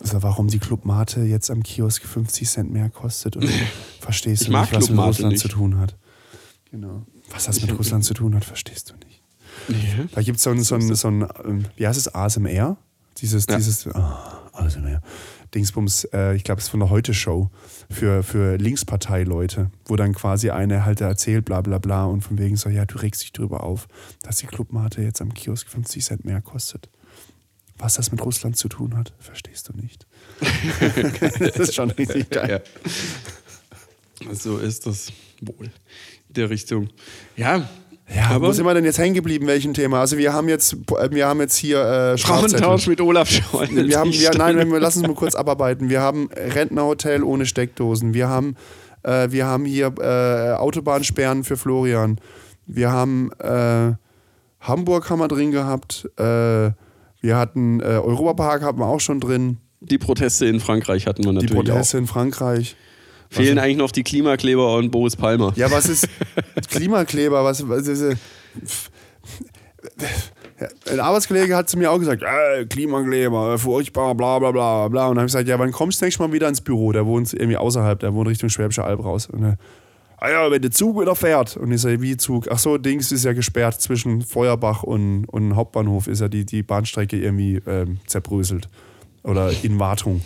Also 0.00 0.22
warum 0.22 0.48
die 0.48 0.58
Club 0.58 0.84
Mate 0.84 1.22
jetzt 1.22 1.50
am 1.50 1.62
Kiosk 1.62 2.04
50 2.04 2.48
Cent 2.48 2.70
mehr 2.72 2.90
kostet 2.90 3.36
und 3.36 3.48
verstehst 4.00 4.42
Ich 4.42 4.48
du 4.48 4.52
nicht, 4.58 4.72
was 4.72 4.86
Club 4.86 4.90
mit 4.96 5.06
Russland 5.06 5.32
nicht. 5.32 5.42
zu 5.42 5.48
tun 5.48 5.78
hat. 5.78 5.94
Genau. 6.70 7.02
Was 7.30 7.44
das 7.44 7.60
mit 7.60 7.76
Russland 7.78 8.04
zu 8.04 8.14
tun 8.14 8.34
hat, 8.34 8.44
verstehst 8.44 8.90
du 8.90 8.94
nicht. 9.06 9.22
Nee. 9.68 10.06
Da 10.12 10.22
gibt 10.22 10.38
es 10.38 10.44
so 10.44 10.50
ein, 10.50 10.62
so 10.62 10.74
ein, 10.76 10.94
so 10.94 11.08
ein 11.08 11.26
ähm, 11.44 11.64
wie 11.76 11.86
heißt 11.86 11.98
es, 11.98 12.14
ASMR? 12.14 12.76
Dieses, 13.18 13.46
Ja. 13.48 13.56
dieses, 13.56 13.86
ah, 13.88 14.42
ASMR. 14.52 15.02
Dingsbums, 15.54 16.04
äh, 16.12 16.34
ich 16.34 16.44
glaube, 16.44 16.58
es 16.58 16.66
ist 16.66 16.70
von 16.70 16.80
der 16.80 16.90
Heute-Show 16.90 17.50
für, 17.90 18.22
für 18.22 18.56
Linkspartei-Leute, 18.58 19.70
wo 19.86 19.96
dann 19.96 20.12
quasi 20.14 20.50
eine 20.50 20.84
halt 20.84 21.00
erzählt, 21.00 21.44
bla 21.44 21.60
bla 21.62 21.78
bla, 21.78 22.04
und 22.04 22.22
von 22.22 22.38
wegen 22.38 22.56
so, 22.56 22.68
ja, 22.68 22.84
du 22.84 22.98
regst 22.98 23.22
dich 23.22 23.32
drüber 23.32 23.62
auf, 23.62 23.88
dass 24.22 24.36
die 24.36 24.46
Clubmate 24.46 25.02
jetzt 25.02 25.20
am 25.22 25.32
Kiosk 25.32 25.68
50 25.68 26.04
Cent 26.04 26.24
mehr 26.24 26.42
kostet. 26.42 26.88
Was 27.78 27.94
das 27.94 28.10
mit 28.10 28.24
Russland 28.24 28.56
zu 28.56 28.68
tun 28.68 28.96
hat, 28.96 29.12
verstehst 29.18 29.68
du 29.68 29.76
nicht. 29.76 30.06
das 31.40 31.56
ist 31.56 31.74
schon 31.74 31.90
richtig 31.90 32.30
geil. 32.30 32.62
Ja. 34.22 34.34
So 34.34 34.58
ist 34.58 34.86
das 34.86 35.12
wohl. 35.42 35.70
Der 36.36 36.50
Richtung. 36.50 36.88
Ja. 37.36 37.68
Ja, 38.14 38.28
aber 38.28 38.48
wo 38.48 38.52
sind 38.52 38.64
wir 38.64 38.72
denn 38.72 38.84
jetzt 38.84 38.98
hängen 38.98 39.14
geblieben? 39.14 39.48
Welchem 39.48 39.74
Thema? 39.74 39.98
Also 39.98 40.16
wir 40.16 40.32
haben 40.32 40.48
jetzt, 40.48 40.76
wir 41.10 41.26
haben 41.26 41.40
jetzt 41.40 41.56
hier 41.56 41.80
äh. 41.80 42.16
Frauentausch 42.16 42.86
mit 42.86 43.00
Olaf 43.00 43.28
Scholz. 43.28 43.70
Wir 43.72 43.98
haben, 43.98 44.12
wir, 44.12 44.30
nein, 44.36 44.70
wir 44.70 44.78
lassen 44.78 45.00
uns 45.00 45.08
mal 45.08 45.14
kurz 45.14 45.34
abarbeiten. 45.34 45.88
Wir 45.88 46.02
haben 46.02 46.28
Rentnerhotel 46.32 47.24
ohne 47.24 47.46
Steckdosen. 47.46 48.14
Wir 48.14 48.28
haben, 48.28 48.54
äh, 49.02 49.32
wir 49.32 49.46
haben 49.46 49.64
hier 49.64 49.92
äh, 49.98 50.52
Autobahnsperren 50.52 51.42
für 51.42 51.56
Florian. 51.56 52.20
Wir 52.66 52.92
haben 52.92 53.32
äh, 53.40 53.94
Hamburg 54.60 55.10
haben 55.10 55.18
wir 55.18 55.28
drin 55.28 55.50
gehabt. 55.50 56.08
Äh, 56.16 56.70
wir 57.20 57.36
hatten 57.36 57.80
äh, 57.80 57.84
Europapark 57.84 58.62
hatten 58.62 58.78
wir 58.78 58.86
auch 58.86 59.00
schon 59.00 59.18
drin. 59.20 59.58
Die 59.80 59.98
Proteste 59.98 60.46
in 60.46 60.60
Frankreich 60.60 61.06
hatten 61.06 61.24
wir 61.24 61.30
Die 61.30 61.46
natürlich 61.46 61.54
Proteste 61.54 61.98
in 61.98 62.06
Frankreich. 62.06 62.76
Fehlen 63.30 63.58
eigentlich 63.58 63.76
noch 63.76 63.90
die 63.90 64.02
Klimakleber 64.02 64.76
und 64.76 64.90
Boris 64.90 65.16
Palmer. 65.16 65.52
Ja, 65.56 65.70
was 65.70 65.88
ist 65.88 66.08
Klimakleber? 66.70 67.44
Was, 67.44 67.68
was 67.68 67.86
ist, 67.86 68.02
äh, 68.02 68.16
ein 70.90 71.00
Arbeitskollege 71.00 71.54
hat 71.54 71.68
zu 71.68 71.78
mir 71.78 71.90
auch 71.90 71.98
gesagt, 71.98 72.22
äh, 72.22 72.64
Klimakleber, 72.64 73.58
furchtbar, 73.58 74.14
bla 74.14 74.38
bla 74.38 74.50
bla 74.52 74.88
bla. 74.88 75.08
Und 75.08 75.16
dann 75.16 75.22
habe 75.22 75.26
ich 75.26 75.32
gesagt, 75.32 75.48
ja, 75.48 75.58
wann 75.58 75.72
kommst 75.72 76.00
du 76.00 76.04
nächstes 76.04 76.26
Mal 76.26 76.32
wieder 76.32 76.48
ins 76.48 76.60
Büro? 76.60 76.92
Der 76.92 77.06
wohnt 77.06 77.32
irgendwie 77.32 77.56
außerhalb, 77.56 77.98
der 77.98 78.14
wohnt 78.14 78.28
Richtung 78.28 78.48
Schwäbische 78.48 78.84
Alb 78.84 79.04
raus. 79.04 79.26
Und 79.26 79.42
er, 79.44 79.58
ah 80.18 80.30
ja, 80.30 80.50
wenn 80.50 80.62
der 80.62 80.70
Zug 80.70 81.00
wieder 81.00 81.14
fährt. 81.14 81.56
Und 81.56 81.72
ich 81.72 81.80
sage, 81.80 82.00
wie 82.00 82.16
Zug? 82.16 82.48
Ach 82.50 82.58
so, 82.58 82.78
Dings 82.78 83.12
ist 83.12 83.24
ja 83.24 83.32
gesperrt 83.32 83.80
zwischen 83.80 84.22
Feuerbach 84.22 84.82
und, 84.82 85.26
und 85.26 85.56
Hauptbahnhof 85.56 86.06
ist 86.06 86.20
ja 86.20 86.28
die, 86.28 86.46
die 86.46 86.62
Bahnstrecke 86.62 87.18
irgendwie 87.18 87.60
ähm, 87.66 87.98
zerbröselt. 88.06 88.68
Oder 89.22 89.50
in 89.62 89.78
Wartung. 89.78 90.22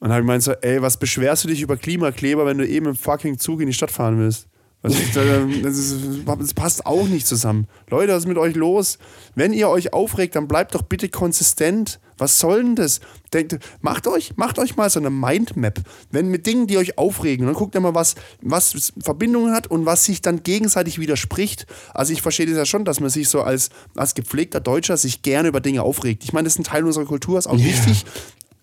Und 0.00 0.08
dann 0.08 0.12
habe 0.12 0.22
ich 0.22 0.26
gemeint 0.26 0.42
so, 0.42 0.52
ey, 0.52 0.80
was 0.80 0.96
beschwerst 0.96 1.44
du 1.44 1.48
dich 1.48 1.60
über 1.60 1.76
Klimakleber, 1.76 2.46
wenn 2.46 2.58
du 2.58 2.66
eben 2.66 2.86
im 2.86 2.96
fucking 2.96 3.38
Zug 3.38 3.60
in 3.60 3.66
die 3.66 3.74
Stadt 3.74 3.90
fahren 3.90 4.18
willst? 4.18 4.48
Das, 4.82 4.94
ist, 4.94 6.26
das 6.26 6.54
passt 6.54 6.86
auch 6.86 7.06
nicht 7.06 7.26
zusammen. 7.26 7.66
Leute, 7.90 8.12
was 8.12 8.20
ist 8.20 8.28
mit 8.28 8.38
euch 8.38 8.54
los? 8.54 8.98
Wenn 9.34 9.52
ihr 9.52 9.68
euch 9.68 9.92
aufregt, 9.92 10.36
dann 10.36 10.48
bleibt 10.48 10.74
doch 10.74 10.80
bitte 10.80 11.10
konsistent. 11.10 12.00
Was 12.16 12.38
soll 12.38 12.62
denn 12.62 12.76
das? 12.76 13.00
Denkt, 13.34 13.58
macht, 13.82 14.06
euch, 14.06 14.36
macht 14.36 14.58
euch 14.58 14.76
mal 14.76 14.88
so 14.88 14.98
eine 14.98 15.10
Mindmap. 15.10 15.80
Wenn 16.10 16.28
mit 16.28 16.46
Dingen, 16.46 16.66
die 16.66 16.78
euch 16.78 16.96
aufregen, 16.96 17.44
dann 17.44 17.54
guckt 17.54 17.74
ihr 17.74 17.80
mal, 17.82 17.94
was, 17.94 18.14
was 18.40 18.94
Verbindungen 19.02 19.52
hat 19.52 19.66
und 19.66 19.84
was 19.84 20.06
sich 20.06 20.22
dann 20.22 20.42
gegenseitig 20.42 20.98
widerspricht. 20.98 21.66
Also 21.92 22.14
ich 22.14 22.22
verstehe 22.22 22.46
das 22.46 22.56
ja 22.56 22.64
schon, 22.64 22.86
dass 22.86 23.00
man 23.00 23.10
sich 23.10 23.28
so 23.28 23.42
als, 23.42 23.68
als 23.96 24.14
gepflegter 24.14 24.60
Deutscher 24.60 24.96
sich 24.96 25.20
gerne 25.20 25.48
über 25.48 25.60
Dinge 25.60 25.82
aufregt. 25.82 26.24
Ich 26.24 26.32
meine, 26.32 26.44
das 26.44 26.54
ist 26.54 26.60
ein 26.60 26.64
Teil 26.64 26.86
unserer 26.86 27.04
Kultur, 27.04 27.38
ist 27.38 27.46
auch 27.46 27.58
wichtig 27.58 28.06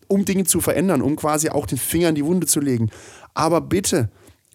um 0.07 0.25
Dinge 0.25 0.45
zu 0.45 0.61
verändern, 0.61 1.01
um 1.01 1.15
quasi 1.15 1.49
auch 1.49 1.65
den 1.65 1.77
Finger 1.77 2.09
in 2.09 2.15
die 2.15 2.25
Wunde 2.25 2.47
zu 2.47 2.59
legen. 2.59 2.89
Aber 3.33 3.61
bitte, 3.61 4.09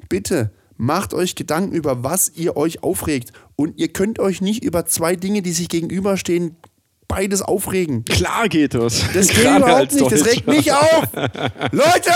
bitte, 0.09 0.51
macht 0.77 1.15
euch 1.15 1.35
Gedanken 1.35 1.73
über, 1.75 2.03
was 2.03 2.33
ihr 2.35 2.57
euch 2.57 2.83
aufregt. 2.83 3.33
Und 3.57 3.79
ihr 3.79 3.89
könnt 3.89 4.19
euch 4.19 4.41
nicht 4.41 4.65
über 4.65 4.87
zwei 4.87 5.17
Dinge, 5.17 5.43
die 5.43 5.53
sich 5.53 5.69
gegenüberstehen, 5.69 6.57
beides 7.07 7.43
aufregen. 7.43 8.05
Klar 8.05 8.49
geht 8.49 8.75
das. 8.75 9.05
Das 9.15 9.29
geht 9.29 9.43
Gerade 9.43 9.65
überhaupt 9.65 9.93
nicht, 9.93 10.11
das 10.11 10.25
regt 10.27 10.49
Deutscher. 10.49 10.57
mich 10.57 10.73
auf. 10.73 11.09
Leute! 11.73 12.13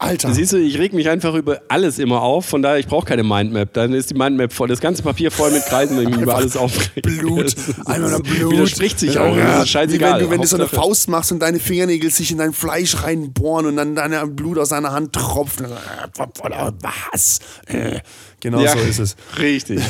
Alter. 0.00 0.32
Siehst 0.32 0.54
du, 0.54 0.56
ich 0.56 0.78
reg 0.78 0.94
mich 0.94 1.08
einfach 1.10 1.34
über 1.34 1.60
alles 1.68 1.98
immer 1.98 2.22
auf, 2.22 2.46
von 2.46 2.62
daher, 2.62 2.78
ich 2.78 2.86
brauche 2.86 3.04
keine 3.04 3.22
Mindmap. 3.22 3.74
Dann 3.74 3.92
ist 3.92 4.10
die 4.10 4.14
Mindmap 4.14 4.50
voll, 4.52 4.66
das 4.66 4.80
ganze 4.80 5.02
Papier 5.02 5.30
voll 5.30 5.50
mit 5.50 5.62
Kreisen, 5.66 5.96
wenn 5.98 6.04
ich 6.08 6.14
mich 6.14 6.22
über 6.22 6.36
alles 6.36 6.56
aufrege. 6.56 7.02
Blut, 7.02 7.54
einmal 7.84 8.18
Blut. 8.20 8.52
Widerspricht 8.52 8.98
sich 8.98 9.18
auch, 9.18 9.36
das 9.36 9.64
ist 9.64 9.68
scheißegal. 9.68 10.16
Wie 10.16 10.22
wenn, 10.22 10.24
du, 10.24 10.30
wenn 10.30 10.40
du 10.40 10.46
so 10.46 10.56
eine 10.56 10.68
Faust 10.68 11.08
machst 11.08 11.32
und 11.32 11.40
deine 11.40 11.60
Fingernägel 11.60 12.10
sich 12.10 12.32
in 12.32 12.38
dein 12.38 12.54
Fleisch 12.54 13.02
reinbohren 13.02 13.66
und 13.66 13.76
dann 13.76 13.94
dein 13.94 14.34
Blut 14.34 14.58
aus 14.58 14.70
deiner 14.70 14.92
Hand 14.92 15.12
tropft. 15.12 15.62
Was? 15.62 17.40
Äh, 17.66 18.00
Genau 18.40 18.60
Ja, 18.60 18.72
so 18.72 18.78
ist 18.78 18.98
es. 18.98 19.16
Richtig. 19.38 19.80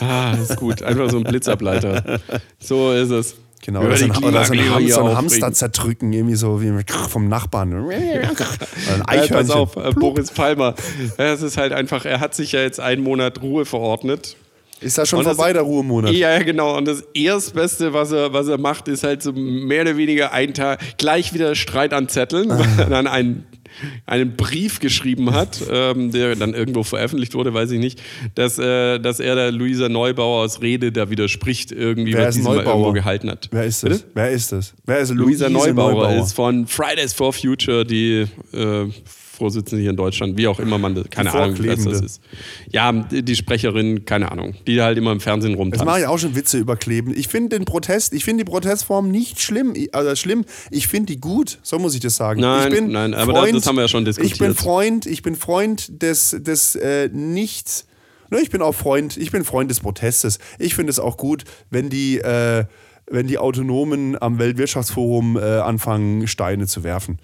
Ah, 0.00 0.36
ist 0.40 0.56
gut. 0.56 0.82
Einfach 0.82 1.10
so 1.10 1.18
ein 1.18 1.24
Blitzableiter. 1.24 2.20
So 2.58 2.92
ist 2.92 3.10
es. 3.10 3.34
Genau, 3.66 3.80
oder 3.82 3.96
so 3.96 4.04
ein, 4.04 4.10
oder 4.24 4.44
so 4.44 4.52
ein, 4.52 4.88
so 4.88 5.04
ein. 5.04 5.16
Hamster 5.16 5.52
zerdrücken, 5.52 6.12
irgendwie 6.12 6.36
so 6.36 6.62
wie 6.62 6.72
vom 7.08 7.28
Nachbarn. 7.28 7.72
Ein 9.06 9.18
Ja, 9.18 9.26
pass 9.28 9.50
auf, 9.50 9.74
äh, 9.74 9.90
Boris 9.90 10.30
Palmer. 10.30 10.74
Es 11.16 11.42
ist 11.42 11.56
halt 11.56 11.72
einfach, 11.72 12.04
er 12.04 12.20
hat 12.20 12.32
sich 12.34 12.52
ja 12.52 12.60
jetzt 12.60 12.78
einen 12.78 13.02
Monat 13.02 13.42
Ruhe 13.42 13.64
verordnet. 13.64 14.36
Ist 14.80 14.98
das 14.98 15.08
schon 15.08 15.18
Und 15.20 15.24
das- 15.24 15.36
vorbei, 15.36 15.52
der 15.52 15.62
Ruhemonat? 15.62 16.12
Ja, 16.12 16.32
ja, 16.36 16.42
genau. 16.44 16.76
Und 16.76 16.86
das 16.86 17.02
Erstbeste, 17.14 17.92
was 17.92 18.12
er, 18.12 18.32
was 18.32 18.46
er 18.46 18.58
macht, 18.58 18.86
ist 18.88 19.02
halt 19.02 19.20
so 19.22 19.32
mehr 19.32 19.82
oder 19.82 19.96
weniger 19.96 20.32
ein 20.32 20.54
Tag 20.54 20.78
gleich 20.98 21.32
wieder 21.34 21.54
Streit 21.56 21.92
anzetteln, 21.92 22.50
Ah. 22.52 22.58
weil 22.60 22.68
er 22.84 22.90
dann 22.90 23.06
einen, 23.08 23.46
einen 24.06 24.36
Brief 24.36 24.80
geschrieben 24.80 25.32
hat, 25.32 25.60
ähm, 25.70 26.12
der 26.12 26.36
dann 26.36 26.54
irgendwo 26.54 26.82
veröffentlicht 26.82 27.34
wurde, 27.34 27.52
weiß 27.54 27.70
ich 27.72 27.78
nicht, 27.80 28.00
dass, 28.34 28.58
äh, 28.58 28.98
dass 28.98 29.20
er 29.20 29.34
der 29.34 29.52
Luisa 29.52 29.88
Neubauers 29.88 30.62
Rede 30.62 30.92
da 30.92 31.10
widerspricht, 31.10 31.72
irgendwie, 31.72 32.14
Wer 32.14 32.28
was 32.28 32.34
sie 32.36 32.42
mal 32.42 32.56
Neubauer? 32.56 32.72
irgendwo 32.74 32.92
gehalten 32.92 33.30
hat. 33.30 33.48
Wer 33.50 33.64
ist 33.64 33.82
das? 33.82 33.90
Bitte? 33.90 34.04
Wer 34.14 34.30
ist 34.30 34.52
das? 34.52 34.74
Wer 34.84 34.98
ist 34.98 35.10
Luisa 35.12 35.48
Luise 35.48 35.68
Neubauer, 35.74 36.10
ist 36.14 36.32
von 36.32 36.66
Fridays 36.66 37.12
for 37.12 37.32
Future 37.32 37.84
die 37.84 38.26
äh, 38.52 38.86
Vorsitzende 39.36 39.80
hier 39.82 39.90
in 39.90 39.96
Deutschland, 39.96 40.36
wie 40.36 40.48
auch 40.48 40.58
immer 40.58 40.78
man 40.78 40.94
das, 40.94 41.08
keine 41.10 41.32
Ahnung, 41.32 41.56
was 41.58 41.84
das 41.84 42.00
ist. 42.00 42.20
Ja, 42.70 42.90
die 42.92 43.36
Sprecherin, 43.36 44.04
keine 44.04 44.32
Ahnung, 44.32 44.54
die 44.66 44.80
halt 44.82 44.98
immer 44.98 45.12
im 45.12 45.20
Fernsehen 45.20 45.52
Jetzt 45.52 45.58
mache 45.58 45.78
rumtanzt. 45.78 45.98
ich 46.00 46.06
auch 46.06 46.18
schon 46.18 46.34
Witze 46.34 46.58
überkleben. 46.58 47.12
Ich 47.16 47.28
finde 47.28 47.56
den 47.58 47.64
Protest, 47.64 48.12
ich 48.14 48.24
finde 48.24 48.44
die 48.44 48.50
Protestform 48.50 49.10
nicht 49.10 49.40
schlimm, 49.40 49.74
also 49.92 50.16
schlimm. 50.16 50.44
Ich 50.70 50.88
finde 50.88 51.12
die 51.12 51.20
gut, 51.20 51.58
so 51.62 51.78
muss 51.78 51.94
ich 51.94 52.00
das 52.00 52.16
sagen. 52.16 52.40
Nein, 52.40 52.72
ich 52.72 52.78
bin 52.80 52.90
nein, 52.90 53.14
aber 53.14 53.32
das- 53.34 53.52
das 53.52 53.66
haben 53.66 53.76
wir 53.76 53.82
ja 53.82 53.88
schon 53.88 54.06
Ich 54.06 54.16
bin 54.16 54.24
diskutiert. 54.24 54.56
Freund, 54.56 55.06
ich 55.06 55.22
bin 55.22 55.36
Freund 55.36 56.02
des, 56.02 56.36
des 56.40 56.74
äh, 56.76 57.08
nicht, 57.12 57.84
ne, 58.30 58.40
ich 58.40 58.50
bin 58.50 58.62
auch 58.62 58.74
Freund, 58.74 59.16
ich 59.16 59.30
bin 59.30 59.44
Freund 59.44 59.70
des 59.70 59.80
Protestes. 59.80 60.38
Ich 60.58 60.74
finde 60.74 60.90
es 60.90 60.98
auch 60.98 61.16
gut, 61.16 61.44
wenn 61.70 61.88
die, 61.90 62.18
äh, 62.18 62.64
wenn 63.08 63.26
die 63.28 63.38
Autonomen 63.38 64.20
am 64.20 64.38
Weltwirtschaftsforum 64.38 65.36
äh, 65.36 65.40
anfangen, 65.58 66.26
Steine 66.26 66.66
zu 66.66 66.82
werfen. 66.82 67.18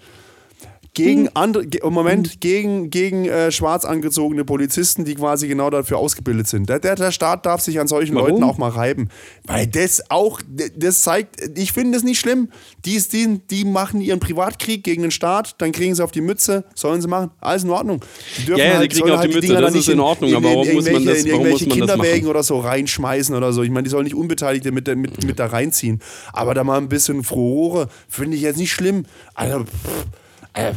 Gegen 0.95 1.27
andere, 1.33 1.65
ge- 1.65 1.81
im 1.83 1.91
Moment, 1.91 2.39
gegen, 2.39 2.91
gegen 2.91 3.25
äh, 3.25 3.51
schwarz 3.51 3.83
angezogene 3.83 4.45
Polizisten, 4.45 5.05
die 5.05 5.15
quasi 5.15 5.47
genau 5.47 5.71
dafür 5.71 5.97
ausgebildet 5.97 6.47
sind. 6.47 6.69
Der, 6.69 6.77
der, 6.79 6.93
der 6.95 7.11
Staat 7.11 7.47
darf 7.47 7.61
sich 7.61 7.79
an 7.79 7.87
solchen 7.87 8.13
Warum? 8.13 8.29
Leuten 8.29 8.43
auch 8.43 8.59
mal 8.59 8.69
reiben. 8.69 9.09
Weil 9.47 9.65
das 9.65 10.03
auch, 10.11 10.39
das 10.75 11.01
zeigt, 11.01 11.57
ich 11.57 11.71
finde 11.71 11.93
das 11.97 12.03
nicht 12.03 12.19
schlimm. 12.19 12.49
Die, 12.85 13.01
die, 13.11 13.39
die 13.49 13.65
machen 13.65 14.01
ihren 14.01 14.19
Privatkrieg 14.19 14.83
gegen 14.83 15.01
den 15.01 15.09
Staat, 15.09 15.55
dann 15.59 15.71
kriegen 15.71 15.95
sie 15.95 16.03
auf 16.03 16.11
die 16.11 16.21
Mütze, 16.21 16.63
sollen 16.75 17.01
sie 17.01 17.07
machen. 17.07 17.31
Alles 17.41 17.63
in 17.63 17.71
Ordnung. 17.71 18.01
Die 18.37 18.45
dürfen 18.45 18.59
Ja, 18.59 18.73
ja, 18.73 18.81
die 18.81 18.87
kriegen 18.89 19.09
auf 19.09 19.21
die 19.21 19.29
die 19.29 19.33
Mütze, 19.33 19.47
Dinger 19.47 19.61
das 19.61 19.71
dann 19.71 19.79
ist 19.79 19.87
nicht 19.87 19.93
in 19.95 19.99
Ordnung, 19.99 20.35
aber 20.35 20.43
warum 20.49 20.57
muss 20.59 20.67
man 20.67 20.93
irgendwelche- 20.93 21.05
das- 21.09 21.17
in 21.23 21.31
warum 21.31 21.45
irgendwelche 21.47 21.65
muss 21.69 21.77
man 21.79 21.87
das 21.87 21.95
Kinderwägen 21.95 22.21
machen? 22.25 22.29
oder 22.29 22.43
so 22.43 22.59
reinschmeißen 22.59 23.35
oder 23.35 23.51
so. 23.51 23.63
Ich 23.63 23.71
meine, 23.71 23.83
die 23.85 23.89
sollen 23.89 24.03
nicht 24.03 24.15
Unbeteiligte 24.15 24.71
mit, 24.71 24.85
der- 24.85 24.95
mit, 24.95 25.23
mit 25.23 25.39
da 25.39 25.47
reinziehen. 25.47 26.01
Aber 26.33 26.53
da 26.53 26.63
mal 26.63 26.77
ein 26.77 26.87
bisschen 26.87 27.23
Furore 27.23 27.87
finde 28.07 28.37
ich 28.37 28.43
jetzt 28.43 28.57
nicht 28.57 28.71
schlimm. 28.71 29.05
Also, 29.33 29.61
pff, 29.63 30.05
äh, 30.53 30.73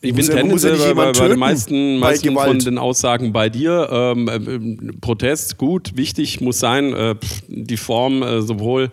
Ich 0.00 0.14
bin 0.14 0.26
tendenziell 0.26 0.78
ja 0.78 0.94
bei, 0.94 1.12
bei, 1.12 1.28
den 1.28 1.38
meisten, 1.38 1.98
meisten 1.98 2.34
von 2.34 2.58
den 2.58 2.78
Aussagen 2.78 3.32
bei 3.32 3.48
dir. 3.48 3.88
Ähm, 3.90 4.28
äh, 4.28 4.92
Protest, 5.00 5.58
gut, 5.58 5.96
wichtig, 5.96 6.40
muss 6.40 6.60
sein. 6.60 6.92
Äh, 6.92 7.14
pff, 7.16 7.42
die 7.48 7.76
Form, 7.76 8.22
äh, 8.22 8.42
sowohl 8.42 8.90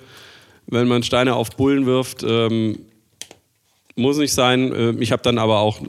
wenn 0.67 0.87
man 0.87 1.03
Steine 1.03 1.35
auf 1.35 1.49
Bullen 1.51 1.85
wirft, 1.85 2.23
ähm, 2.27 2.79
muss 3.95 4.17
nicht 4.17 4.33
sein. 4.33 4.71
Äh, 4.73 4.91
ich 4.99 5.11
habe 5.11 5.21
dann 5.21 5.37
aber 5.37 5.59
auch 5.59 5.81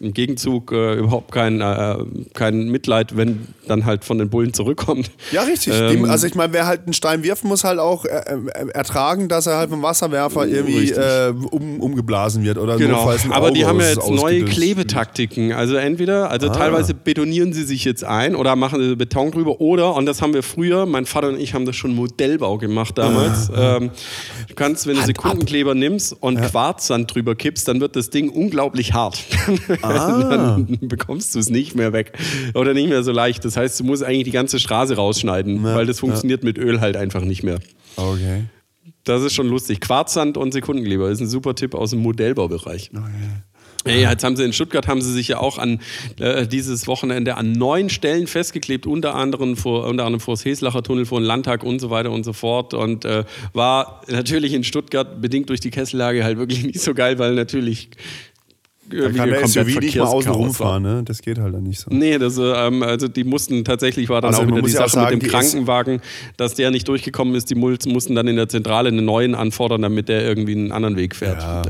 im 0.00 0.14
Gegenzug 0.14 0.70
äh, 0.72 0.94
überhaupt 0.94 1.32
kein, 1.32 1.60
äh, 1.60 1.96
kein 2.34 2.68
Mitleid, 2.68 3.16
wenn 3.16 3.48
dann 3.66 3.84
halt 3.84 4.04
von 4.04 4.18
den 4.18 4.30
Bullen 4.30 4.52
zurückkommt. 4.54 5.10
Ja, 5.32 5.42
richtig. 5.42 5.74
Ähm, 5.74 6.04
also 6.04 6.26
ich 6.26 6.34
meine, 6.36 6.52
wer 6.52 6.66
halt 6.66 6.82
einen 6.84 6.92
Stein 6.92 7.22
wirft, 7.24 7.42
muss 7.44 7.64
halt 7.64 7.78
auch 7.80 8.04
äh, 8.04 8.08
äh, 8.18 8.68
ertragen, 8.74 9.28
dass 9.28 9.46
er 9.46 9.56
halt 9.58 9.70
vom 9.70 9.82
Wasserwerfer 9.82 10.46
irgendwie 10.46 10.78
Richtig. 10.78 10.98
äh, 10.98 11.32
um, 11.50 11.80
umgeblasen 11.80 12.44
wird 12.44 12.58
oder 12.58 12.76
Genau, 12.76 12.98
notfalls 12.98 13.24
ein 13.24 13.32
aber 13.32 13.50
die 13.50 13.66
haben 13.66 13.80
ja 13.80 13.88
jetzt 13.88 14.08
neue. 14.08 14.44
Klebetaktiken. 14.44 15.52
Also 15.52 15.74
entweder, 15.76 16.26
Ah. 16.26 16.28
also 16.28 16.48
teilweise 16.48 16.94
betonieren 16.94 17.52
sie 17.52 17.64
sich 17.64 17.84
jetzt 17.84 18.04
ein 18.04 18.36
oder 18.36 18.54
machen 18.56 18.80
sie 18.80 18.94
Beton 18.96 19.30
drüber 19.32 19.60
oder, 19.60 19.94
und 19.96 20.06
das 20.06 20.22
haben 20.22 20.32
wir 20.32 20.42
früher, 20.42 20.86
mein 20.86 21.06
Vater 21.06 21.28
und 21.28 21.40
ich 21.40 21.54
haben 21.54 21.64
das 21.66 21.74
schon 21.76 21.94
Modellbau 21.94 22.58
gemacht 22.58 22.96
damals. 22.98 23.50
Ähm, 23.54 23.90
du 24.48 24.54
kannst, 24.54 24.86
wenn 24.86 24.94
du 24.94 25.00
Ah. 25.00 25.02
Ab. 25.02 25.06
Sekundenkleber 25.08 25.74
nimmst 25.74 26.16
und 26.20 26.40
Quarzsand 26.40 27.12
drüber 27.14 27.34
kippst, 27.34 27.66
dann 27.68 27.80
wird 27.80 27.96
das 27.96 28.10
Ding 28.10 28.28
unglaublich 28.30 28.92
hart. 28.92 29.22
Ah. 29.82 29.87
Dann 29.94 30.78
bekommst 30.80 31.34
du 31.34 31.38
es 31.38 31.50
nicht 31.50 31.74
mehr 31.74 31.92
weg 31.92 32.12
oder 32.54 32.74
nicht 32.74 32.88
mehr 32.88 33.02
so 33.02 33.12
leicht. 33.12 33.44
Das 33.44 33.56
heißt, 33.56 33.80
du 33.80 33.84
musst 33.84 34.02
eigentlich 34.04 34.24
die 34.24 34.30
ganze 34.30 34.58
Straße 34.58 34.96
rausschneiden, 34.96 35.62
weil 35.62 35.86
das 35.86 36.00
funktioniert 36.00 36.44
mit 36.44 36.58
Öl 36.58 36.80
halt 36.80 36.96
einfach 36.96 37.22
nicht 37.22 37.42
mehr. 37.42 37.58
Okay. 37.96 38.44
Das 39.04 39.22
ist 39.22 39.34
schon 39.34 39.48
lustig. 39.48 39.80
Quarzsand 39.80 40.36
und 40.36 40.52
Sekundenkleber 40.52 41.08
ist 41.10 41.20
ein 41.20 41.28
super 41.28 41.54
Tipp 41.54 41.74
aus 41.74 41.90
dem 41.90 42.00
Modellbaubereich. 42.00 42.90
Ey, 43.84 44.02
jetzt 44.02 44.24
haben 44.24 44.36
sie 44.36 44.44
in 44.44 44.52
Stuttgart 44.52 44.86
haben 44.86 45.00
sie 45.00 45.12
sich 45.12 45.28
ja 45.28 45.38
auch 45.38 45.56
an 45.56 45.80
äh, 46.18 46.46
dieses 46.46 46.86
Wochenende 46.86 47.36
an 47.36 47.52
neun 47.52 47.88
Stellen 47.88 48.26
festgeklebt, 48.26 48.86
unter 48.86 49.14
anderem 49.14 49.56
vor 49.56 49.86
unter 49.86 50.04
anderem 50.04 50.20
vor 50.20 50.34
das 50.34 50.44
Heslacher 50.44 50.82
Tunnel, 50.82 51.06
vor 51.06 51.20
dem 51.20 51.24
Landtag 51.24 51.62
und 51.62 51.78
so 51.78 51.88
weiter 51.88 52.10
und 52.10 52.24
so 52.24 52.32
fort. 52.32 52.74
Und 52.74 53.04
äh, 53.04 53.24
war 53.52 54.02
natürlich 54.08 54.52
in 54.52 54.64
Stuttgart 54.64 55.22
bedingt 55.22 55.48
durch 55.48 55.60
die 55.60 55.70
Kessellage 55.70 56.24
halt 56.24 56.38
wirklich 56.38 56.62
nicht 56.66 56.80
so 56.80 56.92
geil, 56.92 57.18
weil 57.18 57.34
natürlich 57.34 57.90
Da 58.90 59.10
kann 59.10 59.28
der 59.28 59.46
SUV 59.46 59.80
nicht 59.80 59.96
mal 59.96 60.04
außen 60.04 60.32
rumfahren, 60.32 60.82
ne? 60.82 61.02
Das 61.04 61.20
geht 61.20 61.38
halt 61.38 61.54
dann 61.54 61.62
nicht 61.62 61.80
so. 61.80 61.90
Nee, 61.90 62.18
das, 62.18 62.38
äh, 62.38 62.42
ähm, 62.42 62.82
also 62.82 63.08
die 63.08 63.24
mussten 63.24 63.64
tatsächlich 63.64 64.08
war 64.08 64.20
dann 64.20 64.30
Also 64.34 64.42
auch 64.42 64.46
wieder 64.46 64.62
die 64.62 64.70
Sache 64.70 64.90
sagen, 64.90 65.16
mit 65.18 65.24
dem 65.24 65.30
Krankenwagen, 65.30 66.00
dass 66.36 66.54
der 66.54 66.70
nicht 66.70 66.88
durchgekommen 66.88 67.34
ist. 67.34 67.50
Die 67.50 67.54
mussten 67.54 68.14
dann 68.14 68.28
in 68.28 68.36
der 68.36 68.48
Zentrale 68.48 68.88
einen 68.88 69.04
neuen 69.04 69.34
anfordern, 69.34 69.82
damit 69.82 70.08
der 70.08 70.22
irgendwie 70.24 70.52
einen 70.52 70.72
anderen 70.72 70.96
Weg 70.96 71.14
fährt. 71.14 71.42
Ja, 71.42 71.62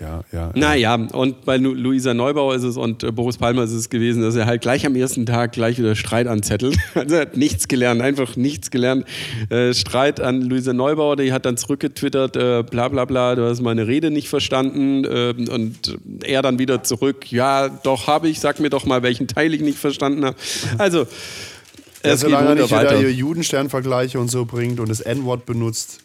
ja, 0.00 0.22
ja. 0.32 0.50
Naja, 0.54 0.94
und 0.94 1.44
bei 1.44 1.56
Lu 1.56 1.74
Luisa 1.74 2.14
Neubauer 2.14 2.54
ist 2.54 2.62
es 2.62 2.76
und 2.76 3.02
äh, 3.02 3.10
Boris 3.10 3.36
Palmer 3.36 3.64
ist 3.64 3.72
es 3.72 3.88
gewesen, 3.90 4.22
dass 4.22 4.36
er 4.36 4.46
halt 4.46 4.60
gleich 4.62 4.86
am 4.86 4.94
ersten 4.94 5.26
Tag 5.26 5.52
gleich 5.52 5.78
wieder 5.78 5.94
Streit 5.96 6.26
anzettelt. 6.26 6.76
Also 6.94 7.14
er 7.16 7.22
hat 7.22 7.36
nichts 7.36 7.68
gelernt, 7.68 8.00
einfach 8.02 8.36
nichts 8.36 8.70
gelernt. 8.70 9.04
Äh, 9.50 9.74
Streit 9.74 10.20
an 10.20 10.42
Luisa 10.42 10.72
Neubauer, 10.72 11.16
die 11.16 11.32
hat 11.32 11.46
dann 11.46 11.56
zurückgetwittert, 11.56 12.36
äh, 12.36 12.62
bla 12.62 12.88
bla 12.88 13.04
bla, 13.04 13.34
du 13.34 13.42
hast 13.44 13.60
meine 13.60 13.86
Rede 13.86 14.10
nicht 14.10 14.28
verstanden. 14.28 15.04
Äh, 15.04 15.34
und 15.50 15.98
er 16.24 16.42
dann 16.42 16.58
wieder 16.58 16.82
zurück, 16.82 17.30
ja, 17.32 17.68
doch 17.68 18.06
habe 18.06 18.28
ich, 18.28 18.40
sag 18.40 18.60
mir 18.60 18.70
doch 18.70 18.84
mal, 18.86 19.02
welchen 19.02 19.26
Teil 19.28 19.54
ich 19.54 19.60
nicht 19.60 19.78
verstanden 19.78 20.24
habe. 20.24 20.36
Also, 20.78 20.98
Ja, 22.04 22.12
es 22.12 22.20
geht 22.20 22.30
solange 22.30 22.46
er 22.46 22.48
munter 22.50 22.62
nicht 22.62 22.70
wieder 22.70 22.90
weiter. 22.90 22.98
hier 22.98 23.12
Judensternvergleiche 23.12 24.20
und 24.20 24.30
so 24.30 24.44
bringt 24.44 24.78
und 24.80 24.88
das 24.88 25.00
N-Wort 25.00 25.46
benutzt. 25.46 26.00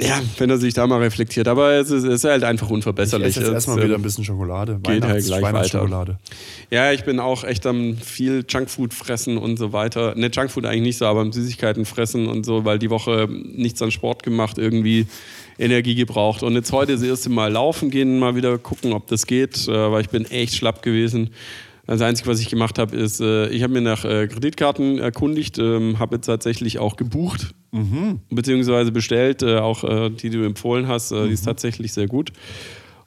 Ja, 0.00 0.22
wenn 0.38 0.48
er 0.48 0.58
sich 0.58 0.74
da 0.74 0.86
mal 0.86 1.00
reflektiert. 1.00 1.48
Aber 1.48 1.72
es 1.72 1.90
ist, 1.90 2.04
es 2.04 2.22
ist 2.22 2.24
halt 2.24 2.44
einfach 2.44 2.68
Ich 2.68 2.72
unverbesserlich. 2.72 3.28
esse 3.28 3.40
jetzt 3.40 3.50
erstmal 3.52 3.78
ähm, 3.78 3.84
wieder 3.84 3.94
ein 3.96 4.02
bisschen 4.02 4.24
Schokolade. 4.24 4.74
geht 4.76 4.88
halt 4.88 5.02
Weihnachts 5.04 5.26
gleich 5.26 5.42
Weihnachtsschokolade. 5.42 6.18
Ja, 6.70 6.92
ich 6.92 7.02
bin 7.04 7.18
auch 7.18 7.42
echt 7.42 7.66
am 7.66 7.96
viel 7.96 8.44
Junkfood 8.48 8.94
fressen 8.94 9.38
und 9.38 9.58
so 9.58 9.72
weiter. 9.72 10.14
Ne, 10.14 10.30
Junkfood 10.32 10.66
eigentlich 10.66 10.82
nicht 10.82 10.98
so, 10.98 11.06
aber 11.06 11.20
am 11.20 11.32
Süßigkeiten 11.32 11.84
fressen 11.84 12.28
und 12.28 12.46
so, 12.46 12.64
weil 12.64 12.78
die 12.78 12.90
Woche 12.90 13.28
nichts 13.28 13.82
an 13.82 13.90
Sport 13.90 14.22
gemacht, 14.22 14.56
irgendwie 14.56 15.08
Energie 15.58 15.96
gebraucht. 15.96 16.44
Und 16.44 16.54
jetzt 16.54 16.70
heute 16.70 16.92
das 16.92 17.02
erste 17.02 17.30
Mal 17.30 17.50
laufen 17.50 17.90
gehen, 17.90 18.20
mal 18.20 18.36
wieder 18.36 18.56
gucken, 18.58 18.92
ob 18.92 19.08
das 19.08 19.26
geht, 19.26 19.66
äh, 19.66 19.90
weil 19.90 20.02
ich 20.02 20.10
bin 20.10 20.24
echt 20.26 20.54
schlapp 20.54 20.82
gewesen. 20.82 21.30
Das 21.88 22.02
Einzige, 22.02 22.28
was 22.28 22.38
ich 22.38 22.50
gemacht 22.50 22.78
habe, 22.78 22.94
ist, 22.94 23.18
äh, 23.22 23.48
ich 23.48 23.62
habe 23.62 23.72
mir 23.72 23.80
nach 23.80 24.04
äh, 24.04 24.28
Kreditkarten 24.28 24.98
erkundigt, 24.98 25.58
ähm, 25.58 25.98
habe 25.98 26.16
jetzt 26.16 26.26
tatsächlich 26.26 26.78
auch 26.78 26.96
gebucht, 26.96 27.54
beziehungsweise 28.28 28.92
bestellt, 28.92 29.42
äh, 29.42 29.56
auch 29.56 29.84
äh, 29.84 30.10
die 30.10 30.28
du 30.28 30.44
empfohlen 30.44 30.86
hast, 30.86 31.12
äh, 31.12 31.26
die 31.26 31.32
ist 31.32 31.46
tatsächlich 31.46 31.94
sehr 31.94 32.06
gut. 32.06 32.30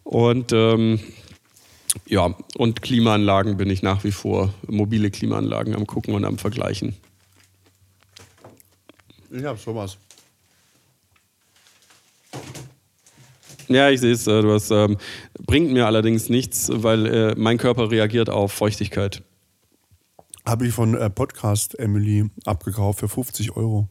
Und 0.03 0.51
ähm, 0.51 0.99
ja, 2.07 2.36
und 2.57 2.82
Klimaanlagen 2.82 3.55
bin 3.55 3.69
ich 3.69 3.84
nach 3.84 4.03
wie 4.03 4.11
vor, 4.11 4.51
mobile 4.67 5.11
Klimaanlagen 5.11 5.75
am 5.75 5.86
gucken 5.86 6.15
und 6.15 6.25
am 6.25 6.39
vergleichen. 6.39 6.95
Ich 9.29 9.43
hab 9.43 9.59
sowas. 9.59 9.99
Ja, 13.74 13.89
ich 13.89 13.99
sehe 14.01 14.11
es, 14.13 14.28
äh, 14.28 14.41
du 14.41 14.51
hast, 14.51 14.72
ähm, 14.72 14.97
bringt 15.45 15.72
mir 15.72 15.86
allerdings 15.86 16.30
nichts, 16.30 16.69
weil 16.74 17.05
äh, 17.05 17.36
mein 17.38 17.57
Körper 17.57 17.91
reagiert 17.91 18.30
auf 18.30 18.51
Feuchtigkeit. 18.51 19.24
Habe 20.45 20.67
ich 20.67 20.74
von 20.74 20.95
äh, 20.95 21.09
Podcast 21.09 21.78
Emily 21.80 22.30
abgekauft 22.45 22.99
für 22.99 23.07
50 23.09 23.55
Euro. 23.55 23.88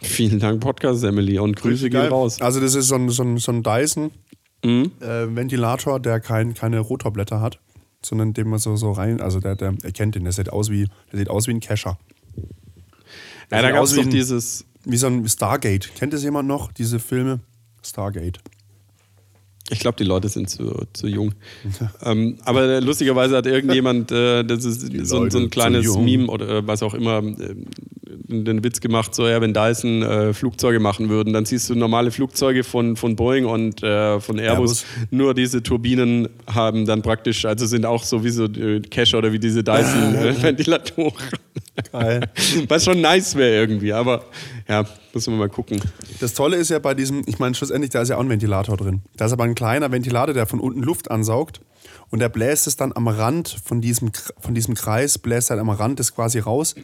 Vielen 0.00 0.38
Dank, 0.38 0.60
Podcast, 0.60 1.02
Emily, 1.04 1.38
und 1.38 1.56
Grüße 1.56 1.72
Richtig 1.72 1.90
gehen 1.92 2.00
geil. 2.02 2.10
raus. 2.10 2.40
Also 2.40 2.60
das 2.60 2.74
ist 2.74 2.86
so 2.88 2.94
ein, 2.94 3.08
so 3.10 3.22
ein, 3.22 3.38
so 3.38 3.52
ein 3.52 3.62
Dyson 3.62 4.10
Mhm. 4.64 4.90
äh, 5.00 5.34
Ventilator, 5.36 6.00
der 6.00 6.18
kein, 6.18 6.52
keine 6.54 6.80
Rotorblätter 6.80 7.40
hat, 7.40 7.60
sondern 8.04 8.32
den 8.34 8.48
man 8.48 8.58
so, 8.58 8.74
so 8.74 8.90
rein, 8.90 9.20
also 9.20 9.38
der, 9.38 9.54
der 9.54 9.74
er 9.84 9.92
kennt 9.92 10.16
den, 10.16 10.24
der 10.24 10.32
sieht 10.32 10.50
aus 10.50 10.68
wie, 10.70 10.88
der 11.12 11.18
sieht 11.20 11.30
aus 11.30 11.46
wie 11.46 11.52
ein 11.52 11.60
Kescher. 11.60 11.96
Ja, 13.52 13.62
da 13.62 13.70
gab 13.70 13.84
es 13.84 13.94
wie 13.96 14.02
doch 14.02 14.10
dieses. 14.10 14.64
Wie 14.84 14.96
so 14.96 15.06
ein 15.06 15.28
Stargate. 15.28 15.94
Kennt 15.96 16.12
es 16.14 16.22
jemand 16.24 16.48
noch, 16.48 16.72
diese 16.72 16.98
Filme? 16.98 17.40
Stargate. 17.84 18.40
Ich 19.70 19.80
glaube, 19.80 19.96
die 19.98 20.04
Leute 20.04 20.28
sind 20.28 20.48
zu, 20.48 20.84
zu 20.94 21.06
jung. 21.08 21.34
ähm, 22.04 22.36
aber 22.44 22.80
lustigerweise 22.80 23.36
hat 23.36 23.46
irgendjemand, 23.46 24.10
äh, 24.10 24.42
das 24.44 24.64
ist 24.64 24.80
so, 25.06 25.20
ein- 25.22 25.30
so 25.30 25.38
ein 25.38 25.50
kleines. 25.50 25.96
Meme 25.96 26.26
oder 26.28 26.48
äh, 26.48 26.66
was 26.66 26.82
auch 26.82 26.94
immer, 26.94 27.18
äh, 27.18 27.54
den 28.30 28.62
Witz 28.64 28.80
gemacht, 28.80 29.14
so 29.14 29.26
ja, 29.26 29.40
wenn 29.40 29.54
Dyson 29.54 30.02
äh, 30.02 30.32
Flugzeuge 30.34 30.80
machen 30.80 31.08
würden, 31.08 31.32
dann 31.32 31.44
siehst 31.46 31.70
du 31.70 31.74
normale 31.74 32.10
Flugzeuge 32.10 32.62
von, 32.64 32.96
von 32.96 33.16
Boeing 33.16 33.44
und 33.46 33.82
äh, 33.82 34.20
von 34.20 34.38
Airbus. 34.38 34.84
Airbus. 34.84 35.08
Nur 35.10 35.34
diese 35.34 35.62
Turbinen 35.62 36.28
haben 36.46 36.84
dann 36.86 37.02
praktisch, 37.02 37.44
also 37.44 37.64
sind 37.66 37.86
auch 37.86 38.02
so 38.04 38.24
wie 38.24 38.30
so 38.30 38.44
äh, 38.44 38.80
Kescher 38.80 39.18
oder 39.18 39.32
wie 39.32 39.38
diese 39.38 39.62
Dyson-Ventilatoren. 39.64 41.12
Geil. 41.92 42.28
Was 42.68 42.84
schon 42.84 43.00
nice 43.00 43.34
wäre 43.36 43.54
irgendwie, 43.54 43.92
aber 43.92 44.24
ja, 44.68 44.84
müssen 45.12 45.34
wir 45.34 45.38
mal 45.38 45.48
gucken. 45.48 45.80
Das 46.20 46.34
Tolle 46.34 46.56
ist 46.56 46.70
ja 46.70 46.78
bei 46.78 46.94
diesem, 46.94 47.22
ich 47.26 47.38
meine, 47.38 47.54
schlussendlich, 47.54 47.90
da 47.90 48.02
ist 48.02 48.08
ja 48.08 48.16
auch 48.16 48.20
ein 48.20 48.28
Ventilator 48.28 48.76
drin. 48.76 49.02
Da 49.16 49.26
ist 49.26 49.32
aber 49.32 49.44
ein 49.44 49.54
kleiner 49.54 49.90
Ventilator, 49.92 50.34
der 50.34 50.46
von 50.46 50.60
unten 50.60 50.82
Luft 50.82 51.10
ansaugt 51.10 51.60
und 52.10 52.18
der 52.18 52.28
bläst 52.28 52.66
es 52.66 52.76
dann 52.76 52.92
am 52.94 53.08
Rand 53.08 53.56
von 53.64 53.80
diesem, 53.80 54.10
von 54.40 54.54
diesem 54.54 54.74
Kreis, 54.74 55.18
bläst 55.18 55.50
er 55.50 55.58
am 55.58 55.70
Rand 55.70 56.00
das 56.00 56.14
quasi 56.14 56.38
raus. 56.38 56.74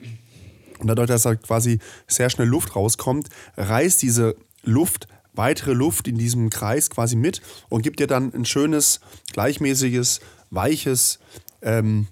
Und 0.78 0.88
dadurch, 0.88 1.08
dass 1.08 1.22
da 1.22 1.34
quasi 1.34 1.78
sehr 2.06 2.30
schnell 2.30 2.48
Luft 2.48 2.76
rauskommt, 2.76 3.28
reißt 3.56 4.02
diese 4.02 4.36
Luft 4.62 5.08
weitere 5.34 5.72
Luft 5.72 6.08
in 6.08 6.16
diesem 6.16 6.50
Kreis 6.50 6.90
quasi 6.90 7.16
mit 7.16 7.42
und 7.68 7.82
gibt 7.82 8.00
dir 8.00 8.06
dann 8.06 8.32
ein 8.32 8.44
schönes, 8.44 9.00
gleichmäßiges, 9.32 10.20
weiches, 10.50 11.18
ähm, 11.62 12.06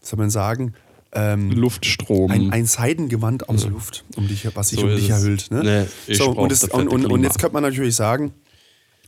was 0.00 0.10
soll 0.10 0.18
man 0.18 0.30
sagen, 0.30 0.74
ähm, 1.12 1.50
Luftstrom. 1.50 2.30
ein, 2.30 2.52
ein 2.52 2.66
Seidengewand 2.66 3.48
aus 3.48 3.66
Luft, 3.66 4.04
um 4.16 4.28
dich, 4.28 4.48
was 4.54 4.68
sich 4.68 4.80
So 4.80 4.86
um 4.86 4.94
dich 4.94 5.10
erhüllt. 5.10 5.50
Ne? 5.50 5.88
Nee, 6.08 6.14
so, 6.14 6.30
und, 6.30 6.52
das 6.52 6.64
und, 6.64 6.88
und, 6.88 7.06
und 7.06 7.22
jetzt 7.22 7.38
könnte 7.38 7.54
man 7.54 7.62
natürlich 7.62 7.96
sagen, 7.96 8.32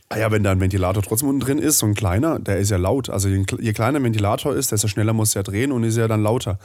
ah 0.09 0.17
ja, 0.17 0.31
wenn 0.31 0.43
da 0.43 0.51
ein 0.51 0.59
Ventilator 0.59 1.03
trotzdem 1.03 1.29
unten 1.29 1.41
drin 1.41 1.59
ist, 1.59 1.79
so 1.79 1.85
ein 1.85 1.95
kleiner, 1.95 2.39
der 2.39 2.57
ist 2.57 2.69
ja 2.71 2.77
laut. 2.77 3.09
Also 3.09 3.29
je, 3.29 3.45
je 3.59 3.73
kleiner 3.73 3.99
ein 3.99 4.03
Ventilator 4.03 4.55
ist, 4.55 4.71
desto 4.71 4.87
schneller 4.87 5.13
muss 5.13 5.35
er 5.35 5.43
drehen 5.43 5.71
und 5.71 5.83
ist 5.83 5.97
ja 5.97 6.07
dann 6.07 6.23
lauter. 6.23 6.59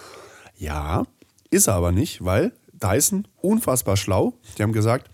Ja, 0.57 1.05
ist 1.51 1.69
er 1.69 1.75
aber 1.75 1.93
nicht, 1.93 2.25
weil 2.25 2.53
Dyson, 2.73 3.29
unfassbar 3.41 3.97
schlau, 3.97 4.35
die 4.57 4.63
haben 4.63 4.73
gesagt, 4.73 5.11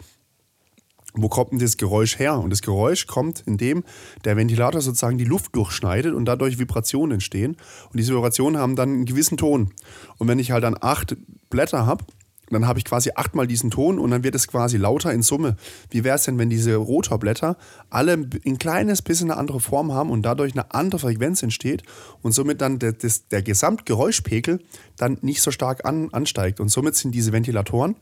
wo 1.14 1.28
kommt 1.28 1.52
denn 1.52 1.58
das 1.58 1.76
Geräusch 1.76 2.18
her? 2.18 2.38
Und 2.38 2.50
das 2.50 2.62
Geräusch 2.62 3.06
kommt, 3.06 3.42
indem 3.46 3.84
der 4.24 4.36
Ventilator 4.36 4.80
sozusagen 4.80 5.18
die 5.18 5.24
Luft 5.24 5.54
durchschneidet 5.54 6.14
und 6.14 6.24
dadurch 6.24 6.58
Vibrationen 6.58 7.12
entstehen. 7.12 7.56
Und 7.90 7.98
diese 7.98 8.14
Vibrationen 8.14 8.60
haben 8.60 8.76
dann 8.76 8.90
einen 8.90 9.04
gewissen 9.04 9.36
Ton. 9.36 9.72
Und 10.18 10.28
wenn 10.28 10.38
ich 10.38 10.50
halt 10.50 10.64
dann 10.64 10.76
acht 10.80 11.16
Blätter 11.50 11.86
habe, 11.86 12.04
dann 12.50 12.66
habe 12.66 12.78
ich 12.78 12.84
quasi 12.84 13.10
achtmal 13.14 13.46
diesen 13.46 13.70
Ton 13.70 13.98
und 13.98 14.10
dann 14.10 14.24
wird 14.24 14.34
es 14.34 14.46
quasi 14.46 14.76
lauter 14.76 15.12
in 15.12 15.22
Summe. 15.22 15.56
Wie 15.90 16.04
wäre 16.04 16.16
es 16.16 16.24
denn, 16.24 16.38
wenn 16.38 16.50
diese 16.50 16.76
Rotorblätter 16.76 17.56
alle 17.88 18.12
ein 18.12 18.58
kleines 18.58 19.00
bisschen 19.00 19.30
eine 19.30 19.40
andere 19.40 19.60
Form 19.60 19.92
haben 19.92 20.10
und 20.10 20.22
dadurch 20.22 20.52
eine 20.52 20.74
andere 20.74 20.98
Frequenz 20.98 21.42
entsteht 21.42 21.82
und 22.20 22.32
somit 22.32 22.60
dann 22.60 22.78
der, 22.78 22.92
das, 22.92 23.28
der 23.28 23.42
Gesamtgeräuschpegel 23.42 24.60
dann 24.96 25.18
nicht 25.22 25.40
so 25.40 25.50
stark 25.50 25.86
an, 25.86 26.10
ansteigt. 26.12 26.60
Und 26.60 26.68
somit 26.68 26.94
sind 26.94 27.14
diese 27.14 27.32
Ventilatoren 27.32 27.96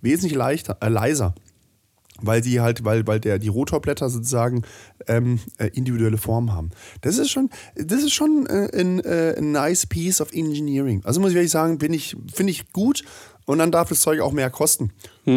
wesentlich 0.00 0.34
leichter, 0.34 0.78
äh, 0.80 0.88
leiser 0.88 1.34
weil 2.20 2.40
die 2.40 2.60
halt, 2.60 2.84
weil, 2.84 3.06
weil 3.06 3.18
der, 3.20 3.38
die 3.38 3.48
Rotorblätter 3.48 4.08
sozusagen 4.10 4.62
ähm, 5.08 5.40
äh, 5.58 5.68
individuelle 5.74 6.18
Form 6.18 6.52
haben. 6.52 6.70
Das 7.00 7.18
ist 7.18 7.30
schon, 7.30 7.50
das 7.74 8.02
ist 8.02 8.12
schon 8.12 8.46
äh, 8.46 8.68
ein, 8.78 9.00
äh, 9.00 9.34
ein 9.38 9.52
nice 9.52 9.86
piece 9.86 10.20
of 10.20 10.32
engineering. 10.32 11.00
Also 11.04 11.20
muss 11.20 11.30
ich 11.30 11.34
wirklich 11.36 11.50
sagen, 11.50 11.78
bin 11.78 11.92
ich, 11.92 12.16
finde 12.32 12.50
ich 12.52 12.72
gut 12.72 13.02
und 13.46 13.58
dann 13.58 13.72
darf 13.72 13.88
das 13.88 14.00
Zeug 14.00 14.20
auch 14.20 14.32
mehr 14.32 14.50
kosten. 14.50 14.92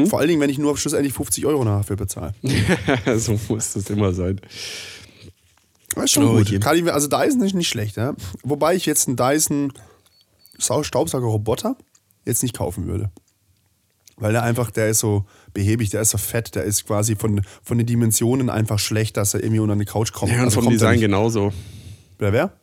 Vor 0.08 0.20
allen 0.20 0.28
Dingen, 0.28 0.42
wenn 0.42 0.50
ich 0.50 0.58
nur 0.60 0.78
schlussendlich 0.78 1.14
50 1.14 1.46
Euro 1.46 1.64
dafür 1.64 1.96
bezahle. 1.96 2.34
so 3.18 3.40
muss 3.50 3.74
das 3.74 3.90
immer 3.90 4.14
sein. 4.14 4.42
Das 5.96 6.06
ist 6.06 6.12
schon 6.12 6.24
Oh 6.26 6.34
gut. 6.38 6.52
ich, 6.52 6.66
also 6.92 7.08
Dyson 7.08 7.42
ist 7.44 7.54
nicht 7.56 7.70
schlecht, 7.70 7.96
ja. 7.98 8.16
Wobei 8.44 8.76
ich 8.76 8.86
jetzt 8.86 9.08
einen 9.08 9.16
Dyson 9.18 9.74
Sau- 10.58 10.84
Staubsauger-Roboter 10.84 11.78
jetzt 12.26 12.44
nicht 12.44 12.56
kaufen 12.58 12.86
würde. 12.88 13.12
Weil 14.18 14.32
der 14.32 14.44
einfach, 14.44 14.72
der 14.72 14.88
ist 14.90 15.00
so 15.00 15.26
behäbig, 15.54 15.90
der 15.90 16.02
ist 16.02 16.12
so 16.12 16.18
fett, 16.18 16.56
der 16.56 16.64
ist 16.64 16.86
quasi 16.88 17.16
von, 17.18 17.42
von 17.64 17.78
den 17.78 17.86
Dimensionen 17.86 18.50
einfach 18.50 18.80
schlecht, 18.80 19.18
dass 19.18 19.34
er 19.34 19.42
irgendwie 19.44 19.60
unter 19.60 19.74
eine 19.74 19.84
Couch 19.86 20.14
kommt. 20.14 20.32
Ja, 20.32 20.38
und 20.40 20.46
Also 20.46 20.62
vom 20.62 20.70
Design 20.70 21.00
genauso. 21.02 21.52
Wer, 22.18 22.32
wer? 22.32 22.54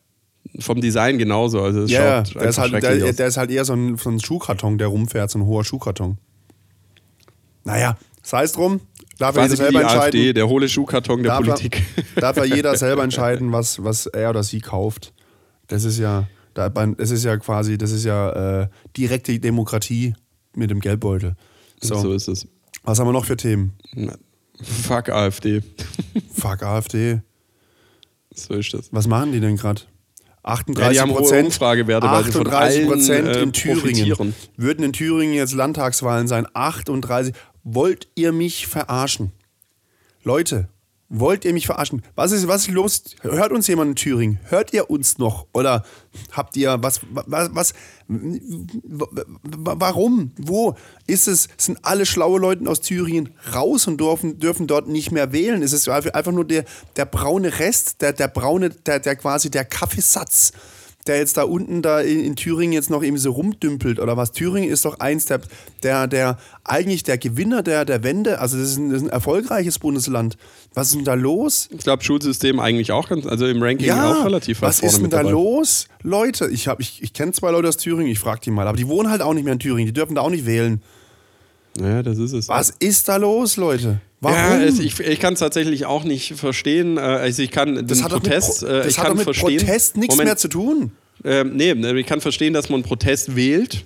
Vom 0.61 0.81
Design 0.81 1.19
genauso. 1.19 1.61
Also 1.63 1.85
Ja, 1.85 2.05
ja, 2.05 2.23
der 2.23 2.43
ist, 2.49 2.59
halt, 2.59 2.73
der, 2.83 3.13
der 3.13 3.27
ist 3.27 3.37
halt 3.37 3.51
eher 3.51 3.65
so 3.67 3.75
ein, 3.75 3.97
so 3.99 4.09
ein 4.11 4.19
Schuhkarton, 4.19 4.79
der 4.79 4.87
rumfährt, 4.89 5.31
so 5.31 5.39
ein 5.39 5.45
hoher 5.47 5.65
Schuhkarton. 5.65 6.17
Naja, 7.65 7.97
sei 8.23 8.45
es 8.45 8.53
drum, 8.53 8.81
darf 9.19 9.37
er 9.37 9.47
Quasi 9.47 9.57
jeder 9.63 9.69
wie 9.69 9.73
die 9.73 9.79
selber 9.79 9.89
AfD, 9.91 10.07
entscheiden. 10.19 10.35
der 10.35 10.49
hohle 10.49 10.69
Schuhkarton 10.69 11.23
der 11.23 11.33
darf 11.33 11.45
Politik. 11.45 11.83
Er, 12.17 12.21
darf 12.21 12.37
er 12.39 12.45
jeder 12.45 12.77
selber 12.77 13.05
entscheiden, 13.05 13.53
was, 13.53 13.83
was 13.85 14.07
er 14.07 14.31
oder 14.31 14.43
sie 14.43 14.61
kauft. 14.61 15.13
Das 15.69 15.85
ist 15.85 15.99
ja, 15.99 16.29
da- 16.55 16.69
das 16.71 17.11
ist 17.11 17.25
ja 17.25 17.37
quasi, 17.37 17.79
das 17.79 17.93
ist 17.93 18.05
ja 18.05 18.63
äh, 18.63 18.69
direkte 18.97 19.39
Demokratie 19.39 20.15
mit 20.55 20.71
dem 20.71 20.81
Geldbeutel. 20.81 21.37
So, 21.81 21.97
so 21.97 22.13
ist 22.13 22.29
es. 22.29 22.47
was 22.83 22.99
haben 22.99 23.09
wir 23.09 23.13
noch 23.13 23.25
für 23.25 23.37
Themen? 23.37 23.73
Na, 23.95 24.15
Fuck 24.63 25.09
AfD. 25.09 25.63
Fuck 26.35 26.63
AfD. 26.63 27.21
So 28.35 28.55
ist 28.55 28.73
das. 28.75 28.89
Was 28.93 29.07
machen 29.07 29.33
die 29.33 29.41
denn 29.41 29.57
gerade? 29.57 29.83
Ja, 30.25 30.33
38 30.45 30.93
die 30.93 31.01
haben 31.01 31.11
hohe 31.11 31.19
Prozent, 31.19 31.47
Umfragewerte, 31.47 32.07
weil 32.07 32.25
sie 32.25 32.33
von 32.33 32.47
38 32.47 32.87
Prozent 32.87 33.29
allen, 33.29 33.37
äh, 33.37 33.43
in 33.43 33.53
Thüringen. 33.53 34.35
Würden 34.57 34.85
in 34.85 34.93
Thüringen 34.93 35.35
jetzt 35.35 35.53
Landtagswahlen 35.53 36.29
sein? 36.29 36.47
38. 36.55 37.35
Wollt 37.65 38.09
ihr 38.15 38.33
mich 38.33 38.67
verarschen? 38.67 39.33
Leute, 40.25 40.69
wollt 41.13 41.45
ihr 41.45 41.53
mich 41.53 41.67
verarschen? 41.67 42.03
Was 42.15 42.33
ist, 42.33 42.49
was 42.49 42.63
ist 42.63 42.71
los? 42.71 43.03
Hört 43.21 43.53
uns 43.53 43.67
jemand 43.67 43.91
in 43.91 43.97
Thüringen? 43.97 44.41
Hört 44.45 44.73
ihr 44.73 44.91
uns 44.91 45.19
noch? 45.19 45.47
Oder 45.53 45.85
habt 46.33 46.57
ihr 46.57 46.79
was, 46.81 47.01
was, 47.11 47.55
was 47.55 47.75
warum? 48.09 50.33
Wo 50.39 50.75
ist 51.07 51.29
es? 51.29 51.49
Sind 51.59 51.79
alle 51.83 52.07
schlaue 52.07 52.41
Leute 52.41 52.69
aus 52.69 52.81
Thüringen 52.81 53.35
raus 53.55 53.87
und 53.87 54.01
dürfen, 54.01 54.39
dürfen 54.39 54.67
dort 54.67 54.89
nicht 54.89 55.13
mehr 55.13 55.33
wählen? 55.33 55.63
Ist 55.63 55.73
es 55.73 55.87
einfach 55.89 56.33
nur 56.33 56.47
der, 56.47 56.65
der 56.97 57.05
braune 57.05 57.59
Rest, 57.59 58.01
der, 58.01 58.15
der 58.15 58.29
braune, 58.29 58.71
der, 58.71 58.99
der 58.99 59.17
quasi 59.17 59.51
der 59.51 59.67
Kaffeesatz, 59.67 60.53
der 61.07 61.17
jetzt 61.19 61.37
da 61.37 61.43
unten 61.43 61.83
da 61.83 62.01
in, 62.01 62.21
in 62.25 62.37
Thüringen 62.37 62.73
jetzt 62.73 62.89
noch 62.91 63.03
eben 63.03 63.19
so 63.19 63.33
rumdümpelt 63.33 63.99
oder 63.99 64.17
was? 64.17 64.33
Thüringen 64.33 64.71
ist 64.71 64.85
doch 64.85 65.01
eins 65.01 65.25
der, 65.27 65.41
der, 65.83 66.07
der 66.07 66.39
eigentlich 66.65 67.03
der 67.03 67.19
Gewinner 67.19 67.63
der, 67.63 67.85
der 67.85 68.05
Wende. 68.05 68.39
Also 68.39 68.57
das 68.57 68.71
ist, 68.71 68.77
ein, 68.79 68.91
das 68.91 68.99
ist 69.03 69.09
ein 69.09 69.11
erfolgreiches 69.11 69.79
Bundesland. 69.81 70.37
Was 70.75 70.89
ist 70.89 70.95
denn 70.97 71.05
da 71.05 71.15
los? 71.15 71.69
Ich 71.73 71.79
glaube, 71.79 72.05
Schulsystem 72.05 72.61
eigentlich 72.61 72.93
auch 72.93 73.09
ganz, 73.09 73.27
also 73.27 73.47
im 73.47 73.63
Ranking 73.63 73.91
auch 73.91 74.25
relativ 74.25 74.63
was 74.63 74.79
vorne 74.81 74.89
ist 74.91 74.97
denn 74.97 75.03
mit 75.03 75.13
da 75.13 75.19
dabei. 75.19 75.31
los? 75.33 75.89
Leute, 76.03 76.49
ich, 76.49 76.69
hab- 76.69 76.81
ich, 76.81 77.03
ich 77.03 77.13
kenne 77.13 77.33
zwei 77.33 77.51
Leute 77.51 77.69
aus 77.69 77.77
Thüringen, 77.77 78.11
ich 78.11 78.19
frage 78.21 78.41
die 78.45 78.51
mal, 78.51 78.67
aber 78.69 78.77
die 78.77 78.87
wohnen 78.89 79.11
halt 79.11 79.23
auch 79.23 79.35
nicht 79.35 79.45
mehr 79.45 79.53
in 79.55 79.59
Thüringen, 79.59 79.87
die 79.87 79.93
dürfen 79.93 80.15
da 80.15 80.21
auch 80.23 80.31
nicht 80.31 80.47
wählen. 80.47 80.83
Ja, 81.81 82.03
das 82.03 82.19
ist 82.19 82.33
es. 82.33 82.49
Was 82.49 82.71
ist 82.71 83.09
da 83.09 83.17
los, 83.17 83.57
Leute? 83.57 84.01
Warum? 84.23 84.37
Ja, 84.63 84.63
ich, 84.67 84.99
ich 85.01 85.21
kann 85.21 85.35
es 85.35 85.41
tatsächlich 85.41 85.85
auch 85.85 86.05
nicht 86.05 86.35
verstehen. 86.35 86.97
Äh, 86.97 87.01
Also 87.01 87.43
ich 87.43 87.51
kann 87.51 87.75
den 87.75 87.87
das 87.87 88.03
hat 88.03 88.13
doch 88.13 88.23
Protest, 88.23 88.63
mit, 88.63 88.71
äh, 88.71 88.73
Pro- 88.75 88.79
ich 88.81 88.85
das 88.87 88.99
hat 88.99 89.05
kann 89.07 89.17
mit 89.17 89.25
verstehen. 89.25 89.59
Protest 89.59 89.97
nichts 89.99 90.15
Moment, 90.15 90.29
mehr 90.29 90.37
zu 90.37 90.49
tun. 90.49 90.93
Ähm, 91.25 91.53
nee, 91.57 91.73
ich 92.01 92.07
kann 92.07 92.21
verstehen, 92.21 92.53
dass 92.55 92.69
man 92.69 92.83
Protest 92.83 93.37
wählt, 93.37 93.85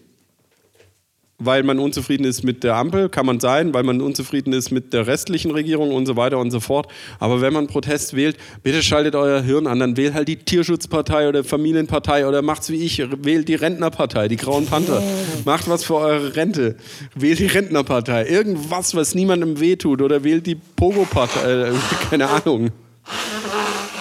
weil 1.39 1.63
man 1.63 1.79
unzufrieden 1.79 2.25
ist 2.25 2.45
mit 2.45 2.65
der 2.65 2.77
Ampel, 2.77 3.09
kann 3.09 3.27
man 3.27 3.41
sein, 3.41 3.75
weil 3.75 3.83
man 3.83 4.01
unzufrieden 4.01 4.53
ist 4.53 4.71
mit 4.71 4.93
der 4.93 5.07
restlichen 5.07 5.51
Regierung 5.51 5.93
und 5.93 6.07
so 6.07 6.17
weiter 6.17 6.39
und 6.39 6.51
so 6.51 6.61
fort. 6.61 6.89
Aber 7.19 7.41
wenn 7.41 7.53
man 7.53 7.67
Protest 7.67 8.15
wählt, 8.15 8.37
bitte 8.63 8.83
schaltet 8.83 9.15
euer 9.15 9.43
Hirn 9.43 9.67
an, 9.67 9.79
dann 9.81 9.97
wählt 9.97 10.15
halt 10.15 10.29
die 10.29 10.37
Tierschutzpartei 10.37 11.29
oder 11.29 11.45
Familienpartei 11.45 12.27
oder 12.27 12.43
macht's 12.43 12.71
wie 12.71 12.77
ich, 12.77 13.03
wählt 13.23 13.49
die 13.49 13.55
Rentnerpartei, 13.55 14.29
die 14.29 14.37
Grauen 14.37 14.67
Panther. 14.67 15.03
Macht 15.45 15.69
was 15.69 15.85
für 15.85 15.97
eure 15.97 16.37
Rente. 16.37 16.77
Wählt 17.15 17.39
die 17.39 17.47
Rentnerpartei. 17.47 18.27
Irgendwas, 18.27 18.95
was 18.95 19.15
niemandem 19.15 19.61
wehtut 19.61 20.01
oder 20.01 20.25
wählt 20.25 20.47
die 20.47 20.55
Pogo-Partei, 20.55 21.69
äh, 21.69 21.73
keine 22.11 22.29
Ahnung 22.29 22.71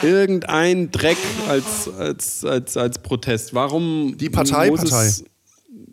irgendein 0.02 0.92
Dreck 0.92 1.18
als, 1.48 1.90
als, 1.98 2.46
als, 2.46 2.78
als 2.78 3.00
Protest. 3.00 3.54
Warum 3.54 4.16
Die 4.18 4.30
Partei, 4.30 4.70
muss 4.70 4.84
es, 4.84 5.24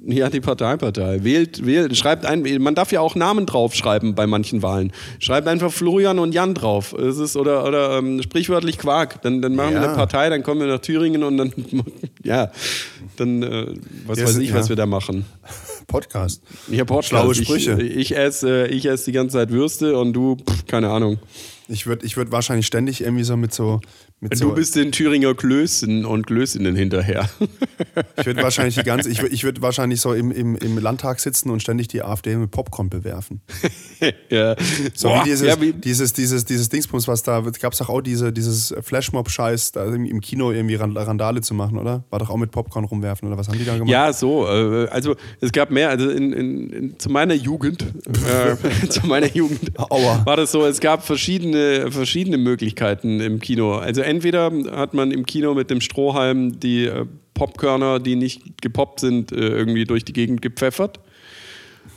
Ja, 0.05 0.31
die 0.31 0.41
Parteipartei. 0.41 1.23
Wählt, 1.23 1.65
wählt, 1.65 1.97
schreibt 1.97 2.27
ein, 2.27 2.43
man 2.61 2.75
darf 2.75 2.91
ja 2.91 3.01
auch 3.01 3.15
Namen 3.15 3.47
draufschreiben 3.47 4.15
bei 4.17 4.27
manchen 4.27 4.61
Wahlen. 4.63 4.93
Schreibt 5.21 5.47
einfach 5.47 5.73
Florian 5.73 6.19
und 6.19 6.33
Jan 6.33 6.55
drauf. 6.55 6.93
Es 6.93 7.19
ist, 7.19 7.37
oder 7.37 7.65
oder 7.65 7.99
ähm, 7.99 8.21
sprichwörtlich 8.21 8.79
Quark. 8.79 9.23
Dann, 9.23 9.41
dann 9.43 9.55
machen 9.55 9.75
wir 9.75 9.81
Ja. 9.81 9.87
eine 9.89 9.95
Partei, 9.95 10.29
dann 10.29 10.43
kommen 10.43 10.61
wir 10.61 10.67
nach 10.67 10.81
Thüringen 10.81 11.23
und 11.23 11.37
dann, 11.37 11.53
ja, 12.25 12.51
dann, 13.17 13.43
äh, 13.45 13.67
was 14.07 14.19
Ja, 14.19 14.25
weiß 14.25 14.39
ich, 14.39 14.53
was 14.53 14.67
ja. 14.67 14.71
wir 14.71 14.77
da 14.77 14.87
machen. 14.87 15.25
Podcast. 15.87 16.43
Ich 16.69 16.81
habe 16.81 17.03
Schlaue 17.03 17.35
Sprüche. 17.35 17.81
Ich, 17.81 17.97
ich 18.13 18.17
esse 18.17 18.67
äh, 18.67 18.69
ich 18.69 18.87
esse 18.87 19.05
die 19.07 19.13
ganze 19.13 19.35
Zeit 19.37 19.51
Würste 19.51 19.97
und 19.99 20.15
du, 20.15 20.37
pff, 20.37 20.67
keine 20.67 20.91
Ahnung. 20.91 21.19
Ich 21.69 21.87
würde 21.87 22.05
ich 22.05 22.17
würd 22.17 22.33
wahrscheinlich 22.33 22.67
ständig 22.67 23.03
irgendwie 23.03 23.25
so 23.25 23.37
mit 23.37 23.55
so. 23.55 23.81
Mit 24.23 24.35
Du 24.35 24.37
so 24.37 24.51
bist 24.53 24.77
den 24.77 24.93
Thüringer 24.93 25.35
Klößen 25.35 26.05
und 26.05 26.29
Klößinnen 26.29 26.77
hinterher. 26.77 27.29
ich 28.17 28.25
würde 28.25 28.41
wahrscheinlich 28.45 28.77
die 28.77 28.85
ganze. 28.85 29.11
Ich 29.11 29.21
würde 29.21 29.35
ich 29.35 29.43
würd 29.43 29.63
wahrscheinlich 29.63 30.01
so 30.01 30.15
im, 30.15 30.31
im, 30.31 30.55
im 30.55 30.79
Landtag 30.79 31.19
sitzen 31.19 31.51
und 31.51 31.61
ständig 31.61 31.89
die 31.89 32.03
AfD 32.03 32.37
mit 32.37 32.53
Popcorn 32.53 32.89
bewerfen. 32.89 33.41
ja. 34.31 34.55
So 34.95 35.09
Boah, 35.09 35.23
wie 35.25 35.31
dieses, 35.31 35.49
ja, 35.49 35.61
wie, 35.61 35.73
dieses, 35.73 36.13
dieses, 36.13 36.45
dieses 36.45 36.69
Dingsbums, 36.69 37.09
was 37.09 37.25
da 37.25 37.41
gab 37.61 37.73
es 37.73 37.81
doch 37.81 37.89
auch 37.89 38.01
diese, 38.01 38.33
dieses 38.33 38.73
Flashmob-Scheiß, 38.81 39.73
da 39.73 39.93
im 39.93 40.21
Kino 40.21 40.53
irgendwie 40.53 40.77
Rand- 40.77 40.97
Randale 40.97 41.41
zu 41.41 41.55
machen, 41.55 41.77
oder? 41.77 42.05
War 42.11 42.21
doch 42.21 42.31
auch 42.31 42.37
mit 42.37 42.53
Popcorn 42.53 42.85
rumwerfen, 42.85 43.27
oder 43.27 43.37
was 43.37 43.49
haben 43.49 43.59
die 43.59 43.65
da 43.65 43.73
gemacht? 43.73 43.91
Ja, 43.91 44.13
so. 44.13 44.47
Äh, 44.47 44.87
also 44.91 45.17
es 45.41 45.51
gab 45.51 45.73
mehr. 45.73 45.89
Also 45.89 46.09
in, 46.11 46.33
in, 46.33 46.71
in, 46.71 46.99
zu 47.01 47.11
meiner 47.11 47.35
Jugend, 47.35 47.83
äh, 48.07 48.89
zu 48.89 49.05
meiner 49.05 49.35
Jugend 49.35 49.77
Aua. 49.81 50.25
war 50.25 50.37
das 50.37 50.53
so. 50.53 50.65
Es 50.65 50.79
gab 50.79 51.05
verschiedene, 51.05 51.91
verschiedene 51.91 52.39
Möglichkeiten 52.39 53.19
im 53.19 53.41
Kino. 53.41 53.79
Also 53.79 54.12
entweder 54.13 54.51
hat 54.77 54.95
man 54.95 55.11
im 55.11 55.25
Kino 55.27 55.55
mit 55.55 55.71
dem 55.71 55.81
Strohhalm 55.81 56.61
die 56.61 56.85
äh, 56.87 57.07
Popkörner, 57.35 57.99
die 57.99 58.15
nicht 58.17 58.61
gepoppt 58.61 59.01
sind, 59.01 59.33
äh, 59.33 59.37
irgendwie 59.37 59.85
durch 59.85 60.05
die 60.05 60.13
Gegend 60.13 60.43
gepfeffert. 60.43 61.01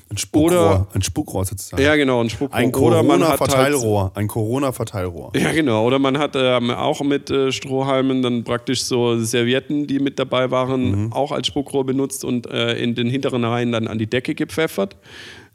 Ein 0.10 0.18
Spuckrohr, 0.18 0.50
Oder- 0.52 0.88
ein 0.94 1.02
Spuckrohr 1.02 1.46
sozusagen. 1.46 1.82
Ja, 1.82 1.96
genau, 1.96 2.22
ein 2.22 2.30
Spuckrohr. 2.30 2.56
Ein 2.58 2.68
hat 2.68 2.74
halt- 2.80 2.94
Corona-Verteilrohr. 2.94 4.12
Ein 4.14 4.28
Corona-Verteilrohr. 4.28 5.32
Ja, 5.36 5.52
genau. 5.52 5.86
Oder 5.86 5.98
man 5.98 6.18
hat 6.20 6.34
ähm, 6.36 6.70
auch 6.70 7.02
mit 7.02 7.32
äh, 7.32 7.52
Strohhalmen 7.52 8.22
dann 8.22 8.44
praktisch 8.44 8.84
so 8.84 9.18
Servietten, 9.20 9.88
die 9.88 10.00
mit 10.00 10.20
dabei 10.20 10.52
waren, 10.52 11.06
Mhm. 11.06 11.14
auch 11.14 11.32
als 11.32 11.48
Spuckrohr 11.48 11.86
benutzt 11.86 12.24
und 12.24 12.46
äh, 12.48 12.76
in 12.78 12.94
den 12.94 13.10
hinteren 13.10 13.44
Reihen 13.44 13.72
dann 13.72 13.88
an 13.88 13.98
die 13.98 14.08
Decke 14.08 14.36
gepfeffert. 14.36 14.96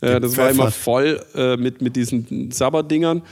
Äh, 0.03 0.19
das 0.21 0.37
war 0.39 0.51
immer 0.51 0.71
voll 0.71 1.21
äh, 1.35 1.57
mit, 1.57 1.83
mit 1.83 1.95
diesen 1.97 2.51
Sabberdingern. 2.51 3.23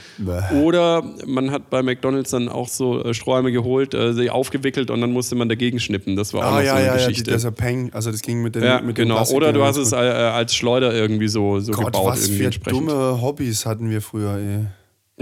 Oder 0.61 1.03
man 1.25 1.49
hat 1.51 1.69
bei 1.69 1.81
McDonalds 1.81 2.29
dann 2.31 2.47
auch 2.47 2.67
so 2.67 3.03
äh, 3.03 3.13
Strohhalme 3.13 3.51
geholt, 3.51 3.93
äh, 3.93 4.13
sie 4.13 4.29
aufgewickelt 4.29 4.91
und 4.91 5.01
dann 5.01 5.11
musste 5.11 5.35
man 5.35 5.49
dagegen 5.49 5.79
schnippen. 5.79 6.15
Das 6.15 6.33
war 6.33 6.47
auch 6.47 6.51
Ah, 6.57 6.61
ja, 6.61 6.71
so 6.71 6.75
eine 6.77 6.85
ja, 6.85 6.91
ja, 6.93 6.97
die, 6.97 7.07
Geschichte. 7.07 7.31
dieser 7.31 7.51
Peng, 7.51 7.91
also 7.93 8.11
das 8.11 8.21
ging 8.21 8.41
mit 8.43 8.53
den, 8.55 8.63
ja, 8.63 8.81
mit 8.81 8.97
den 8.97 9.05
genau. 9.05 9.15
Plastik- 9.15 9.37
Oder 9.37 9.53
du 9.53 9.63
hast 9.63 9.77
es 9.77 9.91
äh, 9.91 9.95
als 9.95 10.53
Schleuder 10.55 10.93
irgendwie 10.93 11.27
so, 11.27 11.59
so 11.59 11.71
Gott, 11.71 11.85
gebaut. 11.87 12.05
was 12.07 12.27
irgendwie 12.29 12.51
für 12.51 12.69
dumme 12.69 13.19
Hobbys 13.21 13.65
hatten 13.65 13.89
wir 13.89 14.01
früher, 14.01 14.35
ey. 14.37 14.65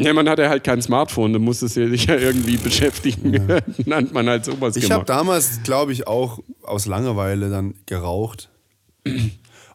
Ja, 0.04 0.14
man 0.14 0.30
hatte 0.30 0.48
halt 0.48 0.64
kein 0.64 0.80
Smartphone, 0.82 1.34
du 1.34 1.40
musstest 1.40 1.74
sich 1.74 2.06
ja 2.06 2.16
irgendwie 2.18 2.58
beschäftigen. 2.64 3.42
Nannte 3.86 4.14
man 4.14 4.28
halt 4.30 4.46
sowas 4.46 4.76
Ich 4.76 4.92
habe 4.92 5.06
damals, 5.06 5.62
glaube 5.64 5.92
ich, 5.92 6.06
auch 6.08 6.40
aus 6.62 6.86
Langeweile 6.86 7.50
dann 7.50 7.74
geraucht. 7.88 8.50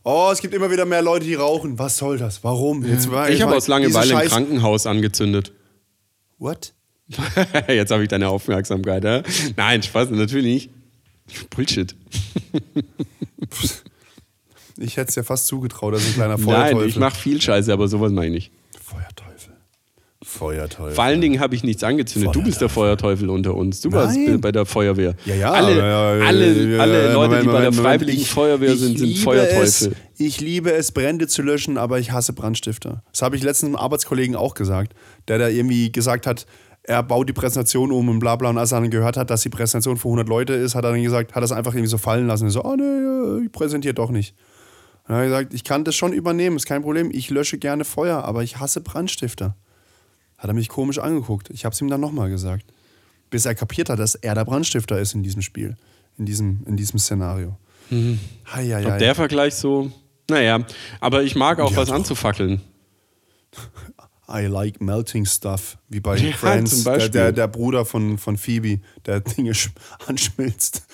Oh, 0.05 0.31
es 0.33 0.41
gibt 0.41 0.53
immer 0.55 0.71
wieder 0.71 0.85
mehr 0.85 1.03
Leute, 1.03 1.25
die 1.27 1.35
rauchen. 1.35 1.79
Was 1.79 1.97
soll 1.99 2.19
das? 2.19 2.43
Warum? 2.43 2.85
Jetzt 2.85 3.11
war- 3.11 3.31
Ich 3.31 3.41
habe 3.43 3.55
aus 3.55 3.69
Langeweile 3.69 4.13
Scheiß- 4.15 4.29
Krankenhaus 4.31 4.87
angezündet. 4.87 5.53
What? 6.39 6.75
Jetzt 7.69 7.91
habe 7.93 8.03
ich 8.03 8.09
deine 8.09 8.29
Aufmerksamkeit. 8.29 9.05
Ja? 9.05 9.23
Nein, 9.57 9.83
Spaß, 9.83 10.11
natürlich 10.11 10.45
nicht. 10.45 11.51
Bullshit. 11.51 11.95
Ich 14.79 14.97
hätte 14.97 15.11
es 15.11 15.15
ja 15.15 15.23
fast 15.23 15.47
zugetraut, 15.47 15.95
dass 15.95 16.05
ein 16.07 16.15
kleiner 16.15 16.37
Nein, 16.39 16.45
Feuerteufel. 16.45 16.89
ich 16.89 16.97
mache 16.97 17.15
viel 17.17 17.41
Scheiße, 17.41 17.73
aber 17.73 17.89
sowas 17.89 18.11
mache 18.11 18.27
ich 18.27 18.33
nicht. 18.33 18.53
Feuerteufel. 20.33 20.95
Vor 20.95 21.05
allen 21.05 21.21
Dingen 21.21 21.41
habe 21.41 21.55
ich 21.55 21.63
nichts 21.63 21.85
angezündet. 21.85 22.35
Du 22.35 22.43
bist 22.43 22.61
der 22.61 22.69
Feuerteufel 22.69 23.29
unter 23.31 23.55
uns. 23.55 23.81
Du 23.83 23.93
warst 23.93 24.17
Nein. 24.17 24.41
bei 24.41 24.51
der 24.53 24.65
Feuerwehr. 24.67 25.15
Ja, 25.27 25.35
ja. 25.35 25.51
Alle, 25.53 25.73
aber, 25.73 25.87
ja, 25.87 26.27
alle, 26.27 26.75
ja, 26.77 26.81
alle 26.81 27.07
ja, 27.09 27.13
Leute, 27.13 27.29
Moment, 27.29 27.43
die 27.43 27.47
bei 27.47 27.53
der 27.53 27.71
Moment, 27.71 27.75
Freiwilligen 27.77 28.21
ich- 28.23 28.31
Feuerwehr 28.31 28.73
ich 28.73 28.81
sind, 28.81 28.99
sind 28.99 29.19
Feuerteufel. 29.19 29.63
Es, 29.63 29.91
ich 30.19 30.41
liebe 30.41 30.73
es, 30.73 30.93
Brände 30.93 31.29
zu 31.29 31.43
löschen, 31.43 31.77
aber 31.79 31.99
ich 31.99 32.13
hasse 32.13 32.33
Brandstifter. 32.33 33.03
Das 33.13 33.23
habe 33.23 33.37
ich 33.37 33.43
letztens 33.43 33.69
einem 33.69 33.77
Arbeitskollegen 33.77 34.35
auch 34.37 34.55
gesagt, 34.55 34.95
der 35.29 35.39
da 35.39 35.49
irgendwie 35.49 35.93
gesagt 35.93 36.27
hat, 36.27 36.47
er 36.85 37.03
baut 37.03 37.29
die 37.29 37.33
Präsentation 37.33 37.93
um 37.93 38.09
und 38.09 38.19
bla 38.19 38.35
bla. 38.37 38.51
Und 38.51 38.59
als 38.59 38.73
er 38.73 38.81
dann 38.81 38.91
gehört 38.91 39.17
hat, 39.17 39.31
dass 39.31 39.43
die 39.43 39.51
Präsentation 39.51 39.97
für 39.97 40.09
100 40.09 40.29
Leute 40.29 40.55
ist, 40.55 40.75
hat 40.75 40.85
er 40.85 40.91
dann 40.93 41.03
gesagt, 41.03 41.35
hat 41.35 41.43
er 41.43 41.45
es 41.45 41.53
einfach 41.53 41.73
irgendwie 41.75 41.89
so 41.91 41.99
fallen 41.99 42.27
lassen. 42.27 42.45
Und 42.47 42.51
so, 42.51 42.65
oh 42.65 42.75
nee, 42.75 43.45
ich 43.45 43.53
präsentiere 43.53 43.95
doch 43.95 44.11
nicht. 44.11 44.35
Dann 45.07 45.17
hat 45.17 45.23
er 45.23 45.29
gesagt, 45.29 45.55
ich 45.55 45.63
kann 45.65 45.85
das 45.85 45.95
schon 45.95 46.13
übernehmen, 46.13 46.57
ist 46.57 46.67
kein 46.67 46.83
Problem. 46.83 47.11
Ich 47.13 47.31
lösche 47.31 47.59
gerne 47.59 47.85
Feuer, 47.85 48.25
aber 48.25 48.43
ich 48.43 48.59
hasse 48.59 48.81
Brandstifter. 48.81 49.57
Hat 50.43 50.51
er 50.51 50.55
mich 50.55 50.69
komisch 50.69 50.99
angeguckt. 50.99 51.51
Ich 51.51 51.65
habe 51.65 51.73
es 51.73 51.81
ihm 51.81 51.87
dann 51.89 52.01
nochmal 52.01 52.29
gesagt. 52.29 52.65
Bis 53.31 53.47
er 53.47 53.55
kapiert 53.55 53.89
hat, 53.89 54.01
dass 54.01 54.17
er 54.17 54.35
der 54.35 54.45
Brandstifter 54.45 54.99
ist 54.99 55.15
in 55.15 55.23
diesem 55.23 55.41
Spiel. 55.41 55.77
In 56.19 56.27
diesem, 56.27 56.65
in 56.67 56.77
diesem 56.77 56.99
Szenario. 56.99 57.57
Mhm. 57.91 58.19
Hei, 58.53 58.67
hei, 58.67 58.85
Ob 58.85 58.91
hei. 58.93 58.99
der 58.99 59.15
Vergleich 59.15 59.55
so. 59.55 59.93
Naja, 60.29 60.59
aber 61.01 61.23
ich 61.23 61.37
mag 61.37 61.61
auch 61.61 61.71
Ja, 61.71 61.77
was 61.77 61.89
doch. 61.91 61.95
anzufackeln. 61.95 62.61
I 64.29 64.47
like 64.47 64.81
melting 64.81 65.27
stuff. 65.27 65.79
Wie 65.89 66.01
bei 66.01 66.17
Ja, 66.17 66.33
Friends. 66.33 66.71
zum 66.73 66.85
Der, 66.85 66.91
Beispiel. 66.93 67.11
der, 67.11 67.33
der 67.33 67.49
Bruder 67.49 67.85
von, 67.85 68.19
von 68.19 68.37
Phoebe, 68.37 68.81
der 69.07 69.21
Dinge 69.21 69.53
sch- 69.53 69.71
anschmilzt. 70.07 70.87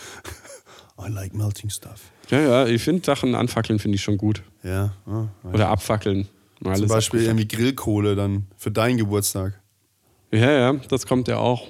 I 1.00 1.08
like 1.10 1.32
melting 1.34 1.70
stuff. 1.70 2.02
Ja, 2.30 2.40
ja, 2.40 2.66
ich 2.66 2.82
finde 2.82 3.02
Sachen 3.04 3.34
anfackeln 3.34 3.78
finde 3.78 3.96
ich 3.96 4.02
schon 4.02 4.18
gut. 4.18 4.42
Ja. 4.62 4.92
ja. 5.06 5.28
Oder 5.44 5.68
abfackeln. 5.68 6.28
Mal 6.60 6.74
Zum 6.74 6.82
alles 6.82 6.92
Beispiel 6.92 7.22
irgendwie 7.22 7.46
Grillkohle 7.48 8.16
dann 8.16 8.46
für 8.56 8.70
deinen 8.70 8.96
Geburtstag. 8.98 9.60
Ja, 10.32 10.50
ja, 10.50 10.72
das 10.88 11.06
kommt 11.06 11.28
ja 11.28 11.38
auch. 11.38 11.68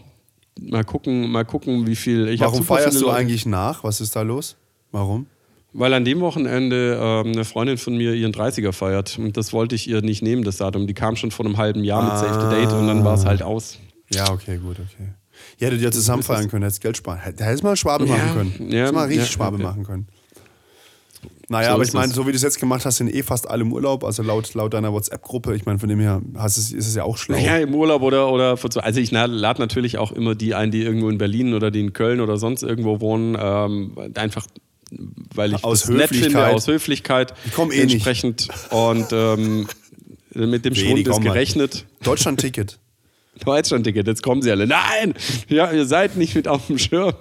Mal 0.61 0.82
gucken, 0.84 1.30
mal 1.30 1.45
gucken, 1.45 1.86
wie 1.86 1.95
viel. 1.97 2.28
Ich 2.28 2.41
Warum 2.41 2.64
feierst 2.64 3.01
du 3.01 3.11
eigentlich 3.11 3.47
nach? 3.47 3.84
Was 3.84 4.01
ist 4.01 4.16
da 4.16 4.22
los? 4.22 4.57
Warum? 4.91 5.26
Weil 5.74 5.93
an 5.95 6.05
dem 6.05 6.20
Wochenende 6.20 6.99
ähm, 7.01 7.32
eine 7.32 7.45
Freundin 7.45 7.76
von 7.78 7.97
mir 7.97 8.14
ihren 8.14 8.32
30er 8.32 8.72
feiert. 8.72 9.18
Und 9.18 9.36
das 9.36 9.53
wollte 9.53 9.74
ich 9.74 9.89
ihr 9.89 10.01
nicht 10.03 10.22
nehmen, 10.22 10.43
das 10.43 10.57
Datum. 10.57 10.86
Die 10.86 10.95
kam 10.95 11.14
schon 11.14 11.30
vor 11.30 11.45
einem 11.47 11.59
halben 11.59 11.84
Jahr 11.84 12.03
mit 12.03 12.18
Save 12.18 12.49
the 12.51 12.57
Date 12.57 12.72
und 12.72 12.89
dann 12.89 13.05
war 13.05 13.14
es 13.14 13.26
halt 13.26 13.43
aus. 13.43 13.78
Ja, 14.12 14.30
okay, 14.30 14.57
gut, 14.57 14.76
okay. 14.80 15.11
Ihr 15.59 15.66
hättet 15.68 15.82
ja 15.82 15.93
zusammen 15.93 16.22
feiern 16.22 16.49
können, 16.49 16.62
hättest 16.64 16.80
Geld 16.80 16.97
sparen. 16.97 17.18
Hätt- 17.20 17.39
Hättest 17.41 17.62
mal 17.62 17.76
Schwabe 17.76 18.07
Ja, 18.07 18.16
machen 18.16 18.34
können. 18.57 18.70
ja, 18.72 18.78
Hättest 18.78 18.95
mal 18.95 19.03
richtig 19.07 19.26
ja, 19.26 19.32
Schwabe 19.32 19.59
ja. 19.59 19.62
machen 19.64 19.84
können. 19.84 20.09
Naja, 21.49 21.69
So 21.69 21.75
aber 21.75 21.85
ich 21.85 21.93
meine, 21.95 22.12
so 22.12 22.27
wie 22.27 22.31
du 22.33 22.37
es 22.37 22.43
jetzt 22.43 22.61
gemacht 22.61 22.85
hast, 22.85 22.99
sind 22.99 23.12
eh 23.14 23.23
fast 23.23 23.49
alle 23.49 23.62
im 23.62 23.73
Urlaub. 23.73 24.05
Also 24.05 24.23
laut, 24.23 24.53
laut 24.55 24.75
deiner 24.75 24.93
WhatsApp-Gruppe. 24.93 25.55
Ich 25.57 25.64
meine, 25.64 25.79
von 25.79 25.89
dem 25.89 25.99
her 26.01 26.21
hast 26.37 26.59
es, 26.59 26.73
ist 26.73 26.87
es 26.87 26.95
ja 26.95 27.05
auch 27.05 27.16
schlau. 27.16 27.39
Ja, 27.39 27.57
im 27.59 27.75
Urlaub 27.75 28.03
oder, 28.03 28.31
oder 28.31 28.59
also 28.83 29.01
ich 29.01 29.11
lade 29.11 29.61
natürlich 29.61 29.99
auch 29.99 30.12
immer 30.12 30.35
die 30.35 30.55
ein, 30.55 30.71
die 30.71 30.83
irgendwo 30.83 31.09
in 31.09 31.19
Berlin 31.19 31.55
oder 31.55 31.71
die 31.71 31.81
in 31.81 31.93
Köln 31.93 32.21
oder 32.21 32.37
sonst 32.37 32.62
irgendwo 32.62 33.01
wohnen, 33.01 33.37
ähm, 33.41 33.93
einfach 34.14 34.47
weil 35.35 35.55
ich 35.55 35.64
Aus 35.64 35.81
das 35.83 35.91
nett 35.91 36.09
finde, 36.09 36.25
Höflichkeit. 36.25 36.55
aus 36.55 36.66
Höflichkeit. 36.66 37.35
Die 37.47 37.51
kommen 37.51 37.73
eh 37.73 37.85
nicht. 37.85 37.95
entsprechend. 37.95 38.49
Und 38.71 39.07
ähm, 39.12 39.66
mit 40.35 40.64
dem 40.64 40.75
Schwund 40.75 41.07
ist 41.07 41.21
gerechnet. 41.21 41.85
Deutschland-Ticket. 42.03 42.79
Deutschland-Ticket, 43.39 44.07
jetzt 44.07 44.22
kommen 44.22 44.43
sie 44.43 44.51
alle. 44.51 44.66
Nein! 44.66 45.14
Ja, 45.49 45.70
ihr 45.72 45.86
seid 45.86 46.16
nicht 46.16 46.34
mit 46.34 46.47
auf 46.49 46.66
dem 46.66 46.78
Schirm. 46.78 47.12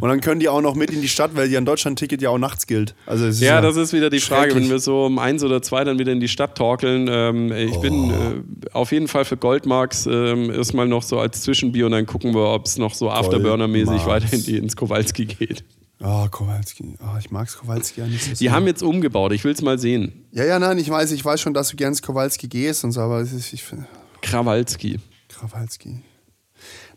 Und 0.00 0.08
dann 0.08 0.20
können 0.20 0.40
die 0.40 0.48
auch 0.48 0.60
noch 0.60 0.74
mit 0.74 0.90
in 0.90 1.00
die 1.02 1.08
Stadt, 1.08 1.34
weil 1.34 1.50
ja 1.50 1.58
ein 1.58 1.64
Deutschland-Ticket 1.64 2.22
ja 2.22 2.30
auch 2.30 2.38
nachts 2.38 2.66
gilt. 2.66 2.94
Also 3.06 3.26
ist 3.26 3.40
Ja, 3.40 3.60
das 3.60 3.76
ist 3.76 3.92
wieder 3.92 4.10
die 4.10 4.20
Frage, 4.20 4.54
wenn 4.54 4.68
wir 4.68 4.78
so 4.78 5.04
um 5.06 5.18
eins 5.18 5.42
oder 5.44 5.62
zwei 5.62 5.84
dann 5.84 5.98
wieder 5.98 6.12
in 6.12 6.20
die 6.20 6.28
Stadt 6.28 6.56
torkeln. 6.56 7.08
Ähm, 7.10 7.52
ich 7.52 7.76
bin 7.80 7.92
Oh. 7.92 8.10
äh, 8.12 8.70
auf 8.72 8.92
jeden 8.92 9.08
Fall 9.08 9.24
für 9.24 9.36
Goldmarks 9.36 10.06
ähm, 10.06 10.50
erstmal 10.50 10.86
noch 10.88 11.02
so 11.02 11.18
als 11.18 11.42
Zwischenbier 11.42 11.86
und 11.86 11.92
dann 11.92 12.06
gucken 12.06 12.34
wir, 12.34 12.48
ob 12.48 12.66
es 12.66 12.78
noch 12.78 12.94
so 12.94 13.10
Afterburner-mäßig 13.10 14.06
weiterhin 14.06 14.42
ins 14.56 14.76
Kowalski 14.76 15.26
geht. 15.26 15.64
Oh, 16.04 16.26
Kowalski. 16.30 16.96
Oh, 17.00 17.16
ich 17.18 17.30
mag's 17.30 17.56
Kowalski 17.56 18.00
ja 18.00 18.06
nicht 18.08 18.24
so 18.24 18.34
Die 18.34 18.50
haben 18.50 18.66
jetzt 18.66 18.82
umgebaut, 18.82 19.32
ich 19.32 19.44
will 19.44 19.52
es 19.52 19.62
mal 19.62 19.78
sehen. 19.78 20.24
Ja, 20.32 20.44
ja, 20.44 20.58
nein, 20.58 20.76
ich 20.78 20.90
weiß, 20.90 21.12
ich 21.12 21.24
weiß 21.24 21.40
schon, 21.40 21.54
dass 21.54 21.68
du 21.68 21.76
gern 21.76 21.90
ins 21.90 22.02
Kowalski 22.02 22.48
gehst 22.48 22.82
und 22.82 22.90
so, 22.90 23.00
aber 23.02 23.20
es 23.20 23.32
ist, 23.32 23.52
ich 23.52 23.62
finde. 23.62 23.86
Krawalski. 24.22 24.98
Krawalski. 25.28 26.02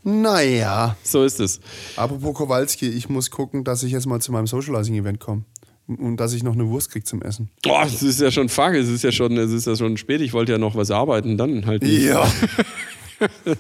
Naja. 0.04 0.96
So 1.04 1.24
ist 1.24 1.40
es. 1.40 1.60
Apropos 1.96 2.36
Kowalski, 2.36 2.88
ich 2.90 3.10
muss 3.10 3.32
gucken, 3.32 3.64
dass 3.64 3.82
ich 3.84 3.92
jetzt 3.92 4.06
mal 4.06 4.22
zu 4.22 4.32
meinem 4.32 4.48
Socializing-Event 4.48 5.20
komme. 5.20 5.44
Und 5.88 6.18
dass 6.18 6.34
ich 6.34 6.42
noch 6.44 6.54
eine 6.54 6.68
Wurst 6.70 6.92
krieg 6.92 7.06
zum 7.06 7.22
Essen. 7.22 7.50
Oh, 7.68 7.78
es 7.86 8.02
ist 8.02 8.20
ja 8.20 8.32
schon 8.32 8.50
fuck, 8.50 8.74
es 8.74 8.88
ist 8.90 9.04
ja 9.04 9.12
schon, 9.12 9.38
es 9.38 9.52
ist 9.52 9.68
ja 9.68 9.76
schon 9.76 9.98
spät. 9.98 10.20
Ich 10.22 10.34
wollte 10.34 10.52
ja 10.52 10.58
noch 10.58 10.76
was 10.76 10.90
arbeiten, 10.90 11.38
dann 11.38 11.66
halt. 11.68 11.84
nicht. 11.84 12.02
Ja. 12.04 12.28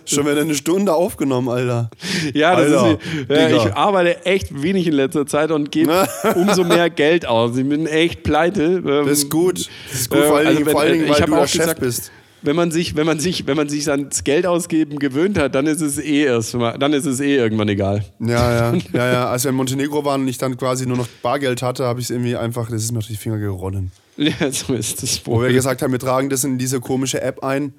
Schon 0.05 0.25
wieder 0.25 0.41
eine 0.41 0.53
Stunde 0.53 0.93
aufgenommen, 0.93 1.47
Alter. 1.47 1.89
Ja, 2.33 2.57
das 2.59 2.73
Alter, 2.73 2.99
ist, 3.01 3.29
ja, 3.29 3.49
ich 3.55 3.73
arbeite 3.73 4.25
echt 4.25 4.61
wenig 4.61 4.85
in 4.85 4.91
letzter 4.93 5.25
Zeit 5.25 5.49
und 5.49 5.71
gebe 5.71 6.05
umso 6.35 6.65
mehr 6.65 6.89
Geld 6.89 7.25
aus. 7.25 7.55
Ich 7.55 7.67
bin 7.67 7.87
echt 7.87 8.23
pleite. 8.23 8.63
Ähm, 8.85 9.05
Das 9.07 9.19
ist 9.19 9.29
gut. 9.31 9.69
Das 9.89 10.01
ist 10.01 10.09
gut, 10.09 10.19
äh, 10.19 10.27
vor 10.27 10.37
allen 10.37 10.47
also 10.47 10.57
Dingen, 10.57 10.65
wenn- 10.67 10.71
vor 10.73 10.81
allen 10.81 10.91
Dingen 10.93 11.05
ich 11.05 11.11
weil 11.11 11.25
du 11.25 11.33
auch 11.35 11.39
der 11.39 11.47
Chef 11.47 11.59
gesagt, 11.61 11.79
bist. 11.79 12.11
Wenn 12.45 12.55
man 12.55 12.71
sich, 12.71 12.95
wenn 12.95 13.05
man 13.05 13.19
sich, 13.19 13.47
wenn 13.47 13.57
man 13.57 13.67
sich 13.69 13.89
ans 13.89 14.23
Geld 14.23 14.45
ausgeben 14.45 14.99
gewöhnt 14.99 15.37
hat, 15.37 15.55
dann 15.55 15.65
ist 15.67 15.81
es 15.81 15.97
eh 15.97 16.23
erstmal, 16.23 16.77
dann 16.77 16.93
ist 16.93 17.05
es 17.05 17.19
eh 17.19 17.35
irgendwann 17.35 17.69
egal. 17.69 18.05
Ja, 18.19 18.71
ja, 18.73 18.79
ja, 18.93 19.11
ja. 19.11 19.29
Als 19.29 19.43
wir 19.43 19.49
in 19.49 19.55
Montenegro 19.55 20.05
waren 20.05 20.21
und 20.21 20.27
ich 20.27 20.37
dann 20.37 20.55
quasi 20.57 20.85
nur 20.85 20.97
noch 20.97 21.07
Bargeld 21.21 21.61
hatte, 21.61 21.85
habe 21.85 21.99
ich 21.99 22.05
es 22.05 22.09
irgendwie 22.11 22.35
einfach, 22.35 22.69
das 22.69 22.83
ist 22.83 22.91
mir 22.91 22.99
durch 22.99 23.07
die 23.07 23.15
Finger 23.17 23.39
gerollen. 23.39 23.91
Ja, 24.17 24.49
so 24.49 24.73
ist 24.73 25.03
es 25.03 25.25
Wo 25.25 25.41
wir 25.41 25.47
wohl. 25.47 25.53
gesagt 25.53 25.81
haben, 25.81 25.91
wir 25.91 25.99
tragen 25.99 26.29
das 26.29 26.45
in 26.45 26.57
diese 26.57 26.79
komische 26.79 27.19
App 27.21 27.43
ein, 27.43 27.73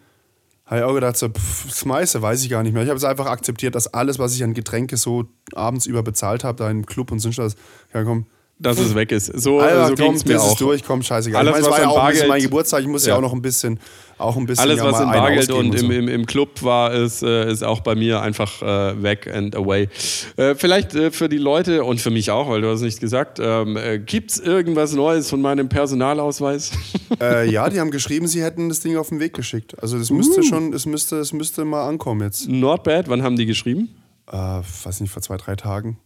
habe 0.67 0.81
ich 0.81 0.85
auch 0.85 0.95
gedacht, 0.95 1.17
so, 1.17 1.29
pff, 1.31 1.67
das 1.69 1.85
meiste 1.87 2.21
weiß 2.21 2.43
ich 2.43 2.51
gar 2.51 2.63
nicht 2.63 2.75
mehr. 2.75 2.83
Ich 2.83 2.89
habe 2.91 2.99
es 2.99 3.05
einfach 3.05 3.25
akzeptiert, 3.27 3.75
dass 3.75 3.87
alles, 3.95 4.19
was 4.19 4.35
ich 4.35 4.45
an 4.45 4.53
Getränke 4.53 4.97
so 4.99 5.25
abends 5.55 5.87
über 5.87 6.03
bezahlt 6.03 6.45
habe, 6.45 6.59
da 6.59 6.69
im 6.71 6.85
Club 6.85 7.11
und 7.13 7.21
sonst 7.21 7.39
was, 7.39 7.57
ja 7.95 8.03
komm, 8.05 8.27
dass 8.59 8.79
es 8.79 8.95
weg 8.95 9.13
ist. 9.13 9.27
So, 9.39 9.61
Alter, 9.61 9.89
so 9.89 9.95
komm, 9.97 10.05
ging 10.07 10.15
es 10.15 10.25
mir 10.25 10.41
auch. 10.41 10.53
ist 10.53 10.61
durch, 10.61 10.83
komm, 10.83 11.03
scheißegal. 11.03 11.47
Alles, 11.47 11.59
ich 11.59 11.63
meine, 11.63 11.67
es 11.67 11.71
was 11.73 11.79
war 11.79 11.81
ja 11.83 11.89
auch 11.89 11.99
ein 12.05 12.07
bisschen 12.13 12.21
Bargeld- 12.23 12.29
mein 12.29 12.43
Geburtstag, 12.43 12.81
ich 12.81 12.87
muss 12.89 13.05
ja. 13.05 13.13
Ja. 13.13 13.17
auch 13.19 13.21
noch 13.23 13.33
ein 13.35 13.43
bisschen, 13.43 13.79
auch 14.17 14.37
ein 14.37 14.47
bisschen 14.47 14.63
Alles, 14.63 14.79
ja, 14.79 14.85
was 14.93 15.01
in 15.01 15.07
Bargeld 15.11 15.51
ausgeben 15.51 15.71
und 15.71 15.79
so. 15.79 15.85
im, 15.85 15.91
im, 15.91 16.09
im 16.09 16.27
Club 16.27 16.63
war, 16.63 16.93
ist, 16.95 17.23
äh, 17.23 17.51
ist 17.53 17.63
auch 17.63 17.81
bei 17.81 17.95
mir 17.95 18.23
einfach 18.23 18.63
äh, 18.63 19.03
weg 19.03 19.31
and 19.31 19.55
away. 19.55 19.89
Äh, 20.37 20.55
vielleicht 20.55 20.95
äh, 20.95 21.11
für 21.11 21.29
die 21.29 21.37
Leute 21.37 21.85
und 21.85 22.01
für 22.01 22.11
mich 22.11 22.31
auch, 22.31 22.49
weil 22.49 22.63
du 22.63 22.71
hast 22.71 22.81
nicht 22.81 22.99
gesagt, 22.99 23.39
ähm, 23.43 23.77
äh, 23.77 23.99
gibt 23.99 24.31
es 24.31 24.39
irgendwas 24.39 24.95
Neues 24.95 25.29
von 25.29 25.43
meinem 25.43 25.69
Personalausweis? 25.69 26.73
Äh, 27.21 27.49
ja, 27.51 27.71
die 27.71 27.81
haben 27.81 27.91
geschrieben, 27.93 28.27
sie 28.27 28.43
hätten 28.43 28.69
das 28.69 28.81
Ding 28.81 28.97
auf 28.99 29.09
den 29.09 29.21
Weg 29.21 29.33
geschickt. 29.33 29.81
Also 29.81 29.97
das 29.99 30.11
Uh. 30.11 30.15
müsste 30.15 30.43
schon, 30.43 30.73
es 30.75 30.85
müsste, 30.87 31.17
es 31.17 31.33
müsste 31.33 31.65
mal 31.65 31.89
ankommen 31.89 32.21
jetzt. 32.21 32.47
Not 32.49 32.83
bad, 32.83 33.09
wann 33.09 33.23
haben 33.23 33.37
die 33.37 33.47
geschrieben? 33.47 33.89
Weiß 34.27 35.01
nicht, 35.01 35.11
vor 35.13 35.23
zwei, 35.23 35.37
drei 35.39 35.55
Tagen. 35.57 35.99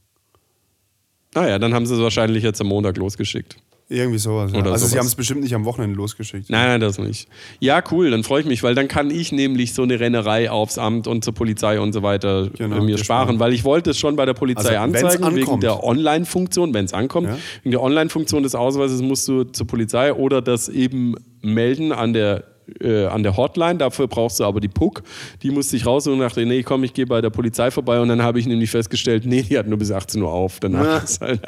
Naja, 1.35 1.59
dann 1.59 1.75
haben 1.75 1.87
sie 1.87 1.95
es 1.95 2.01
wahrscheinlich 2.01 2.43
jetzt 2.43 2.61
am 2.61 2.67
Montag 2.69 2.97
losgeschickt. 2.97 3.57
Irgendwie 3.93 4.19
sowas. 4.19 4.53
Ja. 4.53 4.61
Oder 4.61 4.71
also 4.71 4.85
sie 4.85 4.91
sowas. 4.91 5.01
haben 5.01 5.07
es 5.09 5.15
bestimmt 5.17 5.41
nicht 5.41 5.53
am 5.53 5.65
Wochenende 5.65 5.97
losgeschickt. 5.97 6.49
Nein, 6.49 6.69
nein, 6.69 6.81
das 6.81 6.99
nicht. 6.99 7.29
Ja, 7.59 7.83
cool, 7.91 8.13
dann 8.13 8.23
freue 8.23 8.41
ich 8.41 8.47
mich, 8.47 8.63
weil 8.63 8.77
dann 8.77 8.87
kann 8.87 9.11
ich 9.11 9.33
nämlich 9.33 9.75
so 9.75 9.83
eine 9.83 9.99
Rennerei 9.99 10.49
aufs 10.49 10.79
Amt 10.79 11.09
und 11.09 11.25
zur 11.25 11.35
Polizei 11.35 11.81
und 11.81 11.93
so 11.93 12.05
weiter 12.05 12.51
Genau, 12.57 12.83
mir 12.85 12.99
sparen, 12.99 13.25
sparen. 13.25 13.39
weil 13.41 13.53
ich 13.53 13.65
wollte 13.65 13.91
es 13.91 13.99
schon 13.99 14.15
bei 14.15 14.27
der 14.27 14.35
Polizei 14.35 14.79
Also, 14.79 14.99
anzeigen, 14.99 15.35
wegen 15.35 15.59
der 15.59 15.83
Online-Funktion, 15.83 16.73
wenn 16.73 16.85
es 16.85 16.93
ankommt. 16.93 17.29
Ja. 17.31 17.39
Wegen 17.65 17.73
der 17.73 17.83
Online-Funktion 17.83 18.45
des 18.45 18.55
Ausweises 18.55 19.03
musst 19.03 19.27
du 19.27 19.43
zur 19.43 19.67
Polizei 19.67 20.13
oder 20.15 20.41
das 20.41 20.69
eben 20.69 21.17
melden 21.43 21.91
an 21.91 22.13
der 22.13 22.45
äh, 22.81 23.07
an 23.07 23.23
der 23.23 23.37
Hotline, 23.37 23.77
dafür 23.77 24.09
brauchst 24.09 24.41
du 24.41 24.45
aber 24.45 24.61
die 24.61 24.69
PUC, 24.69 25.03
die 25.43 25.51
musste 25.51 25.77
ich 25.77 25.87
raussuchen 25.87 26.21
und 26.21 26.25
dachte, 26.27 26.45
nee, 26.47 26.63
komm, 26.63 26.85
ich 26.85 26.95
gehe 26.95 27.07
bei 27.07 27.21
der 27.21 27.31
Polizei 27.31 27.71
vorbei 27.71 28.01
und 28.01 28.09
dann 28.09 28.23
habe 28.23 28.39
ich 28.39 28.47
nämlich 28.47 28.71
festgestellt, 28.71 29.25
nee, 29.27 29.43
die 29.43 29.59
hat 29.59 29.67
nur 29.67 29.79
bis 29.79 29.91
18 29.91 30.23
Uhr 30.23 30.33
auf, 30.33 30.61
danach 30.61 31.05
ist 31.05 31.21
halt 31.21 31.41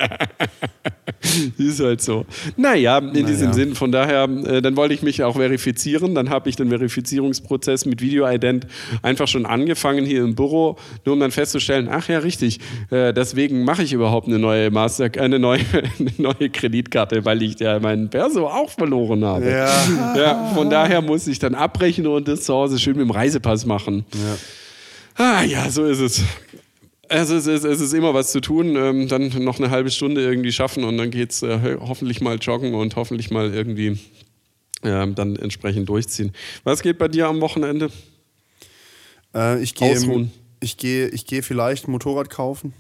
ist 1.59 1.81
halt 1.81 2.01
so. 2.01 2.25
Naja, 2.57 2.99
in 2.99 3.27
diesem 3.27 3.51
Naja. 3.51 3.53
Sinn, 3.53 3.75
von 3.75 3.93
daher, 3.93 4.25
äh, 4.25 4.63
dann 4.63 4.77
wollte 4.77 4.95
ich 4.95 5.03
mich 5.03 5.23
auch 5.23 5.37
verifizieren. 5.37 6.15
Dann 6.15 6.31
habe 6.31 6.49
ich 6.49 6.57
den 6.57 6.69
Verifizierungsprozess 6.69 7.87
mit 7.87 8.01
Video-Ident 8.01 8.67
einfach 9.03 9.29
schon 9.29 9.47
angefangen 9.47 10.05
hier 10.05 10.23
im 10.23 10.35
Büro, 10.35 10.77
nur 11.05 11.15
um 11.15 11.21
dann 11.21 11.31
festzustellen, 11.31 11.89
ach 11.91 12.09
ja, 12.09 12.19
richtig, 12.19 12.61
äh, 12.91 13.13
deswegen 13.13 13.65
mache 13.65 13.83
ich 13.83 13.93
überhaupt 13.93 14.27
eine 14.29 14.39
neue 14.39 14.71
Master, 14.71 15.05
äh, 15.05 15.21
eine 15.21 15.39
neue, 15.39 15.61
eine 15.99 16.13
neue 16.19 16.51
Kreditkarte, 16.51 17.25
weil 17.25 17.43
ich 17.43 17.59
ja 17.61 17.79
meinen 17.79 18.09
Perso 18.09 18.47
auch 18.47 18.71
verloren 18.71 19.25
habe. 19.25 19.51
Ja. 19.51 19.73
Ja, 20.17 20.53
von 20.55 20.71
daher 20.71 21.01
muss 21.01 21.12
ich 21.15 21.39
dann 21.39 21.55
abbrechen 21.55 22.07
und 22.07 22.29
das 22.29 22.45
zu 22.45 22.55
Hause 22.55 22.79
schön 22.79 22.97
mit 22.97 23.07
dem 23.07 23.11
Reisepass 23.11 23.67
machen. 23.67 24.05
Ah 25.15 25.43
ja, 25.43 25.71
so 25.71 25.85
ist 25.85 26.01
es. 26.01 26.23
Es 27.09 27.29
ist, 27.29 27.47
es, 27.47 27.65
es 27.65 27.81
ist 27.81 27.93
immer 27.93 28.15
was 28.15 28.33
zu 28.33 28.41
tun. 28.41 28.75
Ähm, 28.77 29.09
dann 29.09 29.29
noch 29.45 29.59
eine 29.59 29.71
halbe 29.71 29.91
Stunde 29.91 30.23
irgendwie 30.23 30.53
schaffen 30.53 30.85
und 30.85 30.97
dann 30.97 31.11
geht 31.11 31.33
es 31.33 31.43
äh, 31.43 31.77
hoffentlich 31.81 32.21
mal 32.21 32.37
joggen 32.37 32.75
und 32.75 32.97
hoffentlich 32.97 33.31
mal 33.31 33.53
irgendwie 33.53 33.99
ähm, 34.83 35.15
dann 35.15 35.37
entsprechend 35.37 35.89
durchziehen. 35.89 36.33
Was 36.65 36.83
geht 36.83 36.99
bei 36.99 37.09
dir 37.09 37.29
am 37.29 37.41
Wochenende? 37.41 37.91
Äh, 39.35 39.63
ich 39.63 39.75
gehe 39.75 40.29
ich 40.61 40.77
gehe 40.77 41.09
ich 41.09 41.27
gehe 41.27 41.43
vielleicht 41.43 41.87
ein 41.87 41.93
Motorrad 41.93 42.31
kaufen. 42.31 42.73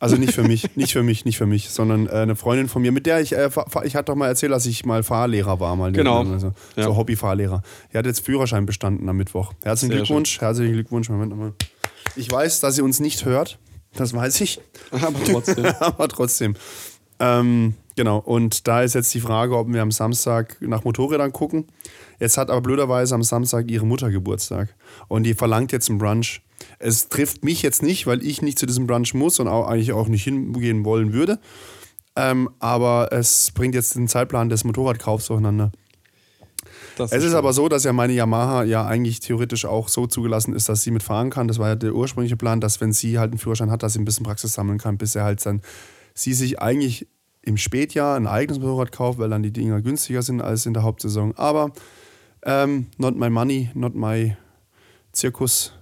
Also 0.00 0.16
nicht 0.16 0.32
für 0.32 0.44
mich, 0.44 0.76
nicht 0.76 0.92
für 0.92 1.02
mich, 1.02 1.24
nicht 1.24 1.38
für 1.38 1.46
mich, 1.46 1.70
sondern 1.70 2.06
äh, 2.06 2.10
eine 2.10 2.36
Freundin 2.36 2.68
von 2.68 2.82
mir, 2.82 2.92
mit 2.92 3.06
der 3.06 3.20
ich, 3.20 3.32
äh, 3.34 3.50
ich 3.84 3.96
hatte 3.96 4.04
doch 4.06 4.14
mal 4.14 4.28
erzählt, 4.28 4.52
dass 4.52 4.64
ich 4.66 4.84
mal 4.84 5.02
Fahrlehrer 5.02 5.58
war, 5.58 5.74
mal 5.74 5.90
Genau. 5.92 6.22
also, 6.24 6.52
Ja. 6.76 6.84
so 6.84 6.96
Hobbyfahrlehrer. 6.96 7.62
Er 7.90 7.98
hat 7.98 8.06
jetzt 8.06 8.24
Führerschein 8.24 8.64
bestanden 8.64 9.08
am 9.08 9.16
Mittwoch. 9.16 9.52
Herzlichen 9.64 9.90
Sehr 9.92 10.02
Glückwunsch, 10.02 10.40
herzlichen 10.40 10.72
Glückwunsch. 10.74 11.08
Moment 11.08 11.36
mal. 11.36 11.52
Ich 12.14 12.30
weiß, 12.30 12.60
dass 12.60 12.76
sie 12.76 12.82
uns 12.82 13.00
nicht 13.00 13.24
hört, 13.24 13.58
das 13.94 14.14
weiß 14.14 14.40
ich, 14.40 14.60
Aber 14.92 15.14
trotzdem. 15.24 15.64
aber 15.80 16.08
trotzdem. 16.08 16.54
Ähm, 17.20 17.74
genau, 17.96 18.18
und 18.18 18.68
da 18.68 18.82
ist 18.82 18.94
jetzt 18.94 19.12
die 19.14 19.20
Frage, 19.20 19.56
ob 19.56 19.66
wir 19.72 19.82
am 19.82 19.90
Samstag 19.90 20.56
nach 20.60 20.84
Motorrädern 20.84 21.32
gucken. 21.32 21.66
Jetzt 22.20 22.38
hat 22.38 22.50
aber 22.50 22.60
blöderweise 22.60 23.14
am 23.16 23.24
Samstag 23.24 23.68
ihre 23.70 23.84
Mutter 23.86 24.10
Geburtstag 24.10 24.74
und 25.08 25.24
die 25.24 25.34
verlangt 25.34 25.72
jetzt 25.72 25.88
einen 25.90 25.98
Brunch. 25.98 26.40
Es 26.78 27.08
trifft 27.08 27.44
mich 27.44 27.62
jetzt 27.62 27.82
nicht, 27.82 28.06
weil 28.06 28.22
ich 28.24 28.42
nicht 28.42 28.58
zu 28.58 28.66
diesem 28.66 28.86
Brunch 28.86 29.14
muss 29.14 29.40
und 29.40 29.48
auch 29.48 29.66
eigentlich 29.66 29.92
auch 29.92 30.08
nicht 30.08 30.24
hingehen 30.24 30.84
wollen 30.84 31.12
würde. 31.12 31.38
Ähm, 32.16 32.50
aber 32.58 33.12
es 33.12 33.52
bringt 33.52 33.74
jetzt 33.74 33.94
den 33.94 34.08
Zeitplan 34.08 34.48
des 34.48 34.64
Motorradkaufs 34.64 35.26
durcheinander. 35.26 35.70
Das 36.96 37.12
Es 37.12 37.22
ist 37.22 37.30
schön. 37.30 37.38
aber 37.38 37.52
so, 37.52 37.68
dass 37.68 37.84
ja 37.84 37.92
meine 37.92 38.12
Yamaha 38.12 38.64
ja 38.64 38.84
eigentlich 38.84 39.20
theoretisch 39.20 39.64
auch 39.64 39.88
so 39.88 40.06
zugelassen 40.08 40.52
ist, 40.52 40.68
dass 40.68 40.82
sie 40.82 40.90
mitfahren 40.90 41.30
kann. 41.30 41.46
Das 41.46 41.58
war 41.58 41.68
ja 41.68 41.76
der 41.76 41.94
ursprüngliche 41.94 42.36
Plan, 42.36 42.60
dass 42.60 42.80
wenn 42.80 42.92
sie 42.92 43.18
halt 43.18 43.30
einen 43.30 43.38
Führerschein 43.38 43.70
hat, 43.70 43.84
dass 43.84 43.92
sie 43.92 44.00
ein 44.00 44.04
bisschen 44.04 44.26
Praxis 44.26 44.52
sammeln 44.52 44.78
kann, 44.78 44.98
bis 44.98 45.14
er 45.14 45.24
halt 45.24 45.44
dann 45.46 45.62
sie 46.14 46.34
sich 46.34 46.60
eigentlich 46.60 47.06
im 47.42 47.56
Spätjahr 47.56 48.16
ein 48.16 48.26
eigenes 48.26 48.58
Motorrad 48.58 48.90
kauft, 48.90 49.18
weil 49.18 49.30
dann 49.30 49.44
die 49.44 49.52
Dinger 49.52 49.80
günstiger 49.80 50.22
sind 50.22 50.40
als 50.40 50.66
in 50.66 50.74
der 50.74 50.82
Hauptsaison. 50.82 51.36
Aber 51.36 51.70
ähm, 52.42 52.86
not 52.98 53.16
my 53.16 53.30
money, 53.30 53.70
not 53.74 53.94
my 53.94 54.36
Zirkus. 55.12 55.72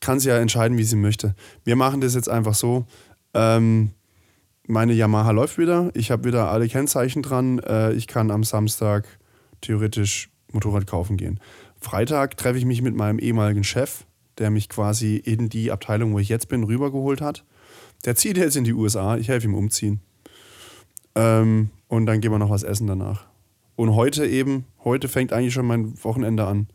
Kann 0.00 0.20
sie 0.20 0.28
ja 0.28 0.38
entscheiden, 0.38 0.78
wie 0.78 0.84
sie 0.84 0.96
möchte. 0.96 1.34
Wir 1.64 1.76
machen 1.76 2.00
das 2.00 2.14
jetzt 2.14 2.28
einfach 2.28 2.54
so. 2.54 2.86
Ähm, 3.32 3.90
meine 4.66 4.92
Yamaha 4.92 5.30
läuft 5.30 5.58
wieder. 5.58 5.90
Ich 5.94 6.10
habe 6.10 6.24
wieder 6.24 6.50
alle 6.50 6.68
Kennzeichen 6.68 7.22
dran. 7.22 7.58
Äh, 7.58 7.92
ich 7.92 8.06
kann 8.06 8.30
am 8.30 8.44
Samstag 8.44 9.06
theoretisch 9.60 10.30
Motorrad 10.52 10.86
kaufen 10.86 11.16
gehen. 11.16 11.40
Freitag 11.78 12.36
treffe 12.36 12.58
ich 12.58 12.64
mich 12.64 12.80
mit 12.80 12.94
meinem 12.94 13.18
ehemaligen 13.18 13.64
Chef, 13.64 14.04
der 14.38 14.50
mich 14.50 14.68
quasi 14.68 15.16
in 15.16 15.48
die 15.48 15.70
Abteilung, 15.70 16.14
wo 16.14 16.18
ich 16.18 16.28
jetzt 16.28 16.48
bin, 16.48 16.64
rübergeholt 16.64 17.20
hat. 17.20 17.44
Der 18.04 18.16
zieht 18.16 18.36
jetzt 18.36 18.56
in 18.56 18.64
die 18.64 18.72
USA. 18.72 19.16
Ich 19.16 19.28
helfe 19.28 19.46
ihm 19.46 19.54
umziehen. 19.54 20.00
Ähm, 21.14 21.70
und 21.88 22.06
dann 22.06 22.20
gehen 22.20 22.32
wir 22.32 22.38
noch 22.38 22.50
was 22.50 22.62
essen 22.62 22.86
danach. 22.86 23.26
Und 23.76 23.94
heute 23.94 24.26
eben, 24.26 24.64
heute 24.84 25.08
fängt 25.08 25.32
eigentlich 25.32 25.54
schon 25.54 25.66
mein 25.66 26.02
Wochenende 26.04 26.46
an. 26.46 26.68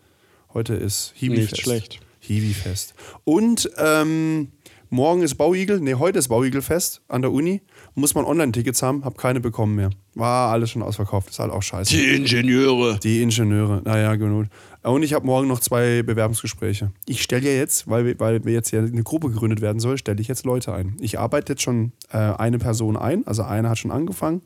Heute 0.54 0.76
ist 0.76 1.14
Hiwi-Fest. 1.16 1.52
Nicht 1.52 1.62
schlecht. 1.62 2.00
Hiwi-Fest. 2.20 2.94
Und 3.24 3.70
ähm, 3.78 4.50
morgen 4.90 5.22
ist 5.22 5.36
Bauigel, 5.36 5.80
nee, 5.80 5.94
heute 5.96 6.20
ist 6.20 6.28
Bauigelfest 6.30 7.02
an 7.08 7.22
der 7.22 7.32
Uni. 7.32 7.62
Muss 7.96 8.16
man 8.16 8.26
Online-Tickets 8.26 8.82
haben, 8.82 9.04
hab 9.04 9.18
keine 9.18 9.40
bekommen 9.40 9.76
mehr. 9.76 9.90
War 10.16 10.52
alles 10.52 10.72
schon 10.72 10.82
ausverkauft, 10.82 11.30
ist 11.30 11.40
halt 11.40 11.52
auch 11.52 11.64
scheiße. 11.64 11.96
Die 11.96 12.16
Ingenieure. 12.16 13.00
Die 13.00 13.22
Ingenieure, 13.22 13.82
naja, 13.84 14.16
genug. 14.16 14.48
Und 14.84 15.04
ich 15.04 15.14
habe 15.14 15.26
morgen 15.26 15.48
noch 15.48 15.60
zwei 15.60 16.04
Bewerbungsgespräche. 16.04 16.92
Ich 17.06 17.22
stelle 17.22 17.50
ja 17.52 17.56
jetzt, 17.58 17.90
weil, 17.90 18.06
wir- 18.06 18.20
weil 18.20 18.44
wir 18.46 18.54
jetzt 18.54 18.72
ja 18.72 18.80
eine 18.80 19.04
Gruppe 19.04 19.30
gegründet 19.30 19.60
werden 19.62 19.80
soll, 19.80 19.98
stelle 19.98 20.22
ich 20.22 20.28
jetzt 20.28 20.46
Leute 20.46 20.74
ein. 20.74 20.96
Ich 21.02 21.20
arbeite 21.20 21.54
jetzt 21.54 21.62
schon 21.64 21.92
äh, 22.12 22.18
eine 22.18 22.58
Person 22.60 22.96
ein, 22.96 23.28
also 23.28 23.44
eine 23.44 23.70
hat 23.70 23.78
schon 23.78 23.92
angefangen, 23.92 24.42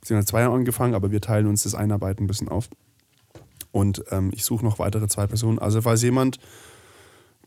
beziehungsweise 0.00 0.26
zwei 0.26 0.44
haben 0.44 0.54
angefangen, 0.54 0.94
aber 0.94 1.10
wir 1.10 1.20
teilen 1.22 1.46
uns 1.46 1.62
das 1.62 1.74
Einarbeiten 1.74 2.24
ein 2.24 2.26
bisschen 2.26 2.48
auf. 2.48 2.68
Und 3.72 4.04
ähm, 4.10 4.30
ich 4.34 4.44
suche 4.44 4.64
noch 4.64 4.78
weitere 4.78 5.08
zwei 5.08 5.26
Personen. 5.26 5.58
Also 5.58 5.80
falls 5.82 6.02
jemand 6.02 6.38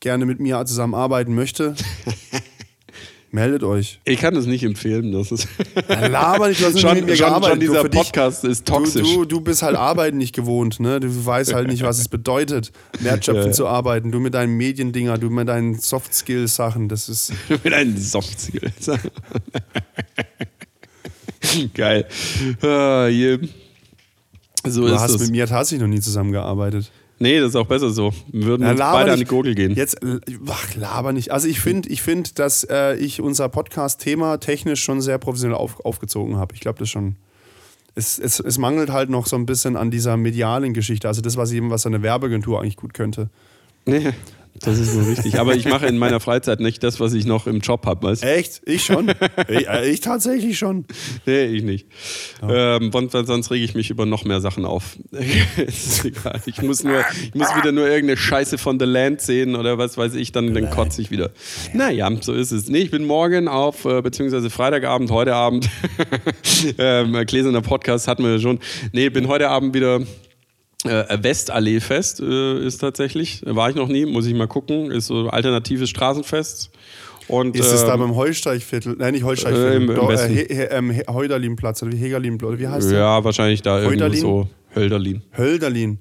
gerne 0.02 0.26
mit 0.26 0.42
mir 0.42 0.66
zusammenarbeiten 0.66 1.34
möchte, 1.34 1.74
meldet 3.32 3.64
euch. 3.64 4.02
Ich 4.04 4.20
kann 4.20 4.36
es 4.36 4.46
nicht 4.46 4.64
empfehlen. 4.64 5.14
Das 5.14 5.32
ist 5.32 5.48
Laber 5.88 6.50
nicht, 6.50 6.60
du 6.60 6.66
hast 6.66 6.74
nicht 6.74 6.82
schon, 6.82 6.96
mit 6.96 7.06
mir 7.06 7.16
schon, 7.16 7.28
gearbeitet. 7.28 7.50
schon 7.52 7.60
dieser 7.62 7.84
dich- 7.88 8.02
Podcast 8.02 8.44
ist 8.44 8.66
toxisch. 8.68 9.08
Du, 9.08 9.20
du, 9.20 9.26
du 9.26 9.42
bist 9.42 9.62
halt 9.64 9.78
Arbeiten 9.78 10.18
nicht 10.18 10.36
gewohnt, 10.36 10.80
ne? 10.82 11.00
Du 11.00 11.26
weißt 11.26 11.54
halt 11.54 11.70
nicht, 11.70 11.84
was 11.84 11.98
es 12.00 12.10
bedeutet, 12.10 12.72
wertschöpfend 13.00 13.46
Ja, 13.48 13.52
zu 13.54 13.68
arbeiten. 13.68 14.12
Du 14.12 14.20
mit 14.20 14.34
deinen 14.34 14.58
Mediendinger, 14.58 15.18
du 15.18 15.30
mit 15.30 15.48
deinen 15.48 15.80
Soft-Skill-Sachen, 15.80 16.90
das 16.90 17.08
ist. 17.08 17.32
mit 17.64 17.72
einem 17.74 17.96
Softskill. 17.98 18.72
Geil. 21.74 22.06
Ah, 22.62 23.08
je. 23.08 23.40
So 24.64 24.82
Du 24.82 24.94
ist 24.94 25.00
hast 25.02 25.16
es. 25.16 25.22
mit 25.22 25.32
mir 25.32 25.48
tatsächlich 25.48 25.82
noch 25.82 25.88
nie 25.88 26.00
zusammengearbeitet. 26.02 26.92
Nee, 27.22 27.40
das 27.40 27.50
ist 27.50 27.56
auch 27.56 27.68
besser 27.68 27.92
so. 27.92 28.12
Wir 28.32 28.46
würden 28.46 28.64
Ja, 28.64 28.72
uns 28.72 28.80
beide 28.80 29.12
an 29.12 29.20
die. 29.20 29.26
Gurgel 29.26 29.54
gehen. 29.54 29.76
Jetzt, 29.76 29.98
ach, 30.48 30.76
laber 30.76 31.14
nicht. 31.14 31.32
Also 31.32 31.48
ich 31.48 31.60
finde, 31.60 31.88
ich 31.90 32.02
find, 32.02 32.40
dass 32.40 32.64
äh, 32.64 32.96
ich 32.96 33.22
unser 33.22 33.48
Podcast-Thema 33.48 34.40
technisch 34.40 34.84
schon 34.84 35.02
sehr 35.02 35.20
professionell 35.20 35.56
auf, 35.56 35.86
aufgezogen 35.86 36.38
habe. 36.38 36.56
Ich 36.56 36.62
glaube, 36.62 36.80
das 36.80 36.90
schon. 36.90 37.16
Es, 37.94 38.18
es, 38.18 38.40
es 38.40 38.58
mangelt 38.58 38.90
halt 38.90 39.12
noch 39.12 39.28
so 39.28 39.36
ein 39.36 39.46
bisschen 39.46 39.76
an 39.78 39.92
dieser 39.92 40.18
medialen 40.18 40.74
Geschichte. 40.74 41.08
Also 41.08 41.22
das, 41.22 41.38
was 41.38 41.52
eben, 41.52 41.70
was 41.70 41.86
eine 41.86 42.02
Werbeagentur 42.02 42.60
eigentlich 42.60 42.78
gut 42.78 42.96
könnte. 42.96 43.30
Nee, 43.86 44.12
das 44.60 44.80
ist 44.80 44.96
nur 44.96 45.08
richtig. 45.08 45.40
Aber 45.40 45.56
ich 45.56 45.66
mache 45.66 45.88
in 45.88 45.98
meiner 45.98 46.20
Freizeit 46.20 46.60
nicht 46.60 46.84
das, 46.84 47.00
was 47.00 47.14
ich 47.14 47.26
noch 47.26 47.48
im 47.48 47.60
Job 47.60 47.86
habe, 47.86 48.08
weißt 48.08 48.24
du? 48.24 48.28
Echt? 48.28 48.62
Ich 48.66 48.86
schon? 48.86 49.10
ich, 49.48 49.68
äh, 49.68 49.90
ich 49.90 50.02
tatsächlich 50.02 50.58
schon. 50.58 50.86
Nee, 51.26 51.46
ich 51.46 51.64
nicht. 51.64 51.88
Ähm, 52.48 52.92
sonst, 52.92 53.52
rege 53.52 53.66
ich 53.66 53.74
mich 53.74 53.90
über 53.90 54.06
noch 54.06 54.24
mehr 54.26 54.42
Sachen 54.42 54.66
auf. 54.66 54.98
ist 55.58 56.06
egal. 56.06 56.42
Ich 56.46 56.62
muss, 56.62 56.84
nur, 56.84 57.04
ich 57.24 57.34
muss 57.34 57.56
wieder 57.56 57.72
nur 57.72 57.88
irgendeine 57.88 58.18
Scheiße 58.18 58.58
von 58.58 58.80
The 58.80 58.86
Land 58.86 59.22
sehen 59.22 59.56
oder 59.56 59.78
was 59.78 59.98
weiß 59.98 60.16
ich, 60.16 60.32
dann, 60.32 60.54
dann 60.54 60.70
kotze 60.70 61.02
ich 61.02 61.12
wieder. 61.12 61.32
Naja, 61.74 62.10
so 62.22 62.34
ist 62.34 62.52
es. 62.52 62.68
Nee, 62.68 62.80
ich 62.80 62.92
bin 62.92 63.06
morgen 63.06 63.48
auf, 63.48 63.86
äh, 63.86 64.02
beziehungsweise 64.02 64.50
Freitagabend, 64.50 65.12
heute 65.12 65.34
Abend, 65.34 65.70
ähm, 66.78 67.18
Gläserner 67.26 67.62
Podcast 67.62 68.08
hatten 68.08 68.24
wir 68.24 68.34
ja 68.34 68.40
schon. 68.40 68.60
Nee, 68.92 69.10
bin 69.10 69.28
heute 69.28 69.50
Abend 69.50 69.74
wieder 69.74 70.02
äh, 70.86 71.18
Westallee-Fest 71.22 72.20
äh, 72.22 72.66
ist 72.66 72.78
tatsächlich. 72.80 73.42
War 73.46 73.70
ich 73.70 73.76
noch 73.76 73.88
nie, 73.88 74.06
muss 74.06 74.26
ich 74.26 74.34
mal 74.34 74.48
gucken. 74.48 74.92
Ist 74.92 75.08
so 75.08 75.28
alternatives 75.30 75.90
Straßenfest. 75.90 76.72
Und, 77.28 77.56
Ist 77.56 77.72
es 77.72 77.86
da 77.86 77.94
ähm, 77.94 78.00
beim 78.02 78.16
Heusteichviertel? 78.16 78.96
Nein, 78.98 79.14
nicht 79.14 79.24
Heusteichviertel. 79.24 79.72
Äh, 79.72 79.76
im- 79.78 79.90
im 79.90 79.96
doch, 79.96 80.10
äh, 80.10 80.14
Westen. 80.14 80.34
He 80.34 80.46
He 80.50 80.54
ähm, 80.64 80.92
He 80.92 81.04
Heuderlinplatz 81.08 81.82
oder 81.84 81.92
wie 81.94 81.98
Hegerlinplatz 81.98 82.50
oder 82.50 82.60
wie 82.60 82.68
heißt 82.68 82.92
der? 82.92 83.00
Ja, 83.00 83.24
wahrscheinlich 83.24 83.62
da 83.62 83.78
irgendwo 83.78 83.92
Heuderlin? 84.06 84.20
so 84.22 84.48
Hölderlin. 84.76 85.22
Hölderlin. 85.38 86.00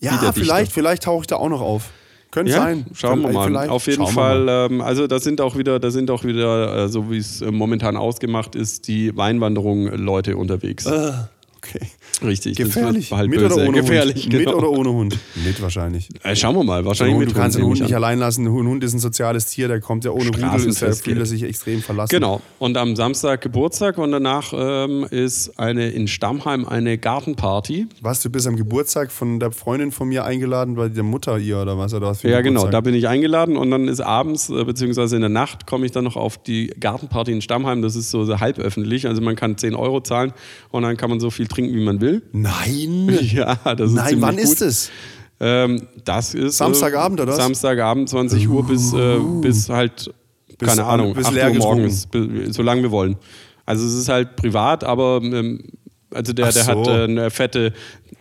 Ja, 0.00 0.32
vielleicht, 0.32 0.72
vielleicht 0.72 1.02
tauche 1.04 1.22
ich 1.22 1.26
da 1.26 1.36
auch 1.36 1.48
noch 1.48 1.60
auf. 1.60 1.90
Könnte 2.30 2.52
Ja, 2.52 2.58
sein. 2.58 2.86
schauen 2.94 3.22
wir 3.22 3.32
mal. 3.32 3.46
vielleicht- 3.46 3.70
Auf 3.70 3.86
jeden. 3.86 4.06
Fall, 4.06 4.46
ähm, 4.48 4.80
also 4.80 5.06
da 5.06 5.18
sind 5.18 5.40
auch 5.40 5.56
wieder, 5.56 5.78
da 5.80 5.90
sind 5.90 6.10
auch 6.10 6.24
wieder, 6.24 6.84
äh, 6.84 6.88
so 6.88 7.10
wie 7.10 7.16
es 7.18 7.40
äh, 7.40 7.50
momentan 7.50 7.96
ausgemacht 7.96 8.54
ist, 8.54 8.86
die 8.86 9.16
Weinwanderung-Leute 9.16 10.36
unterwegs. 10.36 10.84
Äh, 10.86 11.12
okay. 11.58 11.80
Richtig. 12.24 12.56
Gefährlich. 12.56 13.12
halt 13.12 13.30
Mit 13.30 13.38
böse. 13.38 13.54
oder 13.54 13.68
ohne 13.68 13.80
Gefährlich, 13.80 14.24
Hund? 14.24 14.30
genau. 14.30 14.50
Mit 14.50 14.54
oder 14.54 14.70
ohne 14.70 14.90
Hund? 14.92 15.18
Mit 15.44 15.62
wahrscheinlich. 15.62 16.08
Äh, 16.24 16.34
schauen 16.34 16.56
wir 16.56 16.64
mal. 16.64 16.82
Du, 16.82 16.88
Wahrscheinlich 16.88 17.16
mit 17.18 17.34
kannst 17.34 17.56
den 17.56 17.60
nehme 17.60 17.68
Hund 17.70 17.76
ich 17.78 17.82
nicht 17.84 17.94
an. 17.94 18.02
allein 18.02 18.18
lassen. 18.18 18.46
Ein 18.46 18.52
Hund 18.52 18.82
ist 18.82 18.92
ein 18.94 18.98
soziales 18.98 19.46
Tier, 19.46 19.68
der 19.68 19.80
kommt 19.80 20.04
ja 20.04 20.10
ohne 20.10 20.24
Rudel, 20.26 20.34
ist 20.34 20.40
Straßenfest, 20.48 21.04
fühlt 21.04 21.18
er 21.18 21.26
sich 21.26 21.42
extrem 21.44 21.80
verlassen. 21.82 22.10
Genau. 22.10 22.40
Und 22.58 22.76
am 22.76 22.96
Samstag 22.96 23.40
Geburtstag 23.42 23.98
und 23.98 24.10
danach 24.10 24.52
ähm, 24.56 25.06
ist 25.10 25.58
eine 25.60 25.90
in 25.90 26.08
Stammheim 26.08 26.66
eine 26.66 26.98
Gartenparty. 26.98 27.86
Was, 28.00 28.22
du 28.22 28.30
bist 28.30 28.46
am 28.46 28.56
Geburtstag 28.56 29.12
von 29.12 29.38
der 29.38 29.52
Freundin 29.52 29.92
von 29.92 30.08
mir 30.08 30.24
eingeladen, 30.24 30.74
bei 30.74 30.88
der 30.88 31.02
Mutter 31.04 31.38
ihr 31.38 31.60
oder 31.62 31.78
was? 31.78 31.94
Oder 31.94 32.08
was 32.08 32.22
Ja, 32.22 32.40
genau. 32.40 32.66
Da 32.68 32.80
bin 32.80 32.94
ich 32.94 33.06
eingeladen 33.08 33.56
und 33.56 33.70
dann 33.70 33.86
ist 33.88 34.00
abends, 34.00 34.50
äh, 34.50 34.64
beziehungsweise 34.64 35.16
in 35.16 35.22
der 35.22 35.28
Nacht, 35.28 35.66
komme 35.66 35.86
ich 35.86 35.92
dann 35.92 36.04
noch 36.04 36.16
auf 36.16 36.38
die 36.38 36.68
Gartenparty 36.80 37.32
in 37.32 37.42
Stammheim. 37.42 37.82
Das 37.82 37.96
ist 37.96 38.10
so, 38.10 38.24
so 38.24 38.40
halb 38.40 38.58
öffentlich. 38.58 39.06
Also 39.06 39.22
man 39.22 39.36
kann 39.36 39.56
10 39.56 39.74
Euro 39.74 40.00
zahlen 40.00 40.32
und 40.70 40.82
dann 40.82 40.96
kann 40.96 41.10
man 41.10 41.20
so 41.20 41.30
viel 41.30 41.47
trinken, 41.48 41.74
wie 41.74 41.84
man 41.84 42.00
will. 42.00 42.22
Nein! 42.32 43.08
Ja, 43.22 43.56
das 43.74 43.90
ist 43.90 43.96
Nein, 43.96 44.20
wann 44.20 44.36
gut. 44.36 44.44
ist 44.44 44.62
es? 44.62 44.90
Ähm, 45.40 45.82
das 46.04 46.34
ist 46.34 46.56
Samstagabend, 46.58 47.20
äh, 47.20 47.22
oder 47.22 47.32
was? 47.32 47.38
Samstagabend, 47.38 48.08
20 48.08 48.48
Uhr 48.48 48.66
bis, 48.66 48.92
äh, 48.92 49.18
bis 49.40 49.68
halt, 49.68 50.12
Bis 50.58 50.68
keine 50.68 50.84
Ahnung, 50.84 51.14
bis 51.14 51.26
8 51.26 51.34
leer 51.34 51.50
Uhr 51.52 51.58
morgens, 51.58 52.06
bis- 52.06 52.54
solange 52.56 52.82
wir 52.82 52.90
wollen. 52.90 53.16
Also 53.64 53.86
es 53.86 53.94
ist 53.94 54.08
halt 54.08 54.34
privat, 54.36 54.82
aber 54.82 55.20
ähm, 55.22 55.62
also 56.18 56.32
der, 56.32 56.46
Ach 56.48 56.52
der 56.52 56.62
so. 56.64 56.70
hat 56.72 56.86
äh, 56.88 57.04
eine 57.04 57.30
fette, 57.30 57.72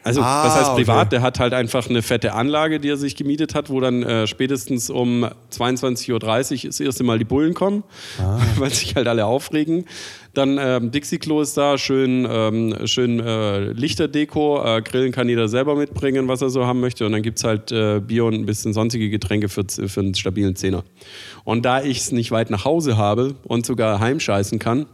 also 0.04 0.22
Ah, 0.22 0.46
was 0.46 0.56
heißt 0.56 0.76
privat, 0.76 0.98
okay. 1.08 1.10
der 1.10 1.22
hat 1.24 1.40
halt 1.40 1.54
einfach 1.54 1.90
eine 1.90 2.02
fette 2.02 2.34
Anlage, 2.34 2.80
die 2.80 2.90
er 2.90 2.98
sich 2.98 3.16
gemietet 3.16 3.56
hat, 3.56 3.70
wo 3.70 3.80
dann 3.80 4.04
äh, 4.04 4.28
spätestens 4.28 4.90
um 4.90 5.26
22.30 5.52 6.12
Uhr 6.14 6.70
das 6.70 6.80
erste 6.80 7.04
Mal 7.04 7.18
die 7.20 7.26
Bullen 7.26 7.54
kommen, 7.54 7.84
Ah. 8.20 8.40
weil 8.58 8.70
sich 8.72 8.96
halt 8.96 9.08
alle 9.08 9.26
aufregen. 9.26 9.86
Dann 10.34 10.60
ähm, 10.62 10.92
Dixie-Klo 10.92 11.42
ist 11.42 11.58
da, 11.58 11.80
schön, 11.80 12.28
ähm, 12.30 12.76
schön 12.86 13.20
äh, 13.20 13.72
Lichterdeko, 13.72 14.64
äh, 14.64 14.82
Grillen 14.84 15.12
kann 15.12 15.28
jeder 15.28 15.48
selber 15.48 15.76
mitbringen, 15.76 16.28
was 16.28 16.44
er 16.44 16.52
so 16.52 16.68
haben 16.68 16.80
möchte. 16.80 17.08
Und 17.08 17.14
dann 17.14 17.24
gibt 17.24 17.40
es 17.40 17.44
halt 17.44 17.72
äh, 17.72 18.00
Bier 18.00 18.26
und 18.26 18.36
ein 18.36 18.46
bisschen 18.46 18.72
sonstige 18.72 19.10
Getränke 19.10 19.50
für, 19.50 19.64
für 19.68 20.00
einen 20.00 20.14
stabilen 20.14 20.56
Zehner. 20.56 20.84
Und 21.44 21.66
da 21.66 21.82
ich 21.82 21.98
es 21.98 22.12
nicht 22.12 22.30
weit 22.30 22.52
nach 22.52 22.66
Hause 22.66 22.98
habe 22.98 23.34
und 23.46 23.66
sogar 23.66 24.00
heimscheißen 24.00 24.60
kann, 24.60 24.86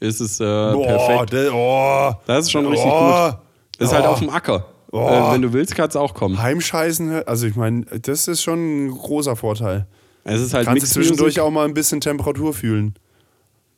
ist 0.00 0.20
es 0.20 0.40
äh, 0.40 0.44
perfekt. 0.44 1.32
der, 1.32 1.54
oh, 1.54 2.12
Das 2.26 2.46
ist 2.46 2.50
schon 2.50 2.66
richtig 2.66 2.90
oh, 2.90 3.30
gut. 3.30 3.38
Das 3.78 3.88
ist 3.88 3.94
halt 3.94 4.06
oh. 4.06 4.10
auf 4.10 4.18
dem 4.18 4.30
Acker. 4.30 4.66
Oh. 4.92 5.06
Äh, 5.08 5.32
wenn 5.32 5.42
du 5.42 5.52
willst, 5.52 5.74
kannst 5.76 5.94
du 5.94 6.00
auch 6.00 6.14
kommen. 6.14 6.42
Heimscheißen, 6.42 7.22
also 7.26 7.46
ich 7.46 7.54
meine, 7.54 7.84
das 7.84 8.26
ist 8.26 8.42
schon 8.42 8.86
ein 8.86 8.90
großer 8.90 9.36
Vorteil. 9.36 9.86
Es 10.24 10.40
ist 10.40 10.52
halt 10.52 10.66
Kannst 10.66 10.82
du 10.82 10.86
zwischendurch 10.88 11.36
Music. 11.36 11.42
auch 11.42 11.50
mal 11.50 11.64
ein 11.66 11.74
bisschen 11.74 12.00
Temperatur 12.00 12.52
fühlen. 12.52 12.94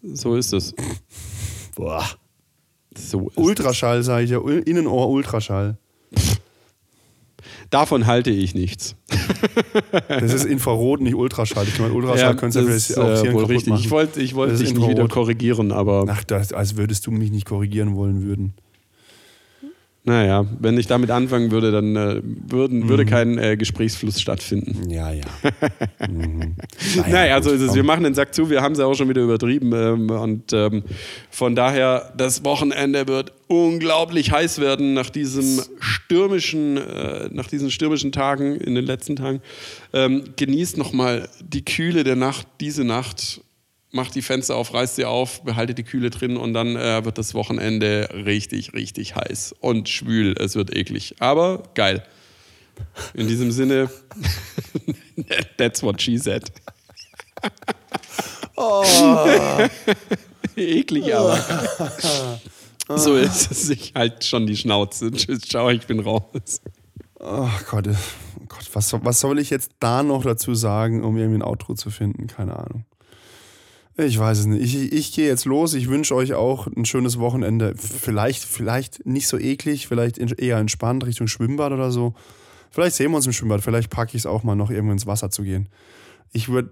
So 0.02 0.34
ist 0.34 0.52
es. 0.52 0.74
Boah. 1.76 2.04
So 2.96 3.28
ist 3.28 3.38
Ultraschall, 3.38 4.02
sage 4.02 4.24
ich 4.24 4.30
ja. 4.30 4.38
Ul- 4.38 4.62
Innenohr 4.66 5.08
Ultraschall. 5.10 5.76
es. 5.78 5.81
Davon 7.72 8.06
halte 8.06 8.28
ich 8.30 8.54
nichts. 8.54 8.96
Das 10.06 10.34
ist 10.34 10.44
Infrarot, 10.44 11.00
nicht 11.00 11.14
Ultraschall. 11.14 11.66
Ich 11.66 11.78
meine, 11.78 11.94
Ultraschall 11.94 12.36
könntest 12.36 12.66
du 12.66 12.70
das 12.70 12.86
vielleicht 12.86 12.98
auch 13.00 13.08
äh, 13.08 13.22
Hirn 13.22 13.34
wohl 13.34 13.44
richtig. 13.46 13.70
machen. 13.70 13.82
Ich 13.82 13.90
wollte 13.90 14.20
ich 14.20 14.36
ist 14.36 14.60
dich 14.60 14.74
nicht 14.74 14.88
wieder 14.88 15.08
korrigieren, 15.08 15.72
aber 15.72 16.04
Ach, 16.06 16.22
das, 16.22 16.52
als 16.52 16.76
würdest 16.76 17.06
du 17.06 17.10
mich 17.10 17.30
nicht 17.30 17.46
korrigieren 17.46 17.96
wollen 17.96 18.22
würden. 18.22 18.52
Naja, 20.04 20.44
wenn 20.58 20.76
ich 20.78 20.88
damit 20.88 21.10
anfangen 21.12 21.52
würde, 21.52 21.70
dann 21.70 21.94
äh, 21.94 22.20
würden, 22.24 22.80
Mhm. 22.80 22.88
würde 22.88 23.04
kein 23.04 23.38
äh, 23.38 23.56
Gesprächsfluss 23.56 24.20
stattfinden. 24.20 24.90
Ja, 24.90 25.12
ja. 25.12 25.22
mhm. 26.08 26.56
Naja, 27.08 27.34
also 27.36 27.50
gut, 27.50 27.60
ist 27.60 27.68
es, 27.68 27.74
wir 27.76 27.84
machen 27.84 28.02
den 28.02 28.14
Sack 28.14 28.34
zu, 28.34 28.50
wir 28.50 28.62
haben 28.62 28.72
es 28.72 28.78
ja 28.80 28.86
auch 28.86 28.94
schon 28.94 29.08
wieder 29.08 29.22
übertrieben. 29.22 29.72
Ähm, 29.72 30.10
und 30.10 30.52
ähm, 30.52 30.82
von 31.30 31.54
daher, 31.54 32.12
das 32.16 32.44
Wochenende 32.44 33.06
wird 33.06 33.32
unglaublich 33.46 34.32
heiß 34.32 34.60
werden 34.60 34.92
nach 34.94 35.08
diesem 35.08 35.62
stürmischen, 35.78 36.78
äh, 36.78 37.28
nach 37.30 37.46
diesen 37.46 37.70
stürmischen 37.70 38.10
Tagen 38.10 38.56
in 38.56 38.74
den 38.74 38.84
letzten 38.84 39.14
Tagen. 39.14 39.40
Ähm, 39.92 40.24
genießt 40.36 40.78
nochmal 40.78 41.28
die 41.40 41.64
Kühle 41.64 42.02
der 42.02 42.16
Nacht, 42.16 42.48
diese 42.60 42.82
Nacht. 42.82 43.40
Macht 43.94 44.14
die 44.14 44.22
Fenster 44.22 44.56
auf, 44.56 44.72
reißt 44.72 44.96
sie 44.96 45.04
auf, 45.04 45.42
behaltet 45.42 45.76
die 45.76 45.82
Kühle 45.84 46.08
drin 46.08 46.38
und 46.38 46.54
dann 46.54 46.76
äh, 46.76 47.04
wird 47.04 47.18
das 47.18 47.34
Wochenende 47.34 48.08
richtig, 48.24 48.72
richtig 48.72 49.16
heiß 49.16 49.54
und 49.60 49.86
schwül. 49.88 50.34
Es 50.38 50.54
wird 50.54 50.74
eklig. 50.74 51.16
Aber 51.18 51.62
geil. 51.74 52.02
In 53.12 53.28
diesem 53.28 53.52
Sinne, 53.52 53.90
that's 55.58 55.82
what 55.82 56.00
she 56.00 56.16
said. 56.16 56.50
Eklig, 60.56 61.14
aber. 61.14 61.38
so 62.96 63.16
ist 63.16 63.50
es. 63.50 63.70
Ich 63.70 63.92
halt 63.94 64.24
schon 64.24 64.46
die 64.46 64.56
Schnauze. 64.56 65.10
Tschüss, 65.10 65.40
ciao, 65.42 65.70
ich 65.70 65.86
bin 65.86 66.00
raus. 66.00 66.60
Oh 67.20 67.48
Gott, 67.70 67.88
oh 67.88 68.44
Gott 68.48 68.68
was, 68.72 68.88
soll- 68.88 69.00
was 69.04 69.20
soll 69.20 69.38
ich 69.38 69.50
jetzt 69.50 69.72
da 69.80 70.02
noch 70.02 70.24
dazu 70.24 70.54
sagen, 70.54 71.04
um 71.04 71.16
irgendwie 71.16 71.38
ein 71.38 71.42
Outro 71.44 71.74
zu 71.74 71.90
finden? 71.90 72.26
Keine 72.26 72.56
Ahnung. 72.56 72.84
Ich 74.06 74.18
weiß 74.18 74.38
es 74.38 74.46
nicht. 74.46 74.62
Ich, 74.62 74.92
ich 74.92 75.12
gehe 75.12 75.26
jetzt 75.26 75.44
los. 75.44 75.74
Ich 75.74 75.88
wünsche 75.88 76.14
euch 76.14 76.34
auch 76.34 76.66
ein 76.66 76.84
schönes 76.84 77.18
Wochenende. 77.18 77.74
Vielleicht, 77.76 78.44
vielleicht 78.44 79.06
nicht 79.06 79.28
so 79.28 79.38
eklig, 79.38 79.88
vielleicht 79.88 80.18
eher 80.18 80.58
entspannt 80.58 81.06
Richtung 81.06 81.26
Schwimmbad 81.26 81.72
oder 81.72 81.90
so. 81.90 82.14
Vielleicht 82.70 82.96
sehen 82.96 83.10
wir 83.10 83.16
uns 83.16 83.26
im 83.26 83.32
Schwimmbad. 83.32 83.62
Vielleicht 83.62 83.90
packe 83.90 84.10
ich 84.16 84.22
es 84.22 84.26
auch 84.26 84.42
mal 84.42 84.54
noch 84.54 84.70
irgendwo 84.70 84.92
ins 84.92 85.06
Wasser 85.06 85.30
zu 85.30 85.42
gehen. 85.42 85.68
Ich 86.32 86.48
würde, 86.48 86.70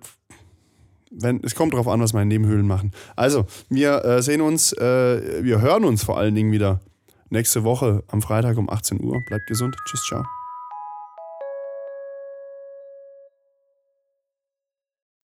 wenn 1.10 1.40
es 1.44 1.54
kommt 1.54 1.74
drauf 1.74 1.88
an, 1.88 2.00
was 2.00 2.12
meine 2.12 2.26
Nebenhöhlen 2.26 2.66
machen. 2.66 2.92
Also, 3.16 3.46
wir 3.68 4.04
äh, 4.04 4.22
sehen 4.22 4.40
uns, 4.40 4.72
äh, 4.72 5.44
wir 5.44 5.60
hören 5.60 5.84
uns 5.84 6.02
vor 6.02 6.18
allen 6.18 6.34
Dingen 6.34 6.52
wieder 6.52 6.80
nächste 7.28 7.64
Woche 7.64 8.02
am 8.08 8.22
Freitag 8.22 8.56
um 8.56 8.70
18 8.70 9.02
Uhr. 9.02 9.22
Bleibt 9.26 9.46
gesund. 9.46 9.76
Tschüss, 9.86 10.02
ciao. 10.08 10.39